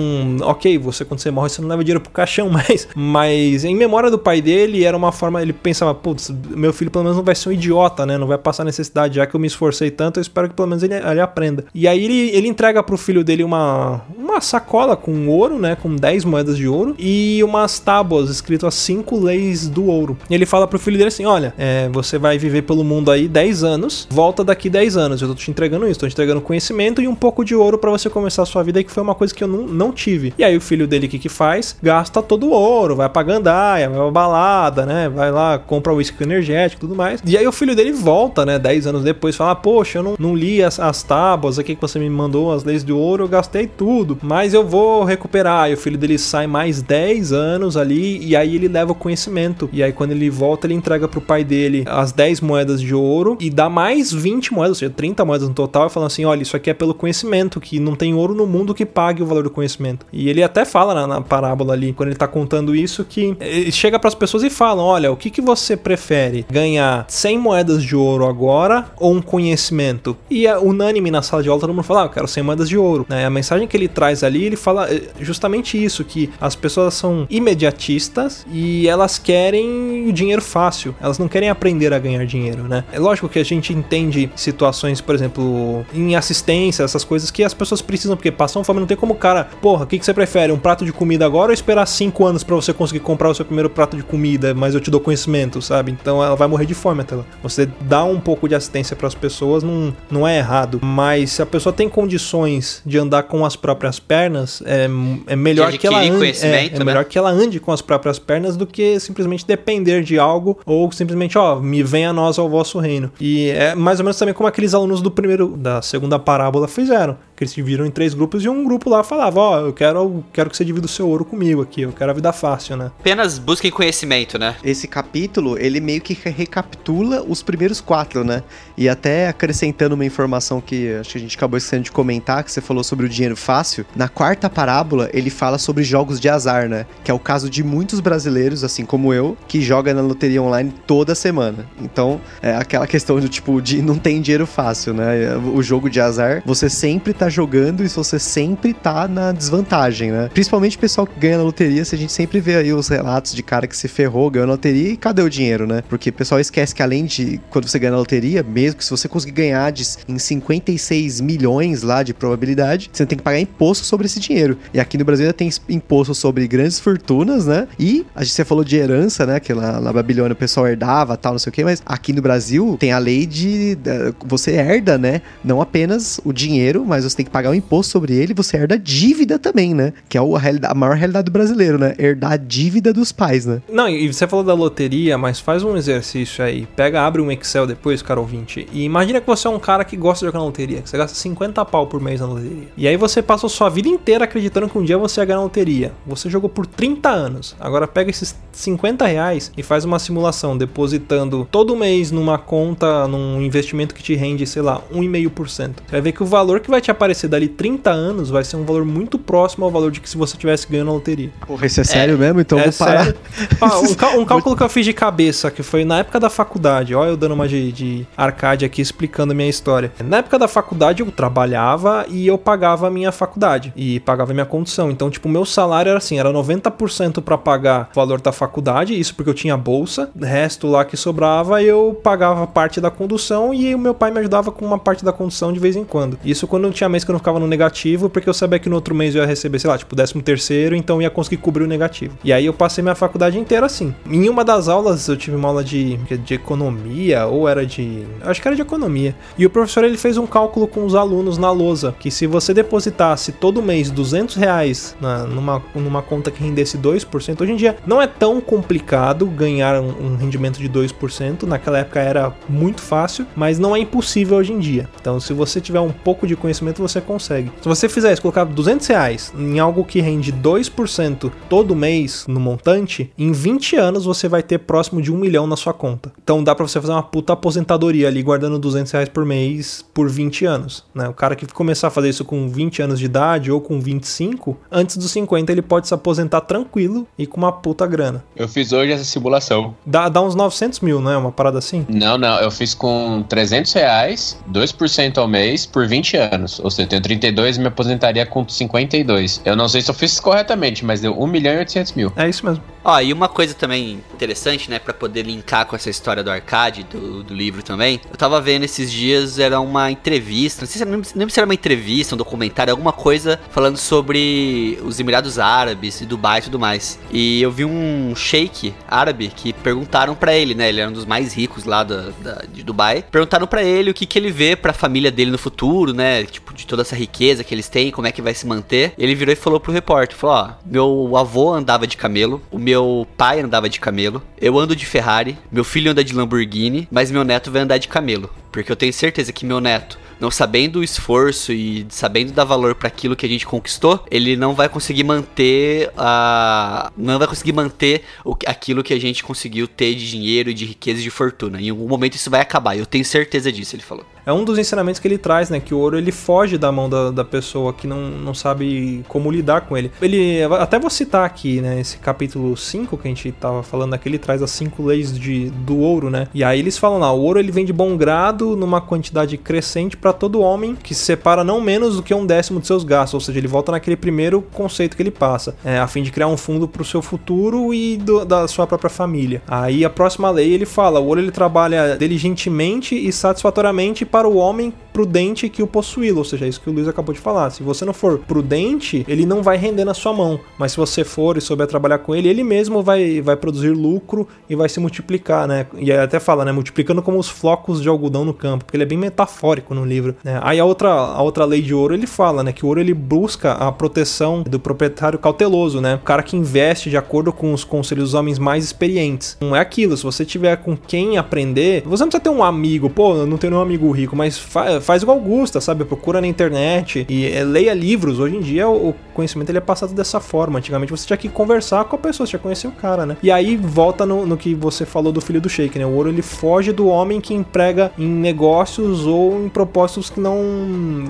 ok, 0.43 0.79
você 0.79 1.05
quando 1.05 1.19
você 1.19 1.31
morre 1.33 1.49
você 1.49 1.61
não 1.61 1.69
leva 1.69 1.83
dinheiro 1.83 2.01
pro 2.01 2.13
caixão, 2.13 2.49
mas, 2.55 2.87
mas 2.95 3.65
em 3.65 3.75
memória 3.75 4.13
do 4.13 4.19
pai 4.19 4.41
dele 4.41 4.85
era 4.85 4.97
uma 4.97 5.11
forma, 5.11 5.43
ele 5.43 5.53
pensava, 5.53 5.93
putz, 5.93 6.33
meu 6.51 6.73
filho 6.73 6.91
pelo 6.93 7.03
menos 7.03 7.17
não 7.17 7.25
vai 7.25 7.35
ser 7.35 7.49
um 7.49 7.53
idiota, 7.53 8.07
né? 8.07 8.17
Não 8.17 8.29
vai 8.29 8.39
passar 8.39 8.63
necessidade, 8.63 9.17
já 9.17 9.27
que 9.27 9.35
eu 9.35 9.41
me 9.41 9.49
esforcei 9.49 9.91
tanto, 9.91 10.21
eu 10.21 10.23
espero 10.23 10.49
que 10.49 10.55
pelo 10.55 10.69
menos 10.69 10.85
ele, 10.85 10.95
ele 10.95 11.21
aprenda. 11.21 11.65
E 11.75 11.89
aí 11.89 12.05
ele, 12.05 12.31
ele 12.31 12.47
entrega 12.47 12.81
pro 12.81 12.97
filho 12.97 13.25
dele 13.25 13.43
uma, 13.43 14.03
uma 14.17 14.41
sacola 14.41 14.97
com 14.97 15.27
ouro, 15.27 15.48
né? 15.57 15.77
Com 15.77 15.95
10 15.95 16.25
moedas 16.25 16.57
de 16.57 16.67
ouro 16.67 16.97
e 16.99 17.41
umas 17.45 17.79
tábuas 17.79 18.29
escrito 18.29 18.67
as 18.67 18.75
cinco 18.75 19.19
leis 19.19 19.69
do 19.69 19.87
ouro. 19.87 20.17
E 20.29 20.35
ele 20.35 20.45
fala 20.45 20.67
pro 20.67 20.79
filho 20.79 20.99
dele 20.99 21.09
assim: 21.09 21.25
olha, 21.25 21.55
é, 21.57 21.89
você 21.93 22.19
vai 22.19 22.39
viver 22.39 22.63
pelo 22.63 22.83
mundo 22.83 23.11
aí 23.11 23.29
10 23.29 23.63
anos, 23.63 24.09
volta 24.11 24.43
daqui 24.43 24.69
10 24.69 24.97
anos. 24.97 25.23
Eu 25.23 25.29
tô 25.29 25.35
te 25.35 25.51
entregando 25.51 25.87
isso, 25.87 26.01
tô 26.01 26.09
te 26.09 26.13
entregando 26.13 26.41
conhecimento 26.41 27.01
e 27.01 27.07
um 27.07 27.15
pouco 27.15 27.45
de 27.45 27.55
ouro 27.55 27.79
para 27.79 27.91
você 27.91 28.11
começar 28.11 28.43
a 28.43 28.47
sua 28.47 28.63
vida, 28.63 28.83
que 28.83 28.91
foi 28.91 29.03
uma 29.03 29.15
coisa 29.15 29.35
que 29.35 29.45
eu 29.45 29.49
não, 29.49 29.67
não 29.67 29.93
tive. 29.93 30.35
E 30.37 30.43
aí 30.43 30.57
o 30.57 30.61
filho 30.61 30.87
dele, 30.87 31.07
o 31.07 31.09
que 31.09 31.19
que 31.19 31.29
faz? 31.29 31.77
Gasta 31.81 32.21
todo 32.21 32.49
o 32.49 32.51
ouro, 32.51 32.97
vai 32.97 33.09
pra 33.09 33.23
gandaia, 33.23 33.89
vai 33.89 33.99
pra 33.99 34.11
balada, 34.11 34.85
né? 34.85 35.09
Vai 35.09 35.31
lá, 35.31 35.59
compra 35.59 35.93
uísque 35.93 36.23
energético 36.23 36.81
tudo 36.81 36.97
mais. 36.97 37.21
E 37.25 37.37
aí 37.37 37.47
o 37.47 37.53
filho 37.53 37.77
dele 37.77 37.93
volta, 37.93 38.45
né? 38.45 38.59
10 38.59 38.87
anos 38.87 39.05
depois, 39.05 39.37
fala: 39.37 39.55
Poxa, 39.55 39.99
eu 39.99 40.03
não, 40.03 40.17
não 40.19 40.35
li 40.35 40.63
as, 40.63 40.81
as 40.81 41.03
tábuas 41.03 41.59
aqui 41.59 41.75
que 41.75 41.81
você 41.81 41.99
me 41.99 42.09
mandou, 42.09 42.53
as 42.53 42.65
leis 42.65 42.85
de 42.85 42.93
ouro, 42.93 43.25
eu 43.25 43.29
gastei 43.29 43.67
tudo, 43.67 44.19
mas 44.23 44.55
eu 44.55 44.67
vou 44.67 45.05
recuperar. 45.05 45.38
E 45.69 45.75
o 45.75 45.77
filho 45.77 45.99
dele 45.99 46.19
sai 46.19 46.47
mais 46.47 46.83
10 46.83 47.33
anos 47.33 47.77
ali 47.77 48.25
e 48.25 48.35
aí 48.35 48.57
ele 48.57 48.69
leva 48.69 48.93
o 48.93 48.95
conhecimento. 48.95 49.69
E 49.73 49.83
aí 49.83 49.93
quando 49.93 50.13
ele 50.13 50.31
volta, 50.31 50.67
ele 50.67 50.75
entrega 50.75 51.09
pro 51.09 51.21
pai 51.21 51.45
dele 51.45 51.85
as 51.87 52.13
10 52.13 52.41
moedas 52.41 52.81
de 52.81 52.95
ouro 52.95 53.37
e 53.41 53.51
dá 53.51 53.69
mais 53.69 54.13
20 54.13 54.53
moedas, 54.53 54.71
ou 54.71 54.75
seja, 54.77 54.93
30 54.95 55.25
moedas 55.25 55.49
no 55.49 55.55
total, 55.55 55.87
e 55.87 55.91
falando 55.91 56.09
assim: 56.09 56.25
olha, 56.25 56.43
isso 56.43 56.57
aqui 56.57 56.71
é 56.71 56.75
pelo 56.75 56.95
conhecimento, 56.95 57.61
que 57.61 57.79
não 57.79 57.95
tem 57.95 58.15
ouro 58.15 58.35
no 58.35 58.47
mundo 58.47 58.75
que 58.75 58.87
pague 58.87 59.23
o 59.23 59.27
valor 59.27 59.45
do 59.45 59.51
conhecimento. 59.51 60.07
E 60.13 60.29
ele 60.29 60.43
até 60.43 60.65
fala 60.65 60.95
na, 60.95 61.07
na 61.07 61.21
parábola 61.21 61.73
ali, 61.73 61.93
quando 61.93 62.09
ele 62.09 62.17
tá 62.17 62.29
contando 62.29 62.75
isso, 62.75 63.05
que 63.05 63.37
ele 63.41 63.73
chega 63.73 63.99
pras 63.99 64.15
pessoas 64.15 64.43
e 64.43 64.51
fala: 64.51 64.83
olha, 64.83 65.13
o 65.13 65.17
que, 65.17 65.31
que 65.31 65.41
você 65.41 65.77
prefere? 65.77 66.47
Ganhar 66.51 67.05
100 67.09 67.39
moedas 67.39 67.83
de 67.83 67.97
ouro 67.97 68.27
agora 68.27 68.87
ou 68.99 69.15
um 69.15 69.23
conhecimento? 69.23 70.17
E 70.31 70.47
é 70.47 70.59
unânime 70.59 71.11
na 71.11 71.23
sala 71.23 71.43
de 71.43 71.49
aula, 71.49 71.61
todo 71.61 71.75
mundo 71.75 71.85
fala: 71.85 72.03
ah, 72.03 72.07
eu 72.07 72.11
quero 72.11 72.29
100 72.29 72.43
moedas 72.43 72.69
de 72.69 72.77
ouro. 72.77 73.07
Né? 73.09 73.25
A 73.25 73.31
mensagem 73.31 73.67
que 73.67 73.77
ele 73.77 73.89
traz 73.89 74.23
ali, 74.23 74.45
ele 74.45 74.57
fala 74.57 74.93
eh, 74.93 75.03
justamente 75.29 75.83
isso, 75.83 76.05
que 76.05 76.31
as 76.41 76.57
pessoas 76.57 76.95
são 76.95 77.27
imediatistas 77.31 78.45
e 78.51 78.89
elas 78.89 79.19
querem 79.19 80.09
o 80.09 80.13
dinheiro 80.13 80.43
fácil, 80.43 80.95
elas 81.01 81.19
não 81.19 81.29
querem 81.29 81.49
aprender 81.49 81.93
a 81.93 81.99
ganhar 81.99 82.25
dinheiro, 82.27 82.65
né? 82.65 82.85
É 82.93 82.99
lógico 82.99 83.29
que 83.29 83.39
a 83.39 83.45
gente 83.45 83.73
entende 83.73 84.31
situações, 84.35 85.01
por 85.01 85.15
exemplo, 85.15 85.85
em 85.95 86.17
assistência, 86.17 86.83
essas 86.83 87.05
coisas 87.05 87.31
que 87.31 87.45
as 87.45 87.55
pessoas 87.55 87.81
precisam, 87.81 88.17
porque 88.17 88.33
passam 88.33 88.65
fome, 88.65 88.81
não 88.81 88.87
tem 88.87 88.97
como 88.97 89.15
o 89.15 89.17
cara, 89.17 89.45
porra, 89.61 89.85
o 89.85 89.87
que, 89.87 89.99
que 89.99 90.05
você 90.05 90.15
prefere? 90.15 90.53
Um 90.53 90.59
prato 90.59 90.85
de 90.85 90.93
comida 90.93 91.25
agora 91.25 91.51
ou 91.51 91.55
esperar 91.55 91.87
5 91.87 92.25
anos 92.25 92.43
pra 92.43 92.57
você 92.57 92.73
conseguir 92.73 93.01
comprar 93.01 93.29
o 93.29 93.35
seu 93.35 93.45
primeiro 93.45 93.71
prato 93.71 93.97
de 93.97 94.03
comida, 94.03 94.55
mas 94.55 94.75
eu 94.75 94.81
te 94.81 94.91
dou 94.91 95.01
conhecimento, 95.01 95.61
sabe? 95.61 95.93
Então 95.93 96.25
ela 96.25 96.35
vai 96.35 96.49
morrer 96.49 96.67
de 96.67 96.75
fome 96.75 97.03
até 97.03 97.15
lá. 97.15 97.25
Você 97.43 97.69
dá 97.83 98.03
um 98.05 98.19
pouco 98.19 98.49
de 98.49 98.55
assistência 98.55 98.97
pras 98.97 99.15
pessoas 99.15 99.63
não, 99.63 99.95
não 100.11 100.27
é 100.27 100.39
errado, 100.39 100.81
mas 100.83 101.33
se 101.33 101.43
a 101.43 101.47
pessoa 101.47 101.73
tem 101.73 101.89
condições 101.89 102.83
de 102.85 102.99
andar 102.99 103.25
com 103.25 103.45
as 103.45 103.57
próprias 103.57 103.99
pernas, 103.99 104.63
é, 104.65 104.89
é 105.27 105.37
melhor 105.37 105.73
que 105.73 105.87
ela 105.87 106.01
ande, 106.01 106.45
é, 106.45 106.67
é 106.67 106.79
né? 106.79 106.85
melhor 106.85 107.05
que 107.05 107.19
ela 107.19 107.31
ande 107.31 107.61
com 107.61 107.73
as 107.73 107.81
próprias 107.81 108.19
pernas 108.19 108.57
do 108.57 108.67
que 108.67 108.99
simplesmente 109.01 109.47
depender 109.47 110.03
de 110.03 110.19
algo 110.19 110.59
ou 110.65 110.91
simplesmente, 110.93 111.37
ó, 111.37 111.61
me 111.61 111.83
venha 111.83 112.11
a 112.11 112.13
nós 112.13 112.39
ao 112.39 112.49
vosso 112.49 112.79
reino. 112.79 113.11
E 113.21 113.51
é 113.51 113.75
mais 113.75 113.99
ou 114.01 114.05
menos 114.05 114.19
também 114.19 114.35
como 114.35 114.47
aqueles 114.47 114.75
alunos 114.75 115.01
do 115.01 115.11
primeiro, 115.11 115.57
da 115.57 115.83
segunda 115.83 116.19
parábola 116.19 116.69
fizeram, 116.69 117.17
que 117.39 117.45
eles 117.45 117.53
se 117.53 117.63
viram 117.63 117.87
em 117.87 117.91
três 117.91 118.15
grupos 118.15 118.45
e 118.45 118.49
um 118.49 118.65
grupo 118.65 118.91
lá 118.91 119.05
falava, 119.05 119.39
ó, 119.39 119.61
eu 119.61 119.73
quero, 119.73 120.25
quero 120.33 120.51
que 120.51 120.57
você 120.57 120.65
divida 120.65 120.87
o 120.87 120.89
seu 120.89 121.09
ouro 121.09 121.25
comigo 121.25 121.63
aqui, 121.63 121.83
eu 121.83 121.93
quero 121.93 122.11
a 122.11 122.15
vida 122.15 122.33
fácil, 122.33 122.77
né? 122.77 122.91
Apenas 122.99 123.39
busquem 123.39 123.71
conhecimento, 123.71 124.37
né? 124.39 124.57
Esse 124.65 124.89
capítulo, 124.89 125.57
ele 125.57 125.81
meio 125.81 126.01
que 126.01 126.19
recapitula 126.29 127.23
os 127.23 127.41
primeiros 127.41 127.81
quatro, 127.81 128.25
né? 128.25 128.43
E 128.77 128.89
até 128.89 129.29
acrescentando 129.29 129.95
uma 129.95 130.05
informação 130.05 130.61
que 130.61 130.93
acho 130.95 131.13
que 131.13 131.19
a 131.19 131.21
gente 131.21 131.37
acabou 131.37 131.57
esquecendo 131.57 131.85
de 131.85 131.93
comentar, 131.93 132.43
que 132.43 132.51
você 132.51 132.61
falou 132.61 132.83
sobre 132.83 133.07
o 133.07 133.09
dinheiro 133.09 133.37
fácil. 133.37 133.87
Na 133.95 134.09
quarta 134.09 134.51
parábola, 134.51 135.09
ele 135.13 135.31
fala 135.31 135.59
sobre 135.59 135.85
jogos 135.85 136.19
de 136.19 136.29
azar, 136.29 136.69
né? 136.69 136.87
Que 137.05 137.11
é 137.13 137.15
o 137.15 137.21
caso 137.21 137.49
de 137.49 137.63
muitos 137.63 138.01
brasileiros, 138.01 138.65
assim 138.65 138.85
como 138.85 139.15
eu, 139.15 139.37
que 139.47 139.61
joga 139.61 139.95
na 139.95 140.01
loteria 140.01 140.43
online 140.43 140.75
toda 140.89 141.15
semana. 141.15 141.69
Então, 141.81 142.21
é 142.43 142.57
aquela 142.57 142.87
questão 142.87 143.21
do 143.21 143.29
tipo, 143.29 143.63
de 143.63 143.81
não 143.81 143.97
tem 143.97 144.21
dinheiro 144.21 144.47
fácil, 144.47 144.93
né? 144.93 145.37
O 145.55 145.63
jogo 145.63 145.89
de 145.89 146.01
azar, 146.01 146.43
você 146.45 146.69
sempre 146.69 147.13
tá 147.13 147.28
jogando 147.31 147.85
e 147.85 147.89
você 147.89 148.19
sempre 148.19 148.73
tá 148.73 149.09
na 149.09 149.33
desvantagem, 149.33 150.11
né? 150.11 150.31
Principalmente 150.33 150.77
o 150.77 150.81
pessoal 150.81 151.07
que 151.07 151.19
ganha 151.19 151.39
na 151.39 151.45
loteria, 151.45 151.85
se 151.85 151.95
a 151.95 151.99
gente 151.99 152.13
sempre 152.13 152.41
vê 152.41 152.57
aí 152.57 152.73
os 152.73 152.89
relatos 152.89 153.35
de 153.35 153.43
cara 153.43 153.67
que 153.67 153.77
se 153.77 153.89
ferrou, 153.89 154.31
ganhou 154.31 154.47
na 154.47 154.53
loteria 154.53 154.93
e 154.93 154.97
cadê 154.97 155.23
o 155.23 155.31
dinheiro, 155.31 155.67
né? 155.67 155.83
Porque 155.89 156.11
o 156.11 156.13
pessoal 156.13 156.41
esquece 156.41 156.75
que 156.75 156.83
além 156.83 157.05
de 157.05 157.41
quando 157.51 157.69
você 157.69 157.79
ganha 157.79 157.93
na 157.93 157.99
loteria, 157.99 158.43
mesmo 158.43 158.79
que 158.79 158.85
se 158.85 158.91
você 158.91 159.09
conseguir 159.09 159.33
ganhar 159.33 159.71
de, 159.71 159.85
em 160.09 160.19
56 160.19 161.21
milhões 161.21 161.83
lá 161.83 162.03
de 162.03 162.15
probabilidade, 162.15 162.91
você 162.93 163.07
tem 163.07 163.19
que 163.19 163.25
pagar 163.25 163.41
imposto 163.41 163.85
sobre 163.85 164.07
esse 164.07 164.21
dinheiro. 164.21 164.59
E 164.73 164.81
aqui 164.81 164.97
no 164.97 165.05
Brasil 165.05 165.25
ainda 165.25 165.35
tem 165.35 165.51
imposto 165.69 166.15
sobre 166.15 166.47
grandes 166.47 166.79
fortunas, 166.81 167.47
né? 167.47 167.69
E 167.79 168.07
a 168.15 168.25
gente 168.25 168.45
falou 168.45 168.65
de 168.65 168.77
herança, 168.77 169.27
né? 169.27 169.41
Que 169.41 169.53
lá 169.53 169.81
na 169.81 169.93
Babilônia 169.93 170.33
o 170.33 170.37
pessoal 170.37 170.67
herdava 170.67 171.17
tal, 171.17 171.33
não 171.33 171.39
sei 171.39 171.51
o 171.51 171.53
quê, 171.53 171.65
mas 171.65 171.83
aqui 171.85 172.13
no 172.13 172.23
Brasil 172.23 172.77
tem 172.79 172.93
a 172.93 172.99
lei 172.99 173.27
de. 173.27 173.77
você 174.25 174.53
herda, 174.53 174.97
né? 174.97 175.23
Não 175.45 175.61
apenas 175.61 176.21
o 176.25 176.33
dinheiro, 176.33 176.85
mas 176.87 177.05
você 177.05 177.17
tem 177.19 177.25
que 177.27 177.31
pagar 177.33 177.51
um 177.51 177.55
imposto 177.55 177.93
sobre 177.93 178.15
ele, 178.15 178.33
você 178.33 178.57
herda 178.57 178.79
dívida 178.79 179.39
também, 179.39 179.75
né? 179.75 179.93
Que 180.09 180.17
é 180.17 180.23
o- 180.23 180.37
a, 180.37 180.41
a 180.69 180.75
maior 180.75 180.97
realidade 180.97 181.27
do 181.27 181.31
brasileiro, 181.33 181.79
né? 181.79 181.95
Herdar 181.99 182.33
a 182.33 182.37
dívida 182.37 182.93
dos 182.93 183.13
pais, 183.13 183.45
né? 183.45 183.61
Não, 183.69 183.89
e 183.89 184.13
você 184.13 184.27
falou 184.27 184.45
da 184.45 184.55
loteria, 184.55 185.19
mas 185.19 185.41
faz 185.41 185.63
um 185.65 185.77
exercício 185.77 186.45
aí. 186.45 186.67
Pega, 186.77 187.03
abre 187.03 187.21
um 187.21 187.31
Excel 187.33 187.67
depois, 187.67 188.01
cara 188.03 188.21
ouvinte, 188.21 188.67
e 188.73 188.85
imagina 188.85 189.21
que 189.21 189.27
você 189.27 189.47
é 189.49 189.51
um 189.51 189.59
cara 189.59 189.85
que 189.85 189.97
gosta 189.97 190.25
de 190.25 190.29
jogar 190.29 190.39
na 190.39 190.45
loteria, 190.45 190.81
que 190.81 190.89
você 190.89 190.97
gasta 190.97 191.17
50 191.17 191.65
pau 191.65 191.87
por 191.89 192.01
mês 192.01 192.21
na 192.21 192.27
loteria. 192.27 192.69
E 192.77 192.87
aí 192.87 192.97
você 192.97 193.21
passou 193.21 193.49
sua 193.49 193.69
vida 193.69 193.89
inteira 193.89 194.25
acreditando 194.25 194.69
que 194.69 194.79
um 194.79 194.85
dia 194.85 194.97
você 194.97 195.21
ia 195.21 195.25
ganhar 195.25 195.39
na 195.39 195.43
loteria. 195.45 195.93
Você 196.07 196.31
jogou 196.31 196.49
por 196.49 196.67
30 196.67 197.09
anos. 197.09 197.57
Agora 197.59 197.87
pega 197.89 198.11
esses 198.11 198.35
50 198.53 199.05
reais 199.07 199.51
e 199.57 199.63
faz 199.63 199.85
uma 199.85 199.99
simulação, 199.99 200.57
depositando 200.57 201.47
todo 201.51 201.77
mês 201.77 202.11
numa 202.13 202.39
conta, 202.39 203.07
num 203.09 203.41
investimento 203.43 203.95
que 203.95 204.03
te 204.03 204.15
rende, 204.15 204.47
sei 204.47 204.63
lá, 204.63 204.81
1,5%. 204.95 205.49
Você 205.49 205.73
vai 205.91 206.01
ver 206.01 206.13
que 206.13 206.23
o 206.23 206.27
valor 206.27 206.61
que 206.61 206.71
vai 206.71 206.81
te 206.81 206.91
aparecer 206.91 207.08
dali 207.29 207.49
30 207.49 207.91
anos 207.91 208.31
vai 208.31 208.45
ser 208.45 208.57
um 208.57 208.65
valor 208.65 208.85
muito 208.85 209.19
próximo 209.19 209.65
ao 209.65 209.71
valor 209.71 209.91
de 209.91 210.01
que 210.01 210.09
se 210.09 210.17
você 210.17 210.37
tivesse 210.37 210.67
ganho 210.69 210.85
na 210.85 210.93
loteria. 210.93 211.31
Porra, 211.47 211.67
isso 211.67 211.81
é, 211.81 211.85
sério 211.85 212.19
mesmo? 212.19 212.41
Então 212.41 212.59
eu 212.59 212.65
É 212.65 212.71
vou 212.71 212.87
parar. 212.87 213.15
Ah, 213.61 213.79
um, 213.81 213.95
cá- 213.95 214.11
um 214.17 214.25
cálculo 214.25 214.57
que 214.57 214.63
eu 214.63 214.69
fiz 214.69 214.85
de 214.85 214.93
cabeça, 214.93 215.51
que 215.51 215.63
foi 215.63 215.85
na 215.85 215.99
época 216.01 216.19
da 216.21 216.31
faculdade. 216.31 216.95
Olha 216.95 217.11
eu 217.11 217.17
dando 217.17 217.33
uma 217.35 217.49
de, 217.49 217.73
de 217.73 218.07
arcade 218.17 218.65
aqui 218.65 218.81
explicando 218.83 219.33
a 219.33 219.35
minha 219.35 219.49
história. 219.49 219.93
Na 220.05 220.19
época 220.19 220.39
da 220.39 220.49
faculdade 220.49 221.03
eu 221.03 221.11
trabalhava 221.11 222.05
e 222.09 222.27
eu 222.27 222.37
pagava 222.39 222.87
a 222.89 222.91
minha 222.91 223.13
faculdade. 223.13 223.73
E 223.77 224.01
pagava 224.01 224.33
a 224.33 224.35
minha 224.35 224.47
condução. 224.47 224.91
Então, 224.91 225.11
tipo, 225.11 225.29
o 225.29 225.31
meu 225.31 225.45
salário 225.45 225.91
era 225.91 225.99
assim, 225.99 226.19
era 226.19 226.31
90% 226.33 227.21
pra 227.23 227.39
pagar 227.39 227.89
o 227.93 227.95
valor 227.95 228.21
da 228.21 228.33
faculdade, 228.33 228.99
isso 228.99 229.15
porque 229.15 229.31
eu 229.31 229.35
tinha 229.35 229.57
bolsa. 229.57 230.11
O 230.21 230.25
resto 230.25 230.67
lá 230.67 230.85
que 230.85 230.97
sobrava 230.97 231.63
eu 231.63 231.99
pagava 232.03 232.47
parte 232.47 232.81
da 232.81 232.91
condução 232.91 233.53
e 233.55 233.75
o 233.75 233.79
meu 233.79 233.95
pai 233.95 234.11
me 234.11 234.19
ajudava 234.21 234.51
com 234.51 234.65
uma 234.65 234.79
parte 234.79 235.05
da 235.05 235.13
condução 235.13 235.53
de 235.53 235.59
vez 235.59 235.77
em 235.77 235.85
quando. 235.85 236.19
Isso 236.25 236.47
quando 236.47 236.65
não 236.65 236.71
tinha 236.71 236.89
mês 236.99 237.05
que 237.05 237.11
eu 237.11 237.13
não 237.13 237.19
ficava 237.19 237.39
no 237.39 237.47
negativo, 237.47 238.11
porque 238.11 238.29
eu 238.29 238.35
sabia 238.35 238.59
que 238.59 238.69
no 238.69 238.75
outro 238.75 238.95
mês 238.95 239.15
eu 239.15 239.23
ia 239.23 239.27
receber, 239.27 239.59
sei 239.59 239.71
lá, 239.71 239.79
tipo, 239.79 239.95
13 239.95 240.21
terceiro, 240.23 240.75
então 240.75 240.97
eu 240.97 241.03
ia 241.03 241.11
conseguir 241.11 241.37
cobrir 241.37 241.65
o 241.65 241.67
negativo. 241.67 242.19
E 242.25 242.33
aí 242.33 242.47
eu 242.47 242.53
passei 242.53 242.83
minha 242.83 242.95
faculdade 242.95 243.39
inteira 243.39 243.67
assim. 243.67 243.95
Em 244.11 244.29
uma 244.29 244.45
das 244.45 244.69
aulas 244.69 245.07
eu 245.09 245.17
tive 245.17 245.37
uma 245.37 245.49
aula 245.49 245.63
de, 245.63 245.97
de 245.97 246.35
economia, 246.35 247.27
ou 247.27 247.49
era 247.49 247.65
de. 247.65 248.05
Acho 248.23 248.43
que 248.43 248.49
era 248.49 248.57
de 248.57 248.63
economia. 248.63 249.15
E 249.37 249.47
o 249.47 249.51
professor 249.51 249.85
ele 249.85 249.97
fez 249.97 250.17
um 250.17 250.27
cálculo 250.27 250.67
com 250.67 250.85
os 250.85 250.95
alunos 250.95 251.39
na 251.39 251.51
lousa, 251.51 251.95
que 251.99 252.11
se 252.11 252.27
você 252.27 252.53
depositasse 252.53 253.33
todo 253.33 253.63
mês 253.63 253.91
200 253.91 254.35
reais 254.35 254.97
na, 255.01 255.25
numa, 255.25 255.63
numa 255.75 256.03
conta 256.03 256.31
que 256.31 256.43
rendesse 256.43 256.77
2%, 256.77 257.41
hoje 257.41 257.53
em 257.53 257.57
dia 257.57 257.77
não 257.87 258.03
é 258.03 258.07
tão 258.07 258.41
complicado 258.41 259.27
ganhar 259.27 259.81
um, 259.81 260.13
um 260.13 260.17
rendimento 260.17 260.59
de 260.59 260.69
2%. 260.69 261.45
Naquela 261.45 261.79
época 261.79 262.01
era 262.01 262.35
muito 262.49 262.81
fácil, 262.81 263.27
mas 263.37 263.59
não 263.59 263.77
é 263.77 263.79
impossível 263.79 264.39
hoje 264.39 264.53
em 264.53 264.59
dia. 264.59 264.89
Então, 265.01 265.21
se 265.21 265.33
você 265.33 265.61
tiver 265.61 265.81
um 265.81 265.91
pouco 265.91 266.27
de 266.27 266.35
conhecimento, 266.35 266.83
você 266.89 267.01
consegue. 267.01 267.53
Se 267.61 267.69
você 267.69 267.89
fizer 267.89 268.13
isso, 268.13 268.23
colocar 268.23 268.45
200 268.45 268.87
reais 268.87 269.33
em 269.37 269.59
algo 269.59 269.85
que 269.85 270.01
rende 270.01 270.33
2% 270.33 271.31
todo 271.49 271.77
mês 271.77 272.25
no 272.27 272.41
montante, 272.41 273.13
em 273.19 273.33
20 273.33 273.77
anos 273.77 274.05
você 274.05 274.29
vai 274.29 274.43
ter 274.43 274.59
próximo 274.59 275.01
de 275.01 275.13
um 275.13 275.17
milhão 275.17 275.47
na 275.47 275.57
sua 275.57 275.73
conta. 275.73 276.13
Então 276.23 276.43
dá 276.43 276.55
pra 276.55 276.67
você 276.67 276.81
fazer 276.81 276.93
uma 276.93 277.03
puta 277.03 277.33
aposentadoria 277.33 278.09
ali 278.09 278.23
guardando 278.23 278.59
200 278.59 278.93
reais 278.93 279.09
por 279.09 279.25
mês 279.25 279.85
por 279.95 280.09
20 280.09 280.45
anos. 280.45 280.85
Né? 280.95 281.09
O 281.09 281.15
cara 281.15 281.37
que 281.37 281.47
começar 281.53 281.89
a 281.89 281.91
fazer 281.91 282.09
isso 282.09 282.25
com 282.25 282.49
20 282.49 282.83
anos 282.83 282.99
de 282.99 283.05
idade 283.05 283.51
ou 283.51 283.61
com 283.61 283.81
25, 283.81 284.57
antes 284.71 284.97
dos 284.97 285.11
50 285.11 285.53
ele 285.53 285.63
pode 285.63 285.89
se 285.89 285.95
aposentar 285.95 286.43
tranquilo 286.43 287.07
e 287.19 287.27
com 287.27 287.37
uma 287.39 287.53
puta 287.53 287.87
grana. 287.87 288.25
Eu 288.37 288.49
fiz 288.49 288.73
hoje 288.73 288.93
essa 288.93 289.05
simulação. 289.05 289.75
Dá, 289.85 290.09
dá 290.09 290.21
uns 290.21 290.35
900 290.35 290.81
mil, 290.81 291.01
não 291.01 291.11
é? 291.11 291.17
Uma 291.17 291.33
parada 291.33 291.59
assim? 291.59 291.87
Não, 291.89 292.19
não, 292.19 292.39
eu 292.41 292.51
fiz 292.51 292.75
com 292.75 293.25
300 293.29 293.73
reais, 293.73 294.39
2% 294.51 295.19
ao 295.19 295.29
mês, 295.29 295.67
por 295.67 295.87
20 295.87 296.17
anos. 296.17 296.61
Ou 296.69 296.71
seja, 296.71 296.83
eu 296.85 296.89
tenho 296.91 297.03
32 297.03 297.57
e 297.57 297.61
me 297.61 297.67
aposentaria 297.69 298.27
com 298.27 298.47
52. 298.47 299.41
Eu 299.43 299.57
não 299.57 299.69
sei 299.69 299.81
se 299.81 299.91
eu 299.91 299.95
fiz 299.95 300.21
corretamente, 300.21 300.85
mas 300.85 301.01
deu 301.01 301.19
1 301.19 301.27
milhão 301.27 301.55
e 301.55 301.59
800 301.59 301.93
mil. 301.95 302.13
É 302.15 302.29
isso 302.29 302.45
mesmo. 302.45 302.63
Ó, 302.85 303.01
e 303.01 303.11
uma 303.13 303.29
coisa 303.29 303.55
também 303.55 304.01
interessante, 304.15 304.71
né, 304.71 304.79
Pra 304.79 304.95
poder 304.95 305.23
linkar 305.23 305.67
com 305.67 305.75
essa 305.77 305.91
história 305.91 306.23
do 306.23 306.31
arcade, 306.31 306.85
do, 306.85 307.23
do 307.23 307.35
livro 307.35 307.63
também. 307.63 308.01
Eu 308.11 308.17
tava 308.17 308.41
vendo 308.41 308.65
esses 308.65 308.91
dias, 308.93 309.39
era 309.39 309.61
uma 309.61 309.91
entrevista, 309.91 310.63
não 310.63 310.69
sei 310.69 310.79
se, 310.79 310.85
não 310.85 311.03
lembro 311.17 311.31
se 311.35 311.39
era 311.41 311.45
uma 311.47 311.55
entrevista, 311.55 312.15
um 312.15 312.19
documentário, 312.19 312.71
alguma 312.71 312.93
coisa 312.93 313.39
falando 313.51 313.77
sobre 313.77 314.79
os 314.85 314.99
Emirados 315.01 315.39
Árabes 315.39 316.01
e 316.01 316.07
Dubai 316.07 316.39
e 316.39 316.43
tudo 316.43 316.59
mais. 316.59 316.99
E 317.11 317.43
eu 317.43 317.51
vi 317.51 317.65
um 317.65 318.15
sheik 318.15 318.75
árabe 318.89 319.29
que 319.35 319.53
perguntaram 319.53 320.15
pra 320.15 320.35
ele, 320.35 320.55
né, 320.55 320.69
ele 320.69 320.81
era 320.81 320.89
um 320.91 320.93
dos 320.93 321.05
mais 321.07 321.33
ricos 321.35 321.65
lá 321.65 321.83
da, 321.83 322.11
da- 322.23 322.43
de 322.53 322.63
Dubai. 322.63 323.05
Perguntaram 323.11 323.47
pra 323.47 323.63
ele 323.63 323.91
o 323.91 323.95
que 323.95 324.07
que 324.07 324.19
ele 324.19 324.31
vê 324.31 324.55
pra 324.57 324.73
família 324.73 325.11
dele 325.11 325.31
no 325.31 325.39
futuro, 325.39 325.93
né, 325.93 326.25
tipo, 326.25 326.55
de 326.59 326.67
toda 326.67 326.83
essa 326.83 326.97
riqueza 326.97 327.45
que 327.45 327.55
eles 327.55 327.69
têm, 327.69 327.91
como 327.91 328.07
é 328.07 328.13
que 328.13 328.21
vai 328.21 328.35
se 328.35 328.47
manter. 328.47 328.93
Ele 328.99 329.15
virou 329.15 329.33
e 329.33 329.37
falou 329.37 329.61
pro 329.61 329.73
repórter, 329.73 330.17
falou, 330.17 330.37
ó, 330.37 330.51
meu 330.67 331.17
avô 331.17 331.55
andava 331.55 331.87
de 331.87 331.97
camelo, 331.97 332.43
o 332.51 332.59
meu 332.59 333.07
pai 333.17 333.41
andava 333.41 333.69
de 333.69 333.81
camelo, 333.81 334.23
eu 334.41 334.59
ando 334.59 334.75
de 334.75 334.85
Ferrari, 334.85 335.39
meu 335.51 335.65
filho 335.65 335.93
anda 335.93 336.03
de 336.03 336.15
Lamborghini, 336.15 336.89
mas 336.91 337.11
meu 337.11 337.25
neto 337.25 337.51
vai 337.51 337.63
andar 337.63 337.79
de 337.79 337.89
camelo. 337.89 338.29
Porque 338.51 338.73
eu 338.73 338.77
tenho 338.77 338.93
certeza 338.93 339.33
que 339.33 339.47
meu 339.47 339.61
neto, 339.61 339.99
não 340.21 340.31
sabendo 340.31 340.81
o 340.81 340.85
esforço 340.85 341.53
e 341.53 341.87
sabendo 341.91 342.33
dar 342.33 342.45
valor 342.45 342.75
para 342.75 342.89
aquilo 342.89 343.15
que 343.15 343.25
a 343.25 343.29
gente 343.29 343.47
conquistou, 343.47 344.05
ele 344.11 344.37
não 344.37 344.55
vai 344.55 344.69
conseguir 344.69 345.05
manter 345.05 345.91
a 345.97 346.91
não 346.97 347.19
vai 347.19 347.29
conseguir 347.29 347.53
manter 347.53 348.03
o, 348.25 348.37
aquilo 348.47 348.83
que 348.83 348.93
a 348.93 349.01
gente 349.01 349.23
conseguiu 349.23 349.69
ter 349.69 349.95
de 349.95 350.11
dinheiro, 350.11 350.53
de 350.53 350.65
riqueza 350.65 351.01
de 351.01 351.11
fortuna. 351.11 351.61
Em 351.61 351.71
algum 351.71 351.87
momento 351.87 352.15
isso 352.15 352.31
vai 352.31 352.41
acabar. 352.41 352.77
Eu 352.77 352.87
tenho 352.87 353.05
certeza 353.05 353.53
disso, 353.53 353.77
ele 353.77 353.83
falou. 353.83 354.05
É 354.29 354.33
um 354.33 354.45
dos 354.45 354.59
ensinamentos 354.59 355.01
que 355.01 355.09
ele 355.09 355.17
traz, 355.17 355.49
né? 355.49 355.59
Que 355.59 355.73
o 355.73 355.79
ouro 355.79 355.97
ele 355.97 356.13
foge 356.13 356.59
da 356.59 356.71
mão 356.71 356.87
da, 356.87 357.11
da 357.11 357.25
pessoa 357.25 357.73
que 357.73 357.87
não, 357.87 358.11
não 358.11 358.35
sabe 358.35 359.03
como 359.09 359.31
lidar 359.31 359.63
com 359.63 359.75
ele. 359.75 359.91
Ele. 360.03 360.43
Até 360.61 360.79
vou 360.79 360.91
citar 360.91 361.25
aqui, 361.25 361.63
né? 361.63 361.81
Esse 361.81 361.97
capítulo 361.97 362.55
5 362.55 362.99
que 362.99 363.09
a 363.09 363.11
gente 363.11 363.33
tava 363.33 363.63
falando 363.63 363.95
aqui, 363.95 364.07
ele 364.07 364.19
traz 364.19 364.43
as 364.43 364.51
cinco 364.51 364.83
leis 364.83 365.19
de, 365.19 365.49
do 365.49 365.79
ouro, 365.79 366.11
né? 366.11 366.29
E 366.35 366.45
aí 366.45 366.59
eles 366.59 366.77
falam 366.77 366.99
lá: 366.99 367.11
o 367.11 367.23
ouro 367.23 367.39
ele 367.41 367.51
vem 367.51 367.65
de 367.65 367.73
bom 367.73 367.97
grado 367.97 368.55
numa 368.55 368.83
quantidade 368.83 369.35
crescente 369.39 369.97
para 369.97 370.13
todo 370.13 370.41
homem 370.43 370.75
que 370.77 370.95
se 370.95 371.05
separa 371.07 371.43
não 371.43 371.59
menos 371.59 371.97
do 371.97 372.03
que 372.03 372.13
um 372.13 372.27
décimo 372.27 372.61
de 372.61 372.67
seus 372.67 372.85
gastos. 372.85 373.15
Ou 373.15 373.21
seja, 373.21 373.39
ele 373.39 373.49
volta 373.49 373.73
naquele 373.73 373.97
primeiro 373.97 374.43
conceito 374.53 374.95
que 374.95 375.03
ele 375.03 375.11
passa, 375.11 375.57
é, 375.65 375.79
a 375.79 375.87
fim 375.87 376.03
de 376.03 376.11
criar 376.13 376.27
um 376.29 376.37
fundo 376.37 376.69
para 376.69 376.83
o 376.83 376.85
seu 376.85 377.01
futuro 377.01 377.73
e 377.73 377.97
do- 377.97 378.27
da 378.27 378.47
sua 378.47 378.67
própria 378.67 378.91
família. 378.91 379.41
Aí 379.49 379.87
a 379.87 379.91
próxima 379.91 380.31
lei 380.31 380.53
ele 380.53 380.67
fala: 380.67 381.01
o 381.01 381.07
ouro 381.07 381.19
ele 381.19 381.31
trabalha 381.31 381.97
diligentemente 381.99 382.95
e 382.95 383.11
satisfatoriamente 383.11 384.05
para 384.05 384.18
o 384.27 384.37
homem 384.37 384.73
prudente 384.93 385.49
que 385.49 385.63
o 385.63 385.67
possuí-lo. 385.67 386.19
Ou 386.19 386.25
seja, 386.25 386.45
é 386.45 386.49
isso 386.49 386.61
que 386.61 386.69
o 386.69 386.73
Luiz 386.73 386.89
acabou 386.89 387.15
de 387.15 387.21
falar. 387.21 387.51
Se 387.51 387.63
você 387.63 387.85
não 387.85 387.93
for 387.93 388.19
prudente, 388.19 389.05
ele 389.07 389.25
não 389.25 389.43
vai 389.43 389.57
render 389.57 389.85
na 389.85 389.95
sua 389.95 390.13
mão. 390.13 390.41
Mas 390.59 390.73
se 390.73 390.79
você 390.79 391.05
for 391.05 391.37
e 391.37 391.41
souber 391.41 391.67
trabalhar 391.67 391.99
com 391.99 392.15
ele, 392.17 392.29
ele 392.29 392.43
mesmo 392.43 392.83
vai, 392.83 393.21
vai 393.21 393.37
produzir 393.37 393.71
lucro 393.71 394.27
e 394.51 394.57
vai 394.57 394.69
se 394.69 394.81
multiplicar, 394.81 395.47
né? 395.47 395.67
E 395.77 395.93
até 395.93 396.19
fala, 396.19 396.45
né? 396.45 396.51
Multiplicando 396.51 397.03
como 397.03 397.19
os 397.19 397.29
flocos 397.29 397.81
de 397.81 397.89
algodão 397.89 398.25
no 398.25 398.35
campo, 398.35 398.65
porque 398.65 398.77
ele 398.77 398.85
é 398.85 398.87
bem 398.87 398.99
metafórico 398.99 399.75
no 399.75 399.85
livro. 399.85 400.17
né? 400.25 400.41
Aí 400.43 400.59
a 400.59 400.65
outra, 400.65 400.91
a 400.91 401.23
outra 401.23 401.45
lei 401.45 401.63
de 401.63 401.75
ouro 401.75 401.95
ele 401.95 402.07
fala, 402.07 402.43
né? 402.43 402.53
Que 402.53 402.65
o 402.65 402.69
ouro 402.69 402.81
ele 402.81 402.95
busca 402.95 403.53
a 403.53 403.71
proteção 403.71 404.43
do 404.43 404.59
proprietário 404.59 405.19
cauteloso, 405.19 405.81
né? 405.81 405.97
O 405.97 406.05
cara 406.05 406.23
que 406.23 406.37
investe 406.37 406.91
de 406.91 406.97
acordo 406.97 407.33
com 407.33 407.53
os 407.53 407.63
conselhos 407.65 408.05
dos 408.07 408.15
homens 408.15 408.39
mais 408.39 408.65
experientes. 408.65 409.37
Não 409.41 409.55
é 409.55 409.61
aquilo, 409.61 409.97
se 409.97 410.03
você 410.03 410.25
tiver 410.25 410.57
com 410.57 410.77
quem 410.77 411.19
aprender, 411.19 411.83
você 411.85 412.03
não 412.03 412.09
precisa 412.09 412.23
ter 412.25 412.31
um 412.31 412.43
amigo, 412.43 412.89
pô, 412.91 413.15
eu 413.15 413.27
não 413.27 413.37
tenho 413.37 413.53
nenhum 413.53 413.63
amigo 413.63 413.91
rico, 413.91 414.08
mas 414.17 414.39
fa 414.39 414.81
faz 414.81 415.03
igual 415.03 415.19
Augusta, 415.19 415.61
sabe? 415.61 415.85
Procura 415.85 416.21
na 416.21 416.27
internet 416.27 417.07
e 417.09 417.27
é, 417.27 417.43
leia 417.45 417.75
livros. 417.75 418.19
Hoje 418.19 418.37
em 418.37 418.41
dia 418.41 418.69
o 418.69 418.95
conhecimento 419.13 419.51
ele 419.51 419.59
é 419.59 419.61
passado 419.61 419.93
dessa 419.93 420.21
forma. 420.21 420.59
Antigamente 420.59 420.91
você 420.91 421.07
tinha 421.07 421.17
que 421.17 421.29
conversar 421.29 421.85
com 421.85 421.97
a 421.97 421.99
pessoa, 421.99 422.27
você 422.27 422.31
tinha 422.31 422.39
que 422.39 422.45
conhecer 422.45 422.69
o 422.69 422.73
cara, 422.73 423.05
né? 423.05 423.17
E 423.23 423.31
aí 423.31 423.57
volta 423.57 424.07
no, 424.07 424.27
no 424.27 424.37
que 424.37 424.55
você 424.55 424.87
falou 424.87 425.13
do 425.13 425.21
filho 425.21 425.41
do 425.41 425.49
Sheik, 425.49 425.79
né? 425.79 425.87
O 425.87 425.91
ouro 425.91 426.09
ele 426.09 426.23
foge 426.23 426.73
do 426.73 426.87
homem 426.87 427.21
que 427.21 427.35
emprega 427.35 427.93
em 427.99 428.07
negócios 428.07 429.07
ou 429.07 429.45
em 429.45 429.49
propósitos 429.49 430.11
que 430.11 430.21
não 430.21 430.39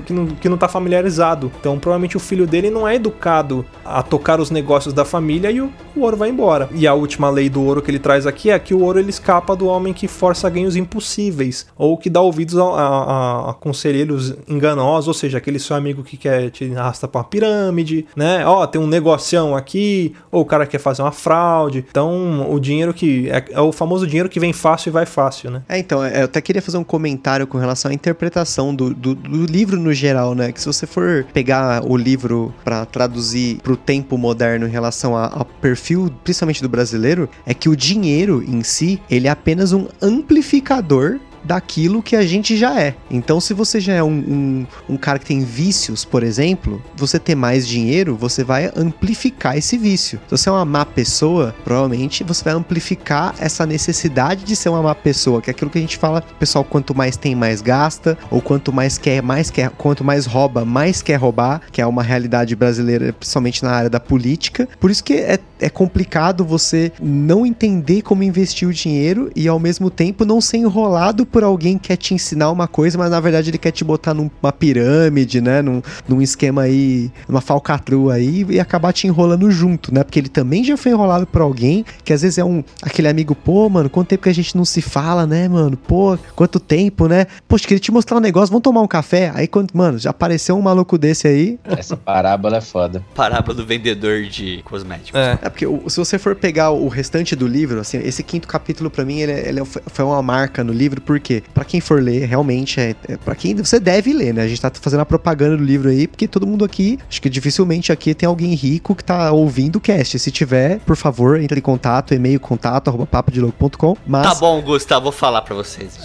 que 0.05 0.13
não, 0.13 0.27
que 0.27 0.49
não 0.49 0.57
tá 0.57 0.69
familiarizado. 0.69 1.53
Então 1.61 1.79
provavelmente 1.79 2.17
o 2.17 2.21
filho 2.21 2.47
dele 2.47 2.71
não 2.71 2.87
é 2.87 2.95
educado 2.95 3.65
a 3.85 4.03
tocar 4.03 4.41
os 4.41 4.51
negócios 4.51 4.95
da 4.95 5.05
família 5.05 5.51
e 5.51 5.61
o, 5.61 5.71
o 5.95 6.01
ouro 6.01 6.17
vai 6.17 6.31
embora. 6.31 6.69
E 6.73 6.87
a 6.87 6.95
última 6.95 7.31
lei 7.31 7.49
do 7.49 7.63
ouro 7.63 7.83
que 7.83 7.91
ele 7.91 7.99
traz 7.99 8.27
aqui 8.27 8.51
é 8.51 8.59
que 8.59 8.75
o 8.75 8.83
ouro 8.83 8.99
ele 8.99 9.11
escapa 9.11 9.55
do 9.55 9.67
homem 9.67 9.93
que 9.93 10.09
força 10.09 10.49
ganhos 10.49 10.77
impossíveis 10.77 11.67
ou 11.77 11.97
que 11.97 12.11
dá 12.11 12.21
ouvidos 12.21 12.57
a, 12.59 12.63
a- 12.81 13.51
a 13.51 13.55
conselheiros 13.55 14.35
enganosos, 14.49 15.09
ou 15.09 15.15
seja, 15.15 15.39
aquele 15.39 15.59
seu 15.59 15.77
amigo 15.77 16.03
que 16.03 16.17
quer 16.17 16.51
te 16.51 16.73
arrastar 16.77 17.09
pra 17.11 17.21
uma 17.21 17.25
pirâmide, 17.25 18.07
né? 18.17 18.45
Ó, 18.47 18.67
tem 18.67 18.81
um 18.81 18.87
negocião 18.87 19.57
aqui, 19.57 20.15
ou 20.31 20.43
o 20.43 20.45
cara 20.45 20.67
quer 20.67 20.79
fazer 20.79 21.03
uma 21.03 21.13
fraude. 21.13 21.85
Então, 21.91 22.51
o 22.51 22.59
dinheiro 22.61 22.93
que 22.95 23.29
é, 23.31 23.45
é 23.53 23.61
o 23.61 23.73
famoso 23.73 24.07
dinheiro 24.07 24.29
que 24.29 24.41
vem 24.41 24.53
fácil 24.53 24.91
e 24.91 24.93
vai 24.93 25.07
fácil, 25.07 25.51
né? 25.51 25.63
É, 25.69 25.79
então, 25.79 26.05
eu 26.07 26.25
até 26.25 26.41
queria 26.41 26.63
fazer 26.63 26.79
um 26.79 26.85
comentário 26.85 27.47
com 27.47 27.59
relação 27.59 27.91
à 27.91 27.95
interpretação 27.95 28.75
do, 28.75 28.93
do, 28.95 29.15
do 29.15 29.45
livro 29.47 29.79
no 29.79 29.93
geral, 29.93 30.35
né? 30.35 30.53
Que 30.53 30.61
se 30.61 30.67
você 30.67 30.87
for 30.87 31.25
pegar 31.33 31.83
o 31.85 31.97
livro 31.97 32.53
pra 32.65 32.85
traduzir 32.85 33.59
pro 33.63 33.77
tempo 33.77 34.17
moderno 34.19 34.67
em 34.67 34.71
relação 34.71 35.17
ao 35.17 35.45
perfil, 35.45 36.11
principalmente 36.25 36.63
do 36.63 36.69
brasileiro, 36.69 37.29
é 37.47 37.55
que 37.55 37.69
o 37.69 37.77
dinheiro 37.77 38.43
em 38.47 38.63
si, 38.63 39.01
ele 39.11 39.27
é 39.27 39.31
apenas 39.31 39.73
um 39.73 39.87
amplificador 40.01 41.19
daquilo 41.45 42.03
que 42.03 42.17
a 42.17 42.27
gente 42.27 42.57
já 42.57 42.81
é. 42.81 42.95
Então, 43.11 43.41
se 43.41 43.55
você 43.55 43.81
já 43.81 43.95
é 43.95 44.03
um, 44.03 44.09
um, 44.09 44.67
um 44.91 44.97
cara 44.97 45.19
que 45.19 45.27
tem 45.27 45.45
vícios, 45.45 46.05
por 46.05 46.23
exemplo, 46.23 46.83
você 46.97 47.19
ter 47.19 47.35
mais 47.35 47.67
dinheiro, 47.67 48.17
você 48.17 48.45
vai 48.45 48.71
amplificar 48.77 49.57
esse 49.57 49.77
vício. 49.77 50.21
Se 50.27 50.37
você 50.37 50.49
é 50.49 50.53
uma 50.53 50.65
má 50.65 50.85
pessoa, 50.85 51.55
provavelmente 51.65 52.25
você 52.25 52.45
vai 52.45 52.55
amplificar 52.55 53.35
essa 53.39 53.67
necessidade 53.67 54.45
de 54.45 54.57
ser 54.57 54.69
uma 54.69 54.83
má 54.83 54.95
pessoa, 54.95 55.41
que 55.41 55.51
é 55.51 55.53
aquilo 55.53 55.71
que 55.71 55.79
a 55.79 55.81
gente 55.81 55.97
fala, 55.97 56.23
pessoal, 56.39 56.65
quanto 56.65 56.95
mais 56.95 57.17
tem, 57.17 57.35
mais 57.35 57.61
gasta, 57.61 58.17
ou 58.31 58.41
quanto 58.41 58.73
mais 58.73 58.99
quer, 58.99 59.23
mais 59.23 59.51
quer, 59.51 59.71
quanto 59.71 60.05
mais 60.05 60.27
rouba, 60.27 60.65
mais 60.65 61.03
quer 61.03 61.17
roubar, 61.17 61.63
que 61.71 61.81
é 61.81 61.87
uma 61.87 62.03
realidade 62.03 62.55
brasileira, 62.55 63.13
principalmente 63.13 63.63
na 63.63 63.71
área 63.71 63.91
da 63.91 64.01
política. 64.01 64.69
Por 64.81 64.91
isso 64.91 65.03
que 65.03 65.15
é, 65.15 65.39
é 65.61 65.69
complicado 65.69 66.45
você 66.45 66.93
não 67.01 67.47
entender 67.47 68.03
como 68.03 68.23
investir 68.23 68.69
o 68.69 68.73
dinheiro 68.73 69.31
e 69.35 69.49
ao 69.49 69.59
mesmo 69.59 69.91
tempo 69.91 70.25
não 70.25 70.41
ser 70.41 70.59
enrolado 70.59 71.27
por 71.29 71.45
alguém 71.45 71.79
que 71.79 71.89
quer 71.89 71.97
te 71.97 72.15
ensinar 72.15 72.51
uma 72.51 72.67
coisa, 72.69 72.99
mas 72.99 73.11
na 73.11 73.21
verdade 73.21 73.51
ele 73.51 73.59
quer 73.59 73.71
te 73.71 73.85
botar 73.85 74.15
numa 74.15 74.53
pirâmide, 74.53 75.41
né? 75.41 75.63
Num, 75.63 75.83
num 76.09 76.21
esquema 76.23 76.63
aí, 76.63 77.11
numa 77.29 77.41
falcatrua 77.41 78.15
aí 78.15 78.45
e 78.49 78.61
acabar 78.61 78.93
te 78.93 79.07
enrolando 79.07 79.51
junto, 79.51 79.93
né? 79.93 80.03
Porque 80.05 80.19
ele 80.19 80.29
também 80.29 80.63
já 80.65 80.77
foi 80.77 80.93
enrolado 80.93 81.27
por 81.27 81.41
alguém 81.43 81.85
que 82.05 82.13
às 82.13 82.23
vezes 82.23 82.39
é 82.39 82.45
um 82.45 82.63
aquele 82.83 83.09
amigo, 83.09 83.35
pô, 83.35 83.69
mano, 83.69 83.89
quanto 83.91 84.09
tempo 84.09 84.23
que 84.25 84.29
a 84.29 84.35
gente 84.35 84.57
não 84.57 84.65
se 84.65 84.81
fala, 84.83 85.27
né, 85.27 85.49
mano? 85.49 85.77
Pô, 85.77 86.19
quanto 86.35 86.59
tempo, 86.61 87.07
né? 87.09 87.27
Poxa, 87.47 87.67
queria 87.67 87.81
te 87.81 87.91
mostrar 87.93 88.17
um 88.17 88.21
negócio, 88.21 88.49
vamos 88.51 88.63
tomar 88.63 88.81
um 88.83 88.87
café? 88.89 89.31
Aí 89.35 89.47
quando, 89.47 89.71
mano, 89.73 89.99
já 89.99 90.11
apareceu 90.11 90.57
um 90.57 90.63
maluco 90.63 90.97
desse 90.99 91.27
aí. 91.27 91.59
Essa 91.65 91.97
parábola 91.97 92.57
é 92.59 92.61
foda. 92.61 93.03
Parábola 93.15 93.55
do 93.55 93.67
vendedor 93.67 94.23
de 94.25 94.63
cosméticos. 94.65 95.19
É. 95.21 95.39
É 95.43 95.49
porque 95.49 95.67
se 95.89 95.97
você 95.99 96.19
for 96.19 96.35
pegar 96.35 96.71
o 96.71 96.89
restante 96.89 97.35
do 97.37 97.47
livro, 97.47 97.81
assim, 97.81 97.99
esse 97.99 98.23
quinto 98.23 98.47
capítulo 98.49 98.91
pra 98.91 99.05
mim 99.05 99.19
ele, 99.21 99.33
é- 99.33 99.49
ele 99.49 99.61
é- 99.61 99.65
foi 99.65 100.05
uma 100.05 100.23
marca 100.23 100.63
no 100.65 100.73
livro, 100.73 101.01
porque 101.01 101.18
Pra 101.55 101.65
quem 101.65 101.81
for 101.81 102.03
ler, 102.03 102.27
realmente 102.27 102.81
é, 102.81 102.95
é 103.09 103.17
para 103.17 103.35
quem 103.35 103.55
você 103.55 103.79
deve 103.81 104.13
ler, 104.13 104.33
né? 104.35 104.43
A 104.43 104.49
gente 104.49 104.61
tá 104.61 104.71
fazendo 104.81 105.01
a 105.01 105.07
propaganda 105.07 105.57
do 105.57 105.65
livro 105.65 105.89
aí, 105.91 106.07
porque 106.07 106.27
todo 106.29 106.47
mundo 106.47 106.65
aqui, 106.65 106.99
acho 107.09 107.21
que 107.21 107.29
dificilmente 107.29 107.91
aqui 107.93 108.15
tem 108.15 108.27
alguém 108.27 108.55
rico 108.55 108.95
que 108.95 109.05
tá 109.05 109.31
ouvindo 109.33 109.77
o 109.77 109.81
cast. 109.81 110.19
Se 110.19 110.31
tiver, 110.31 110.79
por 110.81 110.97
favor, 110.97 111.41
entre 111.41 111.59
em 111.59 111.63
contato, 111.63 112.15
e-mail 112.15 112.39
contato 112.41 112.89
arroba 112.89 113.07
papodelouco.com. 113.07 113.97
Mas 114.07 114.23
Tá 114.27 114.35
bom, 114.35 114.61
Gustavo, 114.63 115.05
vou 115.05 115.13
falar 115.13 115.43
pra 115.43 115.55
vocês. 115.55 115.99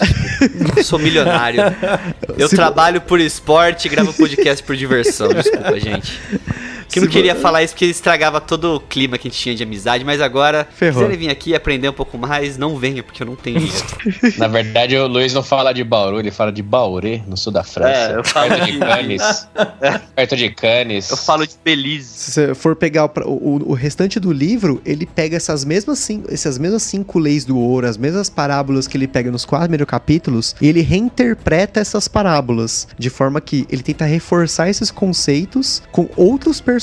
Eu 0.76 0.82
sou 0.84 0.98
milionário. 0.98 1.60
Eu 2.38 2.48
Se- 2.48 2.56
trabalho 2.56 3.00
por 3.00 3.20
esporte 3.20 3.86
e 3.86 3.88
gravo 3.88 4.12
podcast 4.12 4.62
por 4.64 4.76
diversão. 4.76 5.28
Desculpa, 5.28 5.78
gente. 5.78 6.20
Que 6.88 7.00
não 7.00 7.06
Se 7.06 7.12
queria 7.12 7.34
falar 7.34 7.62
isso 7.62 7.74
porque 7.74 7.86
estragava 7.86 8.40
todo 8.40 8.76
o 8.76 8.80
clima 8.80 9.18
que 9.18 9.28
a 9.28 9.30
gente 9.30 9.40
tinha 9.40 9.54
de 9.54 9.62
amizade, 9.62 10.04
mas 10.04 10.20
agora, 10.20 10.66
se 10.72 10.78
Ferrou. 10.78 11.02
quiserem 11.02 11.18
vir 11.18 11.30
aqui 11.30 11.50
e 11.50 11.54
aprender 11.54 11.88
um 11.88 11.92
pouco 11.92 12.16
mais, 12.18 12.56
não 12.58 12.76
venha, 12.76 13.02
porque 13.02 13.22
eu 13.22 13.26
não 13.26 13.36
tenho 13.36 13.58
dinheiro. 13.60 14.38
Na 14.38 14.48
verdade, 14.48 14.96
o 14.96 15.06
Luiz 15.06 15.32
não 15.32 15.42
fala 15.42 15.72
de 15.72 15.82
Bauru, 15.84 16.18
ele 16.18 16.30
fala 16.30 16.52
de 16.52 16.62
Bauré, 16.62 17.22
no 17.26 17.36
sul 17.36 17.52
da 17.52 17.62
França. 17.64 18.12
É, 18.12 18.16
eu 18.16 18.24
falo 18.24 18.48
perto 18.48 18.66
de 18.66 18.72
de- 18.72 18.78
Cannes. 18.78 19.48
perto 20.14 20.36
de 20.36 20.50
Cannes. 20.50 21.10
Eu 21.10 21.16
falo 21.16 21.46
de 21.46 21.54
Belize. 21.64 22.08
Se 22.08 22.30
você 22.32 22.54
for 22.54 22.76
pegar 22.76 23.06
o, 23.06 23.10
o, 23.30 23.70
o 23.70 23.72
restante 23.74 24.18
do 24.20 24.32
livro, 24.32 24.80
ele 24.84 25.06
pega 25.06 25.36
essas 25.36 25.64
mesmas, 25.64 25.98
cinco, 25.98 26.32
essas 26.32 26.58
mesmas 26.58 26.82
cinco 26.82 27.18
leis 27.18 27.44
do 27.44 27.58
ouro, 27.58 27.86
as 27.86 27.96
mesmas 27.96 28.28
parábolas 28.28 28.86
que 28.86 28.96
ele 28.96 29.06
pega 29.08 29.30
nos 29.30 29.44
quatro 29.44 29.64
primeiros 29.66 29.86
capítulos, 29.88 30.54
e 30.60 30.68
ele 30.68 30.80
reinterpreta 30.82 31.80
essas 31.80 32.08
parábolas, 32.08 32.88
de 32.98 33.08
forma 33.10 33.40
que 33.40 33.66
ele 33.70 33.82
tenta 33.82 34.04
reforçar 34.04 34.68
esses 34.68 34.90
conceitos 34.90 35.82
com 35.92 36.08
outros 36.16 36.60
personagens, 36.60 36.73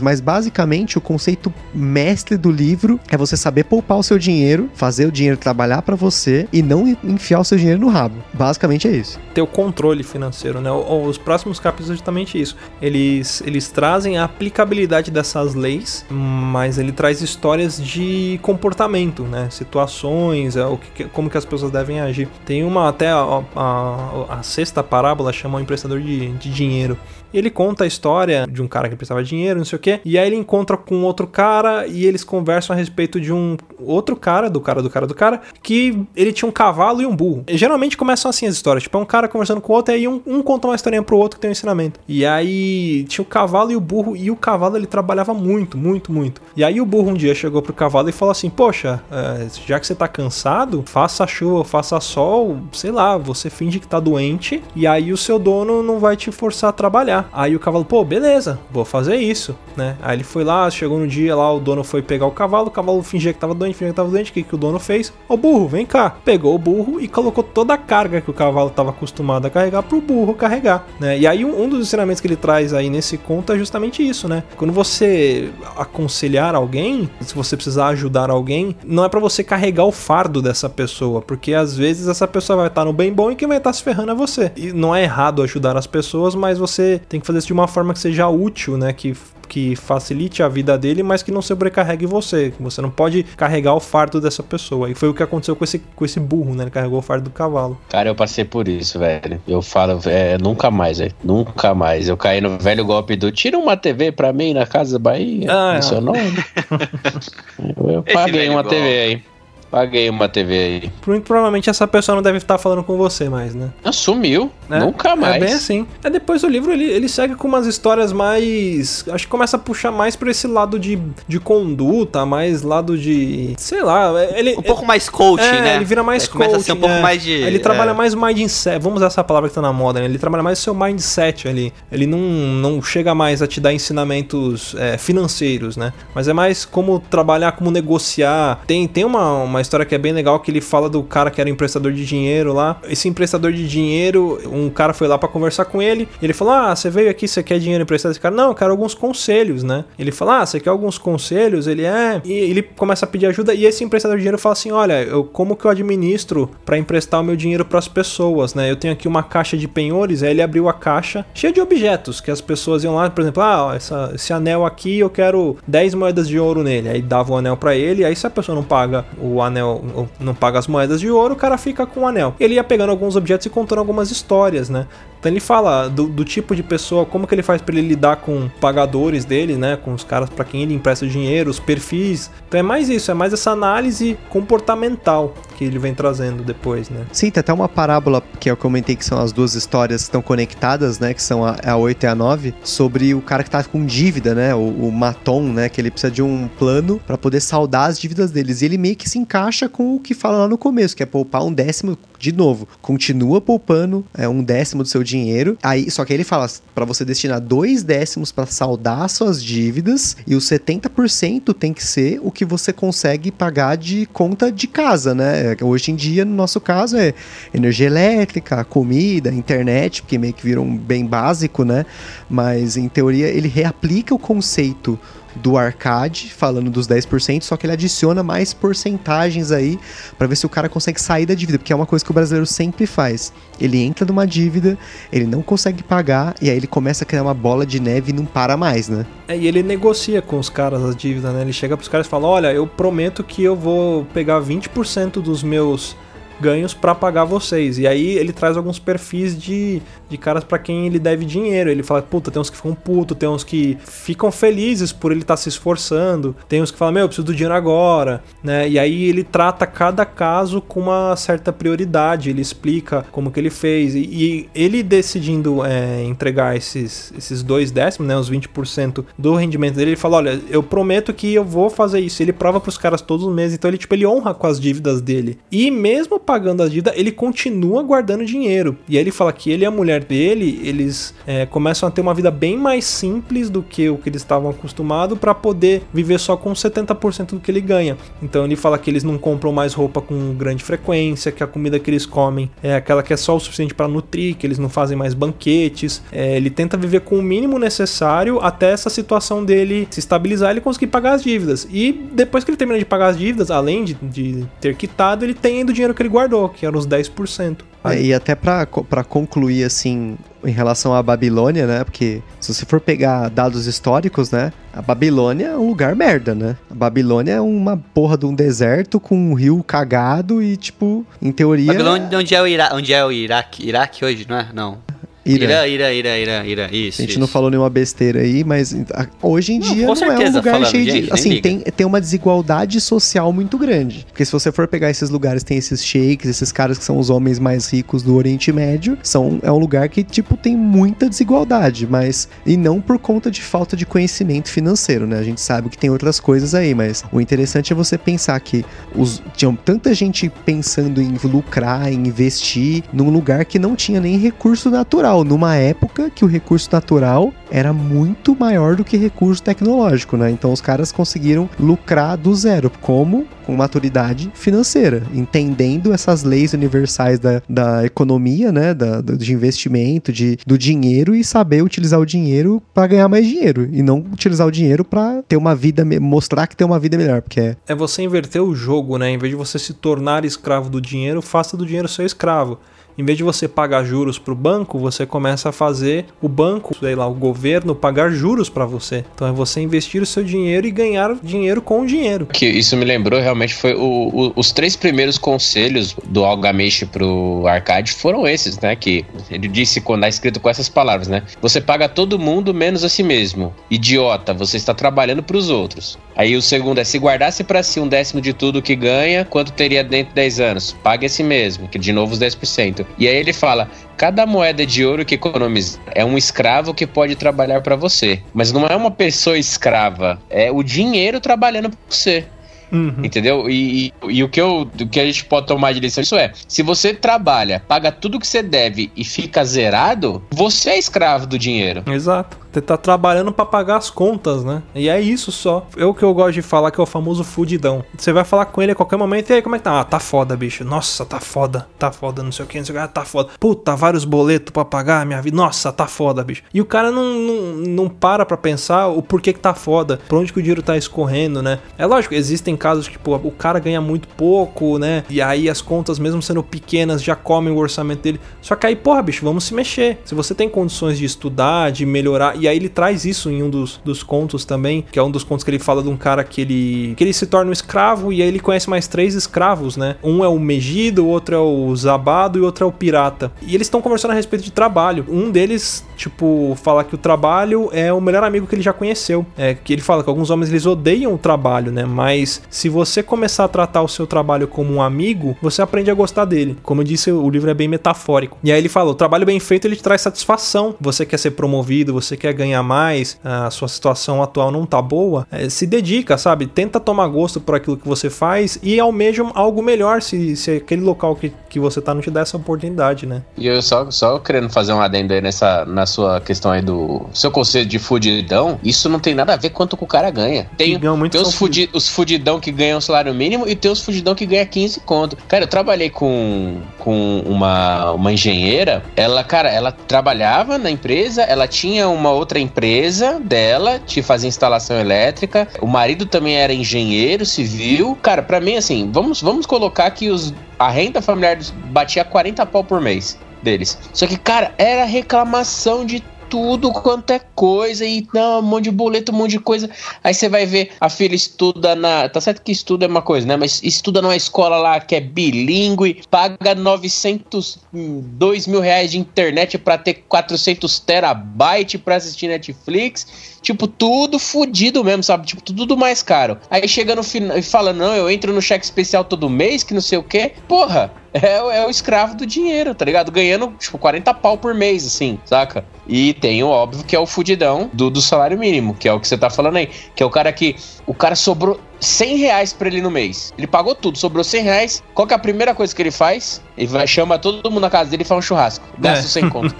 mas 0.00 0.20
basicamente 0.20 0.98
o 0.98 1.00
conceito 1.00 1.52
mestre 1.74 2.36
do 2.36 2.50
livro 2.50 2.98
é 3.08 3.16
você 3.16 3.36
saber 3.36 3.64
poupar 3.64 3.98
o 3.98 4.02
seu 4.02 4.18
dinheiro, 4.18 4.68
fazer 4.74 5.06
o 5.06 5.12
dinheiro 5.12 5.36
trabalhar 5.36 5.82
pra 5.82 5.94
você 5.96 6.48
e 6.52 6.62
não 6.62 6.86
enfiar 7.04 7.40
o 7.40 7.44
seu 7.44 7.58
dinheiro 7.58 7.80
no 7.80 7.88
rabo. 7.88 8.16
Basicamente 8.32 8.88
é 8.88 8.92
isso. 8.92 9.18
ter 9.34 9.42
o 9.42 9.46
controle 9.46 10.02
financeiro, 10.02 10.60
né? 10.60 10.70
Os 10.70 11.18
próximos 11.18 11.58
capítulos 11.58 11.90
é 11.90 11.94
justamente 11.94 12.40
isso. 12.40 12.56
Eles, 12.80 13.42
eles 13.46 13.68
trazem 13.68 14.16
a 14.18 14.24
aplicabilidade 14.24 15.10
dessas 15.10 15.54
leis, 15.54 16.04
mas 16.10 16.78
ele 16.78 16.92
traz 16.92 17.20
histórias 17.20 17.82
de 17.82 18.38
comportamento, 18.42 19.24
né? 19.24 19.48
Situações, 19.50 20.56
é, 20.56 20.64
o 20.64 20.78
que- 20.78 21.04
como 21.04 21.28
que 21.28 21.36
as 21.36 21.44
pessoas 21.44 21.70
devem 21.72 22.00
agir. 22.00 22.28
Tem 22.46 22.62
uma 22.64 22.88
até 22.88 23.08
a, 23.10 23.42
a- 23.56 24.38
a 24.38 24.42
sexta 24.42 24.82
parábola 24.82 25.32
chama 25.32 25.58
o 25.58 25.60
emprestador 25.60 26.00
de, 26.00 26.28
de 26.32 26.50
dinheiro. 26.50 26.96
Ele 27.34 27.50
conta 27.50 27.84
a 27.84 27.86
história 27.86 28.46
de 28.50 28.62
um 28.62 28.68
cara 28.68 28.88
que 28.88 28.96
precisava 28.96 29.22
de 29.22 29.28
dinheiro, 29.28 29.58
não 29.58 29.64
sei 29.64 29.76
o 29.76 29.80
quê. 29.80 30.00
E 30.04 30.16
aí 30.18 30.26
ele 30.26 30.36
encontra 30.36 30.76
com 30.76 31.02
outro 31.02 31.26
cara 31.26 31.86
e 31.86 32.06
eles 32.06 32.24
conversam 32.24 32.74
a 32.74 32.78
respeito 32.78 33.20
de 33.20 33.32
um 33.32 33.56
outro 33.78 34.16
cara, 34.16 34.48
do 34.48 34.60
cara 34.60 34.82
do 34.82 34.88
cara 34.88 35.06
do 35.06 35.14
cara, 35.14 35.40
que 35.62 36.06
ele 36.16 36.32
tinha 36.32 36.48
um 36.48 36.52
cavalo 36.52 37.02
e 37.02 37.06
um 37.06 37.14
burro. 37.14 37.44
E 37.48 37.56
geralmente 37.56 37.96
começam 37.96 38.28
assim 38.28 38.46
as 38.46 38.54
histórias. 38.54 38.84
Tipo, 38.84 38.98
é 38.98 39.00
um 39.00 39.04
cara 39.04 39.28
conversando 39.28 39.60
com 39.60 39.72
o 39.72 39.76
outro, 39.76 39.92
e 39.92 39.96
aí 39.96 40.08
um, 40.08 40.20
um 40.26 40.42
conta 40.42 40.68
uma 40.68 40.74
historinha 40.74 41.02
pro 41.02 41.18
outro 41.18 41.36
que 41.36 41.42
tem 41.42 41.50
um 41.50 41.52
ensinamento. 41.52 42.00
E 42.06 42.24
aí 42.24 43.04
tinha 43.04 43.22
o 43.22 43.26
cavalo 43.26 43.72
e 43.72 43.76
o 43.76 43.80
burro, 43.80 44.16
e 44.16 44.30
o 44.30 44.36
cavalo 44.36 44.76
ele 44.76 44.86
trabalhava 44.86 45.34
muito, 45.34 45.76
muito, 45.76 46.12
muito. 46.12 46.40
E 46.56 46.62
aí 46.62 46.80
o 46.80 46.86
burro 46.86 47.10
um 47.10 47.14
dia 47.14 47.34
chegou 47.34 47.60
pro 47.62 47.72
cavalo 47.72 48.08
e 48.08 48.12
falou 48.12 48.32
assim: 48.32 48.48
Poxa, 48.48 49.02
é, 49.10 49.46
já 49.66 49.80
que 49.80 49.86
você 49.86 49.94
tá 49.94 50.06
cansado, 50.06 50.84
faça 50.86 51.26
chuva, 51.26 51.64
faça 51.64 51.98
sol, 52.00 52.58
sei 52.72 52.90
lá, 52.90 53.16
você 53.16 53.50
finge 53.50 53.80
que 53.80 53.86
tá 53.86 53.98
doente, 53.98 54.62
e 54.74 54.86
aí 54.86 55.12
o 55.12 55.16
seu 55.16 55.38
dono 55.38 55.82
não 55.82 55.98
vai 55.98 56.16
te 56.16 56.30
forçar 56.30 56.70
a 56.70 56.72
trabalhar. 56.72 57.23
Aí 57.32 57.54
o 57.54 57.60
cavalo, 57.60 57.84
pô, 57.84 58.04
beleza, 58.04 58.58
vou 58.70 58.84
fazer 58.84 59.16
isso, 59.16 59.56
né? 59.76 59.96
Aí 60.02 60.16
ele 60.16 60.24
foi 60.24 60.44
lá, 60.44 60.70
chegou 60.70 60.98
no 60.98 61.06
dia 61.06 61.34
lá, 61.34 61.52
o 61.52 61.60
dono 61.60 61.84
foi 61.84 62.02
pegar 62.02 62.26
o 62.26 62.30
cavalo, 62.30 62.68
o 62.68 62.70
cavalo 62.70 63.02
fingia 63.02 63.32
que 63.32 63.38
tava 63.38 63.54
doente, 63.54 63.74
fingia 63.74 63.92
que 63.92 63.96
tava 63.96 64.10
doente, 64.10 64.30
o 64.30 64.34
que, 64.34 64.42
que 64.42 64.54
o 64.54 64.58
dono 64.58 64.78
fez? 64.78 65.12
Ô 65.28 65.36
burro, 65.36 65.68
vem 65.68 65.86
cá. 65.86 66.16
Pegou 66.24 66.54
o 66.54 66.58
burro 66.58 67.00
e 67.00 67.08
colocou 67.08 67.42
toda 67.42 67.74
a 67.74 67.78
carga 67.78 68.20
que 68.20 68.30
o 68.30 68.34
cavalo 68.34 68.70
tava 68.70 68.90
acostumado 68.90 69.46
a 69.46 69.50
carregar 69.50 69.82
pro 69.82 70.00
burro 70.00 70.34
carregar, 70.34 70.86
né? 71.00 71.18
E 71.18 71.26
aí 71.26 71.44
um, 71.44 71.62
um 71.62 71.68
dos 71.68 71.80
ensinamentos 71.80 72.20
que 72.20 72.26
ele 72.26 72.36
traz 72.36 72.72
aí 72.72 72.90
nesse 72.90 73.16
conto 73.16 73.52
é 73.52 73.58
justamente 73.58 74.06
isso, 74.06 74.28
né? 74.28 74.42
Quando 74.56 74.72
você 74.72 75.50
aconselhar 75.76 76.54
alguém, 76.54 77.08
se 77.20 77.34
você 77.34 77.56
precisar 77.56 77.88
ajudar 77.88 78.30
alguém, 78.30 78.76
não 78.84 79.04
é 79.04 79.08
pra 79.08 79.20
você 79.20 79.42
carregar 79.42 79.84
o 79.84 79.92
fardo 79.92 80.42
dessa 80.42 80.68
pessoa, 80.68 81.22
porque 81.22 81.54
às 81.54 81.76
vezes 81.76 82.08
essa 82.08 82.26
pessoa 82.26 82.58
vai 82.58 82.66
estar 82.68 82.84
no 82.84 82.92
bem 82.92 83.12
bom 83.12 83.30
e 83.30 83.36
quem 83.36 83.48
vai 83.48 83.58
estar 83.58 83.72
se 83.72 83.82
ferrando 83.82 84.12
é 84.12 84.14
você. 84.14 84.52
E 84.56 84.72
não 84.72 84.94
é 84.94 85.02
errado 85.02 85.42
ajudar 85.42 85.76
as 85.76 85.86
pessoas, 85.86 86.34
mas 86.34 86.58
você 86.58 87.00
tem 87.14 87.20
que 87.20 87.26
fazer 87.26 87.38
isso 87.38 87.46
de 87.46 87.52
uma 87.52 87.68
forma 87.68 87.92
que 87.92 88.00
seja 88.00 88.28
útil, 88.28 88.76
né? 88.76 88.92
Que 88.92 89.14
que 89.46 89.76
facilite 89.76 90.42
a 90.42 90.48
vida 90.48 90.76
dele, 90.76 91.02
mas 91.02 91.22
que 91.22 91.30
não 91.30 91.42
sobrecarregue 91.42 92.06
você. 92.06 92.52
Você 92.58 92.80
não 92.80 92.90
pode 92.90 93.22
carregar 93.36 93.74
o 93.74 93.78
fardo 93.78 94.18
dessa 94.18 94.42
pessoa. 94.42 94.90
E 94.90 94.94
foi 94.94 95.10
o 95.10 95.14
que 95.14 95.22
aconteceu 95.22 95.54
com 95.54 95.62
esse, 95.62 95.78
com 95.78 96.02
esse 96.02 96.18
burro, 96.18 96.54
né? 96.54 96.64
Ele 96.64 96.70
carregou 96.70 96.98
o 96.98 97.02
fardo 97.02 97.24
do 97.24 97.30
cavalo. 97.30 97.78
Cara, 97.90 98.08
eu 98.08 98.14
passei 98.14 98.42
por 98.42 98.66
isso, 98.66 98.98
velho. 98.98 99.38
Eu 99.46 99.60
falo, 99.60 100.00
é, 100.06 100.38
nunca 100.38 100.70
mais, 100.70 100.98
velho. 100.98 101.12
Nunca 101.22 101.74
mais. 101.74 102.08
Eu 102.08 102.16
caí 102.16 102.40
no 102.40 102.58
velho 102.58 102.86
golpe 102.86 103.16
do 103.16 103.30
tira 103.30 103.58
uma 103.58 103.76
TV 103.76 104.10
pra 104.10 104.32
mim 104.32 104.54
na 104.54 104.66
Casa 104.66 104.98
Bahia. 104.98 105.46
Ah, 105.52 105.74
no 105.74 105.82
seu 105.82 106.00
nome. 106.00 106.18
eu 107.76 107.90
eu 107.90 108.02
paguei 108.02 108.48
uma 108.48 108.62
golpe. 108.62 108.76
TV 108.76 108.98
aí. 108.98 109.33
Paguei 109.74 110.08
uma 110.08 110.28
TV 110.28 110.56
aí. 110.56 110.92
Muito 111.04 111.24
provavelmente 111.24 111.68
essa 111.68 111.84
pessoa 111.88 112.14
não 112.14 112.22
deve 112.22 112.38
estar 112.38 112.58
falando 112.58 112.84
com 112.84 112.96
você 112.96 113.28
mais, 113.28 113.56
né? 113.56 113.70
Não, 113.82 113.92
sumiu. 113.92 114.48
né? 114.68 114.78
Nunca 114.78 115.16
mais. 115.16 115.34
É 115.34 115.38
bem 115.40 115.52
assim. 115.52 115.84
É 116.04 116.08
depois 116.08 116.44
o 116.44 116.46
livro 116.46 116.70
ele, 116.70 116.84
ele 116.84 117.08
segue 117.08 117.34
com 117.34 117.48
umas 117.48 117.66
histórias 117.66 118.12
mais. 118.12 119.04
Acho 119.10 119.24
que 119.24 119.30
começa 119.30 119.56
a 119.56 119.58
puxar 119.58 119.90
mais 119.90 120.14
pra 120.14 120.30
esse 120.30 120.46
lado 120.46 120.78
de, 120.78 120.96
de 121.26 121.40
conduta, 121.40 122.24
mais 122.24 122.62
lado 122.62 122.96
de. 122.96 123.56
Sei 123.58 123.82
lá. 123.82 124.12
Ele, 124.36 124.56
Um 124.56 124.62
pouco 124.62 124.86
mais 124.86 125.08
coaching, 125.08 125.44
é, 125.44 125.60
né? 125.60 125.74
Ele 125.74 125.84
vira 125.84 126.04
mais 126.04 126.22
É, 126.22 126.28
começa 126.28 126.56
a 126.56 126.60
ser 126.60 126.70
um 126.70 126.76
coaching, 126.76 126.80
pouco 126.80 126.94
é. 126.94 127.02
mais 127.02 127.20
de. 127.20 127.32
Ele 127.32 127.58
trabalha 127.58 127.90
é. 127.90 127.94
mais 127.94 128.14
o 128.14 128.24
mindset. 128.24 128.78
Vamos 128.78 128.98
usar 128.98 129.06
essa 129.06 129.24
palavra 129.24 129.48
que 129.48 129.56
tá 129.56 129.60
na 129.60 129.72
moda, 129.72 129.98
né? 129.98 130.06
Ele 130.06 130.18
trabalha 130.20 130.44
mais 130.44 130.60
o 130.60 130.62
seu 130.62 130.72
mindset 130.72 131.48
ali. 131.48 131.72
Ele 131.90 132.06
não, 132.06 132.20
não 132.20 132.80
chega 132.80 133.12
mais 133.12 133.42
a 133.42 133.48
te 133.48 133.60
dar 133.60 133.72
ensinamentos 133.72 134.76
é, 134.78 134.96
financeiros, 134.96 135.76
né? 135.76 135.92
Mas 136.14 136.28
é 136.28 136.32
mais 136.32 136.64
como 136.64 137.00
trabalhar, 137.00 137.50
como 137.52 137.72
negociar. 137.72 138.60
Tem, 138.68 138.86
tem 138.86 139.04
uma, 139.04 139.42
uma 139.42 139.63
história 139.64 139.84
que 139.84 139.94
é 139.94 139.98
bem 139.98 140.12
legal 140.12 140.38
que 140.40 140.50
ele 140.50 140.60
fala 140.60 140.88
do 140.88 141.02
cara 141.02 141.30
que 141.30 141.40
era 141.40 141.50
emprestador 141.50 141.92
de 141.92 142.04
dinheiro 142.04 142.52
lá. 142.52 142.80
Esse 142.88 143.08
emprestador 143.08 143.52
de 143.52 143.66
dinheiro, 143.66 144.38
um 144.50 144.70
cara 144.70 144.92
foi 144.92 145.08
lá 145.08 145.18
pra 145.18 145.28
conversar 145.28 145.64
com 145.64 145.82
ele. 145.82 146.08
Ele 146.22 146.32
falou: 146.32 146.54
Ah, 146.54 146.74
você 146.74 146.90
veio 146.90 147.10
aqui, 147.10 147.26
você 147.26 147.42
quer 147.42 147.58
dinheiro 147.58 147.82
emprestado? 147.82 148.12
Esse 148.12 148.20
cara, 148.20 148.34
não, 148.34 148.48
eu 148.48 148.54
quero 148.54 148.70
alguns 148.70 148.94
conselhos, 148.94 149.62
né? 149.62 149.84
Ele 149.98 150.12
fala: 150.12 150.40
Ah, 150.40 150.46
você 150.46 150.60
quer 150.60 150.70
alguns 150.70 150.98
conselhos? 150.98 151.66
Ele 151.66 151.84
é. 151.84 152.20
E 152.24 152.32
ele 152.32 152.62
começa 152.62 153.04
a 153.04 153.08
pedir 153.08 153.26
ajuda. 153.26 153.54
E 153.54 153.64
esse 153.64 153.82
emprestador 153.84 154.16
de 154.16 154.22
dinheiro 154.22 154.38
fala 154.38 154.52
assim: 154.52 154.70
Olha, 154.70 155.02
eu, 155.02 155.24
como 155.24 155.56
que 155.56 155.64
eu 155.64 155.70
administro 155.70 156.50
pra 156.64 156.78
emprestar 156.78 157.20
o 157.20 157.24
meu 157.24 157.36
dinheiro 157.36 157.64
pras 157.64 157.88
pessoas, 157.88 158.54
né? 158.54 158.70
Eu 158.70 158.76
tenho 158.76 158.92
aqui 158.92 159.08
uma 159.08 159.22
caixa 159.22 159.56
de 159.56 159.66
penhores. 159.66 160.22
Aí 160.22 160.30
ele 160.30 160.42
abriu 160.42 160.68
a 160.68 160.72
caixa 160.72 161.24
cheia 161.34 161.52
de 161.52 161.60
objetos 161.60 162.20
que 162.20 162.30
as 162.30 162.40
pessoas 162.40 162.84
iam 162.84 162.94
lá, 162.94 163.08
por 163.10 163.22
exemplo, 163.22 163.42
ah, 163.42 163.72
essa, 163.74 164.12
esse 164.14 164.32
anel 164.32 164.64
aqui 164.64 164.98
eu 164.98 165.10
quero 165.10 165.56
10 165.66 165.94
moedas 165.94 166.28
de 166.28 166.38
ouro 166.38 166.62
nele. 166.62 166.88
Aí 166.88 167.02
dava 167.02 167.32
o 167.32 167.36
anel 167.36 167.56
pra 167.56 167.74
ele. 167.74 168.04
Aí 168.04 168.14
se 168.14 168.26
a 168.26 168.30
pessoa 168.30 168.54
não 168.54 168.64
paga 168.64 169.04
o 169.20 169.40
anel, 169.40 169.53
ou 169.62 170.08
não 170.18 170.34
paga 170.34 170.58
as 170.58 170.66
moedas 170.66 171.00
de 171.00 171.10
ouro, 171.10 171.34
o 171.34 171.36
cara 171.36 171.56
fica 171.56 171.86
com 171.86 172.00
o 172.00 172.06
anel. 172.06 172.34
Ele 172.40 172.54
ia 172.54 172.64
pegando 172.64 172.90
alguns 172.90 173.16
objetos 173.16 173.46
e 173.46 173.50
contando 173.50 173.78
algumas 173.78 174.10
histórias, 174.10 174.68
né? 174.68 174.86
Então 175.24 175.32
ele 175.32 175.40
fala 175.40 175.88
do, 175.88 176.06
do 176.06 176.22
tipo 176.22 176.54
de 176.54 176.62
pessoa, 176.62 177.06
como 177.06 177.26
que 177.26 177.34
ele 177.34 177.42
faz 177.42 177.62
para 177.62 177.74
ele 177.74 177.88
lidar 177.88 178.16
com 178.16 178.46
pagadores 178.60 179.24
dele, 179.24 179.56
né? 179.56 179.74
Com 179.74 179.94
os 179.94 180.04
caras 180.04 180.28
para 180.28 180.44
quem 180.44 180.62
ele 180.62 180.74
empresta 180.74 181.06
dinheiro, 181.06 181.48
os 181.48 181.58
perfis. 181.58 182.30
Então 182.46 182.60
é 182.60 182.62
mais 182.62 182.90
isso, 182.90 183.10
é 183.10 183.14
mais 183.14 183.32
essa 183.32 183.50
análise 183.50 184.18
comportamental 184.28 185.32
que 185.56 185.64
ele 185.64 185.78
vem 185.78 185.94
trazendo 185.94 186.42
depois, 186.42 186.90
né? 186.90 187.06
Sim, 187.10 187.30
tem 187.30 187.40
até 187.40 187.54
uma 187.54 187.70
parábola 187.70 188.22
que 188.38 188.50
eu 188.50 188.56
comentei 188.56 188.94
que 188.96 189.04
são 189.04 189.18
as 189.18 189.32
duas 189.32 189.54
histórias 189.54 190.02
que 190.02 190.08
estão 190.08 190.20
conectadas, 190.20 190.98
né? 190.98 191.14
Que 191.14 191.22
são 191.22 191.42
a, 191.42 191.56
a 191.64 191.74
8 191.74 192.02
e 192.02 192.06
a 192.06 192.14
9, 192.14 192.54
sobre 192.62 193.14
o 193.14 193.22
cara 193.22 193.42
que 193.42 193.48
tá 193.48 193.64
com 193.64 193.86
dívida, 193.86 194.34
né? 194.34 194.54
O, 194.54 194.58
o 194.58 194.92
Maton, 194.92 195.44
né? 195.44 195.70
Que 195.70 195.80
ele 195.80 195.90
precisa 195.90 196.12
de 196.12 196.20
um 196.20 196.50
plano 196.58 197.00
para 197.06 197.16
poder 197.16 197.40
saldar 197.40 197.88
as 197.88 197.98
dívidas 197.98 198.30
deles. 198.30 198.60
E 198.60 198.66
ele 198.66 198.76
meio 198.76 198.94
que 198.94 199.08
se 199.08 199.18
encaixa 199.18 199.70
com 199.70 199.96
o 199.96 200.00
que 200.00 200.12
fala 200.12 200.36
lá 200.36 200.48
no 200.48 200.58
começo, 200.58 200.94
que 200.94 201.02
é 201.02 201.06
poupar 201.06 201.42
um 201.42 201.52
décimo 201.52 201.96
de 202.24 202.32
novo, 202.32 202.66
continua 202.80 203.38
poupando 203.38 204.02
é, 204.16 204.26
um 204.26 204.42
décimo 204.42 204.82
do 204.82 204.88
seu 204.88 205.04
dinheiro. 205.04 205.58
Aí, 205.62 205.90
só 205.90 206.06
que 206.06 206.12
ele 206.12 206.24
fala 206.24 206.48
para 206.74 206.86
você 206.86 207.04
destinar 207.04 207.38
dois 207.38 207.82
décimos 207.82 208.32
para 208.32 208.46
saldar 208.46 209.10
suas 209.10 209.44
dívidas 209.44 210.16
e 210.26 210.34
os 210.34 210.48
70% 210.48 211.54
tem 211.54 211.74
que 211.74 211.84
ser 211.84 212.18
o 212.22 212.30
que 212.30 212.46
você 212.46 212.72
consegue 212.72 213.30
pagar 213.30 213.76
de 213.76 214.06
conta 214.06 214.50
de 214.50 214.66
casa, 214.66 215.14
né? 215.14 215.54
Hoje 215.60 215.92
em 215.92 215.96
dia, 215.96 216.24
no 216.24 216.34
nosso 216.34 216.62
caso, 216.62 216.96
é 216.96 217.12
energia 217.52 217.88
elétrica, 217.88 218.64
comida, 218.64 219.30
internet, 219.30 220.00
porque 220.00 220.16
meio 220.16 220.32
que 220.32 220.44
virou 220.44 220.64
um 220.64 220.76
bem 220.78 221.04
básico, 221.04 221.62
né? 221.62 221.84
Mas 222.28 222.78
em 222.78 222.88
teoria 222.88 223.26
ele 223.26 223.48
reaplica 223.48 224.14
o 224.14 224.18
conceito 224.18 224.98
do 225.36 225.56
arcade, 225.56 226.32
falando 226.32 226.70
dos 226.70 226.86
10%, 226.86 227.42
só 227.42 227.56
que 227.56 227.66
ele 227.66 227.72
adiciona 227.72 228.22
mais 228.22 228.54
porcentagens 228.54 229.50
aí 229.50 229.78
para 230.16 230.26
ver 230.26 230.36
se 230.36 230.46
o 230.46 230.48
cara 230.48 230.68
consegue 230.68 231.00
sair 231.00 231.26
da 231.26 231.34
dívida, 231.34 231.58
porque 231.58 231.72
é 231.72 231.76
uma 231.76 231.86
coisa 231.86 232.04
que 232.04 232.10
o 232.10 232.14
brasileiro 232.14 232.46
sempre 232.46 232.86
faz. 232.86 233.32
Ele 233.60 233.82
entra 233.82 234.06
numa 234.06 234.26
dívida, 234.26 234.78
ele 235.12 235.26
não 235.26 235.42
consegue 235.42 235.82
pagar 235.82 236.34
e 236.40 236.50
aí 236.50 236.56
ele 236.56 236.66
começa 236.66 237.04
a 237.04 237.06
criar 237.06 237.22
uma 237.22 237.34
bola 237.34 237.66
de 237.66 237.80
neve 237.80 238.10
e 238.10 238.14
não 238.14 238.24
para 238.24 238.56
mais, 238.56 238.88
né? 238.88 239.06
É, 239.28 239.36
e 239.36 239.46
ele 239.46 239.62
negocia 239.62 240.20
com 240.20 240.38
os 240.38 240.48
caras 240.48 240.82
as 240.82 240.96
dívidas, 240.96 241.32
né? 241.32 241.42
Ele 241.42 241.52
chega 241.52 241.76
pros 241.76 241.88
caras 241.88 242.06
e 242.06 242.10
fala: 242.10 242.26
"Olha, 242.26 242.52
eu 242.52 242.66
prometo 242.66 243.22
que 243.22 243.42
eu 243.42 243.56
vou 243.56 244.04
pegar 244.06 244.40
20% 244.40 245.20
dos 245.20 245.42
meus 245.42 245.96
ganhos 246.40 246.74
para 246.74 246.94
pagar 246.94 247.24
vocês. 247.24 247.78
E 247.78 247.86
aí 247.86 248.18
ele 248.18 248.32
traz 248.32 248.56
alguns 248.56 248.78
perfis 248.78 249.40
de, 249.40 249.80
de 250.08 250.18
caras 250.18 250.44
para 250.44 250.58
quem 250.58 250.86
ele 250.86 250.98
deve 250.98 251.24
dinheiro. 251.24 251.70
Ele 251.70 251.82
fala, 251.82 252.02
puta, 252.02 252.30
tem 252.30 252.40
uns 252.40 252.50
que 252.50 252.56
ficam 252.56 252.74
puto, 252.74 253.14
tem 253.14 253.28
uns 253.28 253.44
que 253.44 253.76
ficam 253.84 254.30
felizes 254.30 254.92
por 254.92 255.12
ele 255.12 255.22
estar 255.22 255.34
tá 255.34 255.38
se 255.38 255.48
esforçando, 255.48 256.34
tem 256.48 256.62
uns 256.62 256.70
que 256.70 256.78
falam, 256.78 256.94
meu, 256.94 257.02
eu 257.02 257.08
preciso 257.08 257.26
do 257.26 257.34
dinheiro 257.34 257.54
agora, 257.54 258.22
né? 258.42 258.68
E 258.68 258.78
aí 258.78 259.04
ele 259.04 259.24
trata 259.24 259.66
cada 259.66 260.04
caso 260.04 260.60
com 260.60 260.80
uma 260.80 261.16
certa 261.16 261.52
prioridade, 261.52 262.30
ele 262.30 262.40
explica 262.40 263.04
como 263.10 263.30
que 263.30 263.40
ele 263.40 263.50
fez. 263.50 263.94
E, 263.94 264.00
e 264.00 264.48
ele 264.54 264.82
decidindo 264.82 265.64
é, 265.64 266.02
entregar 266.04 266.56
esses, 266.56 267.12
esses 267.16 267.42
dois 267.42 267.70
décimos, 267.70 268.08
né, 268.08 268.16
os 268.16 268.30
20% 268.30 269.04
do 269.18 269.34
rendimento 269.34 269.74
dele, 269.74 269.90
ele 269.90 269.96
fala, 269.96 270.16
olha, 270.18 270.40
eu 270.50 270.62
prometo 270.62 271.12
que 271.12 271.34
eu 271.34 271.44
vou 271.44 271.70
fazer 271.70 272.00
isso. 272.00 272.22
Ele 272.22 272.32
prova 272.32 272.60
pros 272.60 272.78
caras 272.78 273.00
todos 273.00 273.26
os 273.26 273.34
meses, 273.34 273.54
então 273.54 273.70
ele, 273.70 273.78
tipo, 273.78 273.94
ele 273.94 274.06
honra 274.06 274.34
com 274.34 274.46
as 274.46 274.60
dívidas 274.60 275.00
dele. 275.00 275.38
E 275.50 275.70
mesmo 275.70 276.18
pagando 276.18 276.62
as 276.62 276.70
dívidas, 276.70 276.94
ele 276.96 277.12
continua 277.12 277.82
guardando 277.82 278.24
dinheiro. 278.24 278.76
E 278.88 278.96
aí 278.96 279.02
ele 279.02 279.10
fala 279.10 279.32
que 279.32 279.50
ele 279.50 279.64
e 279.64 279.66
a 279.66 279.70
mulher 279.70 279.93
dele, 280.00 280.60
eles 280.62 281.14
é, 281.26 281.46
começam 281.46 281.88
a 281.88 281.92
ter 281.92 282.00
uma 282.00 282.14
vida 282.14 282.30
bem 282.30 282.56
mais 282.56 282.84
simples 282.84 283.50
do 283.50 283.62
que 283.62 283.88
o 283.88 283.96
que 283.96 284.08
eles 284.08 284.22
estavam 284.22 284.50
acostumados 284.50 285.18
para 285.18 285.34
poder 285.34 285.82
viver 285.92 286.18
só 286.18 286.36
com 286.36 286.52
70% 286.52 287.30
do 287.30 287.40
que 287.40 287.50
ele 287.50 287.60
ganha. 287.60 287.96
Então 288.22 288.44
ele 288.44 288.56
fala 288.56 288.78
que 288.78 288.90
eles 288.90 289.04
não 289.04 289.18
compram 289.18 289.52
mais 289.52 289.74
roupa 289.74 290.00
com 290.00 290.34
grande 290.34 290.62
frequência, 290.62 291.32
que 291.32 291.42
a 291.42 291.46
comida 291.46 291.78
que 291.78 291.90
eles 291.90 292.06
comem 292.06 292.50
é 292.62 292.74
aquela 292.74 293.02
que 293.02 293.12
é 293.12 293.16
só 293.16 293.36
o 293.36 293.40
suficiente 293.40 293.74
para 293.74 293.88
nutrir, 293.88 294.36
que 294.36 294.46
eles 294.46 294.58
não 294.58 294.68
fazem 294.68 294.96
mais 294.96 295.14
banquetes. 295.14 296.02
É, 296.10 296.36
ele 296.36 296.50
tenta 296.50 296.76
viver 296.76 297.00
com 297.00 297.18
o 297.18 297.22
mínimo 297.22 297.58
necessário 297.58 298.40
até 298.40 298.70
essa 298.70 298.90
situação 298.90 299.44
dele 299.44 299.86
se 299.90 300.00
estabilizar 300.00 300.50
ele 300.50 300.60
conseguir 300.60 300.86
pagar 300.88 301.14
as 301.14 301.22
dívidas. 301.22 301.66
E 301.70 301.92
depois 302.12 302.44
que 302.44 302.50
ele 302.50 302.56
termina 302.56 302.78
de 302.78 302.84
pagar 302.84 303.08
as 303.08 303.18
dívidas, 303.18 303.50
além 303.50 303.84
de, 303.84 303.94
de 303.94 304.46
ter 304.60 304.74
quitado, 304.74 305.24
ele 305.24 305.34
tem 305.34 305.58
ainda 305.58 305.70
o 305.70 305.74
dinheiro 305.74 305.94
que 305.94 306.02
ele 306.02 306.08
guardou, 306.08 306.48
que 306.48 306.64
eram 306.66 306.78
os 306.78 306.86
10%. 306.86 307.58
É, 307.84 308.00
e 308.00 308.14
até 308.14 308.34
para 308.34 309.04
concluir, 309.06 309.62
assim, 309.62 309.83
em 309.88 310.50
relação 310.50 310.94
à 310.94 311.02
Babilônia, 311.02 311.66
né? 311.66 311.84
Porque 311.84 312.22
se 312.40 312.52
você 312.52 312.64
for 312.64 312.80
pegar 312.80 313.28
dados 313.28 313.66
históricos, 313.66 314.30
né? 314.30 314.52
A 314.72 314.82
Babilônia 314.82 315.46
é 315.46 315.56
um 315.56 315.68
lugar 315.68 315.94
merda, 315.94 316.34
né? 316.34 316.56
A 316.70 316.74
Babilônia 316.74 317.32
é 317.32 317.40
uma 317.40 317.76
porra 317.76 318.16
de 318.18 318.26
um 318.26 318.34
deserto 318.34 318.98
com 318.98 319.16
um 319.16 319.34
rio 319.34 319.62
cagado 319.62 320.42
e, 320.42 320.56
tipo, 320.56 321.06
em 321.22 321.32
teoria. 321.32 321.72
Babilônia, 321.72 322.18
onde 322.18 322.34
é 322.34 322.42
o, 322.42 322.46
Ira 322.46 322.70
onde 322.72 322.92
é 322.92 323.04
o 323.04 323.12
Iraque? 323.12 323.66
Iraque 323.66 324.04
hoje, 324.04 324.26
não 324.28 324.36
é? 324.36 324.48
Não. 324.52 324.78
Ira, 325.24 325.66
Ira, 325.66 325.92
Ira, 325.92 326.18
Ira, 326.18 326.46
Ira, 326.46 326.68
isso. 326.70 327.00
A 327.00 327.02
gente 327.02 327.12
isso. 327.12 327.20
não 327.20 327.26
falou 327.26 327.50
nenhuma 327.50 327.70
besteira 327.70 328.20
aí, 328.20 328.44
mas 328.44 328.76
hoje 329.22 329.54
em 329.54 329.58
Não, 329.58 329.74
dia 329.74 329.86
não 329.86 329.94
é 329.94 330.28
um 330.28 330.32
lugar 330.32 330.66
cheio 330.66 330.84
gente, 330.84 331.06
de. 331.06 331.12
Assim, 331.12 331.40
tem, 331.40 331.60
tem 331.60 331.86
uma 331.86 332.00
desigualdade 332.00 332.80
social 332.80 333.32
muito 333.32 333.56
grande. 333.56 334.04
Porque 334.10 334.24
se 334.24 334.32
você 334.32 334.52
for 334.52 334.68
pegar 334.68 334.90
esses 334.90 335.08
lugares, 335.08 335.42
tem 335.42 335.56
esses 335.56 335.84
sheiks, 335.84 336.28
esses 336.28 336.52
caras 336.52 336.76
que 336.76 336.84
são 336.84 336.98
os 336.98 337.08
homens 337.08 337.38
mais 337.38 337.68
ricos 337.68 338.02
do 338.02 338.14
Oriente 338.14 338.52
Médio, 338.52 338.98
são, 339.02 339.38
é 339.42 339.50
um 339.50 339.58
lugar 339.58 339.88
que, 339.88 340.04
tipo, 340.04 340.36
tem 340.36 340.56
muita 340.56 341.08
desigualdade, 341.08 341.86
mas. 341.86 342.28
E 342.44 342.56
não 342.56 342.80
por 342.80 342.98
conta 342.98 343.30
de 343.30 343.40
falta 343.40 343.76
de 343.76 343.86
conhecimento 343.86 344.50
financeiro, 344.50 345.06
né? 345.06 345.18
A 345.18 345.22
gente 345.22 345.40
sabe 345.40 345.68
que 345.70 345.78
tem 345.78 345.90
outras 345.90 346.20
coisas 346.20 346.54
aí, 346.54 346.74
mas 346.74 347.04
o 347.10 347.20
interessante 347.20 347.72
é 347.72 347.76
você 347.76 347.96
pensar 347.96 348.38
que 348.40 348.64
os, 348.94 349.22
tinha 349.36 349.56
tanta 349.64 349.94
gente 349.94 350.30
pensando 350.44 351.00
em 351.00 351.16
lucrar, 351.24 351.90
em 351.92 352.08
investir 352.08 352.82
num 352.92 353.10
lugar 353.10 353.44
que 353.44 353.58
não 353.58 353.74
tinha 353.74 354.00
nem 354.00 354.18
recurso 354.18 354.70
natural, 354.70 355.13
numa 355.22 355.54
época 355.54 356.10
que 356.10 356.24
o 356.24 356.28
recurso 356.28 356.68
natural 356.72 357.32
era 357.50 357.72
muito 357.72 358.34
maior 358.34 358.74
do 358.74 358.84
que 358.84 358.96
recurso 358.96 359.42
tecnológico, 359.42 360.16
né? 360.16 360.30
Então 360.30 360.52
os 360.52 360.60
caras 360.60 360.90
conseguiram 360.90 361.48
lucrar 361.60 362.16
do 362.16 362.34
zero, 362.34 362.70
como 362.80 363.26
com 363.44 363.54
maturidade 363.54 364.30
financeira, 364.34 365.02
entendendo 365.12 365.92
essas 365.92 366.22
leis 366.22 366.52
universais 366.54 367.18
da, 367.18 367.42
da 367.48 367.84
economia, 367.84 368.50
né, 368.50 368.72
da, 368.72 369.00
de 369.00 369.32
investimento, 369.32 370.10
de, 370.10 370.38
do 370.46 370.56
dinheiro 370.56 371.14
e 371.14 371.22
saber 371.22 371.62
utilizar 371.62 372.00
o 372.00 372.06
dinheiro 372.06 372.62
para 372.72 372.86
ganhar 372.86 373.08
mais 373.08 373.26
dinheiro 373.26 373.68
e 373.70 373.82
não 373.82 373.98
utilizar 373.98 374.46
o 374.46 374.50
dinheiro 374.50 374.84
para 374.84 375.22
ter 375.22 375.36
uma 375.36 375.54
vida, 375.54 375.84
mostrar 376.00 376.46
que 376.46 376.56
tem 376.56 376.66
uma 376.66 376.78
vida 376.78 376.96
melhor, 376.96 377.20
porque 377.20 377.40
é 377.40 377.56
É 377.68 377.74
você 377.74 378.02
inverter 378.02 378.42
o 378.42 378.54
jogo, 378.54 378.96
né? 378.96 379.10
Em 379.10 379.18
vez 379.18 379.30
de 379.30 379.36
você 379.36 379.58
se 379.58 379.74
tornar 379.74 380.24
escravo 380.24 380.70
do 380.70 380.80
dinheiro, 380.80 381.20
faça 381.20 381.56
do 381.56 381.66
dinheiro 381.66 381.88
seu 381.88 382.06
escravo. 382.06 382.58
Em 382.96 383.04
vez 383.04 383.18
de 383.18 383.24
você 383.24 383.48
pagar 383.48 383.82
juros 383.84 384.18
pro 384.18 384.34
banco, 384.34 384.78
você 384.78 385.04
começa 385.04 385.48
a 385.48 385.52
fazer 385.52 386.06
o 386.22 386.28
banco, 386.28 386.76
sei 386.78 386.94
lá, 386.94 387.06
o 387.06 387.14
governo 387.14 387.74
pagar 387.74 388.10
juros 388.10 388.48
para 388.48 388.64
você. 388.64 389.04
Então 389.14 389.26
é 389.26 389.32
você 389.32 389.60
investir 389.60 390.00
o 390.00 390.06
seu 390.06 390.22
dinheiro 390.22 390.66
e 390.66 390.70
ganhar 390.70 391.16
dinheiro 391.22 391.60
com 391.60 391.80
o 391.80 391.86
dinheiro. 391.86 392.26
que 392.32 392.46
isso 392.46 392.76
me 392.76 392.84
lembrou 392.84 393.20
realmente 393.20 393.54
foi 393.54 393.74
o- 393.74 393.80
o- 394.12 394.32
os 394.36 394.52
três 394.52 394.76
primeiros 394.76 395.18
conselhos 395.18 395.96
do 396.04 396.24
Algamesh 396.24 396.84
pro 396.92 397.44
Arcade 397.46 397.92
foram 397.92 398.26
esses, 398.26 398.58
né? 398.60 398.74
Que 398.76 399.04
ele 399.30 399.48
disse 399.48 399.80
quando 399.80 400.04
é 400.04 400.08
escrito 400.08 400.38
com 400.40 400.48
essas 400.48 400.68
palavras, 400.68 401.08
né? 401.08 401.22
Você 401.42 401.60
paga 401.60 401.88
todo 401.88 402.18
mundo 402.18 402.54
menos 402.54 402.84
a 402.84 402.88
si 402.88 403.02
mesmo. 403.02 403.52
Idiota, 403.70 404.32
você 404.32 404.56
está 404.56 404.72
trabalhando 404.74 405.22
pros 405.22 405.50
outros. 405.50 405.98
Aí 406.16 406.36
o 406.36 406.42
segundo 406.42 406.78
é 406.78 406.84
se 406.84 406.96
guardasse 406.98 407.42
pra 407.42 407.62
si 407.62 407.80
um 407.80 407.88
décimo 407.88 408.20
de 408.20 408.32
tudo 408.32 408.62
que 408.62 408.76
ganha, 408.76 409.24
quanto 409.24 409.52
teria 409.52 409.82
dentro 409.82 410.10
de 410.10 410.14
10 410.14 410.38
anos? 410.38 410.76
Pague 410.82 411.06
a 411.06 411.08
si 411.08 411.22
mesmo, 411.24 411.66
que 411.68 411.78
de 411.78 411.92
novo 411.92 412.12
os 412.12 412.18
10%. 412.18 412.83
E 412.98 413.06
aí 413.08 413.16
ele 413.16 413.32
fala: 413.32 413.70
cada 413.96 414.26
moeda 414.26 414.64
de 414.66 414.84
ouro 414.84 415.04
que 415.04 415.14
economiza 415.14 415.78
é 415.94 416.04
um 416.04 416.16
escravo 416.18 416.72
que 416.74 416.86
pode 416.86 417.16
trabalhar 417.16 417.60
pra 417.60 417.76
você. 417.76 418.20
Mas 418.32 418.52
não 418.52 418.66
é 418.66 418.74
uma 418.76 418.90
pessoa 418.90 419.38
escrava, 419.38 420.20
é 420.30 420.50
o 420.50 420.62
dinheiro 420.62 421.20
trabalhando 421.20 421.70
pra 421.70 421.78
você. 421.88 422.24
Uhum. 422.72 423.04
Entendeu? 423.04 423.48
E, 423.48 423.86
e- 423.86 423.92
e 424.08 424.24
o, 424.24 424.28
que 424.28 424.40
eu, 424.40 424.62
o 424.80 424.86
que 424.88 424.98
a 424.98 425.04
gente 425.04 425.24
pode 425.26 425.46
tomar 425.46 425.72
de 425.72 425.80
lição 425.80 426.02
disso 426.02 426.16
é: 426.16 426.32
se 426.48 426.62
você 426.62 426.92
trabalha, 426.92 427.62
paga 427.68 427.92
tudo 427.92 428.18
que 428.18 428.26
você 428.26 428.42
deve 428.42 428.90
e 428.96 429.04
fica 429.04 429.44
zerado, 429.44 430.24
você 430.30 430.70
é 430.70 430.78
escravo 430.78 431.26
do 431.26 431.38
dinheiro. 431.38 431.82
Exato. 431.86 432.43
Você 432.54 432.60
tá 432.60 432.76
trabalhando 432.76 433.32
pra 433.32 433.44
pagar 433.44 433.78
as 433.78 433.90
contas, 433.90 434.44
né? 434.44 434.62
E 434.76 434.88
é 434.88 435.00
isso 435.00 435.32
só. 435.32 435.66
É 435.76 435.84
o 435.84 435.92
que 435.92 436.04
eu 436.04 436.14
gosto 436.14 436.34
de 436.34 436.42
falar 436.42 436.70
que 436.70 436.78
é 436.78 436.82
o 436.82 436.86
famoso 436.86 437.24
fudidão. 437.24 437.84
Você 437.98 438.12
vai 438.12 438.22
falar 438.22 438.46
com 438.46 438.62
ele 438.62 438.70
a 438.70 438.74
qualquer 438.76 438.96
momento, 438.96 439.30
e 439.30 439.32
aí, 439.32 439.42
como 439.42 439.56
é 439.56 439.58
que 439.58 439.64
tá? 439.64 439.80
Ah, 439.80 439.82
tá 439.82 439.98
foda, 439.98 440.36
bicho. 440.36 440.62
Nossa, 440.62 441.04
tá 441.04 441.18
foda. 441.18 441.66
Tá 441.76 441.90
foda, 441.90 442.22
não 442.22 442.30
sei 442.30 442.44
o 442.44 442.48
que, 442.48 442.56
não 442.56 442.64
sei 442.64 442.72
o 442.72 442.78
que. 442.78 442.84
Ah, 442.84 442.86
tá 442.86 443.04
foda. 443.04 443.30
Puta, 443.40 443.74
vários 443.74 444.04
boletos 444.04 444.52
pra 444.52 444.64
pagar 444.64 445.04
minha 445.04 445.20
vida. 445.20 445.36
Nossa, 445.36 445.72
tá 445.72 445.88
foda, 445.88 446.22
bicho. 446.22 446.44
E 446.54 446.60
o 446.60 446.64
cara 446.64 446.92
não, 446.92 447.14
não, 447.14 447.42
não 447.66 447.88
para 447.88 448.24
pra 448.24 448.36
pensar 448.36 448.86
o 448.86 449.02
porquê 449.02 449.32
que 449.32 449.40
tá 449.40 449.52
foda, 449.52 449.98
pra 450.08 450.16
onde 450.16 450.32
que 450.32 450.38
o 450.38 450.42
dinheiro 450.42 450.62
tá 450.62 450.76
escorrendo, 450.76 451.42
né? 451.42 451.58
É 451.76 451.84
lógico, 451.84 452.14
existem 452.14 452.56
casos 452.56 452.86
que, 452.86 452.92
tipo, 452.92 453.16
o 453.16 453.32
cara 453.32 453.58
ganha 453.58 453.80
muito 453.80 454.06
pouco, 454.06 454.78
né? 454.78 455.02
E 455.10 455.20
aí 455.20 455.50
as 455.50 455.60
contas, 455.60 455.98
mesmo 455.98 456.22
sendo 456.22 456.40
pequenas, 456.44 457.02
já 457.02 457.16
comem 457.16 457.52
o 457.52 457.56
orçamento 457.56 458.02
dele. 458.02 458.20
Só 458.40 458.54
que 458.54 458.64
aí, 458.64 458.76
porra, 458.76 459.02
bicho, 459.02 459.24
vamos 459.24 459.42
se 459.42 459.54
mexer. 459.54 459.98
Se 460.04 460.14
você 460.14 460.36
tem 460.36 460.48
condições 460.48 460.98
de 460.98 461.04
estudar, 461.04 461.72
de 461.72 461.84
melhorar. 461.84 462.43
E 462.44 462.48
aí 462.48 462.58
ele 462.58 462.68
traz 462.68 463.06
isso 463.06 463.30
em 463.30 463.42
um 463.42 463.48
dos, 463.48 463.80
dos 463.82 464.02
contos 464.02 464.44
também, 464.44 464.84
que 464.92 464.98
é 464.98 465.02
um 465.02 465.10
dos 465.10 465.24
contos 465.24 465.42
que 465.42 465.50
ele 465.50 465.58
fala 465.58 465.82
de 465.82 465.88
um 465.88 465.96
cara 465.96 466.22
que 466.22 466.42
ele, 466.42 466.94
que 466.94 467.02
ele 467.02 467.14
se 467.14 467.26
torna 467.26 467.48
um 467.48 467.54
escravo 467.54 468.12
e 468.12 468.20
aí 468.20 468.28
ele 468.28 468.38
conhece 468.38 468.68
mais 468.68 468.86
três 468.86 469.14
escravos, 469.14 469.78
né? 469.78 469.96
Um 470.04 470.22
é 470.22 470.28
o 470.28 470.38
Megido, 470.38 471.06
o 471.06 471.08
outro 471.08 471.34
é 471.34 471.38
o 471.38 471.74
Zabado 471.74 472.38
e 472.38 472.42
o 472.42 472.44
outro 472.44 472.62
é 472.62 472.68
o 472.68 472.70
Pirata. 472.70 473.32
E 473.40 473.54
eles 473.54 473.66
estão 473.66 473.80
conversando 473.80 474.10
a 474.10 474.14
respeito 474.14 474.44
de 474.44 474.52
trabalho. 474.52 475.06
Um 475.08 475.30
deles, 475.30 475.86
tipo, 475.96 476.54
fala 476.62 476.84
que 476.84 476.94
o 476.94 476.98
trabalho 476.98 477.70
é 477.72 477.90
o 477.90 477.98
melhor 477.98 478.22
amigo 478.22 478.46
que 478.46 478.54
ele 478.54 478.60
já 478.60 478.74
conheceu. 478.74 479.24
É 479.38 479.54
que 479.54 479.72
ele 479.72 479.80
fala 479.80 480.04
que 480.04 480.10
alguns 480.10 480.28
homens 480.28 480.50
eles 480.50 480.66
odeiam 480.66 481.14
o 481.14 481.18
trabalho, 481.18 481.72
né? 481.72 481.86
Mas 481.86 482.42
se 482.50 482.68
você 482.68 483.02
começar 483.02 483.44
a 483.44 483.48
tratar 483.48 483.80
o 483.80 483.88
seu 483.88 484.06
trabalho 484.06 484.46
como 484.46 484.70
um 484.74 484.82
amigo, 484.82 485.34
você 485.40 485.62
aprende 485.62 485.90
a 485.90 485.94
gostar 485.94 486.26
dele. 486.26 486.58
Como 486.62 486.82
eu 486.82 486.84
disse, 486.84 487.10
o 487.10 487.30
livro 487.30 487.48
é 487.48 487.54
bem 487.54 487.68
metafórico. 487.68 488.36
E 488.44 488.52
aí 488.52 488.58
ele 488.58 488.68
fala: 488.68 488.90
o 488.90 488.94
trabalho 488.94 489.24
bem 489.24 489.40
feito 489.40 489.66
ele 489.66 489.76
te 489.76 489.82
traz 489.82 490.02
satisfação. 490.02 490.74
Você 490.78 491.06
quer 491.06 491.16
ser 491.16 491.30
promovido, 491.30 491.94
você 491.94 492.18
quer 492.18 492.33
ganhar 492.34 492.62
mais, 492.62 493.18
a 493.24 493.50
sua 493.50 493.68
situação 493.68 494.22
atual 494.22 494.50
não 494.50 494.66
tá 494.66 494.80
boa. 494.82 495.26
É, 495.30 495.48
se 495.48 495.66
dedica, 495.66 496.18
sabe? 496.18 496.46
Tenta 496.46 496.78
tomar 496.80 497.06
gosto 497.08 497.40
por 497.40 497.54
aquilo 497.54 497.76
que 497.76 497.86
você 497.86 498.10
faz 498.10 498.58
e 498.62 498.78
almeja 498.78 499.24
algo 499.34 499.62
melhor 499.62 500.02
se, 500.02 500.36
se 500.36 500.50
aquele 500.50 500.82
local 500.82 501.16
que, 501.16 501.32
que 501.48 501.58
você 501.58 501.80
tá 501.80 501.94
não 501.94 502.00
te 502.00 502.10
dá 502.10 502.20
essa 502.20 502.36
oportunidade, 502.36 503.06
né? 503.06 503.22
E 503.36 503.46
eu 503.46 503.62
só, 503.62 503.90
só 503.90 504.18
querendo 504.18 504.50
fazer 504.50 504.72
um 504.72 504.80
adendo 504.80 505.12
aí 505.12 505.20
nessa, 505.20 505.64
na 505.64 505.86
sua 505.86 506.20
questão 506.20 506.50
aí 506.50 506.62
do 506.62 507.06
seu 507.12 507.30
conceito 507.30 507.68
de 507.68 507.78
fudidão, 507.78 508.58
isso 508.62 508.88
não 508.88 508.98
tem 508.98 509.14
nada 509.14 509.34
a 509.34 509.36
ver 509.36 509.50
quanto 509.50 509.76
que 509.76 509.84
o 509.84 509.86
cara 509.86 510.10
ganha. 510.10 510.46
Tem, 510.56 510.78
tem 510.78 511.20
os, 511.20 511.34
fudi, 511.34 511.70
os 511.72 511.88
fudidão 511.88 512.40
que 512.40 512.50
ganham 512.50 512.80
salário 512.80 513.14
mínimo 513.14 513.48
e 513.48 513.54
tem 513.54 513.70
os 513.70 513.80
fudidão 513.80 514.14
que 514.14 514.26
ganha 514.26 514.44
15 514.44 514.80
conto. 514.80 515.16
Cara, 515.28 515.44
eu 515.44 515.48
trabalhei 515.48 515.90
com, 515.90 516.60
com 516.78 517.20
uma, 517.20 517.92
uma 517.92 518.12
engenheira, 518.12 518.82
ela, 518.96 519.22
cara, 519.22 519.50
ela 519.50 519.72
trabalhava 519.72 520.58
na 520.58 520.70
empresa, 520.70 521.22
ela 521.22 521.46
tinha 521.46 521.88
uma 521.88 522.10
outra 522.10 522.23
empresa 522.38 523.20
dela, 523.20 523.78
que 523.78 524.02
fazia 524.02 524.28
instalação 524.28 524.78
elétrica, 524.78 525.48
o 525.60 525.66
marido 525.66 526.06
também 526.06 526.36
era 526.36 526.52
engenheiro 526.52 527.26
civil. 527.26 527.96
Cara, 528.02 528.22
pra 528.22 528.40
mim, 528.40 528.56
assim, 528.56 528.90
vamos, 528.92 529.20
vamos 529.20 529.46
colocar 529.46 529.90
que 529.90 530.10
os, 530.10 530.32
a 530.58 530.68
renda 530.70 531.02
familiar 531.02 531.38
batia 531.66 532.04
40 532.04 532.44
pau 532.46 532.64
por 532.64 532.80
mês 532.80 533.18
deles. 533.42 533.78
Só 533.92 534.06
que, 534.06 534.16
cara, 534.16 534.52
era 534.56 534.84
reclamação 534.84 535.84
de 535.84 536.02
tudo 536.34 536.72
quanto 536.72 537.12
é 537.12 537.20
coisa 537.36 537.86
e 537.86 538.04
não, 538.12 538.40
um 538.40 538.42
monte 538.42 538.64
de 538.64 538.72
boleto, 538.72 539.12
um 539.12 539.14
monte 539.14 539.30
de 539.30 539.38
coisa. 539.38 539.70
Aí 540.02 540.12
você 540.12 540.28
vai 540.28 540.44
ver, 540.44 540.72
a 540.80 540.88
filha 540.88 541.14
estuda 541.14 541.76
na. 541.76 542.08
Tá 542.08 542.20
certo 542.20 542.42
que 542.42 542.50
estuda 542.50 542.86
é 542.86 542.88
uma 542.88 543.02
coisa, 543.02 543.24
né? 543.24 543.36
Mas 543.36 543.62
estuda 543.62 544.02
numa 544.02 544.16
escola 544.16 544.56
lá 544.56 544.80
que 544.80 544.96
é 544.96 545.00
bilíngue, 545.00 546.02
paga 546.10 546.56
900, 546.56 547.60
hum, 547.72 548.02
2 548.04 548.48
mil 548.48 548.58
reais 548.58 548.90
de 548.90 548.98
internet 548.98 549.56
pra 549.58 549.78
ter 549.78 549.94
400 550.08 550.80
terabytes 550.80 551.80
pra 551.80 551.94
assistir 551.94 552.26
Netflix. 552.26 553.06
Tipo, 553.40 553.68
tudo 553.68 554.18
fudido 554.18 554.82
mesmo, 554.82 555.04
sabe? 555.04 555.26
Tipo, 555.26 555.40
tudo 555.40 555.64
do 555.64 555.76
mais 555.76 556.02
caro. 556.02 556.36
Aí 556.50 556.66
chega 556.66 556.96
no 556.96 557.04
final 557.04 557.38
e 557.38 557.42
fala: 557.42 557.72
Não, 557.72 557.94
eu 557.94 558.10
entro 558.10 558.32
no 558.32 558.42
cheque 558.42 558.64
especial 558.64 559.04
todo 559.04 559.30
mês, 559.30 559.62
que 559.62 559.72
não 559.72 559.80
sei 559.80 559.98
o 559.98 560.02
quê. 560.02 560.32
Porra, 560.48 560.92
é, 561.14 561.40
o- 561.42 561.50
é 561.50 561.66
o 561.66 561.70
escravo 561.70 562.14
do 562.16 562.26
dinheiro, 562.26 562.74
tá 562.74 562.84
ligado? 562.84 563.10
Ganhando, 563.12 563.48
tipo, 563.58 563.78
40 563.78 564.12
pau 564.12 564.36
por 564.36 564.52
mês, 564.52 564.84
assim, 564.86 565.18
saca? 565.24 565.64
E 565.86 566.12
tem 566.14 566.42
o 566.42 566.48
óbvio 566.48 566.82
que 566.84 566.94
é 566.96 566.98
o 566.98 567.06
fudidão 567.06 567.70
do, 567.72 567.88
do 567.88 568.00
salário 568.02 568.36
mínimo, 568.38 568.74
que 568.74 568.88
é 568.88 568.92
o 568.92 568.98
que 568.98 569.06
você 569.06 569.16
tá 569.16 569.30
falando 569.30 569.56
aí. 569.56 569.68
Que 569.94 570.02
é 570.02 570.06
o 570.06 570.10
cara 570.10 570.32
que. 570.32 570.56
O 570.86 570.92
cara 570.94 571.14
sobrou 571.14 571.60
100 571.80 572.16
reais 572.16 572.52
pra 572.52 572.66
ele 572.68 572.80
no 572.82 572.90
mês. 572.90 573.32
Ele 573.38 573.46
pagou 573.46 573.74
tudo, 573.74 573.96
sobrou 573.96 574.24
100 574.24 574.42
reais. 574.42 574.82
Qual 574.94 575.06
que 575.06 575.14
é 575.14 575.16
a 575.16 575.20
primeira 575.20 575.54
coisa 575.54 575.74
que 575.74 575.80
ele 575.80 575.90
faz? 575.90 576.42
Ele 576.58 576.66
vai, 576.66 576.86
chama 576.86 577.18
todo 577.18 577.50
mundo 577.50 577.60
na 577.62 577.70
casa 577.70 577.90
dele 577.90 578.02
e 578.02 578.06
faz 578.06 578.18
um 578.18 578.22
churrasco. 578.22 578.66
Gasta 578.78 579.04
É. 579.04 579.06
os 579.06 579.12
100 579.12 579.28
conto. 579.30 579.54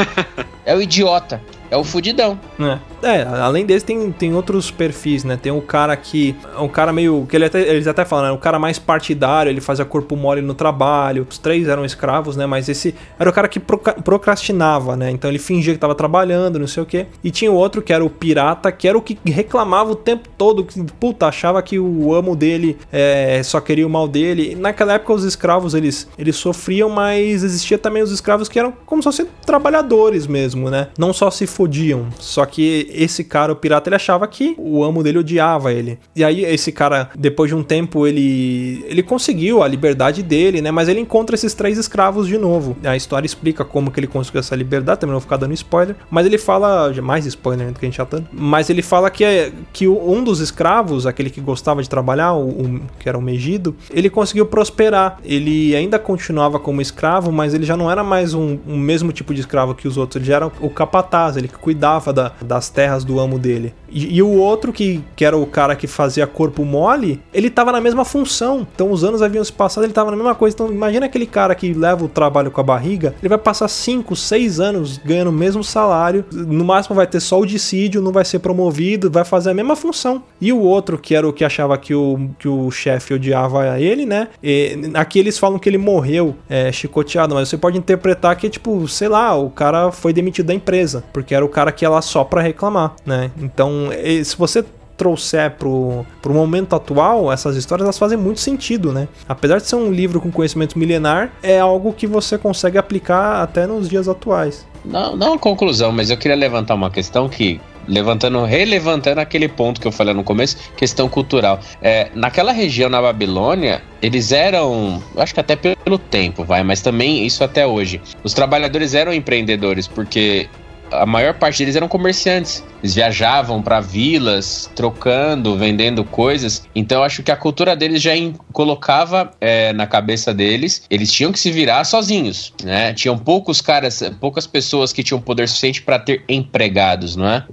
é 0.64 0.74
o 0.74 0.80
idiota. 0.82 1.42
É 1.74 1.76
o 1.76 1.82
fudidão. 1.82 2.38
É. 2.60 2.78
É, 3.04 3.22
além 3.22 3.66
desse 3.66 3.84
tem, 3.84 4.12
tem 4.12 4.32
outros 4.32 4.70
perfis, 4.70 5.24
né? 5.24 5.36
Tem 5.36 5.50
o 5.50 5.60
cara 5.60 5.96
que. 5.96 6.36
É 6.56 6.60
um 6.60 6.68
cara 6.68 6.92
meio. 6.92 7.26
que 7.28 7.34
ele 7.34 7.46
até, 7.46 7.60
eles 7.68 7.88
até 7.88 8.04
falam, 8.04 8.26
né? 8.26 8.30
O 8.30 8.38
cara 8.38 8.60
mais 8.60 8.78
partidário, 8.78 9.50
ele 9.50 9.60
fazia 9.60 9.84
corpo 9.84 10.14
mole 10.14 10.40
no 10.40 10.54
trabalho. 10.54 11.26
Os 11.28 11.36
três 11.36 11.66
eram 11.66 11.84
escravos, 11.84 12.36
né? 12.36 12.46
Mas 12.46 12.68
esse 12.68 12.94
era 13.18 13.28
o 13.28 13.32
cara 13.32 13.48
que 13.48 13.58
procrastinava, 13.58 14.96
né? 14.96 15.10
Então 15.10 15.28
ele 15.28 15.40
fingia 15.40 15.74
que 15.74 15.80
tava 15.80 15.96
trabalhando, 15.96 16.60
não 16.60 16.68
sei 16.68 16.84
o 16.84 16.86
quê. 16.86 17.06
E 17.24 17.30
tinha 17.32 17.50
o 17.50 17.56
outro 17.56 17.82
que 17.82 17.92
era 17.92 18.04
o 18.04 18.08
pirata, 18.08 18.70
que 18.70 18.86
era 18.86 18.96
o 18.96 19.02
que 19.02 19.18
reclamava 19.28 19.90
o 19.90 19.96
tempo 19.96 20.28
todo. 20.38 20.64
Que, 20.64 20.80
puta, 20.84 21.26
achava 21.26 21.60
que 21.60 21.76
o 21.76 22.14
amo 22.14 22.36
dele 22.36 22.78
é, 22.92 23.42
só 23.42 23.60
queria 23.60 23.84
o 23.86 23.90
mal 23.90 24.06
dele. 24.06 24.52
E 24.52 24.54
naquela 24.54 24.92
época 24.92 25.12
os 25.12 25.24
escravos 25.24 25.74
eles, 25.74 26.08
eles 26.16 26.36
sofriam, 26.36 26.88
mas 26.88 27.42
existia 27.42 27.78
também 27.78 28.00
os 28.00 28.12
escravos 28.12 28.48
que 28.48 28.60
eram 28.60 28.72
como 28.86 29.02
se 29.02 29.06
fossem 29.06 29.26
trabalhadores 29.44 30.28
mesmo, 30.28 30.70
né? 30.70 30.86
Não 30.96 31.12
só 31.12 31.30
se 31.30 31.46
fodiam. 31.64 32.06
Só 32.18 32.44
que 32.44 32.86
esse 32.92 33.24
cara, 33.24 33.52
o 33.52 33.56
pirata, 33.56 33.88
ele 33.88 33.96
achava 33.96 34.26
que 34.26 34.54
o 34.58 34.84
amo 34.84 35.02
dele 35.02 35.18
odiava 35.18 35.72
ele. 35.72 35.98
E 36.14 36.22
aí 36.22 36.44
esse 36.44 36.70
cara, 36.70 37.10
depois 37.16 37.48
de 37.50 37.54
um 37.56 37.62
tempo, 37.62 38.06
ele 38.06 38.84
ele 38.88 39.02
conseguiu 39.02 39.62
a 39.62 39.68
liberdade 39.68 40.22
dele, 40.22 40.60
né? 40.60 40.70
Mas 40.70 40.88
ele 40.88 41.00
encontra 41.00 41.34
esses 41.34 41.54
três 41.54 41.78
escravos 41.78 42.28
de 42.28 42.36
novo. 42.38 42.76
A 42.84 42.96
história 42.96 43.26
explica 43.26 43.64
como 43.64 43.90
que 43.90 43.98
ele 44.00 44.06
conseguiu 44.06 44.40
essa 44.40 44.54
liberdade, 44.54 45.00
também 45.00 45.12
não 45.12 45.20
vou 45.20 45.22
ficar 45.26 45.36
dando 45.38 45.54
spoiler, 45.54 45.96
mas 46.10 46.26
ele 46.26 46.36
fala, 46.38 46.92
mais 47.02 47.24
spoiler 47.26 47.66
né, 47.66 47.72
do 47.72 47.78
que 47.78 47.86
a 47.86 47.88
gente 47.88 47.96
já 47.96 48.04
tá 48.04 48.20
mas 48.32 48.68
ele 48.70 48.82
fala 48.82 49.10
que, 49.10 49.24
é, 49.24 49.50
que 49.72 49.88
um 49.88 50.22
dos 50.22 50.40
escravos, 50.40 51.06
aquele 51.06 51.30
que 51.30 51.40
gostava 51.40 51.82
de 51.82 51.88
trabalhar, 51.88 52.32
o, 52.34 52.48
o- 52.48 52.80
que 52.98 53.08
era 53.08 53.16
o 53.18 53.22
Megido, 53.22 53.74
ele 53.90 54.10
conseguiu 54.10 54.46
prosperar. 54.46 55.18
Ele 55.24 55.74
ainda 55.74 55.98
continuava 55.98 56.58
como 56.58 56.80
escravo, 56.80 57.32
mas 57.32 57.54
ele 57.54 57.64
já 57.64 57.76
não 57.76 57.90
era 57.90 58.04
mais 58.04 58.34
um, 58.34 58.58
um 58.66 58.76
mesmo 58.78 59.12
tipo 59.12 59.32
de 59.32 59.40
escravo 59.40 59.74
que 59.74 59.88
os 59.88 59.96
outros, 59.96 60.16
ele 60.16 60.26
já 60.26 60.36
era 60.36 60.46
o 60.60 60.70
capataz, 60.70 61.36
ele 61.44 61.52
que 61.52 61.58
cuidava 61.58 62.12
da- 62.12 62.32
das 62.42 62.68
terras 62.68 63.04
do 63.04 63.20
amo 63.20 63.38
dele. 63.38 63.74
E, 63.94 64.16
e 64.16 64.22
o 64.22 64.32
outro, 64.32 64.72
que, 64.72 65.02
que 65.14 65.24
era 65.24 65.36
o 65.36 65.46
cara 65.46 65.76
que 65.76 65.86
fazia 65.86 66.26
corpo 66.26 66.64
mole, 66.64 67.22
ele 67.32 67.48
tava 67.48 67.70
na 67.70 67.80
mesma 67.80 68.04
função. 68.04 68.66
Então 68.74 68.90
os 68.90 69.04
anos 69.04 69.22
haviam 69.22 69.44
se 69.44 69.52
passado, 69.52 69.84
ele 69.84 69.92
tava 69.92 70.10
na 70.10 70.16
mesma 70.16 70.34
coisa. 70.34 70.54
Então 70.54 70.70
imagina 70.70 71.06
aquele 71.06 71.26
cara 71.26 71.54
que 71.54 71.72
leva 71.72 72.04
o 72.04 72.08
trabalho 72.08 72.50
com 72.50 72.60
a 72.60 72.64
barriga, 72.64 73.14
ele 73.20 73.28
vai 73.28 73.38
passar 73.38 73.68
5, 73.68 74.16
6 74.16 74.60
anos 74.60 74.98
ganhando 74.98 75.28
o 75.28 75.32
mesmo 75.32 75.62
salário, 75.62 76.24
no 76.32 76.64
máximo 76.64 76.96
vai 76.96 77.06
ter 77.06 77.20
só 77.20 77.38
o 77.38 77.46
dissídio, 77.46 78.02
não 78.02 78.12
vai 78.12 78.24
ser 78.24 78.40
promovido, 78.40 79.10
vai 79.10 79.24
fazer 79.24 79.50
a 79.50 79.54
mesma 79.54 79.76
função. 79.76 80.22
E 80.40 80.52
o 80.52 80.60
outro, 80.60 80.98
que 80.98 81.14
era 81.14 81.28
o 81.28 81.32
que 81.32 81.44
achava 81.44 81.78
que 81.78 81.94
o, 81.94 82.30
que 82.38 82.48
o 82.48 82.70
chefe 82.70 83.14
odiava 83.14 83.78
ele, 83.78 84.04
né? 84.04 84.28
E, 84.42 84.90
aqui 84.94 85.18
eles 85.18 85.38
falam 85.38 85.58
que 85.58 85.68
ele 85.68 85.78
morreu 85.78 86.34
é, 86.48 86.72
chicoteado, 86.72 87.34
mas 87.34 87.48
você 87.48 87.56
pode 87.56 87.78
interpretar 87.78 88.34
que, 88.36 88.48
tipo, 88.48 88.86
sei 88.88 89.08
lá, 89.08 89.36
o 89.36 89.50
cara 89.50 89.92
foi 89.92 90.12
demitido 90.12 90.46
da 90.46 90.54
empresa, 90.54 91.04
porque 91.12 91.34
era 91.34 91.44
o 91.44 91.48
cara 91.48 91.70
que 91.70 91.84
ia 91.84 91.88
lá 91.88 92.02
só 92.02 92.24
pra 92.24 92.42
reclamar, 92.42 92.94
né? 93.04 93.30
Então, 93.38 93.83
se 94.24 94.36
você 94.36 94.64
trouxer 94.96 95.50
pro, 95.52 96.06
pro 96.22 96.32
momento 96.32 96.74
atual, 96.74 97.32
essas 97.32 97.56
histórias 97.56 97.84
elas 97.84 97.98
fazem 97.98 98.16
muito 98.16 98.40
sentido, 98.40 98.92
né? 98.92 99.08
Apesar 99.28 99.58
de 99.58 99.66
ser 99.66 99.76
um 99.76 99.90
livro 99.90 100.20
com 100.20 100.30
conhecimento 100.30 100.78
milenar, 100.78 101.32
é 101.42 101.58
algo 101.58 101.92
que 101.92 102.06
você 102.06 102.38
consegue 102.38 102.78
aplicar 102.78 103.42
até 103.42 103.66
nos 103.66 103.88
dias 103.88 104.08
atuais. 104.08 104.66
Não, 104.84 105.16
não 105.16 105.28
uma 105.28 105.38
conclusão, 105.38 105.90
mas 105.90 106.10
eu 106.10 106.16
queria 106.16 106.36
levantar 106.36 106.74
uma 106.74 106.90
questão 106.90 107.28
que. 107.28 107.60
Levantando, 107.86 108.42
relevantando 108.44 109.20
aquele 109.20 109.46
ponto 109.46 109.78
que 109.78 109.86
eu 109.86 109.92
falei 109.92 110.14
no 110.14 110.24
começo, 110.24 110.56
questão 110.74 111.06
cultural. 111.06 111.60
É, 111.82 112.08
naquela 112.14 112.50
região 112.50 112.88
na 112.88 113.02
Babilônia, 113.02 113.82
eles 114.00 114.32
eram, 114.32 115.02
acho 115.18 115.34
que 115.34 115.40
até 115.40 115.54
pelo 115.54 115.98
tempo, 115.98 116.44
vai, 116.44 116.64
mas 116.64 116.80
também 116.80 117.26
isso 117.26 117.44
até 117.44 117.66
hoje. 117.66 118.00
Os 118.22 118.32
trabalhadores 118.32 118.94
eram 118.94 119.12
empreendedores, 119.12 119.86
porque 119.86 120.48
a 120.90 121.04
maior 121.04 121.34
parte 121.34 121.58
deles 121.58 121.76
eram 121.76 121.86
comerciantes. 121.86 122.64
Eles 122.84 122.94
viajavam 122.94 123.62
para 123.62 123.80
vilas, 123.80 124.70
trocando, 124.76 125.56
vendendo 125.56 126.04
coisas. 126.04 126.64
Então 126.74 126.98
eu 126.98 127.04
acho 127.04 127.22
que 127.22 127.30
a 127.32 127.36
cultura 127.36 127.74
deles 127.74 128.02
já 128.02 128.12
colocava 128.52 129.30
é, 129.40 129.72
na 129.72 129.86
cabeça 129.86 130.34
deles, 130.34 130.82
eles 130.90 131.10
tinham 131.10 131.32
que 131.32 131.38
se 131.40 131.50
virar 131.50 131.82
sozinhos, 131.84 132.52
né? 132.62 132.92
Tinham 132.92 133.16
poucos 133.16 133.62
caras, 133.62 134.02
poucas 134.20 134.46
pessoas 134.46 134.92
que 134.92 135.02
tinham 135.02 135.18
poder 135.18 135.48
suficiente 135.48 135.80
para 135.80 135.98
ter 135.98 136.24
empregados, 136.28 137.16
não 137.16 137.26
é? 137.26 137.44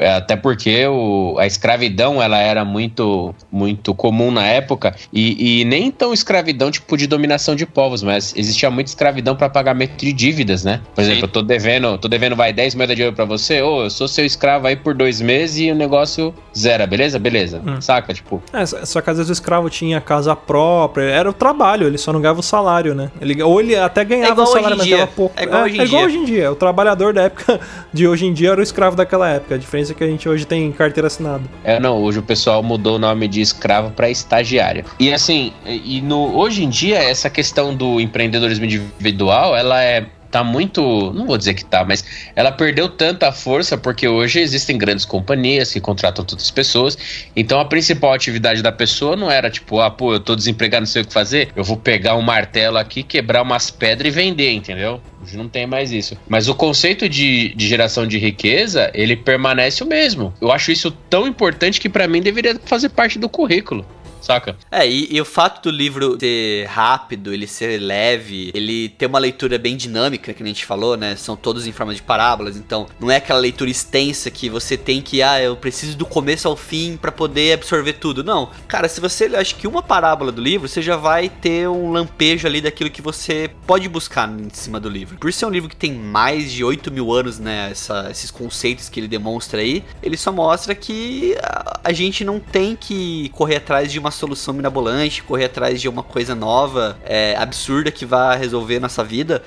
É, 0.00 0.12
Até 0.14 0.36
porque 0.36 0.86
o- 0.86 1.36
a 1.38 1.46
escravidão 1.46 2.22
ela 2.22 2.38
era 2.38 2.64
muito, 2.64 3.34
muito 3.52 3.94
comum 3.94 4.30
na 4.30 4.46
época 4.46 4.96
e, 5.12 5.60
e 5.60 5.64
nem 5.66 5.90
tão 5.90 6.14
escravidão 6.14 6.70
tipo 6.70 6.96
de 6.96 7.06
dominação 7.06 7.54
de 7.54 7.66
povos, 7.66 8.02
mas 8.02 8.34
existia 8.34 8.70
muita 8.70 8.90
escravidão 8.90 9.36
para 9.36 9.50
pagamento 9.50 9.96
de 9.98 10.14
dívidas, 10.14 10.64
né? 10.64 10.80
Por 10.94 11.02
exemplo, 11.02 11.24
eu 11.24 11.28
tô 11.28 11.42
devendo, 11.42 11.98
tô 11.98 12.08
devendo 12.08 12.34
vai 12.34 12.54
10 12.54 12.74
moedas 12.74 12.96
de 12.96 13.02
ouro 13.02 13.14
para 13.14 13.26
você, 13.26 13.60
ô, 13.60 13.84
eu 13.84 13.90
sou 13.90 14.08
seu 14.08 14.24
escravo 14.24 14.66
aí 14.66 14.77
por 14.78 14.94
dois 14.94 15.20
meses 15.20 15.58
e 15.58 15.70
o 15.70 15.74
negócio 15.74 16.34
zera, 16.56 16.86
beleza? 16.86 17.18
Beleza. 17.18 17.62
Hum. 17.64 17.80
Saca? 17.80 18.12
Tipo, 18.14 18.42
É, 18.52 18.64
só 18.66 19.00
que 19.00 19.10
às 19.10 19.16
vezes 19.16 19.30
o 19.30 19.32
escravo 19.32 19.68
tinha 19.70 20.00
casa 20.00 20.34
própria, 20.34 21.04
era 21.04 21.28
o 21.28 21.32
trabalho, 21.32 21.86
ele 21.86 21.98
só 21.98 22.12
não 22.12 22.20
ganhava 22.20 22.40
o 22.40 22.42
salário, 22.42 22.94
né? 22.94 23.10
Ele, 23.20 23.42
ou 23.42 23.60
ele 23.60 23.76
até 23.76 24.04
ganhava 24.04 24.32
igual 24.32 24.46
o 24.46 24.50
salário, 24.50 24.68
hoje 24.68 24.76
mas 24.78 24.86
dia. 24.86 24.96
ganhava 24.96 25.12
pouco. 25.14 25.34
É 25.38 25.42
igual 25.44 25.62
hoje 25.64 25.76
em 25.76 25.80
é 25.80 25.84
igual 25.84 26.00
dia. 26.00 26.06
hoje 26.06 26.18
em 26.18 26.24
dia. 26.24 26.52
O 26.52 26.54
trabalhador 26.54 27.12
da 27.12 27.22
época 27.22 27.60
de 27.92 28.06
hoje 28.08 28.26
em 28.26 28.32
dia 28.32 28.50
era 28.50 28.60
o 28.60 28.62
escravo 28.62 28.96
daquela 28.96 29.28
época. 29.28 29.54
A 29.54 29.58
diferença 29.58 29.92
é 29.92 29.94
que 29.94 30.04
a 30.04 30.06
gente 30.06 30.28
hoje 30.28 30.46
tem 30.46 30.70
carteira 30.72 31.06
assinada. 31.06 31.42
É, 31.64 31.78
não, 31.80 32.02
hoje 32.02 32.18
o 32.18 32.22
pessoal 32.22 32.62
mudou 32.62 32.96
o 32.96 32.98
nome 32.98 33.28
de 33.28 33.40
escravo 33.40 33.90
para 33.90 34.08
estagiário. 34.10 34.84
E 34.98 35.12
assim, 35.12 35.52
e 35.66 36.00
no, 36.00 36.36
hoje 36.36 36.64
em 36.64 36.68
dia, 36.68 36.98
essa 36.98 37.28
questão 37.30 37.74
do 37.74 38.00
empreendedorismo 38.00 38.64
individual, 38.64 39.56
ela 39.56 39.82
é 39.82 40.06
tá 40.30 40.44
muito. 40.44 41.12
Não 41.12 41.26
vou 41.26 41.38
dizer 41.38 41.54
que 41.54 41.64
tá, 41.64 41.84
mas 41.84 42.04
ela 42.34 42.52
perdeu 42.52 42.88
tanta 42.88 43.30
força 43.32 43.76
porque 43.76 44.06
hoje 44.06 44.40
existem 44.40 44.76
grandes 44.76 45.04
companhias 45.04 45.72
que 45.72 45.80
contratam 45.80 46.24
todas 46.24 46.44
as 46.44 46.50
pessoas. 46.50 46.98
Então 47.34 47.60
a 47.60 47.64
principal 47.64 48.12
atividade 48.12 48.62
da 48.62 48.72
pessoa 48.72 49.16
não 49.16 49.30
era 49.30 49.50
tipo, 49.50 49.80
ah, 49.80 49.90
pô, 49.90 50.14
eu 50.14 50.20
tô 50.20 50.34
desempregado, 50.34 50.82
não 50.82 50.86
sei 50.86 51.02
o 51.02 51.06
que 51.06 51.12
fazer, 51.12 51.50
eu 51.54 51.64
vou 51.64 51.76
pegar 51.76 52.14
um 52.16 52.22
martelo 52.22 52.78
aqui, 52.78 53.02
quebrar 53.02 53.42
umas 53.42 53.70
pedras 53.70 54.12
e 54.12 54.14
vender, 54.14 54.52
entendeu? 54.52 55.00
Hoje 55.22 55.36
não 55.36 55.48
tem 55.48 55.66
mais 55.66 55.90
isso. 55.92 56.16
Mas 56.28 56.48
o 56.48 56.54
conceito 56.54 57.08
de, 57.08 57.54
de 57.54 57.68
geração 57.68 58.06
de 58.06 58.18
riqueza, 58.18 58.90
ele 58.94 59.16
permanece 59.16 59.82
o 59.82 59.86
mesmo. 59.86 60.32
Eu 60.40 60.52
acho 60.52 60.70
isso 60.70 60.90
tão 61.10 61.26
importante 61.26 61.80
que 61.80 61.88
para 61.88 62.06
mim 62.06 62.22
deveria 62.22 62.58
fazer 62.64 62.88
parte 62.90 63.18
do 63.18 63.28
currículo 63.28 63.84
saca? 64.20 64.56
É, 64.70 64.88
e, 64.88 65.14
e, 65.14 65.20
o 65.20 65.24
fato 65.24 65.70
do 65.70 65.70
livro 65.70 66.16
ser 66.18 66.66
rápido, 66.66 67.32
ele 67.32 67.46
ser 67.46 67.80
leve, 67.80 68.50
ele 68.54 68.88
ter 68.88 69.06
uma 69.06 69.18
leitura 69.18 69.58
bem 69.58 69.76
dinâmica, 69.76 70.32
que 70.32 70.42
a 70.42 70.46
gente 70.46 70.64
falou, 70.64 70.96
né? 70.96 71.16
São 71.16 71.36
todos 71.36 71.66
em 71.66 71.72
forma 71.72 71.94
de 71.94 72.02
parábolas, 72.02 72.56
então 72.56 72.86
não 73.00 73.10
é 73.10 73.16
aquela 73.16 73.38
leitura 73.38 73.70
extensa 73.70 74.30
que 74.30 74.48
você 74.48 74.76
tem 74.76 75.00
que, 75.00 75.22
ah, 75.22 75.40
eu 75.40 75.56
preciso 75.56 75.96
do 75.96 76.06
começo 76.06 76.48
ao 76.48 76.56
fim 76.56 76.96
para 76.96 77.12
poder 77.12 77.54
absorver 77.54 77.94
tudo. 77.94 78.24
Não. 78.24 78.50
Cara, 78.66 78.88
se 78.88 79.00
você 79.00 79.26
acha 79.26 79.54
que 79.54 79.66
uma 79.66 79.82
parábola 79.82 80.32
do 80.32 80.40
livro, 80.40 80.68
você 80.68 80.82
já 80.82 80.96
vai 80.96 81.28
ter 81.28 81.68
um 81.68 81.92
lampejo 81.92 82.46
ali 82.46 82.60
daquilo 82.60 82.90
que 82.90 83.02
você 83.02 83.50
pode 83.66 83.88
buscar 83.88 84.28
em 84.28 84.48
cima 84.52 84.80
do 84.80 84.88
livro. 84.88 85.18
Por 85.18 85.32
ser 85.32 85.46
um 85.46 85.50
livro 85.50 85.68
que 85.68 85.76
tem 85.76 85.92
mais 85.92 86.50
de 86.52 86.64
8 86.64 86.90
mil 86.90 87.12
anos, 87.12 87.38
né? 87.38 87.70
Essa, 87.70 88.08
esses 88.10 88.30
conceitos 88.30 88.88
que 88.88 89.00
ele 89.00 89.08
demonstra 89.08 89.60
aí, 89.60 89.84
ele 90.02 90.16
só 90.16 90.32
mostra 90.32 90.74
que 90.74 91.36
a, 91.42 91.80
a 91.84 91.92
gente 91.92 92.24
não 92.24 92.40
tem 92.40 92.76
que 92.76 93.28
correr 93.30 93.56
atrás 93.56 93.90
de 93.90 93.98
uma 93.98 94.07
solução 94.10 94.54
mirabolante, 94.54 95.22
correr 95.22 95.46
atrás 95.46 95.80
de 95.80 95.88
uma 95.88 96.02
coisa 96.02 96.34
nova, 96.34 96.98
é, 97.04 97.36
absurda 97.36 97.90
que 97.90 98.06
vá 98.06 98.34
resolver 98.34 98.80
nossa 98.80 99.04
vida. 99.04 99.42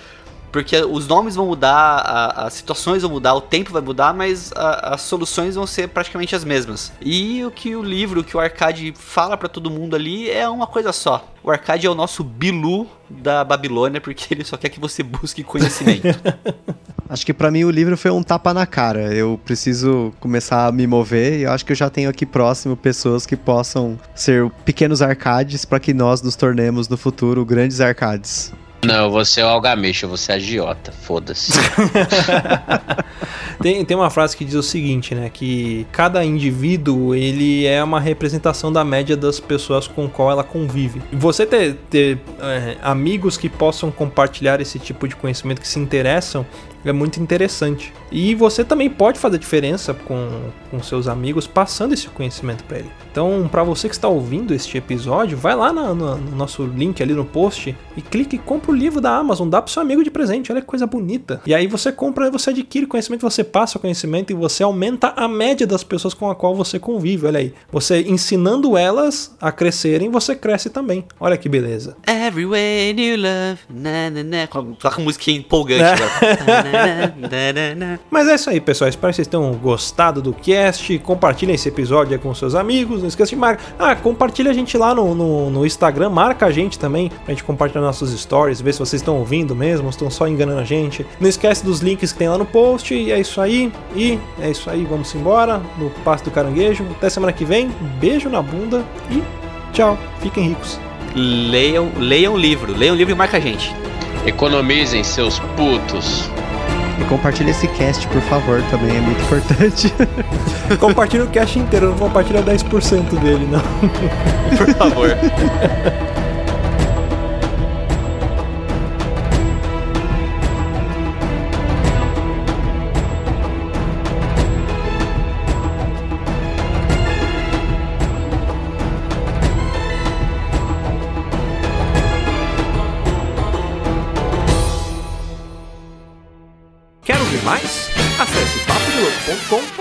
Porque 0.52 0.78
os 0.78 1.07
nomes 1.07 1.36
vão 1.36 1.48
mudar, 1.48 1.98
a, 1.99 2.45
as 2.45 2.53
situações 2.53 3.02
vão 3.02 3.11
mudar, 3.11 3.34
o 3.34 3.41
tempo 3.41 3.72
vai 3.72 3.82
mudar, 3.82 4.14
mas 4.14 4.52
a, 4.53 4.95
as 4.95 5.02
soluções 5.02 5.56
vão 5.56 5.65
ser 5.65 5.88
praticamente 5.88 6.36
as 6.36 6.44
mesmas. 6.44 6.91
E 7.02 7.44
o 7.45 7.52
que 7.52 7.76
o 7.76 7.82
livro, 7.82 8.22
o 8.22 8.23
que 8.23 8.36
o 8.36 8.40
Arcade 8.40 8.94
fala 8.95 9.38
para 9.38 9.48
todo 9.48 9.69
mundo 9.69 9.95
ali 9.95 10.30
é 10.30 10.48
uma 10.49 10.68
coisa 10.68 10.91
só. 10.91 11.28
O 11.44 11.49
Arcade 11.49 11.88
é 11.88 11.90
o 11.90 11.95
nosso 11.95 12.23
Bilu 12.23 12.88
da 13.10 13.44
Babilônia, 13.44 13.99
porque 13.99 14.34
ele 14.34 14.44
só 14.44 14.57
quer 14.57 14.69
que 14.69 14.80
você 14.80 15.02
busque 15.02 15.44
conhecimento. 15.44 16.07
acho 17.10 17.26
que 17.26 17.34
para 17.34 17.52
mim 17.52 17.65
o 17.65 17.69
livro 17.69 17.98
foi 17.98 18.11
um 18.11 18.23
tapa 18.23 18.53
na 18.53 18.65
cara. 18.65 19.14
Eu 19.14 19.40
preciso 19.44 20.14
começar 20.19 20.68
a 20.68 20.72
me 20.72 20.86
mover 20.86 21.40
e 21.40 21.44
eu 21.44 21.52
acho 21.52 21.65
que 21.65 21.72
eu 21.72 21.76
já 21.76 21.90
tenho 21.90 22.10
aqui 22.10 22.26
próximo 22.26 22.78
pessoas 22.78 23.26
que 23.26 23.36
possam 23.36 23.99
ser 24.15 24.49
pequenos 24.64 25.02
arcades 25.02 25.65
para 25.65 25.80
que 25.80 25.94
nós 25.94 26.22
nos 26.22 26.36
tornemos 26.36 26.88
no 26.88 26.98
futuro 26.98 27.44
grandes 27.44 27.82
arcades. 27.82 28.53
Não, 28.84 29.12
você 29.12 29.41
é 29.41 29.45
o 29.45 29.48
algamecho, 29.48 30.08
você 30.08 30.32
é 30.32 30.36
agiota, 30.36 30.91
foda-se. 30.91 31.52
tem, 33.62 33.86
tem 33.86 33.95
uma 33.95 34.10
frase 34.10 34.36
que 34.36 34.44
diz 34.44 34.56
o 34.56 34.64
seguinte, 34.64 35.14
né? 35.14 35.30
Que 35.30 35.86
cada 35.91 36.26
indivíduo, 36.26 37.14
ele 37.14 37.66
é 37.66 37.84
uma 37.84 37.99
representação 37.99 38.74
da 38.74 38.84
média 38.84 39.16
das 39.16 39.40
pessoas 39.40 39.88
com 39.88 40.10
qual 40.10 40.32
ela 40.32 40.44
convive. 40.44 40.99
Você 41.14 41.45
ter, 41.45 41.76
ter 41.91 42.20
é, 42.40 42.78
amigos 42.82 43.38
que 43.38 43.48
possam 43.48 43.91
compartilhar 43.91 44.60
esse 44.60 44.80
tipo 44.80 45.08
de 45.08 45.16
conhecimento, 45.16 45.62
que 45.62 45.68
se 45.68 45.80
interessam, 45.80 46.45
é 46.90 46.94
muito 46.94 47.20
interessante. 47.20 47.94
E 48.12 48.36
você 48.36 48.64
também 48.64 48.90
pode 48.90 49.20
fazer 49.20 49.38
diferença 49.38 49.94
com, 49.94 50.28
com 50.70 50.82
seus 50.82 51.08
amigos 51.08 51.48
passando 51.48 51.94
esse 51.94 52.08
conhecimento 52.08 52.64
para 52.64 52.80
ele. 52.80 52.90
Então, 53.12 53.48
para 53.52 53.64
você 53.64 53.88
que 53.88 53.95
está 53.95 54.08
ouvindo 54.08 54.53
este 54.53 54.78
episódio, 54.78 55.38
vai 55.38 55.56
lá 55.56 55.72
no, 55.72 55.94
no, 55.94 56.18
no, 56.18 56.36
nosso 56.36 56.66
link 56.66 57.02
ali 57.02 57.14
no 57.14 57.26
post 57.26 57.76
e 57.95 58.02
clique 58.02 58.36
e 58.36 58.40
compra 58.40 58.72
o 58.72 58.76
livro 58.76 59.02
da 59.02 59.16
Amazon, 59.16 59.49
dá 59.49 59.62
pro 59.62 59.72
seu 59.72 59.82
amigo 59.82 60.03
de 60.03 60.10
presente, 60.10 60.52
olha 60.52 60.62
que 60.62 60.68
coisa 60.68 60.88
bonita. 60.88 61.41
E 61.45 61.53
aí 61.53 61.68
você 61.68 61.91
compra, 61.91 62.32
você 62.32 62.52
adquire 62.52 62.86
conhecimento, 62.86 63.22
você 63.22 63.44
passa 63.44 63.78
o 63.78 63.82
conhecimento 63.82 64.32
e 64.32 64.34
você 64.34 64.64
aumenta 64.64 65.14
a 65.16 65.28
média 65.28 65.68
das 65.68 65.84
pessoas 65.84 66.14
com 66.14 66.30
a 66.30 66.36
qual 66.36 66.56
você 66.56 66.80
convive, 66.80 67.28
olha 67.28 67.40
aí. 67.40 67.53
Você 67.72 68.02
ensinando 68.02 68.78
elas 68.78 69.36
a 69.40 69.52
crescerem, 69.52 70.10
você 70.10 70.36
cresce 70.36 70.70
também. 70.70 71.06
Olha 71.20 71.38
que 71.38 71.49
beleza. 71.49 71.98
Every 72.08 72.45
way 72.45 72.91
you 72.91 73.18
love, 73.18 73.60
na, 73.70 74.10
na, 74.10 74.24
na. 74.24 74.48
Toca 74.48 75.02
musiquinha 75.02 75.38
empolgante 75.38 75.84
agora. 75.84 76.70
Mas 78.10 78.27
é 78.27 78.35
isso 78.35 78.49
aí, 78.49 78.60
pessoal. 78.60 78.89
Espero 78.89 79.11
que 79.11 79.15
vocês 79.15 79.27
tenham 79.27 79.52
gostado 79.53 80.22
do 80.22 80.34
cast. 80.34 80.98
Compartilhem 80.99 81.56
esse 81.56 81.69
episódio 81.69 82.18
com 82.19 82.34
seus 82.34 82.56
amigos. 82.56 83.02
Não 83.02 83.07
esqueça 83.07 83.30
de 83.30 83.35
marcar. 83.35 83.64
Ah, 83.77 83.95
compartilha 83.95 84.52
a 84.52 84.53
gente 84.53 84.77
lá 84.77 84.93
no, 84.93 85.14
no, 85.15 85.49
no, 85.49 85.65
Instagram. 85.65 86.10
Marca 86.10 86.45
a 86.45 86.52
gente 86.52 86.77
também 86.77 87.10
pra 87.10 87.34
gente 87.34 87.43
compartilhar 87.43 87.81
nossos 87.81 88.11
stories. 88.19 88.61
Ver 88.61 88.73
se 88.73 88.80
vocês 88.80 89.02
estão 89.02 89.18
ouvindo 89.18 89.56
mesmo, 89.56 89.89
estão 89.89 90.10
só 90.10 90.27
enganando 90.27 90.60
a 90.60 90.65
gente. 90.65 91.06
Não 91.19 91.27
esquece 91.27 91.64
dos 91.64 91.80
links 91.80 92.11
que 92.11 92.19
tem 92.19 92.30
lá 92.30 92.38
no 92.38 92.45
post. 92.45 92.93
E 92.93 93.11
é 93.11 93.19
isso 93.19 93.41
aí. 93.41 93.72
E 93.95 94.19
é 94.39 94.49
isso 94.49 94.69
aí. 94.69 94.84
Vamos 94.85 95.14
embora 95.15 95.61
no 95.77 95.89
Passo 96.03 96.23
do 96.23 96.31
Caranguejo. 96.31 96.85
Até 96.91 97.10
semana 97.10 97.34
que 97.34 97.45
vem. 97.45 97.69
Beijo 97.99 98.30
na 98.30 98.41
bunda 98.41 98.84
e 99.10 99.22
tchau. 99.73 99.98
Fiquem 100.19 100.49
ricos. 100.49 100.80
Leiam, 101.15 101.91
leiam 101.98 102.34
o 102.34 102.38
livro. 102.38 102.76
Leiam 102.76 102.95
o 102.95 102.98
livro 102.98 103.14
e 103.14 103.18
marca 103.18 103.38
a 103.38 103.39
gente. 103.39 103.73
Economizem, 104.26 105.03
seus 105.03 105.39
putos. 105.57 106.30
E 107.02 107.03
compartilhe 107.06 107.49
esse 107.49 107.68
cast, 107.69 108.07
por 108.07 108.22
favor, 108.22 108.61
também 108.69 108.95
é 108.95 109.02
muito 109.02 109.22
importante. 109.23 109.91
compartilhe 110.80 111.23
o 111.23 111.28
cast 111.28 111.57
inteiro, 111.57 111.90
não 111.90 111.98
compartilha 111.98 112.44
10% 112.44 113.19
dele, 113.19 113.48
não. 113.49 113.61
por 114.57 114.73
favor. 114.76 115.10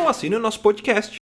assine 0.09 0.37
o 0.37 0.41
nosso 0.41 0.61
podcast. 0.61 1.20